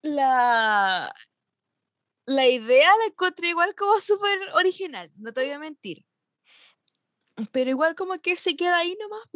La, 0.02 1.12
la 2.26 2.46
idea 2.46 2.90
la 2.98 3.06
encontré 3.06 3.48
igual 3.48 3.74
como 3.74 3.92
súper 4.00 4.38
original, 4.54 5.10
no 5.16 5.32
te 5.32 5.42
voy 5.42 5.50
a 5.50 5.58
mentir. 5.58 6.04
Pero 7.52 7.70
igual 7.70 7.94
como 7.94 8.20
que 8.20 8.36
se 8.36 8.54
queda 8.54 8.78
ahí 8.78 8.96
nomás, 9.00 9.26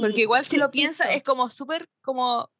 Porque 0.00 0.22
igual 0.22 0.44
si 0.44 0.56
lo 0.56 0.70
piensa 0.70 1.12
es 1.12 1.22
como 1.22 1.50
súper 1.50 1.88
como 2.00 2.50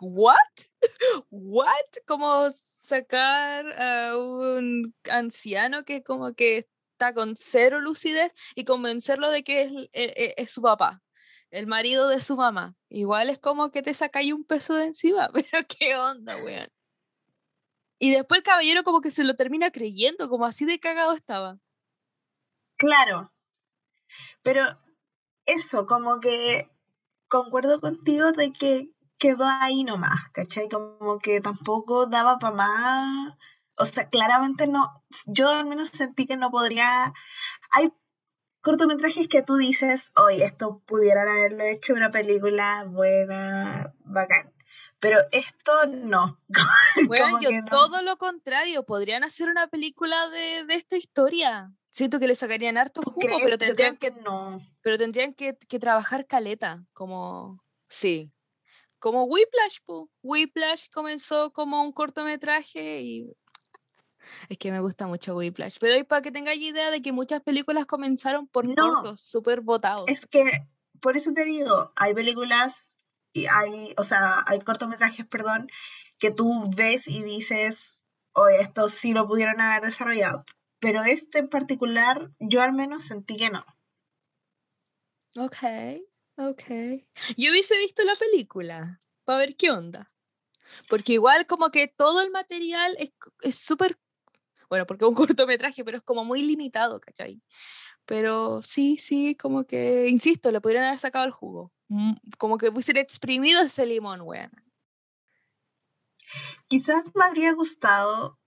¿What? 0.00 0.36
¿What? 1.30 1.86
Como 2.06 2.50
sacar 2.50 3.66
a 3.78 4.16
un 4.16 4.94
anciano 5.10 5.82
que 5.82 6.02
como 6.02 6.34
que 6.34 6.68
está 6.92 7.12
con 7.12 7.36
cero 7.36 7.80
lucidez 7.80 8.32
y 8.54 8.64
convencerlo 8.64 9.30
de 9.30 9.42
que 9.44 9.62
es, 9.62 9.72
e, 9.72 9.88
e, 9.92 10.34
es, 10.36 10.50
su 10.50 10.62
papá, 10.62 11.02
el 11.50 11.66
marido 11.66 12.08
de 12.08 12.20
su 12.20 12.36
mamá. 12.36 12.76
Igual 12.88 13.30
es 13.30 13.38
como 13.38 13.70
que 13.70 13.82
te 13.82 13.94
sacáis 13.94 14.32
un 14.32 14.44
peso 14.44 14.74
de 14.74 14.86
encima, 14.86 15.30
pero 15.32 15.66
qué 15.68 15.96
onda, 15.96 16.36
weón. 16.36 16.68
Y 18.00 18.12
después 18.12 18.38
el 18.38 18.44
caballero 18.44 18.84
como 18.84 19.00
que 19.00 19.10
se 19.10 19.24
lo 19.24 19.34
termina 19.34 19.70
creyendo, 19.70 20.28
como 20.28 20.46
así 20.46 20.64
de 20.64 20.78
cagado 20.78 21.14
estaba. 21.14 21.58
Claro, 22.76 23.32
pero 24.42 24.64
eso, 25.46 25.86
como 25.86 26.20
que 26.20 26.70
concuerdo 27.28 27.80
contigo 27.80 28.32
de 28.32 28.52
que 28.52 28.90
quedó 29.18 29.44
ahí 29.46 29.84
nomás, 29.84 30.30
¿cachai? 30.32 30.68
Como 30.68 31.18
que 31.18 31.40
tampoco 31.40 32.06
daba 32.06 32.38
para 32.38 32.54
más. 32.54 33.34
O 33.76 33.84
sea, 33.84 34.08
claramente 34.08 34.66
no, 34.66 35.04
yo 35.26 35.48
al 35.50 35.66
menos 35.66 35.90
sentí 35.90 36.26
que 36.26 36.36
no 36.36 36.50
podría. 36.50 37.12
Hay 37.72 37.92
cortometrajes 38.68 39.28
que 39.28 39.42
tú 39.42 39.56
dices, 39.56 40.12
oye, 40.14 40.44
esto 40.44 40.82
pudieran 40.84 41.26
haberlo 41.26 41.64
hecho 41.64 41.94
una 41.94 42.10
película 42.10 42.84
buena, 42.86 43.94
bacán. 44.04 44.52
Pero 45.00 45.20
esto 45.32 45.86
no. 45.86 46.38
Bueno, 47.08 47.40
yo 47.40 47.48
todo 47.70 48.02
lo 48.02 48.18
contrario, 48.18 48.84
podrían 48.84 49.24
hacer 49.24 49.48
una 49.48 49.68
película 49.68 50.28
de, 50.28 50.66
de 50.66 50.74
esta 50.74 50.98
historia. 50.98 51.72
Siento 51.88 52.20
que 52.20 52.26
le 52.26 52.34
sacarían 52.34 52.76
harto 52.76 53.00
jugo, 53.00 53.38
pero 53.42 53.56
tendrían 53.56 53.96
que, 53.96 54.10
no. 54.10 54.60
pero 54.82 54.98
tendrían 54.98 55.32
que, 55.32 55.54
trabajar 55.54 56.26
caleta, 56.26 56.84
como 56.92 57.64
sí. 57.88 58.30
Como 58.98 59.24
Whiplash, 59.24 59.78
po. 59.86 60.10
Whiplash 60.22 60.90
comenzó 60.92 61.52
como 61.52 61.82
un 61.82 61.92
cortometraje 61.92 63.00
y 63.00 63.32
es 64.48 64.58
que 64.58 64.72
me 64.72 64.80
gusta 64.80 65.06
mucho 65.06 65.36
Whiplash. 65.36 65.78
Pero 65.80 66.06
para 66.06 66.22
que 66.22 66.32
tengáis 66.32 66.60
idea 66.60 66.90
de 66.90 67.02
que 67.02 67.12
muchas 67.12 67.42
películas 67.42 67.86
comenzaron 67.86 68.46
por 68.46 68.72
cortos, 68.74 69.20
súper 69.20 69.60
votados. 69.60 70.04
Es 70.08 70.26
que, 70.26 70.42
por 71.00 71.16
eso 71.16 71.32
te 71.32 71.44
digo, 71.44 71.92
hay 71.96 72.14
películas, 72.14 72.94
y 73.32 73.46
hay, 73.46 73.94
o 73.96 74.04
sea, 74.04 74.44
hay 74.46 74.60
cortometrajes, 74.60 75.26
perdón, 75.26 75.68
que 76.18 76.30
tú 76.30 76.70
ves 76.74 77.06
y 77.06 77.22
dices, 77.22 77.92
oye, 78.32 78.60
esto 78.60 78.88
sí 78.88 79.12
lo 79.12 79.26
pudieron 79.26 79.60
haber 79.60 79.82
desarrollado 79.82 80.44
pero 80.80 81.02
este 81.02 81.38
en 81.38 81.48
particular 81.48 82.30
yo 82.38 82.62
al 82.62 82.72
menos 82.72 83.04
sentí 83.04 83.36
que 83.36 83.50
no. 83.50 83.64
Ok, 85.36 85.56
ok. 86.36 86.62
Yo 87.36 87.50
hubiese 87.50 87.76
visto 87.78 88.02
la 88.04 88.14
película 88.14 89.00
para 89.24 89.38
ver 89.38 89.56
qué 89.56 89.70
onda. 89.70 90.12
Porque 90.88 91.14
igual 91.14 91.46
como 91.46 91.70
que 91.70 91.88
todo 91.88 92.20
el 92.20 92.30
material 92.30 92.96
es 93.40 93.58
súper, 93.58 93.98
bueno, 94.68 94.86
porque 94.86 95.04
es 95.04 95.08
un 95.08 95.14
cortometraje, 95.14 95.84
pero 95.84 95.98
es 95.98 96.02
como 96.02 96.24
muy 96.24 96.42
limitado, 96.42 97.00
¿cachai? 97.00 97.42
Pero 98.04 98.62
sí, 98.62 98.96
sí, 98.98 99.36
como 99.36 99.64
que, 99.64 100.08
insisto, 100.08 100.50
le 100.50 100.60
podrían 100.60 100.84
haber 100.84 100.98
sacado 100.98 101.24
el 101.24 101.30
jugo. 101.30 101.72
Mm, 101.88 102.14
como 102.38 102.58
que 102.58 102.68
hubiesen 102.68 102.96
exprimido 102.96 103.62
ese 103.62 103.86
limón, 103.86 104.20
weón. 104.22 104.50
Quizás 106.68 107.04
me 107.14 107.24
habría 107.24 107.52
gustado 107.52 108.38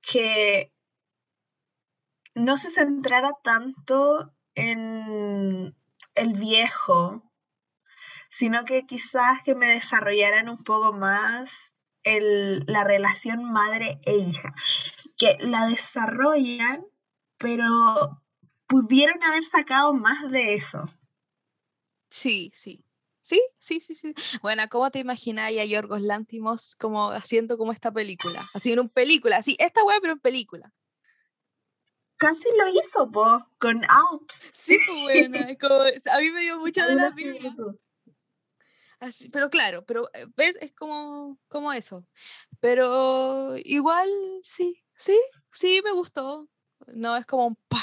que 0.00 0.72
no 2.34 2.56
se 2.56 2.70
centrara 2.70 3.32
tanto 3.42 4.32
en 4.54 5.76
el 6.14 6.32
viejo, 6.34 7.22
sino 8.28 8.64
que 8.64 8.86
quizás 8.86 9.42
que 9.44 9.54
me 9.54 9.66
desarrollaran 9.66 10.48
un 10.48 10.62
poco 10.62 10.92
más 10.92 11.74
la 12.04 12.84
relación 12.84 13.44
madre 13.44 14.00
e 14.04 14.16
hija, 14.16 14.54
que 15.20 15.36
la 15.46 15.66
desarrollan, 15.66 16.84
pero 17.38 18.20
pudieron 18.66 19.22
haber 19.22 19.44
sacado 19.44 19.92
más 19.92 20.28
de 20.32 20.54
eso. 20.54 20.84
Sí, 22.08 22.50
sí. 22.54 22.84
Sí, 23.20 23.40
sí, 23.58 23.78
sí, 23.78 23.94
sí. 23.94 24.14
Bueno, 24.42 24.64
¿cómo 24.68 24.90
te 24.90 24.98
imagináis 24.98 25.60
a 25.60 25.64
Yorgos 25.64 26.00
Lántimos 26.00 26.74
como 26.74 27.10
haciendo 27.10 27.56
como 27.58 27.70
esta 27.70 27.92
película? 27.92 28.50
Así 28.54 28.72
en 28.72 28.80
un 28.80 28.88
película, 28.88 29.36
así, 29.36 29.56
esta 29.60 29.84
web, 29.84 29.98
pero 30.00 30.14
en 30.14 30.20
película 30.20 30.72
casi 32.20 32.48
lo 32.56 32.68
hizo, 32.68 33.10
po, 33.10 33.46
con 33.58 33.82
Alps. 33.88 34.42
Sí, 34.52 34.78
bueno, 35.04 35.38
a 35.38 36.20
mí 36.20 36.30
me 36.30 36.40
dio 36.42 36.58
mucha 36.60 36.86
de 36.86 36.94
la 36.94 37.10
Así, 39.00 39.30
pero 39.30 39.48
claro, 39.48 39.82
pero 39.86 40.10
eh, 40.12 40.26
ves, 40.36 40.58
es 40.60 40.72
como, 40.72 41.38
como 41.48 41.72
eso. 41.72 42.04
Pero 42.60 43.56
igual, 43.56 44.10
sí, 44.42 44.84
sí, 45.00 45.18
sí, 45.50 45.80
me 45.82 45.92
gustó. 45.92 46.48
No 46.94 47.16
es 47.16 47.26
como 47.26 47.46
un 47.46 47.56
¡pau! 47.68 47.80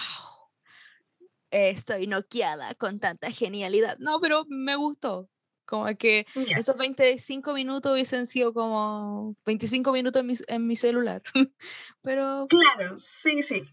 Estoy 1.50 2.08
noqueada 2.08 2.74
con 2.76 3.00
tanta 3.00 3.32
genialidad. 3.32 3.98
No, 4.00 4.20
pero 4.20 4.46
me 4.48 4.76
gustó. 4.76 5.30
Como 5.66 5.86
que 5.98 6.26
esos 6.56 6.78
25 6.78 7.54
minutos 7.54 7.92
hubiesen 7.92 8.26
sido 8.26 8.54
como 8.54 9.36
25 9.46 9.92
minutos 9.92 10.22
en 10.22 10.28
mi, 10.28 10.34
en 10.48 10.68
mi 10.68 10.76
celular. 10.76 11.22
pero. 12.02 12.48
Claro, 12.48 12.98
sí, 13.00 13.44
sí. 13.44 13.64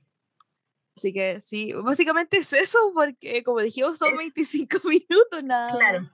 Así 0.96 1.12
que 1.12 1.40
sí, 1.40 1.72
básicamente 1.72 2.38
es 2.38 2.52
eso, 2.52 2.78
porque 2.94 3.42
como 3.42 3.60
dijimos, 3.60 3.98
son 3.98 4.16
25 4.16 4.78
minutos 4.84 5.44
nada. 5.44 5.76
Claro. 5.76 6.10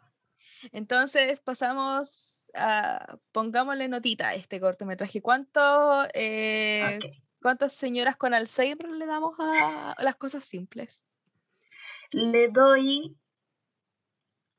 Entonces 0.72 1.40
pasamos 1.40 2.39
a, 2.54 3.18
pongámosle 3.32 3.88
notita 3.88 4.28
a 4.28 4.34
este 4.34 4.60
cortometraje. 4.60 5.20
¿Cuánto, 5.20 6.06
eh, 6.14 6.98
¿Cuántas 7.40 7.74
señoras 7.74 8.16
con 8.16 8.34
Alzheimer 8.34 8.88
le 8.88 9.06
damos 9.06 9.34
a, 9.38 9.94
las 9.98 10.16
cosas 10.16 10.44
simples? 10.44 11.06
Le 12.10 12.48
doy 12.48 13.16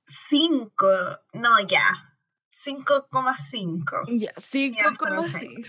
5, 0.06 0.88
no, 1.34 1.60
ya, 1.68 2.18
5,5. 2.66 4.20
Ya, 4.20 4.32
5,5. 4.34 5.66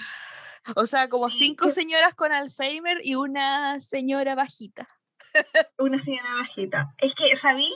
O 0.76 0.86
sea, 0.86 1.08
como 1.08 1.28
cinco 1.28 1.70
señoras 1.72 2.14
con 2.14 2.32
Alzheimer 2.32 2.98
y 3.02 3.16
una 3.16 3.80
señora 3.80 4.34
bajita. 4.34 4.86
Una 5.78 5.98
señora 5.98 6.34
bajita. 6.34 6.94
Es 6.98 7.14
que, 7.14 7.36
¿sabí? 7.36 7.72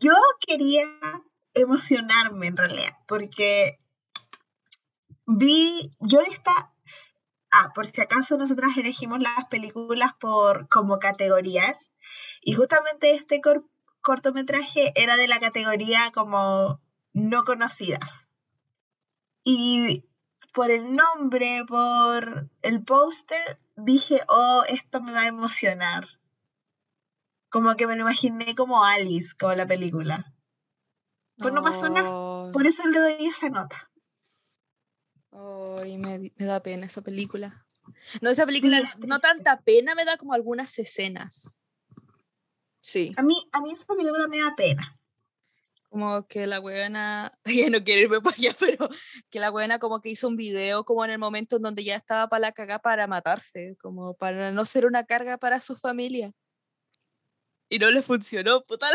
Yo 0.00 0.14
quería 0.40 0.88
emocionarme 1.54 2.48
en 2.48 2.56
realidad, 2.56 2.98
porque 3.06 3.78
vi, 5.26 5.90
yo 6.00 6.20
esta, 6.20 6.72
ah, 7.50 7.72
por 7.74 7.86
si 7.86 8.00
acaso 8.00 8.36
nosotras 8.36 8.76
elegimos 8.76 9.20
las 9.20 9.46
películas 9.46 10.12
por 10.20 10.68
como 10.68 10.98
categorías, 10.98 11.90
y 12.42 12.52
justamente 12.52 13.12
este 13.12 13.40
cortometraje 14.02 14.92
era 14.96 15.16
de 15.16 15.28
la 15.28 15.40
categoría 15.40 16.10
como 16.12 16.80
no 17.14 17.44
conocidas. 17.44 18.10
Y 19.44 20.04
por 20.52 20.70
el 20.70 20.94
nombre, 20.94 21.64
por 21.66 22.50
el 22.62 22.84
póster, 22.84 23.58
dije, 23.76 24.20
oh, 24.28 24.62
esto 24.68 25.00
me 25.00 25.12
va 25.12 25.22
a 25.22 25.28
emocionar. 25.28 26.06
Como 27.48 27.74
que 27.76 27.86
me 27.86 27.96
lo 27.96 28.02
imaginé 28.02 28.54
como 28.54 28.84
Alice, 28.84 29.34
como 29.38 29.54
la 29.54 29.66
película. 29.66 30.33
Pues 31.36 31.52
no 31.52 31.62
pasó 31.62 31.88
nada. 31.88 32.52
Por 32.52 32.66
eso 32.66 32.86
le 32.86 33.00
doy 33.00 33.26
esa 33.26 33.48
nota. 33.48 33.90
Ay, 35.32 35.98
me, 35.98 36.32
da 36.36 36.62
pena 36.62 36.86
esa 36.86 37.02
película. 37.02 37.66
No, 38.20 38.30
esa 38.30 38.46
película, 38.46 38.80
no 38.98 39.20
tanta 39.20 39.60
pena, 39.60 39.94
me 39.94 40.04
da 40.04 40.16
como 40.16 40.32
algunas 40.32 40.78
escenas. 40.78 41.60
Sí. 42.80 43.12
A 43.16 43.22
mí, 43.22 43.34
a 43.52 43.60
mí 43.60 43.72
esa 43.72 43.86
película 43.86 44.28
me 44.28 44.40
da 44.40 44.54
pena 44.56 44.98
como 45.94 46.26
que 46.26 46.48
la 46.48 46.58
buena, 46.58 47.30
ya 47.44 47.70
no 47.70 47.84
quiero 47.84 48.00
irme 48.02 48.20
para 48.20 48.34
allá, 48.34 48.52
pero 48.58 48.88
que 49.30 49.38
la 49.38 49.50
buena 49.50 49.78
como 49.78 50.00
que 50.00 50.08
hizo 50.08 50.26
un 50.26 50.36
video 50.36 50.84
como 50.84 51.04
en 51.04 51.12
el 51.12 51.20
momento 51.20 51.54
en 51.54 51.62
donde 51.62 51.84
ya 51.84 51.94
estaba 51.94 52.28
para 52.28 52.40
la 52.40 52.52
caga 52.52 52.80
para 52.80 53.06
matarse, 53.06 53.76
como 53.80 54.14
para 54.14 54.50
no 54.50 54.66
ser 54.66 54.86
una 54.86 55.04
carga 55.06 55.38
para 55.38 55.60
su 55.60 55.76
familia. 55.76 56.32
Y 57.68 57.78
no 57.78 57.92
le 57.92 58.02
funcionó, 58.02 58.64
puta. 58.64 58.88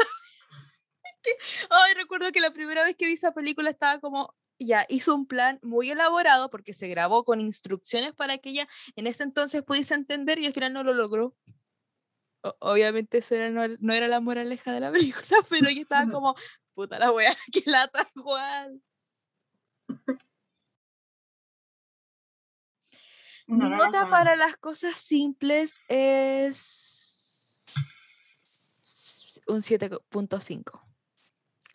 Ay, 1.70 1.94
recuerdo 1.96 2.32
que 2.32 2.42
la 2.42 2.52
primera 2.52 2.84
vez 2.84 2.96
que 2.96 3.06
vi 3.06 3.14
esa 3.14 3.34
película 3.34 3.70
estaba 3.70 4.00
como, 4.00 4.36
ya 4.60 4.86
hizo 4.90 5.16
un 5.16 5.26
plan 5.26 5.60
muy 5.62 5.90
elaborado 5.90 6.50
porque 6.50 6.74
se 6.74 6.88
grabó 6.88 7.24
con 7.24 7.40
instrucciones 7.40 8.14
para 8.14 8.38
que 8.38 8.50
ella 8.50 8.68
en 8.96 9.08
ese 9.08 9.24
entonces 9.24 9.64
pudiese 9.64 9.94
entender 9.96 10.40
y 10.40 10.46
al 10.46 10.54
final 10.54 10.74
no 10.74 10.84
lo 10.84 10.94
logró. 10.94 11.36
obviamente 12.60 13.20
esa 13.20 13.50
no, 13.50 13.68
no, 13.80 13.94
era 13.94 14.08
la 14.08 14.20
moraleja 14.20 14.72
de 14.72 14.80
la 14.80 14.92
película, 14.92 15.38
pero 15.50 15.70
ella 15.70 15.82
estaba 15.82 16.12
como, 16.12 16.36
puta 16.74 17.00
la 17.00 17.12
wea, 17.12 17.36
que 17.52 17.64
lata 17.66 18.08
igual. 18.16 18.82
Mi 23.48 23.68
nota 23.68 24.08
para 24.08 24.36
las 24.36 24.58
cosas 24.58 24.96
simples 25.00 25.80
es 25.88 27.10
un 29.48 29.62
7.5. 29.62 30.89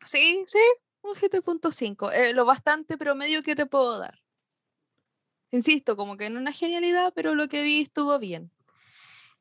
Sí, 0.04 0.44
sí, 0.46 0.60
un 1.02 1.14
7.5. 1.14 2.12
Eh, 2.12 2.32
lo 2.32 2.44
bastante 2.44 2.96
promedio 2.96 3.42
que 3.42 3.56
te 3.56 3.66
puedo 3.66 3.98
dar. 3.98 4.20
Insisto, 5.50 5.96
como 5.96 6.16
que 6.16 6.30
no 6.30 6.40
una 6.40 6.52
genialidad, 6.52 7.12
pero 7.14 7.34
lo 7.34 7.48
que 7.48 7.62
vi 7.62 7.82
estuvo 7.82 8.18
bien. 8.18 8.50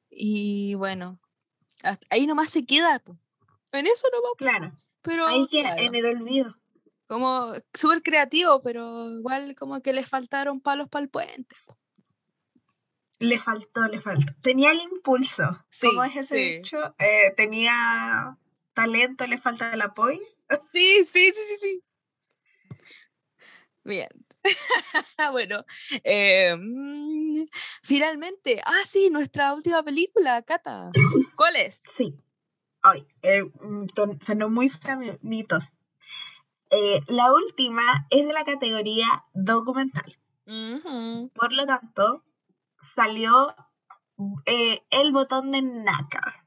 Y 0.10 0.76
bueno, 0.76 1.20
ahí 2.10 2.28
nomás 2.28 2.50
se 2.50 2.64
queda. 2.64 3.02
En 3.72 3.88
eso 3.88 4.08
no 4.12 4.22
va. 4.22 4.30
Claro. 4.38 4.80
Pero, 5.02 5.28
Ahí 5.28 5.48
queda, 5.48 5.76
en 5.76 5.96
el 5.96 6.06
olvido. 6.06 6.56
Como 7.08 7.54
súper 7.74 8.02
creativo, 8.02 8.62
pero 8.62 9.10
igual 9.10 9.56
como 9.56 9.82
que 9.82 9.92
le 9.92 10.06
faltaron 10.06 10.62
palos 10.62 10.88
para 10.88 11.04
el 11.04 11.10
puente. 11.10 11.56
Le 13.20 13.40
faltó, 13.40 13.84
le 13.84 14.02
faltó. 14.02 14.34
Tenía 14.42 14.72
el 14.72 14.82
impulso. 14.82 15.44
Sí, 15.70 15.88
como 15.88 16.04
es 16.04 16.16
ese 16.16 16.36
dicho? 16.36 16.96
Eh, 17.00 17.34
tenía 17.36 18.38
talento, 18.74 19.28
le 19.28 19.40
falta 19.40 19.74
el 19.74 19.82
apoyo. 19.82 20.22
Sí, 20.72 21.06
sí, 21.06 21.32
sí, 21.32 21.42
sí, 21.48 21.56
sí. 21.62 21.84
Bien. 23.84 24.10
bueno, 25.32 25.66
em, 26.04 27.46
finalmente, 27.82 28.62
ah, 28.66 28.84
sí, 28.86 29.10
nuestra 29.10 29.54
última 29.54 29.84
película, 29.84 30.42
Cata. 30.42 30.92
¿Cuál 31.36 31.56
es? 31.56 31.82
Sí, 31.96 32.18
ay, 32.82 33.08
eh, 33.22 33.44
mm, 33.44 33.88
sonó 34.22 34.50
muy 34.50 34.70
feminitos. 34.70 35.64
Eh, 36.70 37.02
la 37.08 37.32
última 37.32 38.08
es 38.10 38.26
de 38.26 38.34
la 38.34 38.44
categoría 38.44 39.06
documental. 39.34 40.18
Por 40.46 41.54
lo 41.54 41.66
tanto, 41.66 42.24
salió 42.96 43.56
eh, 44.46 44.82
El 44.90 45.12
botón 45.12 45.52
de 45.52 45.62
NACA. 45.62 46.46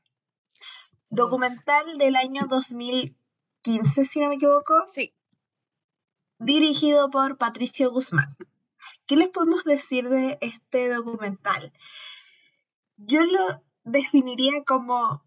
Documental 1.08 1.96
del 1.98 2.16
año 2.16 2.46
2015, 3.66 4.04
si 4.06 4.20
no 4.20 4.28
me 4.28 4.36
equivoco. 4.36 4.86
Sí. 4.92 5.14
Dirigido 6.38 7.10
por 7.10 7.38
Patricio 7.38 7.90
Guzmán. 7.90 8.36
¿Qué 9.06 9.16
les 9.16 9.28
podemos 9.28 9.64
decir 9.64 10.08
de 10.08 10.38
este 10.40 10.88
documental? 10.88 11.72
Yo 12.96 13.24
lo 13.24 13.62
definiría 13.84 14.64
como 14.64 15.24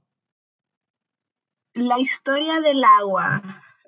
la 1.73 1.99
historia 1.99 2.59
del 2.59 2.83
agua. 2.99 3.41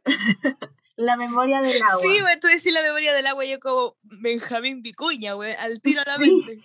la 0.96 1.18
memoria 1.18 1.62
del 1.62 1.82
agua. 1.82 2.02
Sí, 2.02 2.22
güey, 2.22 2.40
tú 2.40 2.48
decís 2.48 2.74
la 2.74 2.82
memoria 2.82 3.14
del 3.14 3.28
agua, 3.28 3.46
yo 3.46 3.60
como 3.60 3.98
Benjamín 4.02 4.82
Vicuña, 4.82 5.34
güey, 5.34 5.54
al 5.56 5.82
tiro 5.82 6.02
a 6.02 6.06
la 6.06 6.18
mente. 6.18 6.64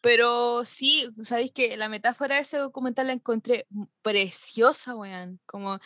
Pero 0.00 0.64
sí, 0.64 1.04
sabéis 1.20 1.52
que 1.52 1.76
la 1.76 1.88
metáfora 1.88 2.36
de 2.36 2.42
ese 2.42 2.58
documental 2.58 3.08
la 3.08 3.12
encontré 3.14 3.66
preciosa, 4.02 4.94
weón. 4.94 5.40
Como, 5.46 5.78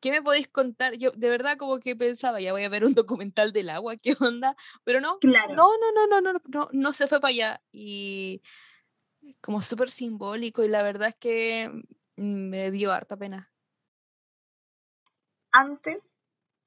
¿qué 0.00 0.10
me 0.10 0.22
podéis 0.22 0.48
contar? 0.48 0.94
Yo 0.94 1.10
de 1.12 1.30
verdad 1.30 1.56
como 1.56 1.78
que 1.80 1.96
pensaba, 1.96 2.40
ya 2.40 2.52
voy 2.52 2.64
a 2.64 2.68
ver 2.68 2.84
un 2.84 2.94
documental 2.94 3.52
del 3.52 3.70
agua, 3.70 3.96
¿qué 3.96 4.16
onda? 4.20 4.56
Pero 4.84 5.00
no, 5.00 5.18
claro. 5.18 5.54
no, 5.54 5.70
no, 5.78 6.06
no, 6.06 6.20
no, 6.20 6.32
no, 6.32 6.40
no, 6.46 6.68
no 6.72 6.92
se 6.92 7.06
fue 7.06 7.20
para 7.20 7.30
allá. 7.30 7.62
Y 7.72 8.42
como 9.40 9.62
súper 9.62 9.90
simbólico 9.90 10.64
y 10.64 10.68
la 10.68 10.82
verdad 10.82 11.08
es 11.08 11.16
que 11.16 11.70
me 12.16 12.70
dio 12.70 12.92
harta 12.92 13.16
pena 13.16 13.52
antes 15.52 16.02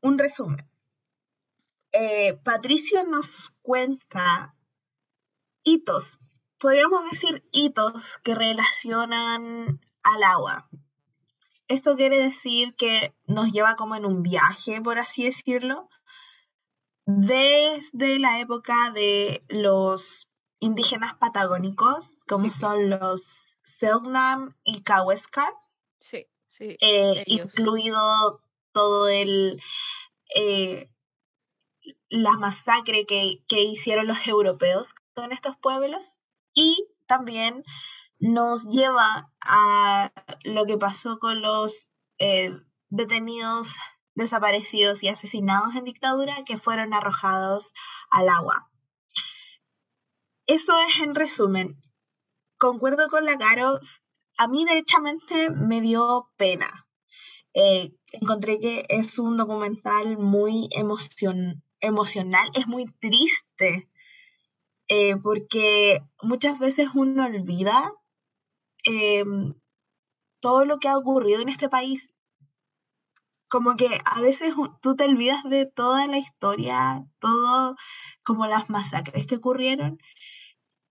un 0.02 0.18
resumen. 0.18 0.68
Eh, 1.91 2.40
Patricio 2.44 3.03
nos 3.06 3.53
cuenta 3.62 4.56
hitos, 5.64 6.18
podríamos 6.60 7.10
decir 7.12 7.48
hitos 7.52 8.18
que 8.20 8.34
relacionan 8.34 9.82
al 10.03 10.24
agua. 10.24 10.70
Esto 11.72 11.95
quiere 11.95 12.18
decir 12.22 12.76
que 12.76 13.14
nos 13.26 13.52
lleva 13.52 13.76
como 13.76 13.95
en 13.95 14.06
un 14.06 14.23
viaje, 14.23 14.81
por 14.81 14.99
así 14.99 15.23
decirlo, 15.23 15.89
desde 17.06 18.19
la 18.19 18.39
época 18.39 18.91
de 18.93 19.43
los 19.48 20.30
indígenas 20.60 21.15
patagónicos, 21.15 22.23
como 22.27 22.52
son 22.52 22.89
los 22.89 23.57
Selknam 23.64 24.56
y 24.64 24.84
Kaweskar. 24.84 25.53
Sí, 25.98 26.27
sí. 26.45 26.77
Eh, 26.81 27.23
incluido 27.26 28.41
todo 28.73 29.07
el 29.07 29.61
eh, 30.35 30.89
la 32.10 32.31
masacre 32.31 33.06
que, 33.06 33.41
hicieron 33.49 34.07
los 34.07 34.27
europeos 34.27 34.93
con 35.14 35.31
estos 35.31 35.57
pueblos 35.57 36.19
y 36.53 36.88
también 37.07 37.64
nos 38.22 38.64
lleva 38.69 39.30
a 39.41 40.14
lo 40.43 40.65
que 40.65 40.77
pasó 40.77 41.19
con 41.19 41.41
los 41.41 41.91
eh, 42.19 42.56
detenidos 42.88 43.77
desaparecidos 44.15 45.03
y 45.03 45.10
asesinados 45.10 45.76
en 45.76 45.84
dictadura 45.84 46.35
que 46.45 46.57
fueron 46.57 46.93
arrojados 46.93 47.73
al 48.10 48.30
agua. 48.30 48.69
Eso 50.45 50.73
es 50.89 51.02
en 51.02 51.15
resumen. 51.15 51.81
Concuerdo 52.57 53.10
con 53.10 53.26
la 53.26 53.38
a 54.38 54.48
mí 54.48 54.65
derechamente 54.65 55.49
me 55.49 55.81
dio 55.81 56.30
pena 56.38 56.88
eh, 57.53 57.91
encontré 58.14 58.60
que 58.60 58.85
es 58.88 59.19
un 59.19 59.35
documental 59.38 60.18
muy 60.18 60.69
emocional, 60.72 62.49
es 62.53 62.68
muy 62.68 62.85
triste, 62.99 63.89
eh, 64.88 65.18
porque 65.18 66.02
muchas 66.22 66.60
veces 66.60 66.89
uno 66.93 67.26
olvida 67.26 67.93
em, 68.84 69.53
todo 70.40 70.66
lo 70.66 70.80
que 70.80 70.88
ha 70.88 70.98
ocurrido 70.98 71.41
en 71.41 71.49
este 71.49 71.70
país. 71.70 72.14
Como 73.49 73.76
que 73.76 73.90
a 74.06 74.22
veces 74.22 74.53
tú 74.82 74.95
te 74.95 75.06
olvidas 75.06 75.44
de 75.44 75.66
toda 75.66 76.08
la 76.08 76.18
historia, 76.18 77.06
todo 77.20 77.76
como 78.24 78.48
las 78.48 78.70
masacres 78.70 79.28
que 79.28 79.36
ocurrieron 79.36 79.99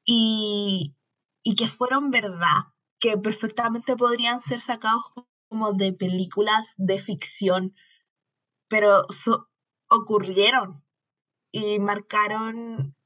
y, 0.05 0.95
y 1.43 1.57
que 1.57 1.69
fueron 1.69 2.11
verdad, 2.11 2.65
que 2.99 3.17
perfectamente 3.17 3.97
podrían 3.97 4.41
ser 4.41 4.61
sacados 4.61 5.05
como 5.49 5.73
de 5.73 5.93
películas 5.93 6.75
de 6.77 6.99
ficción 6.99 7.75
pero 8.71 9.05
ocurrieron 9.89 10.83
y 11.51 11.81
marcaron 11.81 12.97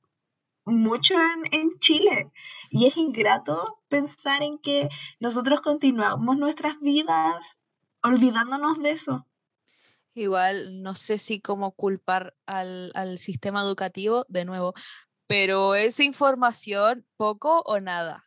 mucho 0.66 1.14
en, 1.50 1.78
Chile. 1.78 2.30
Y 2.70 2.86
es 2.86 2.96
ingrato 2.98 3.82
pensar 3.94 4.42
en 4.42 4.58
que 4.58 4.88
nosotros 5.20 5.60
continuamos 5.60 6.36
nuestras 6.36 6.80
vidas 6.80 7.58
olvidándonos 8.02 8.82
de 8.82 8.90
eso. 8.90 9.26
Igual, 10.14 10.82
no 10.82 10.96
sé 10.96 11.18
si 11.18 11.40
cómo 11.40 11.72
culpar 11.72 12.34
al, 12.46 12.90
al 12.94 13.18
sistema 13.18 13.62
educativo 13.62 14.26
de 14.28 14.44
nuevo, 14.44 14.74
pero 15.28 15.76
esa 15.76 16.02
información, 16.02 17.06
poco 17.16 17.62
o 17.66 17.78
nada. 17.78 18.24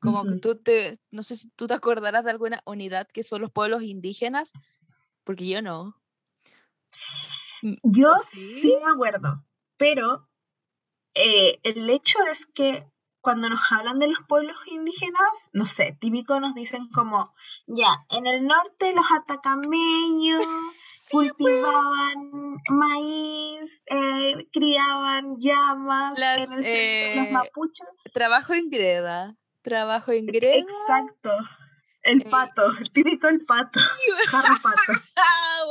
Como 0.00 0.24
que 0.24 0.36
tú 0.36 0.56
te, 0.56 0.98
no 1.10 1.22
sé 1.22 1.36
si 1.36 1.48
tú 1.50 1.66
te 1.66 1.74
acordarás 1.74 2.24
de 2.24 2.32
alguna 2.32 2.60
unidad 2.66 3.06
que 3.06 3.22
son 3.22 3.40
los 3.40 3.52
pueblos 3.52 3.82
indígenas, 3.82 4.52
porque 5.24 5.48
yo 5.48 5.62
no. 5.62 5.94
Mm, 7.62 7.74
yo 7.84 8.16
sí? 8.30 8.74
me 8.84 8.90
acuerdo, 8.90 9.46
pero 9.76 10.28
eh, 11.14 11.58
el 11.62 11.88
hecho 11.88 12.18
es 12.30 12.46
que 12.46 12.91
cuando 13.22 13.48
nos 13.48 13.60
hablan 13.70 13.98
de 14.00 14.08
los 14.08 14.18
pueblos 14.28 14.56
indígenas, 14.66 15.30
no 15.52 15.64
sé, 15.64 15.96
típico 16.00 16.40
nos 16.40 16.54
dicen 16.54 16.88
como, 16.92 17.32
ya, 17.66 18.04
en 18.10 18.26
el 18.26 18.44
norte 18.44 18.92
los 18.92 19.06
atacameños 19.10 20.44
cultivaban 21.10 22.56
maíz, 22.68 23.82
eh, 23.86 24.48
criaban 24.52 25.36
llamas, 25.38 26.18
en 26.18 26.40
el 26.40 26.46
centro, 26.48 26.56
los 26.56 26.66
eh, 26.66 27.30
mapuches. 27.32 27.88
Trabajo 28.12 28.54
en 28.54 28.68
greda, 28.68 29.36
trabajo 29.62 30.12
en 30.12 30.26
greda. 30.26 30.66
Exacto. 30.82 31.30
El 32.02 32.24
pato, 32.24 32.66
el 32.80 32.90
típico 32.90 33.28
el 33.28 33.44
pato. 33.46 33.78
pato. 34.32 34.92
ah. 35.16 35.62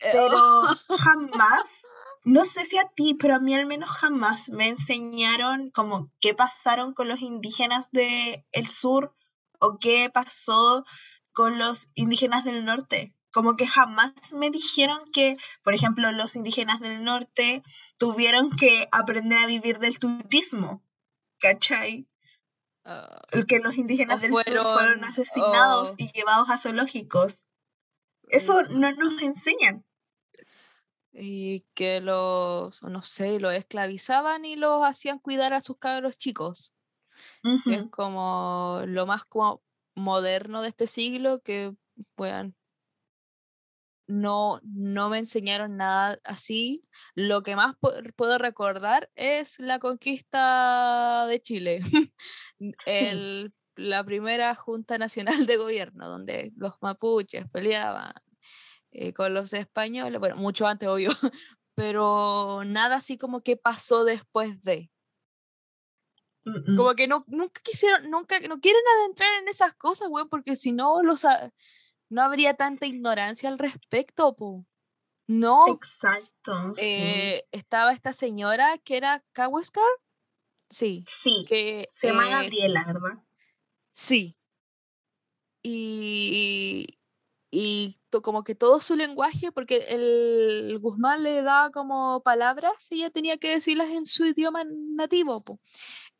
Pero 0.00 0.62
jamás 0.98 1.66
no 2.26 2.44
sé 2.44 2.64
si 2.64 2.76
a 2.76 2.88
ti, 2.88 3.14
pero 3.14 3.36
a 3.36 3.38
mí 3.38 3.54
al 3.54 3.66
menos 3.66 3.88
jamás 3.88 4.48
me 4.48 4.66
enseñaron 4.66 5.70
como 5.70 6.10
qué 6.20 6.34
pasaron 6.34 6.92
con 6.92 7.06
los 7.06 7.20
indígenas 7.22 7.88
del 7.92 8.44
el 8.50 8.66
sur 8.66 9.14
o 9.60 9.78
qué 9.78 10.10
pasó 10.12 10.84
con 11.32 11.56
los 11.60 11.88
indígenas 11.94 12.44
del 12.44 12.64
norte. 12.64 13.14
Como 13.32 13.54
que 13.54 13.68
jamás 13.68 14.12
me 14.32 14.50
dijeron 14.50 15.08
que, 15.12 15.36
por 15.62 15.74
ejemplo, 15.74 16.10
los 16.10 16.34
indígenas 16.34 16.80
del 16.80 17.04
norte 17.04 17.62
tuvieron 17.96 18.50
que 18.50 18.88
aprender 18.90 19.38
a 19.38 19.46
vivir 19.46 19.78
del 19.78 20.00
turismo. 20.00 20.82
¿Cachai? 21.38 22.08
El 22.82 22.92
ah, 22.92 23.44
que 23.46 23.60
los 23.60 23.76
indígenas 23.76 24.20
del 24.20 24.32
sur 24.32 24.42
fueron 24.44 25.04
asesinados 25.04 25.94
y 25.96 26.10
llevados 26.10 26.50
a 26.50 26.58
zoológicos. 26.58 27.46
Eso 28.24 28.62
mm. 28.62 28.80
no 28.80 28.90
nos 28.90 29.22
enseñan 29.22 29.85
y 31.18 31.60
que 31.74 32.00
los, 32.00 32.82
no 32.82 33.02
sé, 33.02 33.40
los 33.40 33.54
esclavizaban 33.54 34.44
y 34.44 34.56
los 34.56 34.82
hacían 34.84 35.18
cuidar 35.18 35.52
a 35.54 35.60
sus 35.60 35.78
cabros 35.78 36.18
chicos. 36.18 36.76
Es 37.64 37.84
como 37.90 38.82
lo 38.86 39.06
más 39.06 39.24
como 39.24 39.62
moderno 39.94 40.62
de 40.62 40.68
este 40.68 40.86
siglo 40.86 41.40
que 41.40 41.74
puedan. 42.14 42.54
No, 44.08 44.60
no 44.62 45.08
me 45.08 45.18
enseñaron 45.18 45.76
nada 45.76 46.20
así. 46.24 46.82
Lo 47.14 47.42
que 47.42 47.56
más 47.56 47.74
puedo 48.16 48.38
recordar 48.38 49.10
es 49.14 49.58
la 49.58 49.78
conquista 49.78 51.26
de 51.26 51.40
Chile. 51.40 51.80
El, 52.86 53.52
la 53.74 54.04
primera 54.04 54.54
Junta 54.54 54.98
Nacional 54.98 55.46
de 55.46 55.56
Gobierno, 55.56 56.08
donde 56.08 56.52
los 56.56 56.74
mapuches 56.80 57.48
peleaban 57.50 58.14
eh, 58.98 59.12
con 59.12 59.34
los 59.34 59.52
españoles, 59.52 60.18
bueno, 60.18 60.36
mucho 60.36 60.66
antes, 60.66 60.88
obvio, 60.88 61.10
pero 61.74 62.62
nada 62.64 62.96
así 62.96 63.18
como 63.18 63.42
que 63.42 63.56
pasó 63.56 64.04
después 64.04 64.62
de. 64.62 64.90
Como 66.76 66.94
que 66.94 67.08
no, 67.08 67.24
nunca 67.26 67.60
quisieron, 67.62 68.08
nunca, 68.08 68.38
no 68.48 68.60
quieren 68.60 68.82
adentrar 69.00 69.34
en 69.42 69.48
esas 69.48 69.74
cosas, 69.74 70.08
güey, 70.08 70.26
porque 70.30 70.54
si 70.54 70.70
no, 70.70 71.02
los, 71.02 71.26
no 72.08 72.22
habría 72.22 72.54
tanta 72.54 72.86
ignorancia 72.86 73.48
al 73.48 73.58
respecto, 73.58 74.34
po. 74.34 74.64
No. 75.26 75.66
Exacto. 75.66 76.72
Eh, 76.78 77.44
estaba 77.50 77.92
esta 77.92 78.12
señora 78.12 78.78
que 78.78 78.96
era 78.96 79.24
Kaweskar. 79.32 79.84
Sí. 80.70 81.04
Sí. 81.06 81.44
Que, 81.48 81.88
se 82.00 82.06
llama 82.06 82.28
eh, 82.28 82.30
Gabriela, 82.30 82.84
¿verdad? 82.86 83.24
Sí. 83.92 84.38
Y, 85.62 86.96
y 87.50 87.98
como 88.22 88.44
que 88.44 88.54
todo 88.54 88.80
su 88.80 88.96
lenguaje, 88.96 89.52
porque 89.52 89.86
el 89.88 90.78
Guzmán 90.80 91.22
le 91.22 91.42
daba 91.42 91.70
como 91.70 92.22
palabras 92.22 92.86
y 92.90 92.96
ella 92.96 93.10
tenía 93.10 93.36
que 93.38 93.50
decirlas 93.50 93.90
en 93.90 94.06
su 94.06 94.26
idioma 94.26 94.64
nativo. 94.64 95.44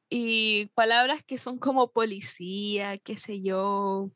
Y 0.08 0.66
palabras 0.74 1.24
que 1.24 1.38
son 1.38 1.58
como 1.58 1.92
policía, 1.92 2.98
qué 2.98 3.16
sé 3.16 3.42
yo, 3.42 4.10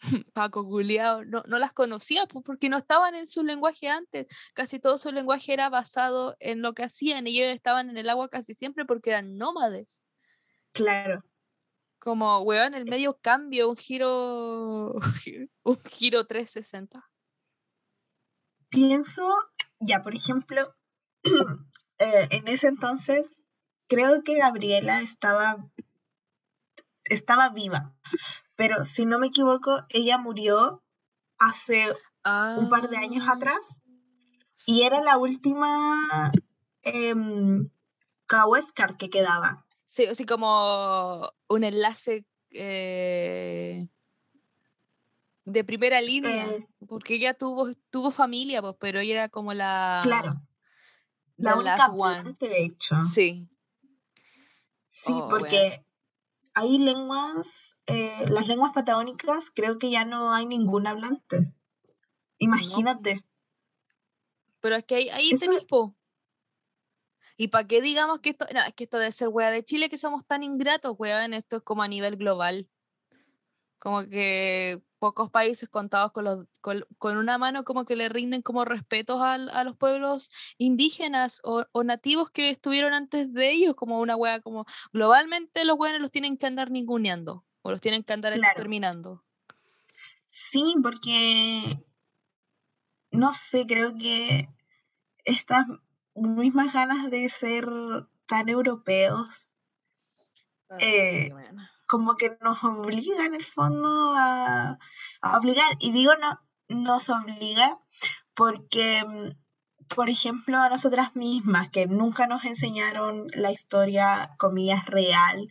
Paco 0.32 0.62
Guleado, 0.62 1.24
no, 1.24 1.42
no 1.46 1.58
las 1.58 1.72
conocía 1.72 2.26
porque 2.26 2.68
no 2.68 2.76
estaban 2.78 3.14
en 3.14 3.26
su 3.26 3.42
lenguaje 3.42 3.88
antes. 3.88 4.26
Casi 4.54 4.78
todo 4.78 4.98
su 4.98 5.10
lenguaje 5.10 5.52
era 5.52 5.68
basado 5.68 6.36
en 6.38 6.62
lo 6.62 6.74
que 6.74 6.84
hacían. 6.84 7.26
Ellos 7.26 7.48
estaban 7.48 7.90
en 7.90 7.98
el 7.98 8.08
agua 8.08 8.28
casi 8.28 8.54
siempre 8.54 8.84
porque 8.84 9.10
eran 9.10 9.36
nómades. 9.36 10.04
Claro 10.72 11.24
como, 12.08 12.40
weón, 12.40 12.72
el 12.72 12.86
medio 12.86 13.18
cambio, 13.20 13.68
un 13.68 13.76
giro, 13.76 14.94
un 15.62 15.78
giro 15.84 16.26
360. 16.26 17.06
Pienso, 18.70 19.28
ya, 19.78 20.02
por 20.02 20.14
ejemplo, 20.14 20.74
eh, 21.98 22.28
en 22.30 22.48
ese 22.48 22.68
entonces, 22.68 23.26
creo 23.88 24.22
que 24.22 24.38
Gabriela 24.38 25.02
estaba, 25.02 25.70
estaba 27.04 27.50
viva, 27.50 27.94
pero 28.56 28.86
si 28.86 29.04
no 29.04 29.18
me 29.18 29.26
equivoco, 29.26 29.84
ella 29.90 30.16
murió 30.16 30.82
hace 31.36 31.92
un 32.56 32.70
par 32.70 32.88
de 32.88 32.96
años 32.96 33.26
ah, 33.28 33.32
atrás 33.32 33.82
y 34.66 34.84
era 34.84 35.02
la 35.02 35.18
última 35.18 36.32
eh, 36.84 37.14
que 38.98 39.10
quedaba. 39.10 39.67
Sí, 39.88 40.04
así 40.04 40.26
como 40.26 41.32
un 41.48 41.64
enlace 41.64 42.26
eh, 42.50 43.88
de 45.46 45.64
primera 45.64 46.02
línea, 46.02 46.46
eh. 46.46 46.68
porque 46.86 47.14
ella 47.14 47.32
tuvo, 47.32 47.72
tuvo 47.90 48.10
familia, 48.10 48.60
pues, 48.60 48.76
pero 48.78 49.00
ella 49.00 49.14
era 49.14 49.28
como 49.30 49.54
la... 49.54 50.00
Claro. 50.04 50.42
La, 51.36 51.56
única 51.56 51.90
one. 51.90 52.36
de 52.38 52.64
hecho. 52.64 53.02
Sí. 53.02 53.48
Sí, 54.86 55.12
oh, 55.14 55.28
porque 55.30 55.84
hay 56.52 56.78
lenguas, 56.78 57.46
eh, 57.86 58.24
las 58.28 58.46
lenguas 58.46 58.72
patagónicas, 58.74 59.50
creo 59.54 59.78
que 59.78 59.90
ya 59.90 60.04
no 60.04 60.34
hay 60.34 60.44
ningún 60.44 60.86
hablante. 60.86 61.52
Imagínate. 62.38 63.24
Pero 64.60 64.76
es 64.76 64.84
que 64.84 64.96
ahí, 64.96 65.08
ahí 65.08 65.30
Eso... 65.30 65.50
po. 65.66 65.97
Y 67.40 67.48
para 67.48 67.68
qué 67.68 67.80
digamos 67.80 68.18
que 68.18 68.30
esto, 68.30 68.46
no, 68.52 68.60
es 68.60 68.74
que 68.74 68.84
esto 68.84 68.98
debe 68.98 69.12
ser 69.12 69.28
wea 69.28 69.52
de 69.52 69.64
Chile 69.64 69.88
que 69.88 69.96
somos 69.96 70.26
tan 70.26 70.42
ingratos, 70.42 70.96
weón, 70.98 71.32
esto 71.32 71.58
es 71.58 71.62
como 71.62 71.84
a 71.84 71.88
nivel 71.88 72.16
global. 72.16 72.68
Como 73.78 74.08
que 74.08 74.82
pocos 74.98 75.30
países 75.30 75.68
contados 75.68 76.10
con, 76.10 76.24
los, 76.24 76.46
con, 76.60 77.16
una 77.16 77.38
mano 77.38 77.62
como 77.62 77.84
que 77.84 77.94
le 77.94 78.08
rinden 78.08 78.42
como 78.42 78.64
respetos 78.64 79.20
a, 79.20 79.34
a 79.34 79.62
los 79.62 79.76
pueblos 79.76 80.30
indígenas 80.58 81.40
o, 81.44 81.64
o, 81.70 81.84
nativos 81.84 82.32
que 82.32 82.50
estuvieron 82.50 82.92
antes 82.92 83.32
de 83.32 83.52
ellos, 83.52 83.76
como 83.76 84.00
una 84.00 84.16
wea 84.16 84.40
como 84.40 84.66
globalmente 84.92 85.64
los 85.64 85.78
weones 85.78 86.00
los 86.00 86.10
tienen 86.10 86.36
que 86.38 86.46
andar 86.46 86.72
ninguneando 86.72 87.44
o 87.62 87.70
los 87.70 87.80
tienen 87.80 88.02
que 88.02 88.14
andar 88.14 88.32
exterminando. 88.32 89.24
Sí, 90.26 90.74
porque 90.82 91.84
no 93.12 93.32
sé, 93.32 93.64
creo 93.64 93.96
que 93.96 94.48
estas 95.24 95.66
mismas 96.20 96.72
ganas 96.72 97.10
de 97.10 97.28
ser 97.28 97.66
tan 98.26 98.48
europeos. 98.48 99.50
Eh, 100.80 101.32
como 101.88 102.16
que 102.16 102.36
nos 102.42 102.62
obliga 102.62 103.24
en 103.24 103.34
el 103.34 103.44
fondo 103.44 103.88
a, 104.16 104.78
obligar. 105.22 105.76
Y 105.80 105.92
digo 105.92 106.12
no, 106.16 106.40
nos 106.68 107.08
obliga 107.08 107.78
porque, 108.34 109.02
mm, 109.04 109.94
por 109.94 110.10
ejemplo, 110.10 110.58
a 110.58 110.68
nosotras 110.68 111.16
mismas, 111.16 111.70
que 111.70 111.86
nunca 111.86 112.26
nos 112.26 112.44
enseñaron 112.44 113.26
la 113.32 113.50
historia, 113.50 114.34
comillas, 114.38 114.84
real 114.86 115.48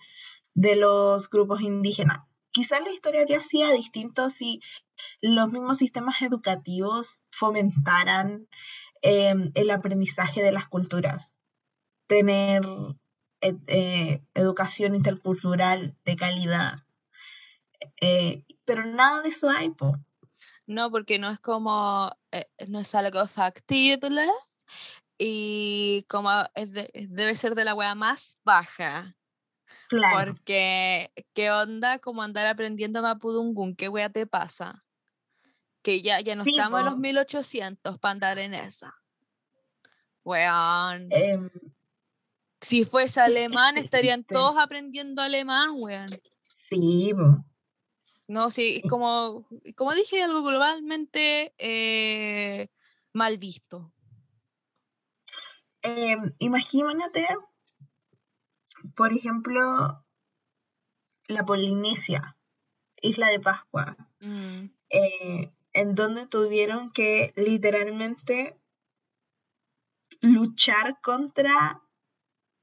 de 0.54 0.76
los 0.76 1.30
grupos 1.30 1.62
indígenas. 1.62 2.20
Quizás 2.52 2.82
la 2.82 2.92
historia 2.92 3.22
habría 3.22 3.44
sido 3.44 3.72
distinto 3.72 4.30
si 4.30 4.62
los 5.22 5.52
mismos 5.52 5.78
sistemas 5.78 6.22
educativos 6.22 7.22
fomentaran 7.30 8.48
Em, 9.02 9.52
el 9.56 9.70
aprendizaje 9.70 10.42
de 10.42 10.52
las 10.52 10.68
culturas, 10.68 11.36
tener 12.08 12.64
eh, 13.42 13.56
eh, 13.68 14.24
educación 14.34 14.96
intercultural 14.96 15.96
de 16.04 16.16
calidad. 16.16 16.84
Eh, 18.02 18.44
pero 18.66 18.86
nada 18.86 19.22
de 19.22 19.30
eso 19.30 19.50
hay, 19.50 19.70
po. 19.70 19.98
No, 20.66 20.92
porque 20.92 21.20
no 21.20 21.30
es 21.30 21.40
como, 21.40 22.12
no 22.68 22.80
es 22.80 22.96
algo 22.96 23.26
factible 23.28 24.28
y 25.18 26.06
como 26.10 26.30
es 26.56 26.74
debe 26.74 27.36
ser 27.36 27.56
de 27.56 27.66
la 27.66 27.76
wea 27.76 27.96
más 27.96 28.40
baja. 28.44 29.16
Claro. 29.90 30.34
Porque, 30.34 31.12
¿qué 31.34 31.52
onda 31.52 32.00
como 32.00 32.22
andar 32.22 32.48
aprendiendo 32.48 33.02
Mapudungun? 33.02 33.76
¿Qué 33.76 33.88
wea 33.88 34.10
te 34.10 34.28
pasa? 34.28 34.84
Que 35.88 36.02
ya, 36.02 36.20
ya 36.20 36.36
no 36.36 36.44
estamos 36.44 36.82
en 36.82 36.86
los 36.86 36.98
1800 36.98 37.98
para 37.98 38.12
andar 38.12 38.40
en 38.40 38.54
esa. 38.54 38.94
Weón. 40.26 41.08
Em, 41.12 41.50
si 42.60 42.84
fuese 42.84 43.22
alemán, 43.22 43.78
estarían 43.78 44.26
todos 44.26 44.58
aprendiendo 44.58 45.22
alemán, 45.22 45.70
weón. 45.76 46.10
Sí, 46.70 47.14
po. 47.16 47.42
No, 48.28 48.50
sí, 48.50 48.82
como, 48.90 49.48
como 49.78 49.94
dije, 49.94 50.22
algo 50.22 50.44
globalmente 50.44 51.54
eh, 51.58 52.68
mal 53.14 53.38
visto. 53.38 53.94
Em, 55.84 56.34
imagínate, 56.40 57.26
por 58.94 59.14
ejemplo, 59.14 60.04
la 61.30 61.46
Polinesia, 61.46 62.36
Isla 63.02 63.30
de 63.30 63.40
Pascua, 63.40 63.96
mm. 64.20 64.66
eh, 64.90 65.54
en 65.78 65.94
donde 65.94 66.26
tuvieron 66.26 66.92
que 66.92 67.34
literalmente 67.36 68.60
luchar 70.22 71.00
contra 71.02 71.84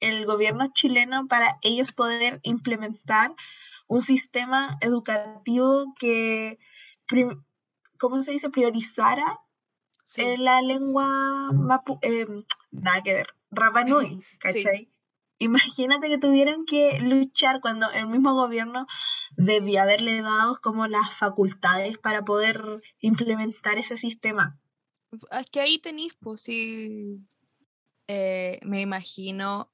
el 0.00 0.26
gobierno 0.26 0.72
chileno 0.72 1.28
para 1.28 1.58
ellos 1.62 1.92
poder 1.92 2.40
implementar 2.42 3.32
un 3.86 4.00
sistema 4.00 4.76
educativo 4.80 5.94
que, 5.96 6.58
¿cómo 8.00 8.20
se 8.22 8.32
dice?, 8.32 8.50
priorizara 8.50 9.38
eh, 10.16 10.36
la 10.36 10.60
lengua 10.60 11.52
mapu, 11.52 12.00
eh, 12.02 12.26
nada 12.72 13.02
que 13.02 13.14
ver, 13.14 13.28
Rapanui, 13.52 14.24
¿cachai? 14.40 14.90
Imagínate 15.38 16.08
que 16.08 16.18
tuvieran 16.18 16.64
que 16.64 17.00
luchar 17.00 17.60
cuando 17.60 17.90
el 17.90 18.06
mismo 18.06 18.34
gobierno 18.34 18.86
debía 19.36 19.82
haberle 19.82 20.22
dado 20.22 20.58
como 20.62 20.86
las 20.86 21.12
facultades 21.12 21.98
para 21.98 22.24
poder 22.24 22.82
implementar 23.00 23.78
ese 23.78 23.96
sistema. 23.96 24.58
Es 25.30 25.50
que 25.50 25.60
ahí 25.60 25.78
tenéis, 25.78 26.14
pues 26.20 26.42
sí, 26.42 27.18
eh, 28.06 28.60
me 28.62 28.80
imagino 28.80 29.72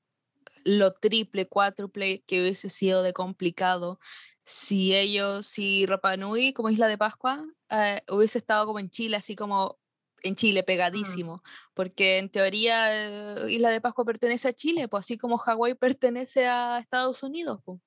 lo 0.64 0.92
triple, 0.92 1.48
cuádruple 1.48 2.22
que 2.26 2.40
hubiese 2.40 2.68
sido 2.68 3.02
de 3.02 3.12
complicado 3.12 3.98
si 4.42 4.94
ellos, 4.94 5.46
si 5.46 5.86
Rapanui 5.86 6.52
como 6.52 6.70
Isla 6.70 6.88
de 6.88 6.98
Pascua 6.98 7.44
eh, 7.70 8.02
hubiese 8.08 8.38
estado 8.38 8.66
como 8.66 8.78
en 8.78 8.90
Chile, 8.90 9.16
así 9.16 9.36
como 9.36 9.79
en 10.22 10.34
Chile, 10.34 10.62
pegadísimo, 10.62 11.42
porque 11.74 12.18
en 12.18 12.30
teoría 12.30 12.88
eh, 12.92 13.50
Isla 13.50 13.70
de 13.70 13.80
Pascua 13.80 14.04
pertenece 14.04 14.48
a 14.48 14.52
Chile, 14.52 14.88
pues 14.88 15.02
así 15.02 15.18
como 15.18 15.38
Hawái 15.38 15.74
pertenece 15.74 16.46
a 16.46 16.78
Estados 16.78 17.22
Unidos. 17.22 17.60
Pues. 17.64 17.80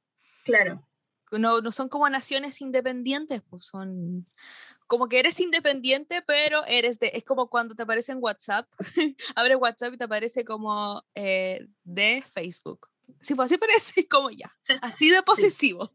Claro. 0.43 0.87
No, 1.31 1.61
no 1.61 1.71
son 1.71 1.89
como 1.89 2.07
naciones 2.09 2.61
independientes, 2.61 3.41
pues 3.49 3.65
son 3.65 4.27
como 4.87 5.09
que 5.09 5.19
eres 5.19 5.39
independiente, 5.39 6.21
pero 6.21 6.63
eres 6.65 6.99
de, 6.99 7.11
es 7.15 7.23
como 7.23 7.49
cuando 7.49 7.73
te 7.73 7.83
aparece 7.83 8.11
en 8.11 8.19
WhatsApp, 8.21 8.69
abre 9.35 9.55
WhatsApp 9.55 9.93
y 9.93 9.97
te 9.97 10.03
aparece 10.03 10.45
como 10.45 11.03
eh, 11.15 11.65
de 11.83 12.23
Facebook. 12.31 12.89
Sí, 13.21 13.35
pues 13.35 13.47
así 13.47 13.57
parece 13.57 14.07
como 14.09 14.29
ya, 14.29 14.55
así 14.81 15.09
de 15.09 15.23
posesivo. 15.23 15.91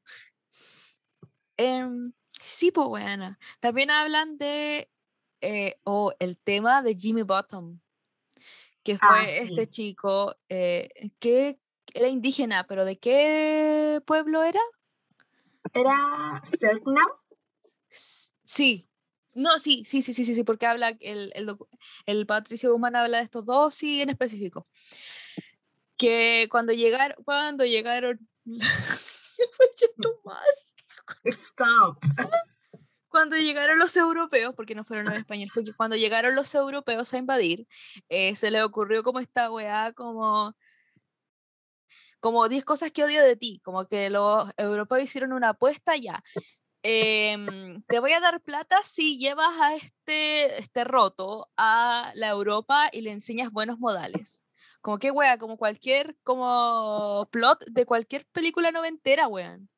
Em, 1.57 2.13
sí, 2.41 2.71
pues 2.71 2.89
bueno. 2.89 3.37
También 3.61 3.91
hablan 3.91 4.39
de, 4.39 4.91
eh, 5.41 5.81
o 5.85 6.13
el 6.19 6.39
tema 6.39 6.83
de 6.83 6.95
Jimmy 6.95 7.23
Bottom, 7.23 7.81
que 8.83 8.99
fue 8.99 9.09
Ah, 9.09 9.27
este 9.29 9.65
sí. 9.65 9.71
chico 9.71 10.37
eh, 10.49 10.89
que 11.19 11.61
era 11.95 12.09
indígena, 12.09 12.67
pero 12.67 12.85
¿de 12.85 12.99
qué 12.99 14.03
pueblo 14.07 14.43
era? 14.43 14.61
Era 15.73 16.41
Selknam. 16.45 17.07
Sí, 17.91 18.89
no, 19.35 19.59
sí, 19.59 19.85
sí, 19.87 20.03
sí, 20.03 20.13
sí, 20.13 20.25
sí, 20.25 20.43
porque 20.45 20.67
habla, 20.67 20.97
el, 21.01 21.33
el, 21.35 21.57
el 22.07 22.27
Patricio 22.27 22.73
Guzmán 22.73 22.97
habla 22.97 23.19
de 23.19 23.25
estos 23.25 23.45
dos, 23.45 23.75
sí, 23.75 24.03
en 24.03 24.11
específico. 24.11 24.67
Que 25.97 26.49
cuando 26.51 26.73
llegaron, 26.73 27.23
cuando 27.25 27.65
llegaron. 27.65 28.29
Stop. 31.25 31.99
Cuando 33.19 33.37
llegaron 33.37 33.81
los 33.81 33.97
europeos, 33.97 34.55
porque 34.55 34.77
no 34.77 34.85
fueron 34.85 35.07
los 35.07 35.17
españoles, 35.19 35.53
fue 35.53 35.65
que 35.65 35.75
cuando 35.75 35.97
llegaron 35.97 36.37
los 36.37 36.55
europeos 36.55 37.13
a 37.13 37.19
invadir, 37.19 37.67
eh, 38.09 38.37
se 38.37 38.51
les 38.53 38.63
ocurrió 38.63 39.03
como 39.03 39.19
esta 39.19 39.51
weá, 39.51 39.93
como 39.93 40.55
como 42.21 42.49
10 42.49 42.65
cosas 42.65 42.93
que 42.93 43.03
odio 43.05 43.23
de 43.25 43.37
ti, 43.37 43.61
como 43.65 43.87
que 43.89 44.09
los 44.11 44.51
europeos 44.57 45.03
hicieron 45.03 45.33
una 45.33 45.51
apuesta 45.51 45.97
ya. 45.97 46.23
em, 46.83 47.83
te 47.89 47.99
voy 48.01 48.13
a 48.13 48.21
dar 48.21 48.41
plata 48.41 48.77
si 48.85 49.19
llevas 49.19 49.51
a 49.61 49.75
este, 49.75 50.61
este 50.61 50.85
roto 50.85 51.49
a 51.57 52.13
la 52.15 52.29
Europa 52.29 52.89
y 52.93 53.01
le 53.03 53.11
enseñas 53.13 53.51
buenos 53.51 53.79
modales. 53.81 54.47
Como 54.81 54.99
que, 54.99 55.11
wea, 55.11 55.39
como 55.39 55.57
cualquier, 55.59 56.17
como 56.23 57.29
plot 57.33 57.65
de 57.67 57.85
cualquier 57.87 58.27
película 58.33 58.71
noventera, 58.71 59.27
weón. 59.29 59.69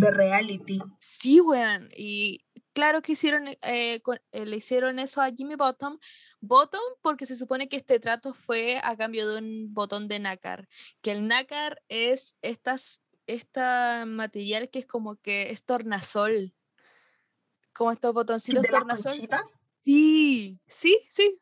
The 0.00 0.10
reality. 0.10 0.78
Sí, 0.98 1.40
weón. 1.40 1.88
Y 1.96 2.44
claro 2.72 3.00
que 3.02 3.12
hicieron, 3.12 3.48
eh, 3.62 4.00
con- 4.02 4.20
eh, 4.32 4.44
le 4.46 4.56
hicieron 4.56 4.98
eso 4.98 5.22
a 5.22 5.30
Jimmy 5.30 5.54
Bottom. 5.54 5.98
Bottom 6.40 6.80
porque 7.02 7.26
se 7.26 7.36
supone 7.36 7.68
que 7.68 7.76
este 7.78 7.98
trato 7.98 8.34
fue 8.34 8.80
a 8.82 8.96
cambio 8.96 9.28
de 9.28 9.38
un 9.38 9.74
botón 9.74 10.06
de 10.08 10.18
nácar. 10.20 10.68
Que 11.00 11.12
el 11.12 11.26
nácar 11.26 11.82
es 11.88 12.36
estas, 12.42 13.00
esta 13.26 14.04
material 14.06 14.68
que 14.70 14.80
es 14.80 14.86
como 14.86 15.16
que 15.16 15.50
es 15.50 15.64
tornasol. 15.64 16.54
Como 17.72 17.92
estos 17.92 18.12
botoncitos 18.12 18.62
¿De 18.62 18.68
las 18.70 18.80
tornasol. 18.80 19.12
conchitas? 19.12 19.42
Sí, 19.84 20.58
sí, 20.66 21.00
sí. 21.08 21.40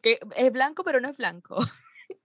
Que 0.00 0.18
es 0.36 0.52
blanco, 0.52 0.84
pero 0.84 1.00
no 1.00 1.08
es 1.08 1.16
blanco. 1.16 1.56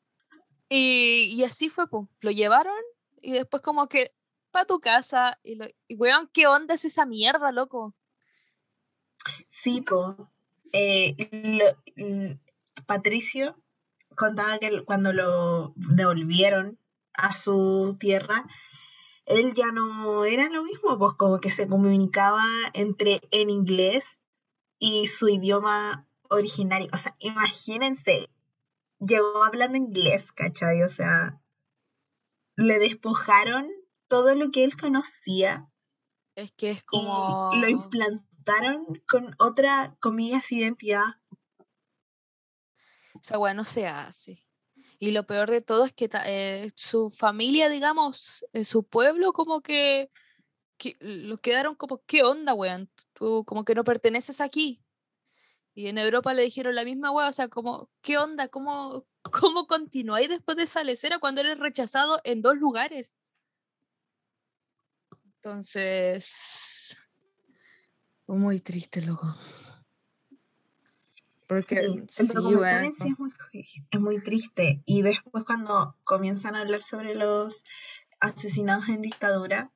y, 0.69 1.33
y 1.35 1.43
así 1.43 1.69
fue, 1.69 1.87
pues. 1.89 2.07
Lo 2.21 2.31
llevaron 2.31 2.75
y 3.23 3.31
después 3.33 3.63
como 3.63 3.87
que 3.87 4.13
para 4.51 4.65
tu 4.65 4.79
casa. 4.79 5.39
Y, 5.43 5.55
lo, 5.55 5.65
y 5.87 5.95
weón, 5.95 6.29
¿qué 6.33 6.45
onda 6.47 6.75
es 6.75 6.85
esa 6.85 7.05
mierda, 7.05 7.51
loco? 7.51 7.95
Sí, 9.49 9.81
po. 9.81 10.29
Eh, 10.71 11.15
lo- 11.31 12.37
Patricio 12.85 13.55
contaba 14.15 14.59
que 14.59 14.83
cuando 14.83 15.13
lo 15.13 15.73
devolvieron 15.75 16.77
a 17.13 17.33
su 17.33 17.95
tierra, 17.99 18.45
él 19.25 19.53
ya 19.53 19.71
no 19.71 20.25
era 20.25 20.49
lo 20.49 20.63
mismo, 20.63 20.97
pues 20.97 21.13
como 21.17 21.39
que 21.39 21.51
se 21.51 21.67
comunicaba 21.67 22.43
entre 22.73 23.21
en 23.31 23.49
inglés 23.49 24.19
y 24.79 25.07
su 25.07 25.29
idioma 25.29 26.07
originario. 26.29 26.89
O 26.91 26.97
sea, 26.97 27.15
imagínense, 27.19 28.29
llegó 28.99 29.43
hablando 29.43 29.77
inglés, 29.77 30.31
¿cachai? 30.33 30.83
O 30.83 30.89
sea, 30.89 31.39
le 32.55 32.79
despojaron 32.79 33.69
todo 34.07 34.35
lo 34.35 34.51
que 34.51 34.63
él 34.63 34.77
conocía 34.77 35.67
Es 36.35 36.51
que 36.51 36.71
es 36.71 36.79
y 36.79 36.83
como... 36.83 37.51
lo 37.55 37.67
implantaron 37.67 38.85
con 39.07 39.35
otra, 39.39 39.95
comillas, 39.99 40.51
identidad. 40.51 41.05
Esa 43.21 43.39
weá 43.39 43.53
no 43.53 43.63
se 43.63 43.87
hace. 43.87 44.45
Y 44.99 45.11
lo 45.11 45.25
peor 45.25 45.49
de 45.49 45.61
todo 45.61 45.85
es 45.85 45.93
que 45.93 46.09
eh, 46.25 46.71
su 46.75 47.09
familia, 47.09 47.69
digamos, 47.69 48.45
eh, 48.53 48.65
su 48.65 48.87
pueblo, 48.87 49.33
como 49.33 49.61
que, 49.61 50.11
que 50.77 50.95
lo 50.99 51.37
quedaron 51.37 51.75
como, 51.75 52.01
¿qué 52.05 52.23
onda, 52.23 52.53
weón? 52.53 52.89
Tú 53.13 53.43
como 53.45 53.65
que 53.65 53.75
no 53.75 53.83
perteneces 53.83 54.41
aquí. 54.41 54.81
Y 55.73 55.87
en 55.87 55.97
Europa 55.97 56.33
le 56.33 56.43
dijeron 56.43 56.75
la 56.75 56.85
misma 56.85 57.11
weá, 57.11 57.29
o 57.29 57.33
sea, 57.33 57.47
como, 57.47 57.89
¿qué 58.01 58.17
onda? 58.17 58.47
¿Cómo, 58.47 59.05
cómo 59.31 59.67
continuáis 59.67 60.29
después 60.29 60.57
de 60.57 60.63
esa 60.63 60.83
lecera 60.83 61.19
cuando 61.19 61.41
eres 61.41 61.59
rechazado 61.59 62.21
en 62.23 62.41
dos 62.41 62.57
lugares? 62.57 63.15
Entonces, 65.35 66.97
muy 68.27 68.59
triste, 68.61 69.01
loco. 69.01 69.35
Porque, 71.47 71.75
Sí, 72.07 72.25
sí, 72.25 72.37
es 73.09 73.19
muy, 73.19 73.31
es 73.91 73.99
muy 73.99 74.21
triste. 74.21 74.81
Y 74.85 75.01
después 75.01 75.43
cuando 75.43 75.97
comienzan 76.03 76.55
a 76.55 76.61
hablar 76.61 76.81
sobre 76.81 77.15
los 77.15 77.63
asesinados 78.19 78.87
en 78.89 79.01
dictadura, 79.01 79.71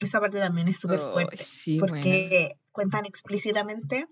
esa 0.00 0.20
parte 0.20 0.38
también 0.38 0.68
es 0.68 0.80
súper 0.80 0.98
Ay, 0.98 1.12
fuerte. 1.12 1.36
sí, 1.36 1.78
porque 1.78 2.58
cuentan 2.72 3.04
explícitamente 3.04 4.08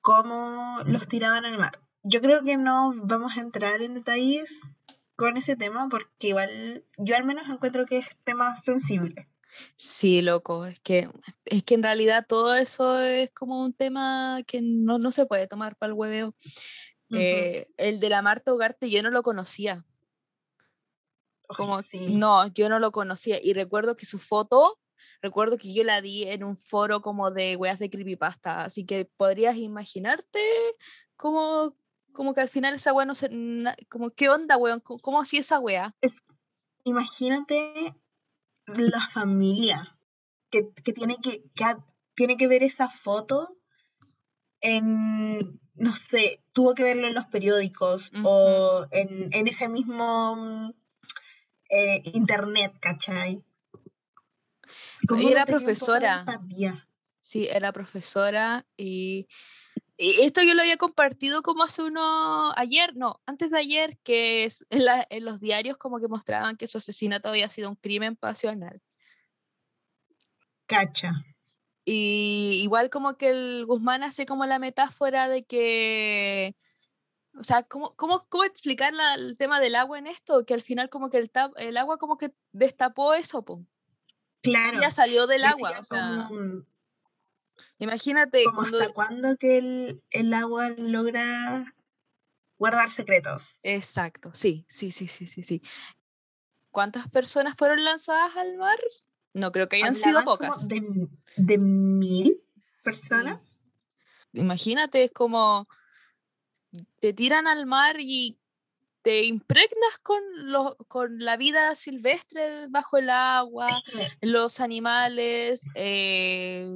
cómo 0.00 0.78
los 0.86 1.08
tiraban 1.08 1.44
al 1.44 1.58
mar. 1.58 1.83
Yo 2.04 2.20
creo 2.20 2.44
que 2.44 2.56
no 2.56 2.92
vamos 2.96 3.36
a 3.36 3.40
entrar 3.40 3.82
en 3.82 3.94
detalles 3.94 4.78
con 5.16 5.36
ese 5.36 5.56
tema 5.56 5.88
porque 5.90 6.28
igual 6.28 6.84
yo 6.98 7.16
al 7.16 7.24
menos 7.24 7.48
encuentro 7.48 7.86
que 7.86 7.98
es 7.98 8.06
tema 8.24 8.56
sensible. 8.56 9.28
Sí, 9.76 10.20
loco, 10.20 10.66
es 10.66 10.80
que, 10.80 11.08
es 11.44 11.62
que 11.62 11.74
en 11.74 11.82
realidad 11.82 12.26
todo 12.28 12.54
eso 12.54 13.00
es 13.00 13.30
como 13.32 13.64
un 13.64 13.72
tema 13.72 14.38
que 14.46 14.60
no, 14.62 14.98
no 14.98 15.12
se 15.12 15.26
puede 15.26 15.46
tomar 15.46 15.76
para 15.76 15.92
el 15.92 15.98
hueveo. 15.98 16.34
Eh, 17.10 17.68
el 17.76 18.00
de 18.00 18.08
la 18.08 18.22
Marta 18.22 18.52
Ugarte 18.52 18.90
yo 18.90 19.02
no 19.02 19.10
lo 19.10 19.22
conocía. 19.22 19.84
Como, 21.46 21.80
No, 22.10 22.48
yo 22.48 22.68
no 22.68 22.78
lo 22.80 22.90
conocía. 22.90 23.38
Y 23.40 23.52
recuerdo 23.52 23.96
que 23.96 24.06
su 24.06 24.18
foto, 24.18 24.80
recuerdo 25.22 25.56
que 25.56 25.72
yo 25.72 25.84
la 25.84 26.00
vi 26.00 26.24
en 26.24 26.42
un 26.42 26.56
foro 26.56 27.00
como 27.00 27.30
de 27.30 27.56
weas 27.56 27.78
de 27.78 27.90
creepypasta. 27.90 28.64
Así 28.64 28.84
que 28.84 29.04
podrías 29.16 29.56
imaginarte 29.56 30.40
como, 31.16 31.76
como 32.14 32.32
que 32.32 32.40
al 32.40 32.48
final 32.48 32.74
esa 32.74 32.94
wea 32.94 33.04
no 33.04 33.14
se. 33.14 33.28
como, 33.90 34.10
¿qué 34.10 34.30
onda, 34.30 34.56
weón? 34.56 34.80
¿Cómo, 34.80 35.20
hacía 35.20 35.40
esa 35.40 35.60
wea? 35.60 35.94
imagínate 36.84 37.94
la 38.66 39.08
familia 39.12 39.98
que, 40.50 40.62
tiene 40.92 41.16
que, 41.22 41.42
tiene 42.14 42.36
que 42.36 42.46
ver 42.46 42.62
esa 42.62 42.88
foto 42.88 43.56
en, 44.60 45.60
no 45.74 45.94
sé, 45.94 46.42
tuvo 46.52 46.74
que 46.74 46.84
verlo 46.84 47.08
en 47.08 47.14
los 47.14 47.26
periódicos 47.26 48.10
o 48.22 48.86
en, 48.90 49.48
ese 49.48 49.68
mismo 49.68 50.72
eh, 51.68 52.02
internet, 52.04 52.74
¿cachai? 52.80 53.42
Y 55.10 55.30
era 55.30 55.44
profesora. 55.44 56.24
Sí, 57.20 57.46
era 57.50 57.72
profesora 57.72 58.66
y, 58.76 59.26
esto 59.96 60.42
yo 60.42 60.54
lo 60.54 60.62
había 60.62 60.76
compartido 60.76 61.42
como 61.42 61.62
hace 61.62 61.82
uno, 61.82 62.52
ayer, 62.56 62.96
no, 62.96 63.20
antes 63.26 63.50
de 63.50 63.58
ayer, 63.58 63.98
que 64.02 64.44
es 64.44 64.66
en, 64.70 65.24
los 65.24 65.40
diarios 65.40 65.76
como 65.76 66.00
que 66.00 66.08
mostraban 66.08 66.56
que 66.56 66.66
su 66.66 66.78
asesinato 66.78 67.28
había 67.28 67.48
sido 67.48 67.70
un 67.70 67.76
crimen 67.76 68.16
pasional. 68.16 68.80
Cacha. 70.66 71.12
Y 71.84 72.60
igual 72.62 72.90
como 72.90 73.16
que 73.16 73.30
el 73.30 73.66
Guzmán 73.66 74.02
hace 74.02 74.26
como 74.26 74.46
la 74.46 74.58
metáfora 74.58 75.28
de 75.28 75.44
que, 75.44 76.56
o 77.38 77.44
sea, 77.44 77.62
¿cómo, 77.62 77.94
cómo, 77.94 78.26
cómo 78.28 78.44
explicar 78.44 78.94
el 79.16 79.36
tema 79.36 79.60
del 79.60 79.76
agua 79.76 79.98
en 79.98 80.06
esto? 80.06 80.44
Que 80.44 80.54
al 80.54 80.62
final 80.62 80.88
como 80.88 81.10
que 81.10 81.18
el, 81.18 81.30
el 81.56 81.76
agua 81.76 81.98
como 81.98 82.16
que 82.16 82.32
destapó 82.52 83.14
eso, 83.14 83.44
po. 83.44 83.64
Claro. 84.42 84.80
Ya 84.80 84.90
salió 84.90 85.26
del 85.26 85.44
agua, 85.44 85.76
o 85.78 85.84
sea... 85.84 86.28
Imagínate. 87.78 88.44
cuando... 88.54 88.78
¿Hasta 88.80 88.92
cuándo 88.92 89.36
que 89.36 89.98
el, 90.10 90.34
agua 90.34 90.70
logra 90.70 91.74
guardar 92.58 92.90
secretos? 92.90 93.58
Exacto, 93.62 94.30
sí, 94.32 94.64
sí, 94.68 94.90
sí, 94.90 95.06
sí, 95.08 95.26
sí, 95.26 95.42
sí. 95.42 95.62
¿Cuántas 96.70 97.08
personas 97.08 97.56
fueron 97.56 97.84
lanzadas 97.84 98.36
al 98.36 98.56
mar? 98.56 98.78
No 99.32 99.52
creo 99.52 99.68
que 99.68 99.76
hayan 99.76 99.94
sido 99.94 100.22
pocas. 100.24 100.68
De, 100.68 101.58
mil 101.58 102.40
personas? 102.82 103.60
Imagínate, 104.32 105.04
es 105.04 105.12
como 105.12 105.68
te 107.00 107.12
tiran 107.12 107.46
al 107.46 107.66
mar 107.66 107.96
y 107.98 108.38
te 109.02 109.24
impregnas 109.24 109.98
con, 110.02 110.22
con 110.88 111.18
la 111.18 111.36
vida 111.36 111.74
silvestre 111.74 112.68
bajo 112.68 112.96
el 112.96 113.10
agua, 113.10 113.68
los 114.20 114.60
animales, 114.60 115.68
eh, 115.74 116.66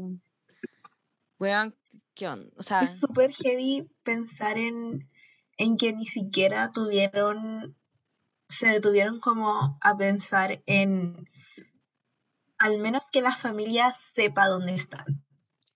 ¿qué 1.39 2.29
O 2.57 2.63
sea, 2.63 2.83
es 2.83 2.99
súper 2.99 3.33
heavy 3.33 3.89
pensar 4.03 4.59
en, 4.59 5.09
en 5.57 5.77
que 5.77 5.93
ni 5.93 6.07
siquiera 6.07 6.73
tuvieron, 6.73 7.77
se 8.49 8.69
detuvieron 8.69 9.21
como 9.21 9.79
a 9.81 9.97
pensar 9.97 10.63
en 10.67 11.29
al 12.59 12.79
menos 12.79 13.05
que 13.13 13.23
la 13.23 13.37
familia 13.37 13.95
sepa 14.15 14.49
dónde 14.49 14.75
están. 14.75 15.25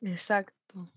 Exacto. 0.01 0.91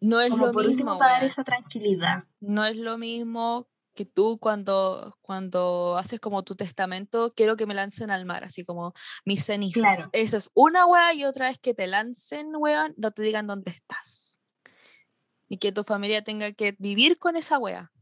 No 0.00 0.20
es 0.20 0.30
como 0.30 0.46
lo 0.46 0.52
por 0.52 0.66
mismo. 0.66 0.98
para 0.98 1.14
dar 1.14 1.24
esa 1.24 1.44
tranquilidad. 1.44 2.24
No 2.40 2.64
es 2.66 2.76
lo 2.76 2.98
mismo 2.98 3.66
que 3.94 4.04
tú 4.04 4.38
cuando, 4.38 5.16
cuando 5.20 5.96
haces 5.98 6.20
como 6.20 6.42
tu 6.42 6.54
testamento, 6.54 7.30
quiero 7.34 7.56
que 7.56 7.66
me 7.66 7.74
lancen 7.74 8.10
al 8.10 8.24
mar, 8.24 8.44
así 8.44 8.64
como 8.64 8.94
mis 9.24 9.44
cenizas. 9.44 9.82
Claro. 9.82 10.10
Eso 10.12 10.36
es 10.36 10.50
una 10.54 10.86
wea 10.86 11.14
y 11.14 11.24
otra 11.24 11.50
es 11.50 11.58
que 11.58 11.74
te 11.74 11.86
lancen, 11.86 12.48
weón, 12.56 12.94
no 12.96 13.10
te 13.10 13.22
digan 13.22 13.46
dónde 13.46 13.70
estás. 13.72 14.40
Y 15.48 15.58
que 15.58 15.72
tu 15.72 15.84
familia 15.84 16.24
tenga 16.24 16.52
que 16.52 16.74
vivir 16.78 17.18
con 17.18 17.36
esa 17.36 17.58
wea. 17.58 17.92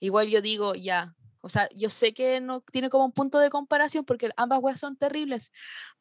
Igual 0.00 0.28
yo 0.28 0.42
digo, 0.42 0.74
ya, 0.74 1.14
o 1.40 1.48
sea, 1.48 1.68
yo 1.74 1.88
sé 1.88 2.12
que 2.12 2.40
no 2.40 2.60
tiene 2.60 2.90
como 2.90 3.04
un 3.04 3.12
punto 3.12 3.38
de 3.38 3.50
comparación 3.50 4.04
porque 4.04 4.30
ambas 4.36 4.58
weas 4.60 4.80
son 4.80 4.96
terribles, 4.96 5.52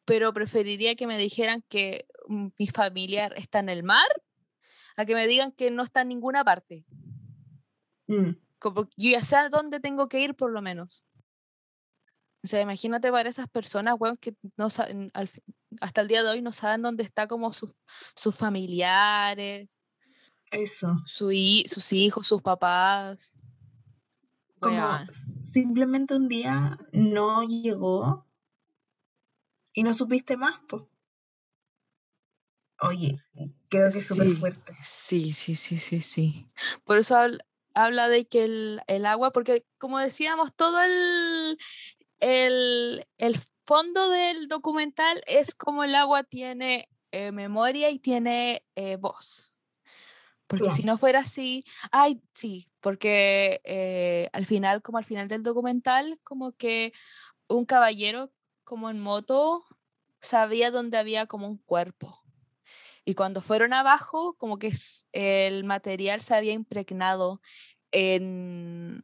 pero 0.04 0.34
preferiría 0.34 0.96
que 0.96 1.08
me 1.08 1.18
dijeran 1.18 1.64
que 1.70 2.08
mm, 2.28 2.48
mi 2.58 2.68
familiar 2.68 3.34
está 3.38 3.60
en 3.60 3.70
el 3.70 3.84
mar 3.84 4.08
a 4.98 5.06
que 5.06 5.14
me 5.14 5.28
digan 5.28 5.52
que 5.52 5.72
no 5.72 5.84
está 5.84 6.02
en 6.02 6.08
ninguna 6.08 6.44
parte. 6.44 6.86
Mm. 8.08 8.32
Como 8.60 8.84
yo 8.98 9.12
ya 9.12 9.22
sé 9.22 9.36
a 9.36 9.50
dónde 9.50 9.80
tengo 9.80 10.08
que 10.08 10.22
ir 10.22 10.36
por 10.36 10.52
lo 10.52 10.62
menos. 10.62 11.06
O 12.44 12.48
sea, 12.48 12.62
imagínate 12.62 13.12
para 13.12 13.28
esas 13.28 13.48
personas, 13.48 13.96
weón, 14.00 14.18
que 14.18 14.36
no 14.56 14.70
saben, 14.70 15.12
hasta 15.82 16.02
el 16.02 16.08
día 16.08 16.22
de 16.22 16.30
hoy 16.30 16.42
no 16.42 16.52
saben 16.52 16.84
dónde 16.84 17.04
está 17.04 17.28
como 17.28 17.52
sus, 17.52 17.82
sus 18.16 18.36
familiares. 18.36 19.80
Eso. 20.52 20.96
sus 21.06 21.94
hijos, 21.94 22.28
sus 22.28 22.42
papás. 22.42 23.36
Como 24.60 24.80
simplemente 25.52 26.16
un 26.16 26.28
día 26.28 26.78
no 26.92 27.44
llegó 27.44 28.26
y 29.74 29.84
no 29.84 29.94
supiste 29.94 30.38
más, 30.38 30.62
pues. 30.68 30.84
Oye, 32.82 33.22
creo 33.70 33.92
que 33.92 33.98
es 33.98 34.08
súper 34.08 34.34
fuerte. 34.34 34.78
Sí, 34.82 35.32
sí, 35.32 35.56
sí, 35.56 35.78
sí, 35.78 36.02
sí. 36.02 36.48
Por 36.84 37.00
eso 37.00 37.18
habla 37.76 38.10
de 38.10 38.26
que 38.26 38.46
el, 38.88 39.06
agua, 39.06 39.32
porque 39.32 39.66
como 39.78 40.00
decíamos, 40.00 40.56
todo 40.56 40.82
el, 40.82 41.58
el, 42.20 43.06
fondo 43.66 44.10
del 44.10 44.48
documental 44.48 45.22
es 45.26 45.56
como 45.56 45.84
el 45.84 45.96
agua 45.96 46.24
tiene 46.24 46.88
eh, 47.12 47.32
memoria 47.32 47.90
y 47.90 48.00
tiene 48.00 48.66
eh, 48.76 48.96
voz. 48.98 49.64
Porque 50.48 50.70
si 50.70 50.84
no 50.84 50.98
fuera 50.98 51.22
así, 51.22 51.66
ay, 51.92 52.22
sí, 52.34 52.72
porque 52.80 53.62
eh, 53.64 54.30
al 54.32 54.46
final, 54.46 54.84
como 54.84 55.00
al 55.00 55.04
final 55.04 55.28
del 55.28 55.42
documental, 55.42 56.20
como 56.24 56.52
que 56.52 56.94
un 57.48 57.66
caballero 57.66 58.32
como 58.64 58.92
en 58.92 59.00
moto 59.00 59.66
sabía 60.22 60.70
dónde 60.70 60.98
había 60.98 61.26
como 61.26 61.48
un 61.48 61.58
cuerpo. 61.58 62.25
Y 63.06 63.14
cuando 63.14 63.40
fueron 63.42 63.72
abajo, 63.72 64.36
como 64.40 64.58
que 64.58 64.74
el 65.12 65.64
material 65.64 66.22
se 66.22 66.36
había 66.36 66.54
impregnado 66.54 67.40
en, 67.92 69.04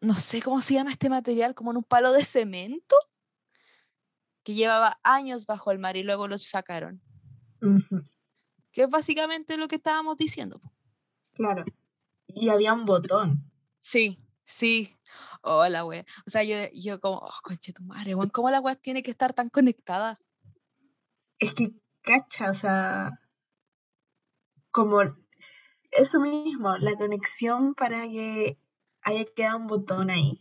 no 0.00 0.14
sé 0.14 0.40
cómo 0.40 0.62
se 0.62 0.74
llama 0.74 0.92
este 0.92 1.10
material, 1.10 1.54
como 1.54 1.70
en 1.70 1.76
un 1.76 1.84
palo 1.84 2.12
de 2.12 2.24
cemento 2.24 2.96
que 4.42 4.54
llevaba 4.54 4.98
años 5.04 5.46
bajo 5.46 5.70
el 5.70 5.78
mar 5.78 5.96
y 5.96 6.02
luego 6.02 6.28
lo 6.28 6.38
sacaron. 6.38 7.02
Que 8.72 8.84
es 8.84 8.88
básicamente 8.88 9.58
lo 9.58 9.68
que 9.68 9.76
estábamos 9.76 10.16
diciendo. 10.16 10.60
Claro. 11.34 11.64
Y 12.26 12.48
había 12.48 12.72
un 12.72 12.86
botón. 12.86 13.52
Sí, 13.80 14.18
sí. 14.44 14.96
Hola, 15.42 15.82
güey. 15.82 16.00
O 16.26 16.30
sea, 16.30 16.42
yo, 16.42 16.56
yo 16.72 17.00
como, 17.00 17.18
oh, 17.18 17.40
conche 17.42 17.72
tu 17.72 17.82
madre, 17.82 18.14
¿cómo 18.32 18.48
la 18.48 18.60
web 18.60 18.80
tiene 18.80 19.02
que 19.02 19.10
estar 19.10 19.34
tan 19.34 19.48
conectada? 19.48 20.16
Es 21.38 21.52
que, 21.54 21.72
cacha, 22.00 22.50
o 22.50 22.54
sea, 22.54 23.10
como 24.72 25.02
eso 25.92 26.20
mismo, 26.20 26.76
la 26.78 26.96
conexión 26.96 27.74
para 27.74 28.08
que 28.08 28.58
haya 29.02 29.24
quedado 29.36 29.58
un 29.58 29.66
botón 29.66 30.10
ahí. 30.10 30.40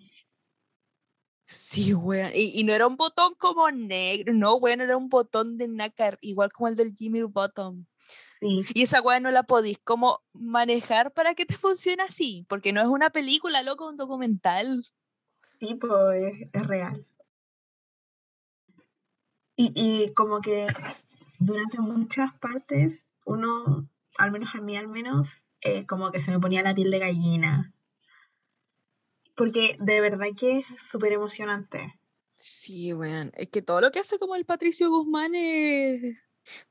Sí, 1.45 1.93
weón. 1.93 2.31
Y, 2.33 2.63
no 2.63 2.73
era 2.73 2.87
un 2.87 2.95
botón 2.95 3.35
como 3.35 3.69
negro, 3.69 4.33
no, 4.33 4.55
weón, 4.55 4.79
era 4.79 4.95
un 4.95 5.09
botón 5.09 5.57
de 5.57 5.67
nácar, 5.67 6.17
igual 6.21 6.51
como 6.53 6.69
el 6.69 6.75
del 6.75 6.95
Jimmy 6.95 7.23
Bottom. 7.23 7.85
Sí. 8.39 8.61
Y 8.73 8.83
esa 8.83 9.01
weón 9.01 9.23
no 9.23 9.31
la 9.31 9.43
podís 9.43 9.77
como 9.79 10.21
manejar 10.33 11.11
para 11.11 11.35
que 11.35 11.45
te 11.45 11.57
funcione 11.57 12.01
así, 12.03 12.45
porque 12.47 12.71
no 12.71 12.81
es 12.81 12.87
una 12.87 13.09
película, 13.09 13.61
loco, 13.63 13.89
un 13.89 13.97
documental. 13.97 14.85
Sí, 15.59 15.75
pues 15.75 16.47
es, 16.53 16.67
real. 16.67 17.05
Y, 19.57 19.73
y 19.75 20.13
como 20.13 20.39
que 20.39 20.65
durante 21.37 21.81
muchas 21.81 22.33
partes 22.39 23.03
uno 23.25 23.90
al 24.17 24.31
menos 24.31 24.53
a 24.55 24.61
mí 24.61 24.77
al 24.77 24.87
menos, 24.87 25.43
eh, 25.61 25.85
como 25.85 26.11
que 26.11 26.19
se 26.19 26.31
me 26.31 26.39
ponía 26.39 26.63
la 26.63 26.75
piel 26.75 26.91
de 26.91 26.99
gallina. 26.99 27.73
Porque 29.35 29.77
de 29.79 30.01
verdad 30.01 30.27
que 30.37 30.59
es 30.59 30.65
súper 30.77 31.13
emocionante. 31.13 31.99
Sí, 32.35 32.93
weón. 32.93 33.31
Es 33.35 33.49
que 33.49 33.61
todo 33.61 33.81
lo 33.81 33.91
que 33.91 33.99
hace 33.99 34.19
como 34.19 34.35
el 34.35 34.45
Patricio 34.45 34.89
Guzmán 34.89 35.35
es 35.35 36.17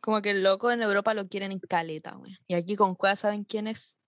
como 0.00 0.20
que 0.20 0.30
el 0.30 0.42
loco 0.42 0.70
en 0.70 0.82
Europa 0.82 1.14
lo 1.14 1.28
quieren 1.28 1.52
en 1.52 1.60
caleta, 1.60 2.16
weón. 2.16 2.36
Y 2.48 2.54
aquí 2.54 2.76
con 2.76 2.94
Cueva 2.94 3.16
saben 3.16 3.44
quién 3.44 3.66
es. 3.66 3.98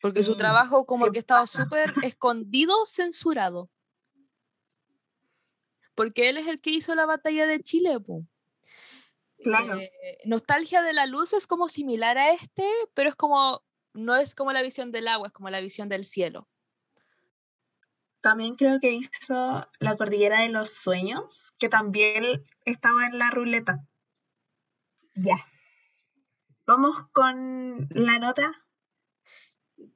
Porque 0.00 0.22
su 0.22 0.36
trabajo 0.36 0.86
como 0.86 1.10
que 1.10 1.18
estaba 1.18 1.46
súper 1.46 1.92
escondido, 2.04 2.86
censurado. 2.86 3.70
porque 5.94 6.28
él 6.28 6.36
es 6.36 6.46
el 6.46 6.60
que 6.60 6.70
hizo 6.70 6.94
la 6.94 7.06
batalla 7.06 7.46
de 7.46 7.60
Chile, 7.60 7.98
po. 8.00 8.26
Claro. 9.46 9.78
Eh, 9.78 10.18
Nostalgia 10.24 10.82
de 10.82 10.92
la 10.92 11.06
luz 11.06 11.32
es 11.32 11.46
como 11.46 11.68
similar 11.68 12.18
a 12.18 12.32
este, 12.32 12.68
pero 12.94 13.08
es 13.08 13.14
como, 13.14 13.62
no 13.94 14.16
es 14.16 14.34
como 14.34 14.52
la 14.52 14.60
visión 14.60 14.90
del 14.90 15.06
agua, 15.06 15.28
es 15.28 15.32
como 15.32 15.50
la 15.50 15.60
visión 15.60 15.88
del 15.88 16.04
cielo. 16.04 16.48
También 18.20 18.56
creo 18.56 18.80
que 18.80 18.90
hizo 18.90 19.70
La 19.78 19.96
Cordillera 19.96 20.40
de 20.40 20.48
los 20.48 20.72
Sueños, 20.72 21.52
que 21.58 21.68
también 21.68 22.44
estaba 22.64 23.06
en 23.06 23.18
la 23.20 23.30
ruleta. 23.30 23.86
Ya. 25.14 25.36
Vamos 26.66 26.96
con 27.12 27.86
la 27.90 28.18
nota. 28.18 28.66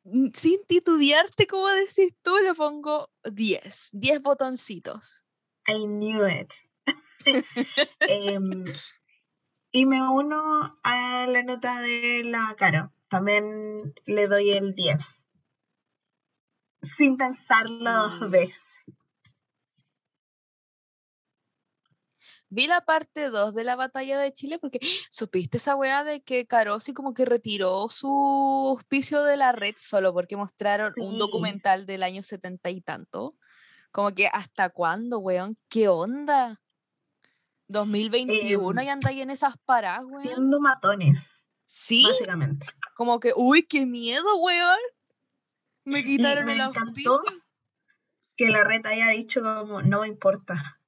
Mm, 0.05 0.29
Sin 0.33 0.65
titubearte, 0.65 1.49
como 1.49 1.67
decís 1.71 2.15
tú, 2.23 2.39
le 2.39 2.55
pongo 2.55 3.11
10, 3.25 3.89
10 3.95 4.23
botoncitos. 4.23 5.25
I 5.67 5.87
knew 5.87 6.25
it. 6.25 6.53
Em, 8.01 8.65
y 9.73 9.87
me 9.87 10.03
uno 10.09 10.79
a 10.83 11.27
la 11.27 11.43
nota 11.43 11.81
de 11.81 12.23
la 12.25 12.55
Caro. 12.59 12.93
También 13.09 13.95
le 14.07 14.29
doy 14.29 14.51
el 14.51 14.75
10. 14.75 15.27
Sin 16.83 17.17
pensarlo 17.17 17.91
dos 17.91 18.31
veces. 18.31 18.71
Vi 22.53 22.67
la 22.67 22.81
parte 22.81 23.31
2 23.31 23.55
de 23.55 23.63
la 23.63 23.77
batalla 23.77 24.19
de 24.19 24.33
Chile 24.33 24.59
porque 24.59 24.81
supiste 25.11 25.59
esa 25.59 25.77
weá 25.77 26.03
de 26.03 26.23
que 26.23 26.47
Carosi 26.47 26.93
como 26.93 27.15
que 27.15 27.25
retiró 27.25 27.89
su 27.89 28.09
auspicio 28.71 29.23
de 29.23 29.37
la 29.37 29.53
red 29.53 29.75
solo 29.77 30.13
porque 30.13 30.37
mostraron 30.37 30.93
un 30.97 31.17
documental 31.17 31.87
del 31.87 32.03
año 32.03 32.23
setenta 32.25 32.71
y 32.71 32.81
tanto. 32.81 33.35
Como 33.93 34.13
que 34.15 34.27
hasta 34.29 34.71
cuándo, 34.71 35.21
weón, 35.21 35.57
qué 35.69 35.89
onda. 35.89 36.61
2021 37.71 38.81
Em, 38.81 38.87
y 38.87 38.91
anda 38.91 39.11
ahí 39.11 39.21
en 39.23 39.31
esas 39.31 39.55
paradas, 39.65 40.03
weón. 40.07 40.27
Siendo 40.27 40.61
matones, 40.61 41.19
Sí, 41.65 42.05
básicamente. 42.07 42.67
como 42.95 43.21
que, 43.21 43.33
uy, 43.37 43.63
qué 43.67 43.87
miedo, 43.87 44.37
weón. 44.39 44.79
Me 45.85 46.05
quitaron 46.05 46.45
me 46.47 46.53
el 46.55 46.61
encantó. 46.61 47.23
Que 48.37 48.49
la 48.49 48.65
red 48.65 48.85
haya 48.87 49.09
dicho 49.11 49.41
como, 49.43 49.83
no 49.83 50.01
me 50.01 50.09
importa. 50.09 50.81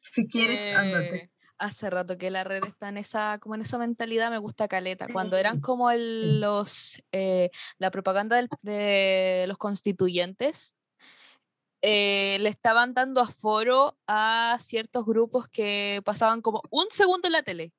Si 0.00 0.26
quieres, 0.28 0.76
ándate. 0.76 1.16
Eh, 1.16 1.30
hace 1.58 1.90
rato 1.90 2.16
que 2.18 2.30
la 2.30 2.42
red 2.44 2.64
está 2.64 2.88
en 2.88 2.96
esa, 2.98 3.38
como 3.38 3.54
en 3.54 3.62
esa 3.62 3.78
mentalidad, 3.78 4.30
me 4.30 4.38
gusta 4.38 4.66
Caleta. 4.68 5.08
Cuando 5.12 5.36
eran 5.36 5.60
como 5.60 5.90
el- 5.90 6.40
los 6.40 7.02
eh, 7.12 7.50
la 7.78 7.90
propaganda 7.90 8.36
del- 8.36 8.48
de 8.62 9.44
los 9.48 9.58
constituyentes, 9.58 10.76
eh, 11.82 12.38
le 12.40 12.48
estaban 12.48 12.94
dando 12.94 13.20
aforo 13.20 13.98
a 14.06 14.58
ciertos 14.60 15.06
grupos 15.06 15.48
que 15.48 16.02
pasaban 16.04 16.42
como 16.42 16.62
un 16.70 16.86
segundo 16.90 17.28
en 17.28 17.32
la 17.32 17.42
tele. 17.42 17.72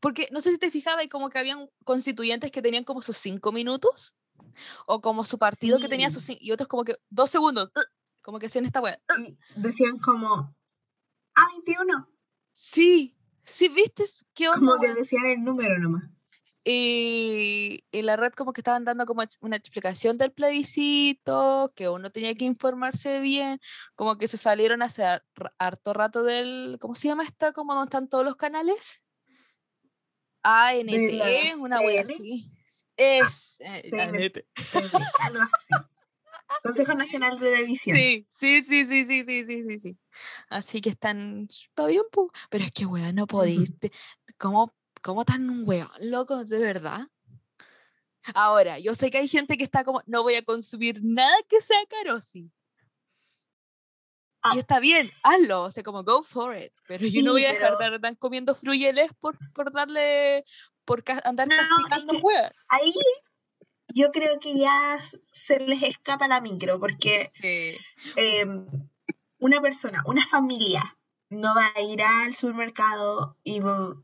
Porque 0.00 0.28
no 0.32 0.40
sé 0.40 0.50
si 0.50 0.58
te 0.58 0.70
fijabas, 0.70 1.04
y 1.04 1.08
como 1.08 1.30
que 1.30 1.38
habían 1.38 1.70
constituyentes 1.84 2.50
que 2.50 2.60
tenían 2.62 2.84
como 2.84 3.00
sus 3.00 3.16
cinco 3.16 3.52
minutos, 3.52 4.16
o 4.86 5.00
como 5.00 5.24
su 5.24 5.38
partido 5.38 5.78
que 5.78 5.88
tenía 5.88 6.10
sus 6.10 6.24
Sí. 6.24 6.38
y 6.40 6.52
otros 6.52 6.68
como 6.68 6.84
que 6.84 6.96
dos 7.08 7.30
segundos, 7.30 7.70
como 8.22 8.38
que 8.38 8.46
hacían 8.46 8.64
esta 8.66 8.80
wea. 8.80 9.00
Y 9.18 9.36
decían 9.56 9.98
como, 9.98 10.54
ah, 11.34 11.46
21. 11.64 12.08
Sí, 12.52 13.16
sí, 13.42 13.68
viste, 13.68 14.04
qué 14.34 14.48
onda, 14.48 14.60
Como 14.60 14.80
que 14.80 14.94
decían 14.94 15.26
el 15.26 15.42
número 15.42 15.78
nomás. 15.78 16.04
Y, 16.66 17.84
y 17.90 18.02
la 18.02 18.16
red 18.16 18.32
como 18.32 18.54
que 18.54 18.62
estaban 18.62 18.84
dando 18.86 19.04
como 19.04 19.22
una 19.40 19.56
explicación 19.56 20.16
del 20.16 20.32
plebiscito, 20.32 21.70
que 21.76 21.90
uno 21.90 22.10
tenía 22.10 22.34
que 22.34 22.46
informarse 22.46 23.20
bien, 23.20 23.60
como 23.94 24.16
que 24.16 24.26
se 24.28 24.38
salieron 24.38 24.80
hace 24.80 25.04
har- 25.04 25.24
harto 25.58 25.92
rato 25.92 26.22
del, 26.22 26.78
¿cómo 26.80 26.94
se 26.94 27.08
llama 27.08 27.24
esta? 27.24 27.52
Como 27.52 27.74
donde 27.74 27.88
están 27.88 28.08
todos 28.08 28.24
los 28.24 28.36
canales. 28.36 29.04
ANT, 30.42 31.54
una 31.58 31.78
CN. 31.78 32.00
así. 32.00 32.44
Es 32.96 33.60
eh. 33.60 33.90
ANT. 33.92 34.46
Algo 35.20 35.42
así. 35.42 35.84
Consejo 36.62 36.94
Nacional 36.94 37.38
de 37.38 37.50
Televisión. 37.50 37.96
Sí, 37.96 38.26
sí, 38.30 38.62
sí, 38.62 38.86
sí, 38.86 39.04
sí, 39.06 39.24
sí, 39.24 39.44
sí, 39.46 39.62
sí, 39.64 39.78
sí. 39.80 40.00
Así 40.48 40.80
que 40.80 40.90
están, 40.90 41.46
está 41.50 41.86
bien, 41.86 42.02
pero 42.48 42.64
es 42.64 42.72
que 42.72 42.86
weón, 42.86 43.14
no 43.14 43.26
podiste. 43.26 43.90
¿Cómo, 44.38 44.74
cómo 45.04 45.24
tan 45.26 45.48
un 45.50 45.68
weón, 45.68 45.90
loco? 46.00 46.44
¿De 46.44 46.58
verdad? 46.58 47.06
Ahora, 48.34 48.78
yo 48.78 48.94
sé 48.94 49.10
que 49.10 49.18
hay 49.18 49.28
gente 49.28 49.58
que 49.58 49.64
está 49.64 49.84
como, 49.84 50.02
no 50.06 50.22
voy 50.22 50.34
a 50.36 50.42
consumir 50.44 50.96
nada 51.02 51.36
que 51.48 51.60
sea 51.60 51.76
carosi. 51.88 52.50
Ah. 54.42 54.52
Y 54.54 54.58
está 54.60 54.80
bien, 54.80 55.10
hazlo, 55.22 55.62
o 55.64 55.70
sea, 55.70 55.82
como 55.82 56.02
go 56.04 56.22
for 56.22 56.56
it. 56.56 56.72
Pero 56.88 57.06
yo 57.06 57.22
no 57.22 57.32
voy 57.32 57.44
a 57.44 57.52
dejar 57.52 57.76
pero- 57.78 57.90
de 57.90 57.96
estar 57.96 58.18
comiendo 58.18 58.54
fruyeles 58.54 59.10
por, 59.20 59.36
por 59.52 59.72
darle, 59.72 60.44
por 60.86 61.04
ca- 61.04 61.20
andar 61.24 61.48
No, 61.48 61.56
no, 61.56 61.62
es 61.62 61.68
castigando 61.86 62.12
que- 62.14 62.20
weas. 62.22 62.64
Ahí 62.68 62.94
yo 63.94 64.10
creo 64.10 64.38
que 64.40 64.56
ya 64.58 64.98
se 65.22 65.60
les 65.60 65.82
escapa 65.82 66.26
la 66.26 66.40
micro, 66.40 66.80
porque 66.80 67.30
Sí. 67.34 67.76
eh, 68.16 68.46
una 69.38 69.60
persona, 69.60 70.02
una 70.06 70.26
familia, 70.26 70.96
no 71.34 71.54
va 71.54 71.70
a 71.74 71.80
ir 71.82 72.02
al 72.02 72.34
supermercado 72.34 73.36
y 73.44 73.60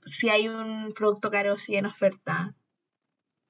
si 0.07 0.29
hay 0.29 0.49
un 0.49 0.93
producto 0.93 1.31
Carosi 1.31 1.77
en 1.77 1.87
oferta, 1.87 2.55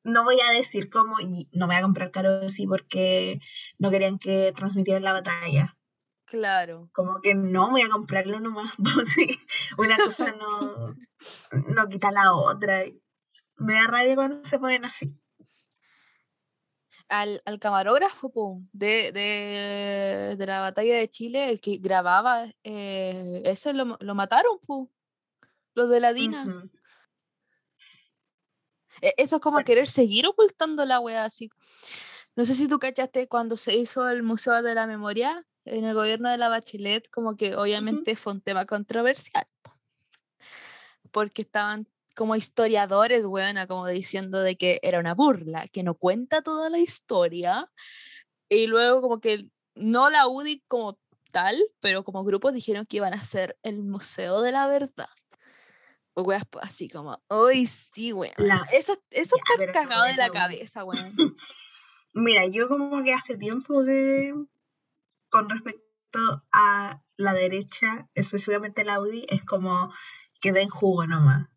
no 0.04 0.24
voy 0.24 0.38
a 0.40 0.56
decir 0.56 0.88
cómo, 0.90 1.20
y 1.20 1.48
no 1.52 1.66
voy 1.66 1.76
a 1.76 1.82
comprar 1.82 2.10
Carosi 2.10 2.66
porque 2.66 3.40
no 3.78 3.90
querían 3.90 4.18
que 4.18 4.52
transmitieran 4.54 5.02
la 5.02 5.12
batalla. 5.12 5.76
Claro. 6.30 6.88
Como 6.92 7.20
que 7.20 7.34
no 7.34 7.70
voy 7.70 7.82
a 7.82 7.88
comprarlo 7.88 8.38
nomás. 8.38 8.72
sí. 9.14 9.40
Una 9.76 9.96
cosa 9.96 10.32
no, 10.32 10.94
no 11.66 11.88
quita 11.88 12.12
la 12.12 12.34
otra. 12.34 12.84
Me 13.56 13.74
da 13.74 13.86
rabia 13.88 14.14
cuando 14.14 14.44
se 14.44 14.58
ponen 14.58 14.84
así. 14.84 15.19
Al, 17.10 17.42
al 17.44 17.58
camarógrafo 17.58 18.30
po, 18.30 18.60
de, 18.72 19.12
de, 19.12 20.36
de 20.38 20.46
la 20.46 20.60
batalla 20.60 20.96
de 20.96 21.08
Chile, 21.08 21.50
el 21.50 21.60
que 21.60 21.76
grababa, 21.78 22.46
eh, 22.64 23.42
ese 23.44 23.74
lo, 23.74 23.96
lo 24.00 24.14
mataron, 24.14 24.58
po, 24.66 24.88
los 25.74 25.90
de 25.90 26.00
la 26.00 26.12
DINA. 26.12 26.44
E- 29.02 29.14
Eso 29.16 29.36
es 29.36 29.42
como 29.42 29.56
Bueno. 29.56 29.64
querer 29.66 29.86
seguir 29.86 30.26
ocultando 30.26 30.84
la 30.84 31.00
wea 31.00 31.24
así. 31.24 31.50
No 32.36 32.44
sé 32.44 32.54
si 32.54 32.68
tú 32.68 32.78
cachaste 32.78 33.28
cuando 33.28 33.56
se 33.56 33.76
hizo 33.76 34.08
el 34.08 34.22
Museo 34.22 34.62
de 34.62 34.74
la 34.74 34.86
Memoria 34.86 35.44
en 35.64 35.84
el 35.84 35.94
gobierno 35.94 36.30
de 36.30 36.38
la 36.38 36.48
Bachelet, 36.48 37.08
como 37.10 37.36
que 37.36 37.56
obviamente 37.56 38.16
fue 38.16 38.32
un 38.34 38.40
tema 38.40 38.66
controversial. 38.66 39.46
po, 39.62 39.72
Porque 41.10 41.42
estaban 41.42 41.86
como 42.20 42.36
historiadores, 42.36 43.24
weona, 43.24 43.66
como 43.66 43.86
diciendo 43.86 44.42
de 44.42 44.54
que 44.54 44.78
era 44.82 44.98
una 44.98 45.14
burla, 45.14 45.66
que 45.68 45.82
no 45.82 45.94
cuenta 45.94 46.42
toda 46.42 46.68
la 46.68 46.76
historia. 46.76 47.72
Y 48.50 48.66
luego 48.66 49.00
como 49.00 49.20
que 49.20 49.48
no 49.74 50.10
la 50.10 50.28
UDI 50.28 50.62
como 50.68 50.98
tal, 51.30 51.56
pero 51.80 52.04
como 52.04 52.22
grupos 52.22 52.52
dijeron 52.52 52.84
que 52.84 52.98
iban 52.98 53.14
a 53.14 53.22
hacer 53.22 53.56
el 53.62 53.82
Museo 53.82 54.42
de 54.42 54.52
la 54.52 54.66
Verdad. 54.66 55.08
O 56.12 56.20
weas 56.20 56.44
po- 56.44 56.60
así 56.60 56.90
como, 56.90 57.22
¡ay, 57.30 57.64
sí, 57.64 58.12
weón! 58.12 58.34
Eso, 58.70 58.92
eso 59.10 59.36
Ya, 59.56 59.64
está 59.64 59.72
cagado 59.72 60.04
de 60.04 60.16
la 60.16 60.28
cabeza, 60.28 60.84
weón. 60.84 61.14
Mira, 62.12 62.42
yo 62.52 62.68
como 62.68 63.02
que 63.02 63.14
hace 63.14 63.38
tiempo 63.38 63.82
que 63.82 64.34
con 65.30 65.48
respecto 65.48 66.18
a 66.52 67.00
la 67.16 67.32
derecha, 67.32 68.10
específicamente 68.14 68.84
la 68.84 69.00
UDI, 69.00 69.24
es 69.30 69.42
como 69.42 69.90
que 70.42 70.52
den 70.52 70.68
jugo 70.68 71.06
nomás. 71.06 71.48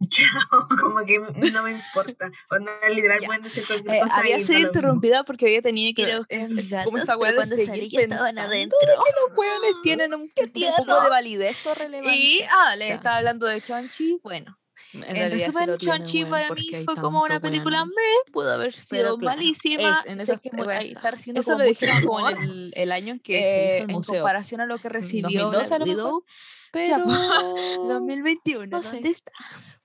Chao, 0.08 0.68
como 0.80 1.04
que 1.04 1.18
no 1.18 1.62
me 1.64 1.72
importa. 1.72 2.30
Cuando 2.48 2.70
literal 2.94 3.18
Ya. 3.20 3.26
pueden 3.26 3.42
decir 3.42 3.66
cualquier 3.66 3.94
Eh, 3.96 4.00
cosa 4.00 4.14
y 4.16 4.20
había 4.20 4.40
sido 4.40 4.60
interrumpida 4.60 5.24
porque 5.24 5.46
había 5.46 5.60
tenido 5.62 5.92
que 5.94 6.24
es- 6.28 6.50
mis 6.52 6.70
como 6.84 6.98
esa 6.98 7.14
pero 7.14 7.20
weá 7.20 7.30
de 7.32 7.36
cuando 7.36 7.56
seguir 7.56 7.68
salí 7.68 7.88
ya 7.88 8.00
estaban 8.02 8.24
pensando 8.26 8.42
adentro. 8.52 8.78
que 8.80 8.86
los 9.28 9.38
weones 9.38 9.70
tienen 9.82 10.14
un, 10.14 10.20
un 10.22 10.30
poco 10.76 11.02
de 11.02 11.08
validez 11.10 11.66
o 11.66 11.72
Y, 11.72 11.74
relevancia. 11.74 12.48
ah, 12.52 12.76
le 12.76 12.86
Ya. 12.88 12.94
estaba 12.94 13.16
hablando 13.16 13.46
de 13.46 13.60
Chonchi. 13.60 14.20
Bueno, 14.22 14.56
En, 14.92 15.02
en, 15.16 15.30
resumen, 15.32 15.76
Chonchi 15.78 16.24
para 16.26 16.50
mí 16.54 16.70
fue 16.84 16.94
como 16.96 17.22
una 17.24 17.40
película 17.40 17.84
me, 17.84 18.32
pudo 18.32 18.52
haber 18.52 18.72
sido 18.72 19.18
claro, 19.18 19.36
malísima. 19.36 19.98
Es, 20.04 20.06
en 20.12 20.20
eso 20.20 20.38
que 20.38 20.48
está 20.48 21.10
recibiendo 21.10 21.40
Eso 21.40 21.50
como 21.50 21.58
lo 21.64 21.68
dijeron 21.68 22.00
como 22.06 22.30
en 22.30 22.36
el, 22.38 22.72
el 22.76 22.92
año 22.92 23.14
en 23.14 23.20
que 23.20 23.42
se 23.44 23.66
hizo 23.66 23.74
eh, 23.74 23.78
el 23.78 23.90
en 23.90 23.96
museo. 23.96 24.20
comparación 24.20 24.60
a 24.60 24.66
lo 24.66 24.78
que 24.78 24.88
recibió 24.88 25.28
2012 25.50 25.74
a 25.74 25.78
Black 25.78 25.88
lo 25.88 25.96
mejor, 25.96 26.12
Widow, 26.12 26.24
Pero 26.70 27.04
2021, 27.88 28.66
no 28.68 28.82
sé. 28.82 28.94
¿dónde 28.96 29.08
está? 29.10 29.32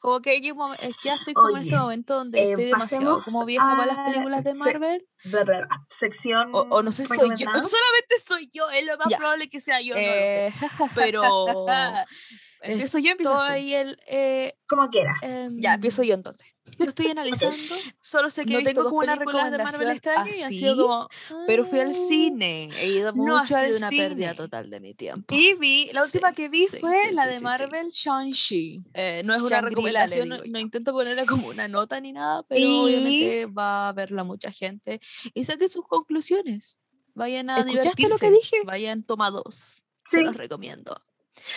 Como 0.03 0.21
que 0.21 0.31
hay 0.31 0.51
un 0.51 0.75
ya 1.01 1.13
estoy 1.13 1.33
como 1.33 1.55
en 1.55 1.63
este 1.63 1.77
momento 1.77 2.15
donde 2.15 2.41
eh, 2.41 2.49
estoy 2.49 2.65
demasiado 2.65 3.23
como 3.23 3.45
vieja 3.45 3.69
para 3.69 3.85
las 3.85 3.99
películas 3.99 4.43
de 4.43 4.51
se- 4.51 4.57
Marvel. 4.59 5.07
Bla, 5.23 5.43
bla. 5.45 5.67
Sección 5.89 6.53
O, 6.53 6.59
o 6.69 6.83
no 6.83 6.91
sé 6.91 7.05
soy 7.05 7.29
yo, 7.29 7.45
solamente 7.63 8.17
soy 8.21 8.49
yo, 8.51 8.69
es 8.69 8.85
lo 8.85 8.97
más 8.97 9.07
Ya. 9.09 9.17
probable 9.17 9.49
que 9.49 9.61
sea 9.61 9.79
yo, 9.79 9.95
no 9.95 10.01
lo 10.01 10.05
sé. 10.27 10.47
Eh, 10.47 10.53
Pero 10.93 11.21
empiezo 12.61 12.99
yo, 12.99 13.11
empiezo 13.11 13.41
Estoy 13.45 13.73
el, 13.73 13.97
eh, 14.07 14.55
Como 14.67 14.89
quieras. 14.89 15.19
Ya, 15.21 15.29
em, 15.45 15.59
empiezo 15.75 16.03
yo 16.03 16.15
entonces. 16.15 16.47
Lo 16.79 16.85
estoy 16.85 17.07
analizando. 17.07 17.55
Solo 18.01 18.29
sé 18.29 18.45
que 18.45 18.53
no 18.53 18.59
he 18.59 18.63
visto 18.63 18.69
tengo 18.71 18.83
dos 18.83 18.89
como 18.91 19.01
una 19.01 19.13
películas 19.15 19.51
de 19.51 19.57
Marvel 19.57 19.71
recomendación 19.73 19.91
este 19.95 20.09
año 20.09 20.31
y 20.37 20.41
han 20.41 20.45
así, 20.47 20.55
sido 20.57 20.87
como. 20.87 21.09
Pero 21.47 21.65
fui 21.65 21.79
"Ah". 21.79 21.83
al 21.83 21.95
cine. 21.95 22.69
He 22.77 22.87
ido 22.87 23.13
No 23.13 23.37
ha 23.37 23.41
mucho 23.43 23.55
al 23.55 23.65
sido 23.65 23.77
una 23.77 23.89
cine. 23.89 24.03
pérdida 24.09 24.33
total 24.33 24.69
de 24.69 24.79
mi 24.79 24.93
tiempo. 24.93 25.33
Y 25.35 25.53
vi, 25.55 25.89
la 25.93 26.01
Sí, 26.01 26.17
última 26.17 26.33
que 26.33 26.49
vi 26.49 26.67
sí, 26.67 26.77
fue 26.79 26.93
sí, 26.95 27.13
la 27.13 27.23
sí, 27.23 27.27
de 27.27 27.33
sí, 27.33 27.37
sí. 27.39 27.43
Marvel, 27.43 27.89
Shang-Chi. 27.89 28.83
Eh, 28.93 29.21
no 29.25 29.33
es 29.35 29.41
una 29.43 29.61
recomendación, 29.61 30.29
no, 30.29 30.37
no 30.45 30.59
intento 30.59 30.91
ponerla 30.93 31.25
como 31.25 31.47
una 31.49 31.67
nota 31.67 31.99
ni 31.99 32.13
nada, 32.13 32.43
pero 32.43 32.61
Y- 32.61 32.83
obviamente 32.83 33.45
va 33.47 33.89
a 33.89 33.93
verla 33.93 34.23
mucha 34.23 34.51
gente. 34.51 34.99
Y 35.33 35.43
saquen 35.43 35.69
sus 35.69 35.85
conclusiones. 35.87 36.79
Vayan 37.15 37.49
a 37.49 37.57
¿Escuchaste 37.59 38.03
lo 38.03 38.17
que 38.17 38.25
divertirse, 38.27 38.55
dije? 38.57 38.57
Vayan 38.65 39.03
tomados. 39.03 39.83
Sí. 40.05 40.17
Se 40.17 40.21
los 40.23 40.35
recomiendo. 40.35 40.95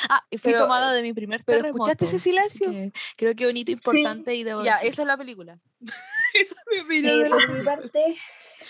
Ah, 0.08 0.22
y 0.30 0.38
fui 0.38 0.52
Pero, 0.52 0.64
tomada 0.64 0.92
eh, 0.92 0.96
de 0.96 1.02
mi 1.02 1.12
primer 1.12 1.44
pero 1.44 1.58
terremoto. 1.58 1.82
¿escuchaste 1.90 2.04
ese 2.06 2.18
silencio? 2.18 2.70
que 2.70 2.92
creo 3.16 3.34
que 3.34 3.58
hito 3.58 3.70
importante 3.72 4.34
y 4.34 4.42
debo 4.44 4.62
Ya, 4.64 4.72
decirlo. 4.72 4.90
esa 4.90 5.02
es 5.02 5.06
la 5.08 5.16
película. 5.16 5.58
Esa 6.34 6.54
es 6.54 6.62
mi 6.70 6.80
opinión 6.84 7.20
Eh, 7.20 7.22
de 7.22 7.28
la 7.30 7.36
por 7.36 7.52
mi 7.58 7.64
parte, 7.64 8.16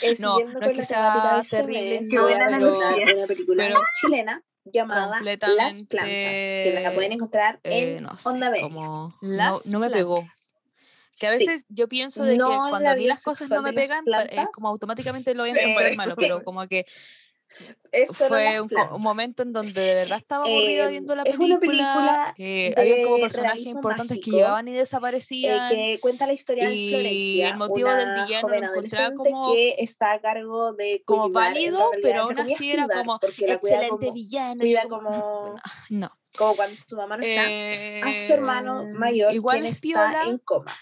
eh, 0.03 0.17
No, 0.21 0.39
no 0.39 0.61
es 0.61 0.73
que 0.73 0.83
sea 0.85 1.35
de 1.37 1.41
este 1.43 1.57
terrible 1.57 2.01
ni 2.03 2.17
voy 2.17 2.33
a 2.33 2.47
recomendar 2.49 2.95
pero- 2.97 3.17
una 3.19 3.27
película 3.27 3.65
pero 3.67 3.81
chilena 4.01 4.43
llamada 4.65 5.21
Las 5.23 5.83
Plantas, 5.85 5.93
que 6.13 6.81
la 6.83 6.95
pueden 6.95 7.13
encontrar 7.13 7.61
eh, 7.65 7.97
en 7.97 8.03
no 8.05 8.17
sé, 8.19 8.29
Onda 8.29 8.51
Media. 8.51 8.63
como 8.63 9.09
no, 9.09 9.11
Las 9.21 9.67
no 9.67 9.79
me 9.81 9.91
pegó. 9.91 10.25
Que 11.19 11.29
a 11.29 11.33
Sí. 11.39 11.47
veces 11.47 11.67
yo 11.71 11.89
pienso 11.89 12.25
de 12.25 12.33
que 12.33 12.39
No 12.39 12.49
cuando 12.69 12.81
la 12.81 12.91
a 12.93 12.95
mí 12.97 13.07
las 13.07 13.23
cosas 13.23 13.49
no 13.49 13.63
me 13.63 13.71
de 13.73 13.81
pegan, 13.81 14.05
eh, 14.31 14.45
como 14.53 14.69
automáticamente 14.69 15.35
lo 15.35 15.45
voy 15.45 15.51
a 15.51 15.61
encontrar 15.63 15.97
malo, 15.97 16.15
pero 16.17 16.43
como 16.43 16.67
que 16.69 16.85
Fue 18.29 18.61
un, 18.61 18.69
momento 19.01 19.43
en 19.43 19.53
donde 19.53 19.81
de 19.81 19.95
verdad 19.95 20.19
estaba 20.19 20.45
aburrida 20.45 20.85
Eh, 20.85 20.91
viendo 20.91 21.15
la 21.15 21.23
es 21.23 21.37
una 21.37 21.59
película, 21.59 22.35
película 22.35 22.35
eh, 22.37 22.75
habían 22.77 23.03
como 23.05 23.17
de 23.17 23.23
personajes 23.23 23.67
importantes 23.67 24.21
que 24.23 24.31
llegaban 24.31 24.69
y 24.69 24.73
eh, 24.73 24.79
desaparecían, 24.79 25.71
que 25.71 25.99
cuenta 26.01 26.27
la 26.27 26.33
historia 26.35 26.69
de 26.69 26.75
y 26.75 26.91
Florencia, 26.91 27.49
el 27.51 27.57
motivo 27.57 27.95
del 27.95 28.15
villano 28.15 28.49
lo 28.49 28.55
encontraba 28.57 29.15
como- 29.15 29.53
que 29.53 29.77
está 29.79 30.13
a 30.13 30.21
cargo 30.21 30.73
de 30.75 31.03
como 31.05 31.31
válido, 31.31 31.91
pero 32.03 32.23
aún 32.23 32.39
así 32.39 32.71
era 32.71 32.87
como 32.87 33.19
excelente 33.23 33.89
como, 33.89 34.13
villano. 34.13 34.61
cuida 34.61 34.83
como, 34.83 35.11
como, 35.11 35.55
no. 35.91 36.19
como 36.37 36.57
cuando 36.57 36.77
su 36.77 36.97
mamá 36.97 37.17
no 37.17 37.25
está, 37.25 38.09
a 38.09 38.27
su 38.27 38.33
hermano 38.33 38.83
Eh, 38.83 38.93
mayor, 38.93 39.35
igual 39.35 39.57
quien 39.57 39.67
es 39.67 39.77
está 39.77 40.11
piola, 40.11 40.21
en 40.29 40.39
coma. 40.39 40.73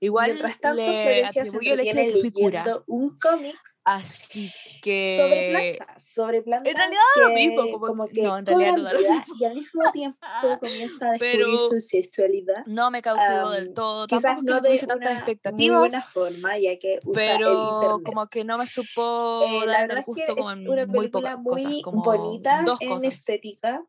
Igual 0.00 0.26
Mientras 0.26 0.58
tanto, 0.58 0.76
le 0.76 1.24
atribuyo 1.24 1.74
el 1.74 1.80
hecho 1.80 1.96
de 1.96 2.06
que 2.06 2.16
fui 2.18 2.30
cura. 2.32 2.82
un 2.86 3.18
cómic 3.18 3.56
Así 3.84 4.48
sobre 4.48 4.80
que 4.80 5.76
plantas, 5.78 6.04
sobre 6.14 6.42
plantas 6.42 6.72
realidad 6.74 7.00
da 7.16 7.22
lo 7.28 7.34
mismo, 7.34 7.64
que 7.64 7.70
como 7.72 7.86
como 7.86 8.06
que- 8.06 8.12
que 8.14 8.22
no, 8.22 8.38
en 8.38 8.46
realidad 8.46 8.76
no 8.76 8.82
da 8.84 8.92
lo 8.92 8.98
mismo. 9.00 9.34
y 9.40 9.44
al 9.44 9.54
mismo 9.54 9.82
tiempo 9.92 10.18
comienza 10.60 11.08
a 11.08 11.10
descubrir 11.12 11.36
Pero 11.42 11.58
su 11.58 11.80
sexualidad. 11.80 12.64
no 12.66 12.90
me 12.92 13.02
cautivó 13.02 13.50
del 13.50 13.68
Am, 13.68 13.74
todo. 13.74 14.06
Quizás 14.06 14.36
que 14.36 14.42
no 14.42 14.62
tuviese 14.62 14.86
tantas 14.86 15.06
una 15.06 15.10
muy 15.10 15.18
expectativas, 15.18 15.78
buena 15.80 16.02
forma, 16.02 16.58
ya 16.58 16.78
que 16.78 17.00
usa 17.04 17.22
el 17.24 17.38
pero 17.38 17.50
internet. 17.50 18.02
como 18.04 18.26
que 18.28 18.44
no 18.44 18.58
me 18.58 18.66
supo 18.68 19.40
Eh, 19.44 19.66
la 19.66 19.72
dar 19.72 19.80
verdad 19.88 19.90
el 19.90 19.98
es 19.98 20.04
que 20.04 20.10
gusto 20.12 20.36
como 20.36 20.50
en 20.52 20.68
una 20.68 20.86
muy 20.86 20.96
película 21.08 21.30
pocas 21.32 21.44
cosas, 21.44 21.64
muy 21.66 21.82
como 21.82 22.02
bonita 22.02 22.64
en 22.80 22.88
cosas. 22.88 23.04
estética, 23.04 23.84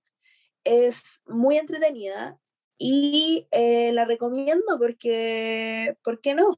es 0.63 1.21
muy 1.27 1.57
entretenida 1.57 2.39
y 2.85 3.47
eh, 3.51 3.93
la 3.93 4.03
recomiendo 4.03 4.77
porque, 4.77 5.97
¿por 6.03 6.19
qué 6.19 6.35
no? 6.35 6.53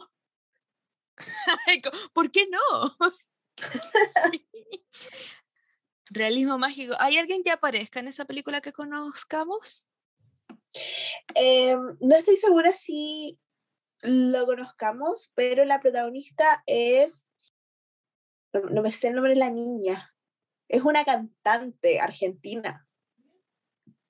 ¿Por 2.14 2.31
qué 2.31 2.47
no? 2.47 2.60
Realismo 6.10 6.57
mágico. 6.57 6.95
¿Hay 6.97 7.19
alguien 7.19 7.43
que 7.43 7.52
aparezca 7.52 7.99
en 7.99 8.07
esa 8.07 8.26
película 8.26 8.60
que 8.61 8.73
conozcamos? 8.73 9.88
Eh, 11.35 11.76
no 11.99 12.15
estoy 12.15 12.38
segura 12.38 12.72
si 12.72 13.39
lo 14.02 14.47
conozcamos, 14.47 15.31
pero 15.35 15.64
la 15.64 15.80
protagonista 15.80 16.64
es, 16.65 17.30
no, 18.52 18.61
no 18.61 18.81
me 18.81 18.91
sé 18.91 19.10
el 19.10 19.14
nombre 19.14 19.34
de 19.35 19.39
la 19.39 19.52
niña, 19.52 20.11
es 20.69 20.81
una 20.81 21.06
cantante 21.06 21.99
argentina. 21.99 22.84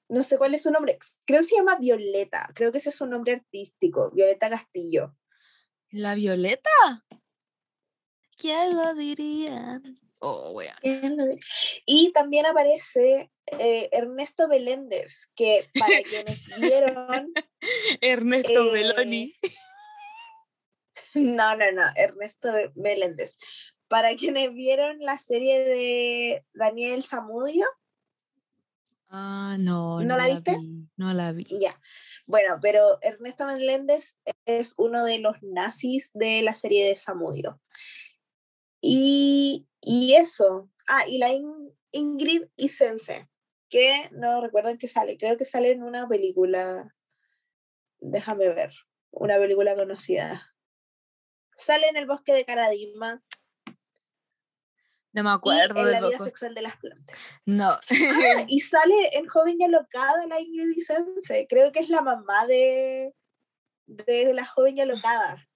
No 0.08 0.22
sé 0.24 0.38
cuál 0.38 0.54
es 0.54 0.64
su 0.64 0.72
nombre, 0.72 1.00
creo 1.26 1.40
que 1.42 1.48
se 1.48 1.56
llama 1.56 1.76
Violeta, 1.76 2.50
creo 2.54 2.72
que 2.72 2.78
ese 2.78 2.90
es 2.90 2.96
su 2.96 3.08
nombre 3.08 3.34
artístico, 3.34 4.12
Violeta 4.12 4.50
Castillo. 4.50 5.16
¿La 5.90 6.14
Violeta? 6.16 6.70
¿Quién 8.38 8.76
lo 8.76 8.94
diría? 8.94 9.82
Oh, 10.20 10.52
weón. 10.52 10.76
Y 11.86 12.12
también 12.12 12.46
aparece 12.46 13.32
eh, 13.60 13.90
Ernesto 13.92 14.48
Beléndez, 14.48 15.32
que 15.36 15.70
para 15.80 16.02
quienes 16.04 16.46
vieron... 16.60 17.32
Ernesto 18.02 18.66
eh, 18.66 18.72
Meloni. 18.74 19.34
No, 21.14 21.56
no, 21.56 21.72
no, 21.72 21.84
Ernesto 21.96 22.52
Be- 22.52 22.72
Meléndez. 22.76 23.38
Para 23.88 24.16
quienes 24.16 24.54
vieron 24.54 25.00
la 25.00 25.18
serie 25.18 25.60
de 25.64 26.46
Daniel 26.54 27.04
Zamudio, 27.04 27.66
Ah, 29.10 29.56
no, 29.60 30.02
¿no 30.02 30.18
la 30.18 30.28
viste? 30.28 30.58
vi. 30.60 30.90
No 30.98 31.14
la 31.14 31.32
vi. 31.32 31.46
ya. 31.60 31.80
Bueno, 32.26 32.58
pero 32.62 32.98
Ernesto 33.02 33.46
Meléndez 33.46 34.18
es 34.46 34.74
uno 34.78 35.04
de 35.06 35.20
los 35.20 35.36
nazis 35.42 36.12
de 36.14 36.42
la 36.42 36.54
serie 36.54 36.88
de 36.88 36.96
Zamudio. 36.96 37.62
Y, 38.82 39.68
y 39.82 40.14
eso. 40.16 40.70
Ah, 40.88 41.06
y 41.08 41.18
la 41.18 41.32
In- 41.32 41.72
Ingrid 41.92 42.44
Isense, 42.56 43.30
que 43.70 44.10
no 44.12 44.42
recuerdo 44.42 44.70
en 44.70 44.78
qué 44.78 44.88
sale, 44.88 45.18
creo 45.18 45.38
que 45.38 45.46
sale 45.46 45.72
en 45.72 45.84
una 45.84 46.08
película. 46.08 46.94
Déjame 48.00 48.50
ver, 48.50 48.72
una 49.12 49.38
película 49.38 49.76
conocida. 49.76 50.46
Sale 51.56 51.88
en 51.88 51.96
El 51.98 52.06
bosque 52.06 52.34
de 52.34 52.44
Caradima 52.46 53.24
No 55.16 55.24
me 55.24 55.30
y 55.30 55.34
acuerdo 55.34 55.80
en 55.80 55.86
del 55.86 55.94
La 55.94 56.08
vida 56.08 56.20
sexual 56.20 56.54
de 56.54 56.62
las 56.62 56.76
plantas. 56.78 57.34
No. 57.46 57.70
Ah, 57.70 58.46
y 58.48 58.60
sale 58.60 58.94
en 59.14 59.28
Joven 59.28 59.56
y 59.60 59.64
Alocada 59.64 60.28
la 60.28 60.40
Ingrid 60.42 60.76
Isense. 60.78 61.48
Creo 61.50 61.72
que 61.72 61.80
es 61.80 61.90
la 61.90 62.02
mamá 62.02 62.46
de, 62.46 63.16
de 63.88 64.34
la 64.34 64.46
joven 64.46 64.78
y 64.78 64.82
alocada. 64.82 65.48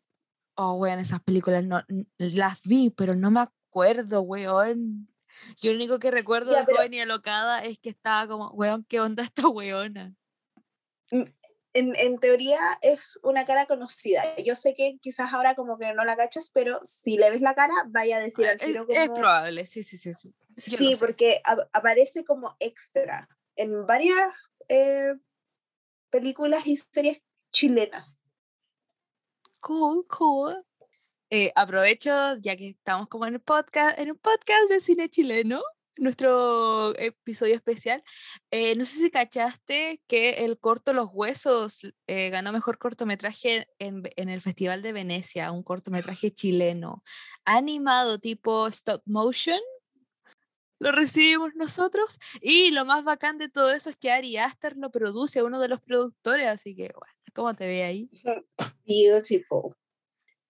Oh, 0.56 0.73
weón, 0.76 0.99
esas 0.99 1.22
películas 1.22 1.64
no 1.64 1.84
las 2.18 2.61
vi, 2.64 2.90
pero 2.90 3.15
no 3.15 3.31
me 3.31 3.41
acuerdo, 3.41 4.22
weón. 4.22 5.07
Yo 5.61 5.72
lo 5.72 5.76
único 5.77 5.99
que 5.99 6.10
recuerdo 6.11 6.52
Ya, 6.53 6.60
de 6.61 6.65
pero- 6.65 6.77
Joven 6.77 6.94
y 6.94 6.99
Alocada 7.02 7.64
es 7.64 7.80
que 7.80 7.90
estaba 7.90 8.27
como, 8.27 8.49
weón, 8.52 8.84
¿qué 8.86 8.99
onda 8.99 9.23
esta 9.23 9.48
weona? 9.48 10.14
En, 11.73 11.95
en 11.97 12.17
teoría 12.19 12.59
es 12.81 13.19
una 13.21 13.45
cara 13.45 13.67
conocida. 13.67 14.23
Yo 14.37 14.55
sé 14.55 14.73
que 14.73 14.97
quizás 15.01 15.33
ahora 15.33 15.53
como 15.55 15.77
que 15.77 15.93
no 15.93 16.03
la 16.03 16.17
cachas, 16.17 16.49
pero 16.53 16.79
si 16.83 17.15
le 17.17 17.29
ves 17.29 17.41
la 17.41 17.53
cara, 17.53 17.73
vaya 17.89 18.17
a 18.17 18.21
decir 18.21 18.47
al 18.47 18.55
Es, 18.59 18.65
tiro 18.65 18.85
es 18.89 19.07
como... 19.07 19.13
probable, 19.19 19.65
sí, 19.67 19.83
sí, 19.83 19.97
sí. 19.97 20.11
sí. 20.13 20.33
yo 20.71 20.77
Sí, 20.77 20.93
porque 20.99 21.41
ap- 21.43 21.69
aparece 21.73 22.25
como 22.25 22.55
extra 22.59 23.29
en 23.55 23.85
varias 23.85 24.31
eh, 24.67 25.13
películas 26.09 26.65
y 26.65 26.75
series 26.77 27.21
chilenas. 27.51 28.17
Cool, 29.61 30.03
cool. 30.09 30.65
Eh, 31.29 31.51
aprovecho, 31.55 32.37
ya 32.37 32.55
que 32.55 32.69
estamos 32.69 33.07
como 33.07 33.27
en 33.27 33.35
el 33.35 33.41
podcast, 33.41 33.99
en 33.99 34.11
un 34.11 34.17
podcast 34.17 34.69
de 34.69 34.79
cine 34.81 35.09
chileno, 35.09 35.61
nuestro 35.99 36.97
episodio 36.97 37.55
especial. 37.55 38.03
eh, 38.51 38.76
no 38.76 38.85
sé 38.85 38.99
si 38.99 39.11
cachaste 39.11 40.01
que 40.07 40.45
el 40.45 40.57
corto 40.59 40.93
Los 40.93 41.09
Huesos 41.13 41.81
eh, 42.07 42.30
ganó 42.30 42.51
mejor 42.51 42.77
cortometraje 42.77 43.67
en, 43.80 44.03
en 44.15 44.30
el 44.30 44.41
Festival 44.41 44.81
de 44.81 44.93
Venecia, 44.93 45.51
un 45.51 45.63
cortometraje 45.63 46.31
chileno, 46.31 47.03
animado 47.45 48.19
tipo 48.19 48.67
stop 48.67 49.01
motion. 49.05 49.59
Lo 50.81 50.93
recibimos 50.93 51.53
nosotros 51.55 52.17
y 52.41 52.71
lo 52.71 52.85
más 52.85 53.03
bacán 53.03 53.38
de 53.38 53.49
todo 53.49 53.71
eso 53.71 53.89
es 53.89 53.97
que 53.97 54.11
Ari 54.11 54.38
Aster 54.38 54.77
lo 54.77 54.89
produce, 54.91 55.43
uno 55.43 55.59
de 55.59 55.67
los 55.67 55.81
productores, 55.81 56.47
así 56.47 56.73
que 56.73 56.93
bueno, 56.97 57.13
¿cómo 57.34 57.53
te 57.53 57.67
ve 57.67 57.84
ahí? 57.84 58.09
Beautiful. 58.85 59.76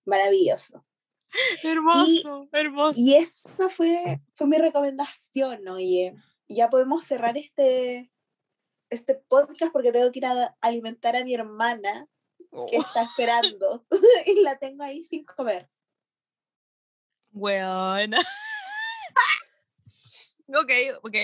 Maravilloso. 0.06 0.86
Hermoso, 1.64 2.50
hermoso. 2.52 3.00
Y 3.00 3.16
esa 3.16 3.70
fue, 3.70 4.22
fue 4.36 4.48
mi 4.48 4.58
recomendación, 4.58 5.68
oye. 5.68 6.16
Ya 6.48 6.70
podemos 6.70 7.06
cerrar 7.06 7.38
este, 7.38 8.12
este 8.90 9.16
podcast 9.16 9.72
porque 9.72 9.92
tengo 9.92 10.12
que 10.12 10.20
ir 10.20 10.26
a 10.26 10.58
alimentar 10.62 11.16
a 11.16 11.24
mi 11.24 11.34
hermana 11.34 12.08
que 12.70 12.78
está 12.78 13.04
esperando 13.04 13.86
y 14.26 14.42
la 14.42 14.58
tengo 14.58 14.84
ahí 14.84 15.04
sin 15.04 15.24
comer. 15.26 15.70
Weona. 17.32 18.20
ok, 20.48 20.72
ok. 21.04 21.16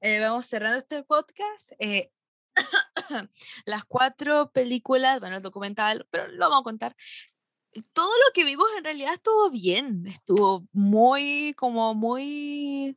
Eh, 0.00 0.20
vamos 0.20 0.46
cerrando 0.46 0.78
este 0.78 1.02
podcast. 1.04 1.72
Eh, 1.78 2.12
las 3.64 3.84
cuatro 3.84 4.50
películas, 4.52 5.20
bueno, 5.20 5.36
el 5.36 5.42
documental, 5.42 6.06
pero 6.10 6.28
lo 6.28 6.50
vamos 6.50 6.60
a 6.60 6.64
contar. 6.64 6.96
Todo 7.92 8.08
lo 8.08 8.32
que 8.32 8.44
vimos 8.44 8.66
en 8.76 8.84
realidad 8.84 9.14
estuvo 9.14 9.50
bien, 9.50 10.06
estuvo 10.06 10.66
muy, 10.72 11.54
como 11.56 11.94
muy 11.94 12.96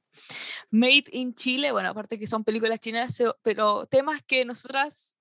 made 0.69 1.05
in 1.11 1.33
Chile, 1.33 1.71
bueno, 1.71 1.89
aparte 1.89 2.19
que 2.19 2.27
son 2.27 2.43
películas 2.43 2.79
chinas, 2.79 3.21
pero 3.41 3.85
temas 3.87 4.21
que 4.23 4.45
nosotras 4.45 5.17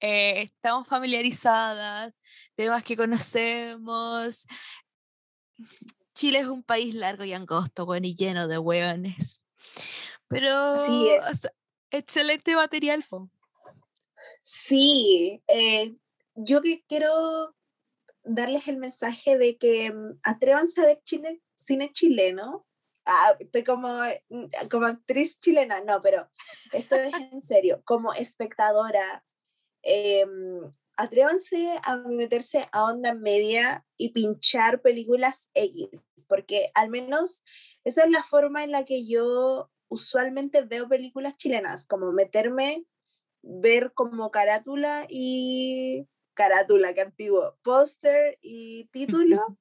eh, 0.00 0.42
estamos 0.42 0.86
familiarizadas, 0.86 2.18
temas 2.54 2.84
que 2.84 2.96
conocemos. 2.96 4.46
Chile 6.12 6.40
es 6.40 6.48
un 6.48 6.62
país 6.62 6.94
largo 6.94 7.24
y 7.24 7.32
angosto, 7.32 7.84
weón, 7.84 8.04
y 8.04 8.14
lleno 8.14 8.48
de 8.48 8.58
hueones. 8.58 9.42
Pero 10.28 10.74
es. 10.74 11.30
o 11.30 11.34
sea, 11.34 11.50
excelente 11.90 12.54
material, 12.54 13.04
po. 13.08 13.30
Sí, 14.42 15.42
eh, 15.48 15.94
yo 16.34 16.62
que 16.62 16.84
quiero 16.86 17.54
darles 18.28 18.68
el 18.68 18.76
mensaje 18.76 19.38
de 19.38 19.56
que 19.58 19.92
mm, 19.92 20.20
atrévanse 20.22 20.80
a 20.80 20.86
ver 20.86 21.00
chine- 21.04 21.42
cine 21.56 21.92
chileno. 21.92 22.66
Ah, 23.06 23.36
estoy 23.38 23.64
como, 23.64 23.88
mm, 24.28 24.46
como 24.70 24.86
actriz 24.86 25.40
chilena, 25.40 25.80
no, 25.80 26.00
pero 26.02 26.28
esto 26.72 26.94
es 26.96 27.12
en 27.32 27.42
serio. 27.42 27.82
Como 27.84 28.12
espectadora, 28.12 29.24
em, 29.82 30.72
atrévanse 30.96 31.78
a 31.84 31.96
meterse 31.96 32.68
a 32.72 32.84
onda 32.84 33.14
media 33.14 33.86
y 33.96 34.10
pinchar 34.10 34.82
películas 34.82 35.50
X, 35.54 35.88
porque 36.28 36.70
al 36.74 36.90
menos 36.90 37.42
esa 37.84 38.04
es 38.04 38.10
la 38.10 38.22
forma 38.22 38.64
en 38.64 38.72
la 38.72 38.84
que 38.84 39.06
yo 39.06 39.70
usualmente 39.88 40.62
veo 40.62 40.88
películas 40.88 41.36
chilenas, 41.36 41.86
como 41.86 42.12
meterme 42.12 42.84
ver 43.42 43.92
como 43.94 44.30
carátula 44.30 45.06
y 45.08 46.06
carátula, 46.38 46.94
que 46.94 47.00
antiguo, 47.00 47.58
póster 47.62 48.38
y 48.40 48.86
título 48.92 49.58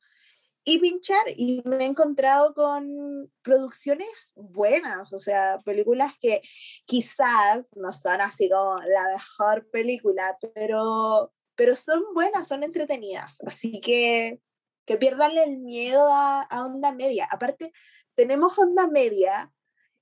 y 0.64 0.78
pinchar. 0.78 1.26
Y 1.36 1.64
me 1.66 1.84
he 1.84 1.88
encontrado 1.88 2.54
con 2.54 3.32
producciones 3.42 4.32
buenas, 4.36 5.12
o 5.12 5.18
sea, 5.18 5.58
películas 5.66 6.14
que 6.22 6.42
quizás 6.86 7.72
no 7.76 7.92
son 7.92 8.22
así 8.22 8.48
como 8.50 8.80
la 8.82 9.10
mejor 9.14 9.68
película, 9.72 10.38
pero, 10.54 11.34
pero 11.56 11.76
son 11.76 12.04
buenas, 12.14 12.48
son 12.48 12.62
entretenidas. 12.64 13.40
Así 13.46 13.82
que 13.82 14.40
que 14.86 14.98
pierdan 14.98 15.38
el 15.38 15.58
miedo 15.58 16.08
a, 16.10 16.44
a 16.44 16.66
onda 16.66 16.94
media. 16.94 17.28
Aparte, 17.30 17.74
tenemos 18.16 18.58
onda 18.58 18.88
media 18.88 19.52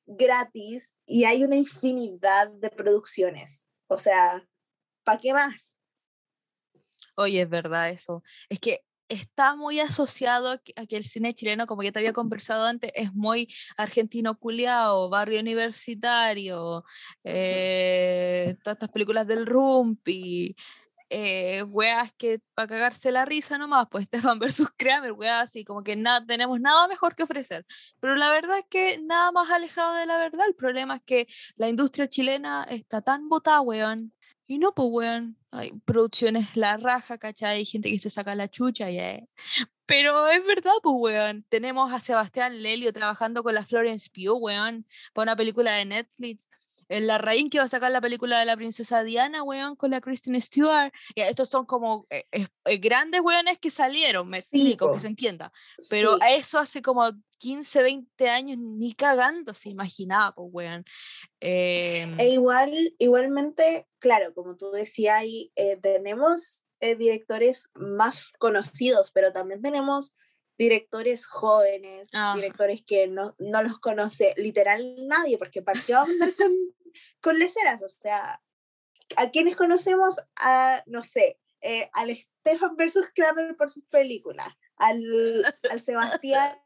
gratis 0.06 1.00
y 1.08 1.24
hay 1.24 1.44
una 1.44 1.56
infinidad 1.56 2.52
de 2.52 2.70
producciones. 2.70 3.68
O 3.88 3.98
sea, 3.98 4.48
¿para 5.04 5.20
qué 5.20 5.34
más? 5.34 5.75
Oye, 7.16 7.42
es 7.42 7.50
verdad 7.50 7.90
eso. 7.90 8.24
Es 8.50 8.60
que 8.60 8.82
está 9.10 9.56
muy 9.56 9.80
asociado 9.80 10.50
a 10.50 10.58
que, 10.58 10.98
el 10.98 11.04
cine 11.04 11.34
chileno, 11.34 11.68
como 11.68 11.84
ya 11.84 11.92
te 11.92 12.00
había 12.00 12.14
conversado 12.14 12.66
antes, 12.66 12.92
es 12.96 13.14
muy 13.14 13.48
argentino 13.78 14.38
culiao, 14.38 15.10
barrio 15.10 15.40
universitario, 15.40 16.84
eh, 17.24 18.58
todas 18.64 18.76
estas 18.78 18.90
películas 18.90 19.28
del 19.28 19.46
Rumpi, 19.46 20.56
eh, 21.10 21.62
weas 21.64 22.14
que 22.14 22.40
para 22.56 22.68
cagarse 22.68 23.12
la 23.12 23.26
risa 23.26 23.58
nomás, 23.58 23.88
pues 23.92 24.06
Stefan 24.34 24.40
versus 24.40 24.70
Kramer, 24.76 25.12
weas 25.12 25.44
así, 25.44 25.64
como 25.64 25.84
que 25.84 25.96
nada, 25.96 26.26
tenemos 26.26 26.60
nada 26.60 26.88
mejor 26.88 27.16
que 27.16 27.24
ofrecer. 27.24 27.66
Pero 28.00 28.16
la 28.16 28.30
verdad 28.32 28.60
es 28.60 28.66
que 28.70 29.00
nada 29.00 29.32
más 29.32 29.50
alejado 29.52 29.94
de 29.96 30.06
la 30.08 30.18
verdad. 30.18 30.48
El 30.48 30.56
problema 30.56 30.96
es 30.98 31.04
que 31.06 31.28
la 31.58 31.70
industria 31.70 32.08
chilena 32.08 32.64
está 32.70 33.02
tan 33.02 33.30
botada, 33.30 33.62
weón. 33.62 34.14
Y 34.48 34.60
no, 34.60 34.74
pues, 34.74 34.88
weón. 34.92 35.38
Hay 35.52 35.72
producciones 35.86 36.56
la 36.58 36.78
raja, 36.78 37.18
¿cachai? 37.18 37.58
Hay 37.58 37.66
gente 37.66 37.90
que 37.90 38.00
se 38.00 38.10
saca 38.10 38.36
la 38.36 38.48
chucha, 38.50 38.90
ya. 38.92 39.20
Pero 39.86 40.28
es 40.28 40.46
verdad, 40.46 40.72
pues, 40.84 40.96
weón. 40.98 41.46
Tenemos 41.50 41.92
a 41.94 42.00
Sebastián 42.00 42.62
Lelio 42.62 42.94
trabajando 42.94 43.44
con 43.44 43.56
la 43.56 43.66
Florence 43.66 44.10
Pugh, 44.14 44.38
weón, 44.42 44.86
para 45.14 45.32
una 45.32 45.36
película 45.36 45.72
de 45.74 45.86
Netflix. 45.86 46.48
En 46.88 47.08
la 47.08 47.18
Raín 47.18 47.50
que 47.50 47.58
va 47.58 47.66
a 47.66 47.68
sacar 47.68 47.92
la 47.92 48.02
película 48.02 48.40
de 48.40 48.46
la 48.46 48.56
princesa 48.56 49.04
Diana, 49.04 49.44
weón, 49.44 49.76
con 49.76 49.92
la 49.92 50.02
Kristen 50.02 50.40
Stewart. 50.40 50.92
Ya, 51.16 51.28
estos 51.28 51.50
son 51.50 51.66
como 51.66 52.06
eh, 52.10 52.26
eh, 52.32 52.48
eh, 52.66 52.78
grandes 52.78 53.22
weones 53.22 53.60
que 53.60 53.72
salieron, 53.72 54.28
me 54.28 54.40
explico, 54.40 54.94
que 54.94 55.00
se 55.00 55.08
entienda. 55.08 55.52
Pero 55.90 56.16
Sí. 56.16 56.20
a 56.22 56.34
eso 56.36 56.60
hace 56.60 56.82
como 56.82 57.12
15, 57.38 57.82
20 57.84 58.30
años 58.30 58.58
ni 58.60 58.94
cagando 58.94 59.54
se 59.54 59.70
imaginaba, 59.70 60.34
pues, 60.36 60.50
weón. 60.52 60.86
Em, 61.40 62.20
E 62.20 62.30
igual, 62.30 62.72
igualmente, 62.98 63.88
claro, 64.00 64.34
como 64.34 64.56
tú 64.56 64.72
decías, 64.72 65.24
eh, 65.26 65.78
tenemos 65.82 66.62
eh, 66.82 66.96
directores 66.96 67.70
más 67.74 68.26
conocidos, 68.38 69.12
pero 69.12 69.32
también 69.34 69.62
tenemos 69.62 70.14
directores 70.58 71.26
jóvenes, 71.28 72.10
Ajá. 72.14 72.36
directores 72.36 72.84
que 72.86 73.08
no, 73.08 73.36
no 73.40 73.62
los 73.62 73.80
conoce 73.80 74.34
literal 74.38 74.96
nadie, 75.08 75.38
porque 75.38 75.62
¿para 75.62 75.80
qué 75.86 75.94
vamos 75.94 76.10
a 76.10 76.14
andar 76.14 76.36
con, 76.36 76.54
con 77.22 77.40
leceras? 77.40 77.82
O 77.82 77.90
sea, 77.90 78.42
¿a 79.18 79.30
quienes 79.32 79.56
conocemos? 79.56 80.20
A, 80.42 80.84
no 80.86 81.04
sé, 81.04 81.40
eh, 81.62 81.90
al 81.94 82.16
Stefan 82.40 82.76
versus 82.76 83.06
Kramer 83.14 83.56
por 83.58 83.72
sus 83.72 83.84
películas, 83.86 84.48
al, 84.78 85.02
al 85.72 85.82
Sebastián, 85.82 86.58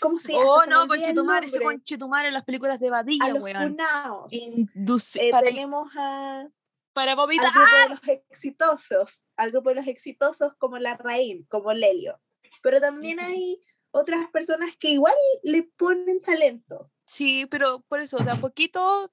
¿cómo 0.00 0.18
se 0.18 0.32
llama? 0.32 0.44
oh, 0.46 0.66
no, 0.66 0.86
conchetumare, 0.86 1.46
ese 1.46 1.58
nombre. 1.58 1.76
conchetumare 1.76 2.28
en 2.28 2.34
las 2.34 2.44
películas 2.44 2.80
de 2.80 2.88
a 2.88 2.90
Badilla, 2.90 3.28
los 3.28 3.42
weón. 3.42 3.76
funaos. 3.76 4.32
Eh, 4.32 5.30
para, 5.30 5.46
tenemos 5.46 5.90
a, 5.96 6.48
para 6.92 7.12
al 7.12 7.16
vomitar. 7.16 7.52
grupo 7.52 7.76
de 7.76 7.88
los 7.90 8.22
exitosos, 8.30 9.24
al 9.36 9.50
grupo 9.50 9.68
de 9.70 9.76
los 9.76 9.86
exitosos 9.86 10.54
como 10.58 10.78
la 10.78 10.96
Raín, 10.96 11.46
como 11.50 11.72
Lelio. 11.72 12.20
Pero 12.62 12.80
también 12.80 13.20
hay 13.20 13.60
otras 13.90 14.28
personas 14.30 14.76
que 14.78 14.90
igual 14.90 15.14
le 15.42 15.62
ponen 15.76 16.20
talento. 16.20 16.90
Sí, 17.04 17.46
pero 17.46 17.84
por 17.88 18.00
eso, 18.00 18.16
de 18.18 18.30
a 18.30 18.36
poquito, 18.36 19.10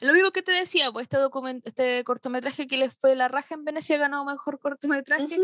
lo 0.00 0.12
mismo 0.12 0.30
que 0.30 0.42
te 0.42 0.52
decía, 0.52 0.90
pues 0.90 1.04
este, 1.04 1.18
document, 1.18 1.66
este 1.66 2.04
cortometraje 2.04 2.66
que 2.66 2.76
les 2.76 2.94
fue 2.96 3.14
la 3.14 3.28
raja 3.28 3.54
en 3.54 3.64
Venecia 3.64 3.98
ganó 3.98 4.24
mejor 4.24 4.58
cortometraje, 4.58 5.38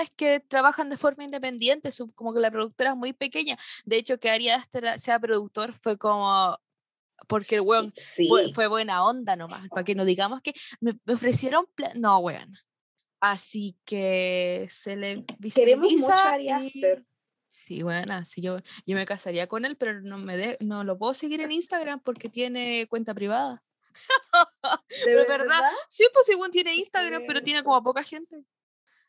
es 0.00 0.10
que 0.16 0.40
trabajan 0.40 0.88
de 0.88 0.96
forma 0.96 1.24
independiente, 1.24 1.90
como 2.14 2.32
que 2.32 2.40
la 2.40 2.50
productora 2.50 2.90
es 2.90 2.96
muy 2.96 3.12
pequeña. 3.12 3.58
De 3.84 3.96
hecho, 3.96 4.18
que 4.18 4.30
Ari 4.30 4.50
Aster 4.50 5.00
sea 5.00 5.18
productor 5.18 5.72
fue 5.72 5.98
como, 5.98 6.56
porque 7.28 7.56
el 7.56 7.62
weón 7.62 7.92
Sí, 7.96 8.28
fue, 8.28 8.52
fue 8.52 8.66
buena 8.66 9.04
onda 9.04 9.36
nomás, 9.36 9.68
para 9.68 9.84
que 9.84 9.94
no 9.94 10.04
digamos 10.04 10.42
que 10.42 10.54
me, 10.80 10.92
me 11.04 11.14
ofrecieron, 11.14 11.66
no, 11.96 12.18
weón. 12.18 12.54
Así 13.26 13.78
que 13.86 14.66
se 14.70 14.96
le 14.96 15.22
Queremos 15.54 15.90
mucho 15.90 16.12
visibiliza 16.12 16.14
a 16.14 16.32
Ari 16.34 16.44
y- 16.44 16.50
Aster. 16.50 17.06
Sí, 17.48 17.82
bueno, 17.82 18.22
sí, 18.26 18.42
yo, 18.42 18.58
yo 18.84 18.96
me 18.96 19.06
casaría 19.06 19.46
con 19.46 19.64
él, 19.64 19.76
pero 19.78 20.02
no, 20.02 20.18
me 20.18 20.36
de- 20.36 20.58
no 20.60 20.84
lo 20.84 20.98
puedo 20.98 21.14
seguir 21.14 21.40
en 21.40 21.50
Instagram 21.50 22.00
porque 22.00 22.28
tiene 22.28 22.86
cuenta 22.86 23.14
privada. 23.14 23.64
¿De 24.90 25.04
Pero 25.06 25.20
verdad, 25.26 25.46
verdad? 25.46 25.70
sí, 25.88 26.06
pues 26.12 26.28
igual 26.28 26.50
tiene 26.50 26.74
Instagram, 26.74 27.22
pero 27.26 27.40
tiene 27.40 27.64
como 27.64 27.82
poca 27.82 28.02
gente 28.02 28.44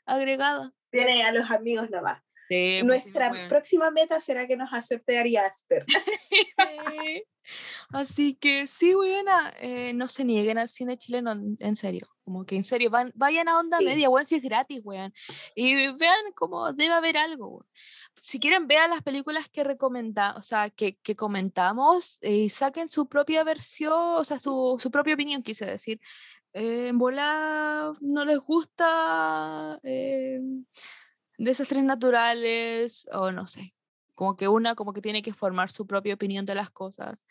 agregada. 0.06 0.74
Tiene 0.92 1.24
a 1.26 1.34
los 1.34 1.52
amigos 1.52 1.90
nomás. 1.90 2.22
Sí, 2.50 2.80
pues 2.82 2.84
Nuestra 2.84 3.32
próxima 3.48 3.92
meta 3.92 4.20
será 4.22 4.48
que 4.48 4.56
nos 4.56 4.72
acepte 4.74 5.18
Ari 5.18 5.38
Aster. 5.38 5.86
Así 7.90 8.36
que 8.36 8.66
sí, 8.66 8.94
buena, 8.96 9.54
no 9.94 10.08
se 10.08 10.26
nieguen 10.26 10.58
al 10.58 10.70
cine 10.70 10.98
chileno, 10.98 11.34
en, 11.60 11.76
serio. 11.76 12.08
Como 12.24 12.46
que 12.46 12.56
en 12.56 12.64
serio, 12.64 12.90
van, 12.90 13.12
vayan 13.16 13.48
a 13.48 13.60
onda 13.60 13.78
Sí. 13.80 13.86
media, 13.86 14.10
weón, 14.10 14.26
si 14.26 14.36
es 14.36 14.42
gratis, 14.42 14.82
weón. 14.84 15.14
Y 15.54 15.92
vean 15.94 16.32
como 16.36 16.74
debe 16.74 16.94
haber 16.94 17.18
algo, 17.18 17.48
weón. 17.48 17.68
Si 18.22 18.40
quieren, 18.40 18.68
vean 18.68 18.90
las 18.90 19.04
películas 19.04 19.48
que 19.50 19.62
o 19.62 20.42
sea, 20.42 20.70
que, 20.72 20.98
que 20.98 21.16
comentamos 21.16 22.18
y 22.22 22.50
saquen 22.50 22.90
su 22.90 23.08
propia 23.08 23.44
versión, 23.44 23.94
o 23.94 24.24
sea, 24.24 24.40
su, 24.40 24.76
su 24.80 24.90
propia 24.90 25.14
opinión, 25.14 25.44
quise 25.44 25.66
decir. 25.66 26.00
Eh, 26.54 26.88
en 26.88 26.98
bola 26.98 27.92
no 28.00 28.24
les 28.24 28.40
gusta 28.40 29.78
eh, 29.84 30.40
desastres 31.38 31.84
naturales, 31.84 33.08
o 33.14 33.32
no 33.32 33.48
sé, 33.48 33.74
como 34.14 34.36
que 34.36 34.48
una 34.48 34.76
como 34.76 34.94
que 34.94 35.02
tiene 35.02 35.22
que 35.22 35.34
formar 35.34 35.70
su 35.70 35.86
propia 35.88 36.14
opinión 36.16 36.46
de 36.46 36.56
las 36.56 36.70
cosas. 36.72 37.24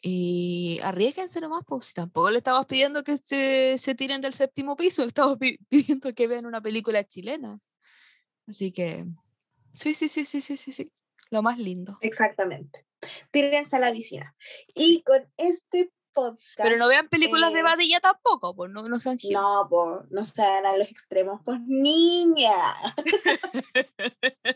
Y 0.00 0.78
arriesguense 0.82 1.40
nomás, 1.40 1.62
pues 1.66 1.86
si 1.86 1.94
tampoco 1.94 2.30
le 2.30 2.38
estamos 2.38 2.66
pidiendo 2.66 3.02
que 3.02 3.16
se, 3.16 3.76
se 3.78 3.94
tiren 3.94 4.20
del 4.20 4.34
séptimo 4.34 4.76
piso, 4.76 5.02
le 5.02 5.08
estamos 5.08 5.38
pi- 5.38 5.58
pidiendo 5.68 6.12
que 6.14 6.26
vean 6.26 6.46
una 6.46 6.60
película 6.60 7.02
chilena. 7.04 7.56
Así 8.46 8.70
que, 8.70 9.06
sí, 9.72 9.94
sí, 9.94 10.08
sí, 10.08 10.26
sí, 10.26 10.40
sí, 10.42 10.56
sí, 10.56 10.72
sí. 10.72 10.92
Lo 11.30 11.42
más 11.42 11.58
lindo. 11.58 11.96
Exactamente. 12.02 12.86
Tírense 13.30 13.76
a 13.76 13.78
la 13.78 13.92
piscina. 13.92 14.36
Y 14.74 15.02
con 15.02 15.26
este 15.38 15.90
podcast. 16.14 16.40
Pero 16.56 16.76
no 16.78 16.88
vean 16.88 17.08
películas 17.08 17.52
de 17.52 17.60
eh, 17.60 17.62
Badilla 17.62 18.00
tampoco, 18.00 18.54
pues 18.54 18.70
no, 18.70 18.82
no 18.88 18.98
sean 18.98 19.18
giles. 19.18 19.38
No, 19.38 19.66
por, 19.68 20.10
no 20.10 20.24
se 20.24 20.40
van 20.40 20.66
a 20.66 20.76
los 20.76 20.90
extremos, 20.90 21.40
pues 21.44 21.60
niña. 21.66 22.52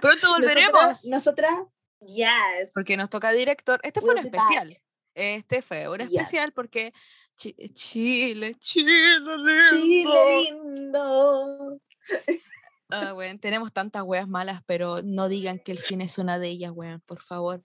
Pronto 0.00 0.28
volveremos. 0.30 0.72
Nosotras, 0.72 1.04
nosotras, 1.06 1.54
yes. 2.00 2.72
porque 2.74 2.96
nos 2.96 3.10
toca 3.10 3.32
director. 3.32 3.80
Este 3.82 4.00
fue 4.00 4.14
un 4.14 4.22
be 4.22 4.30
back. 4.30 4.40
especial. 4.42 4.78
Este 5.14 5.62
fue 5.62 5.88
un 5.88 6.00
especial 6.00 6.46
Yes. 6.46 6.54
porque 6.54 6.92
Chi- 7.34 7.56
Chile, 7.72 8.54
Chile, 8.60 9.18
lindo. 9.20 9.70
Chile 9.70 10.60
lindo. 10.62 11.80
Weón, 12.90 13.38
tenemos 13.38 13.72
tantas 13.72 14.02
weas 14.02 14.28
malas, 14.28 14.62
pero 14.64 15.02
no 15.02 15.28
digan 15.28 15.58
que 15.58 15.72
el 15.72 15.78
cine 15.78 16.04
es 16.04 16.18
una 16.18 16.38
de 16.38 16.48
ellas, 16.48 16.72
weón, 16.74 17.00
por 17.00 17.20
favor. 17.20 17.60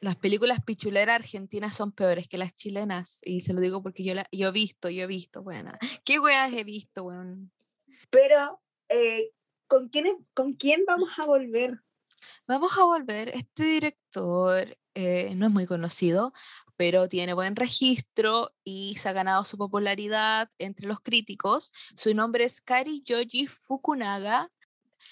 Las 0.00 0.16
películas 0.16 0.62
pichuleras 0.64 1.16
argentinas 1.16 1.76
son 1.76 1.92
peores 1.92 2.28
que 2.28 2.38
las 2.38 2.54
chilenas. 2.54 3.20
Y 3.22 3.40
se 3.40 3.52
lo 3.52 3.60
digo 3.60 3.82
porque 3.82 4.04
yo, 4.04 4.14
la, 4.14 4.26
yo 4.30 4.48
he 4.48 4.52
visto, 4.52 4.88
yo 4.88 5.04
he 5.04 5.06
visto, 5.06 5.42
bueno. 5.42 5.72
¿Qué 6.04 6.18
weas 6.18 6.52
he 6.52 6.64
visto, 6.64 7.04
weón? 7.04 7.52
Pero, 8.10 8.60
eh, 8.88 9.30
¿con, 9.66 9.88
quién, 9.88 10.26
¿con 10.34 10.54
quién 10.54 10.84
vamos 10.86 11.10
a 11.18 11.26
volver? 11.26 11.80
Vamos 12.46 12.78
a 12.78 12.84
volver. 12.84 13.30
Este 13.30 13.64
director 13.64 14.76
eh, 14.94 15.34
no 15.34 15.46
es 15.46 15.52
muy 15.52 15.66
conocido, 15.66 16.32
pero 16.76 17.08
tiene 17.08 17.34
buen 17.34 17.56
registro 17.56 18.48
y 18.64 18.94
se 18.96 19.08
ha 19.08 19.12
ganado 19.12 19.44
su 19.44 19.56
popularidad 19.56 20.50
entre 20.58 20.86
los 20.86 21.00
críticos. 21.00 21.72
Su 21.96 22.14
nombre 22.14 22.44
es 22.44 22.60
Kari 22.60 23.02
Yoji 23.02 23.46
Fukunaga. 23.46 24.50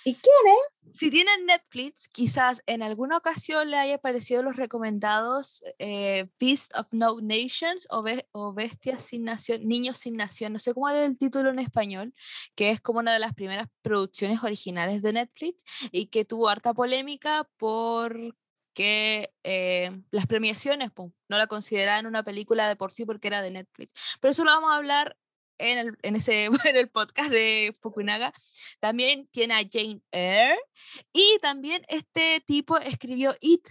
¿Y 0.07 0.15
quién 0.17 0.35
es? 0.47 0.97
Si 0.97 1.11
tienen 1.11 1.47
Netflix, 1.47 2.09
quizás 2.09 2.63
en 2.67 2.83
alguna 2.83 3.17
ocasión 3.17 3.71
le 3.71 3.79
haya 3.79 3.97
aparecido 3.97 4.43
los 4.43 4.57
recomendados 4.57 5.65
eh, 5.79 6.29
Beast 6.39 6.77
of 6.77 6.93
No 6.93 7.17
Nations 7.21 7.87
o, 7.91 8.03
Be- 8.03 8.29
o 8.33 8.53
Bestias 8.53 9.03
sin 9.03 9.25
Nación, 9.25 9.67
Niños 9.67 9.99
sin 9.99 10.17
Nación, 10.17 10.53
no 10.53 10.59
sé 10.59 10.75
cómo 10.75 10.89
era 10.89 11.05
el 11.05 11.19
título 11.19 11.51
en 11.51 11.59
español, 11.59 12.15
que 12.55 12.71
es 12.71 12.81
como 12.81 12.99
una 13.01 13.13
de 13.13 13.19
las 13.19 13.35
primeras 13.35 13.69
producciones 13.83 14.43
originales 14.45 15.03
de 15.03 15.15
Netflix 15.15 15.65
y 15.91 16.07
que 16.07 16.25
tuvo 16.25 16.49
harta 16.49 16.75
polémica 16.75 17.49
porque 17.57 18.35
eh, 19.43 20.03
las 20.11 20.27
premiaciones 20.27 20.91
pum, 20.93 21.13
no 21.29 21.39
la 21.39 21.47
consideraban 21.47 22.07
una 22.07 22.23
película 22.23 22.69
de 22.69 22.77
por 22.77 22.93
sí 22.93 23.05
porque 23.05 23.29
era 23.29 23.43
de 23.43 23.51
Netflix. 23.51 23.93
Pero 24.21 24.33
eso 24.33 24.45
lo 24.45 24.51
vamos 24.53 24.71
a 24.71 24.77
hablar 24.77 25.17
en 25.59 25.79
el, 25.79 25.97
en 26.03 26.17
ese, 26.17 26.45
en 26.65 26.77
el 26.77 26.89
podcast 26.91 27.31
de 27.31 27.75
Fukunaga. 27.81 28.33
También 28.81 29.27
tiene 29.31 29.55
a 29.55 29.63
Jane 29.71 30.01
Eyre 30.13 30.59
y 31.13 31.39
también 31.41 31.85
este 31.89 32.41
tipo 32.47 32.79
escribió 32.79 33.35
It 33.41 33.67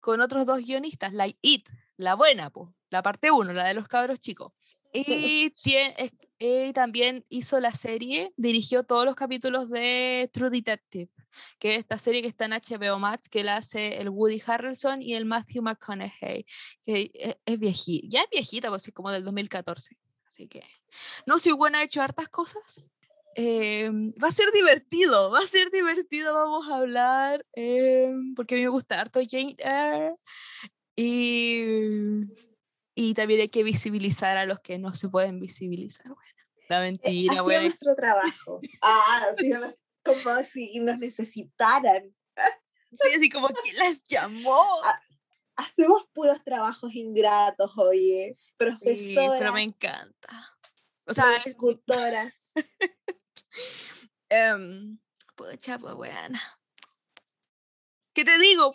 con 0.00 0.20
otros 0.20 0.46
dos 0.46 0.60
guionistas, 0.64 1.12
la 1.12 1.26
It, 1.42 1.68
la 1.96 2.14
buena, 2.14 2.50
po, 2.50 2.74
la 2.90 3.02
parte 3.02 3.30
1, 3.30 3.52
la 3.52 3.64
de 3.68 3.74
los 3.74 3.88
cabros 3.88 4.20
chicos. 4.20 4.52
Y, 4.92 5.50
tie- 5.62 5.94
es- 5.98 6.12
y 6.38 6.72
también 6.72 7.24
hizo 7.28 7.60
la 7.60 7.72
serie, 7.72 8.32
dirigió 8.36 8.84
todos 8.84 9.04
los 9.04 9.14
capítulos 9.14 9.68
de 9.70 10.30
True 10.32 10.50
Detective, 10.50 11.10
que 11.58 11.72
es 11.74 11.78
esta 11.80 11.98
serie 11.98 12.22
que 12.22 12.28
está 12.28 12.44
en 12.44 12.52
HBO 12.52 12.98
Max, 12.98 13.28
que 13.28 13.42
la 13.42 13.56
hace 13.56 13.98
el 14.00 14.08
Woody 14.10 14.40
Harrelson 14.46 15.02
y 15.02 15.14
el 15.14 15.24
Matthew 15.24 15.62
McConaughey, 15.62 16.46
que 16.82 17.10
e- 17.14 17.38
es, 17.44 17.58
viejita, 17.58 18.06
ya 18.08 18.20
es 18.22 18.30
viejita, 18.30 18.68
pues 18.68 18.86
es 18.86 18.94
como 18.94 19.10
del 19.10 19.24
2014. 19.24 19.96
Así 20.36 20.48
que, 20.48 20.62
no, 21.24 21.38
si 21.38 21.50
buena 21.52 21.78
ha 21.78 21.82
hecho 21.82 22.02
hartas 22.02 22.28
cosas. 22.28 22.92
Eh, 23.36 23.88
va 24.22 24.28
a 24.28 24.30
ser 24.30 24.52
divertido, 24.52 25.30
va 25.30 25.38
a 25.38 25.46
ser 25.46 25.70
divertido, 25.70 26.34
vamos 26.34 26.68
a 26.68 26.76
hablar, 26.76 27.46
eh, 27.54 28.12
porque 28.34 28.54
a 28.54 28.58
mí 28.58 28.64
me 28.64 28.68
gusta 28.68 29.00
harto 29.00 29.20
Jane 29.26 29.56
Eyre. 29.58 30.14
Y, 30.94 32.26
y 32.94 33.14
también 33.14 33.40
hay 33.40 33.48
que 33.48 33.62
visibilizar 33.62 34.36
a 34.36 34.44
los 34.44 34.60
que 34.60 34.76
no 34.78 34.92
se 34.92 35.08
pueden 35.08 35.40
visibilizar. 35.40 36.04
Bueno, 36.12 36.38
la 36.68 36.80
Eh, 36.80 36.92
mentira, 36.92 37.32
sido 37.32 37.44
bueno. 37.44 37.62
nuestro 37.62 37.94
trabajo. 37.94 38.60
Ah, 38.82 39.30
nos- 39.40 39.78
como 40.04 40.36
si 40.44 40.80
nos 40.80 40.98
necesitaran. 40.98 42.14
Sí, 42.92 43.08
así 43.16 43.30
como 43.30 43.48
que 43.48 43.72
las 43.78 44.04
llamó. 44.04 44.60
Hacemos 45.56 46.04
puros 46.12 46.42
trabajos 46.44 46.94
ingratos, 46.94 47.72
oye. 47.76 48.36
Sí, 48.38 48.54
pero 48.56 48.76
Profesoras, 48.78 49.54
me 49.54 49.62
encanta. 49.62 50.58
O 51.06 51.14
sea, 51.14 51.36
es, 51.36 51.54
locutoras. 51.54 52.52
em, 54.28 54.98
pucha, 55.34 55.78
pues, 55.78 55.94
weana. 55.94 56.40
¿Qué 58.12 58.24
te 58.24 58.38
digo? 58.38 58.74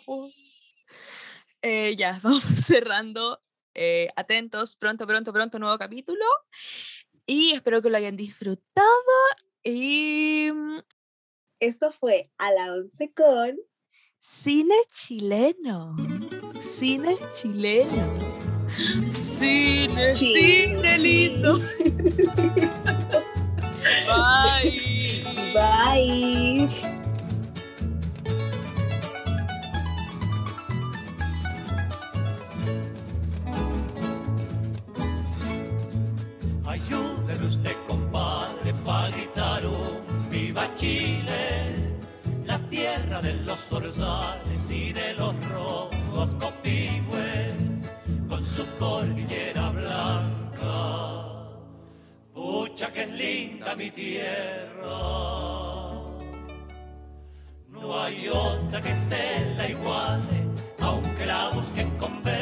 Eh, 1.62 1.94
ya, 1.96 2.18
vamos 2.22 2.42
cerrando. 2.42 3.42
Eh, 3.74 4.08
atentos, 4.16 4.76
pronto, 4.76 5.06
pronto, 5.06 5.32
pronto, 5.32 5.58
nuevo 5.58 5.78
capítulo. 5.78 6.24
Y 7.26 7.52
espero 7.52 7.80
que 7.80 7.90
lo 7.90 7.96
hayan 7.96 8.16
disfrutado. 8.16 8.88
Y 9.62 10.50
mm, 10.52 10.78
Esto 11.60 11.92
fue 11.92 12.30
a 12.38 12.52
la 12.52 12.72
once 12.74 13.12
con 13.12 13.56
cine 14.18 14.74
chileno. 14.88 15.96
Cine 16.62 17.18
chileno. 17.34 18.16
Cine, 19.10 20.14
cine 20.14 20.96
lindo. 20.98 21.58
Bye. 24.06 25.22
Bye. 25.54 26.68
Ayúdeme 36.64 37.46
usted, 37.46 37.76
compadre, 37.86 38.72
para 38.84 39.10
gritar 39.10 39.66
un 39.66 40.30
viva 40.30 40.68
Chile, 40.76 41.91
la 42.52 42.58
tierra 42.68 43.22
de 43.22 43.32
los 43.48 43.58
zorzales 43.60 44.70
y 44.70 44.92
de 44.92 45.14
los 45.14 45.34
rojos 45.48 46.28
copigües, 46.38 47.90
con 48.28 48.44
su 48.44 48.64
cordillera 48.78 49.70
blanca. 49.70 50.74
Pucha 52.34 52.90
que 52.92 53.04
es 53.04 53.10
linda 53.10 53.74
mi 53.74 53.90
tierra, 53.90 54.98
no 57.68 58.02
hay 58.02 58.28
otra 58.28 58.82
que 58.82 58.94
se 59.08 59.54
la 59.56 59.68
iguale, 59.70 60.38
aunque 60.80 61.24
la 61.24 61.48
busquen 61.54 61.90
con 61.96 62.22
ver 62.22 62.41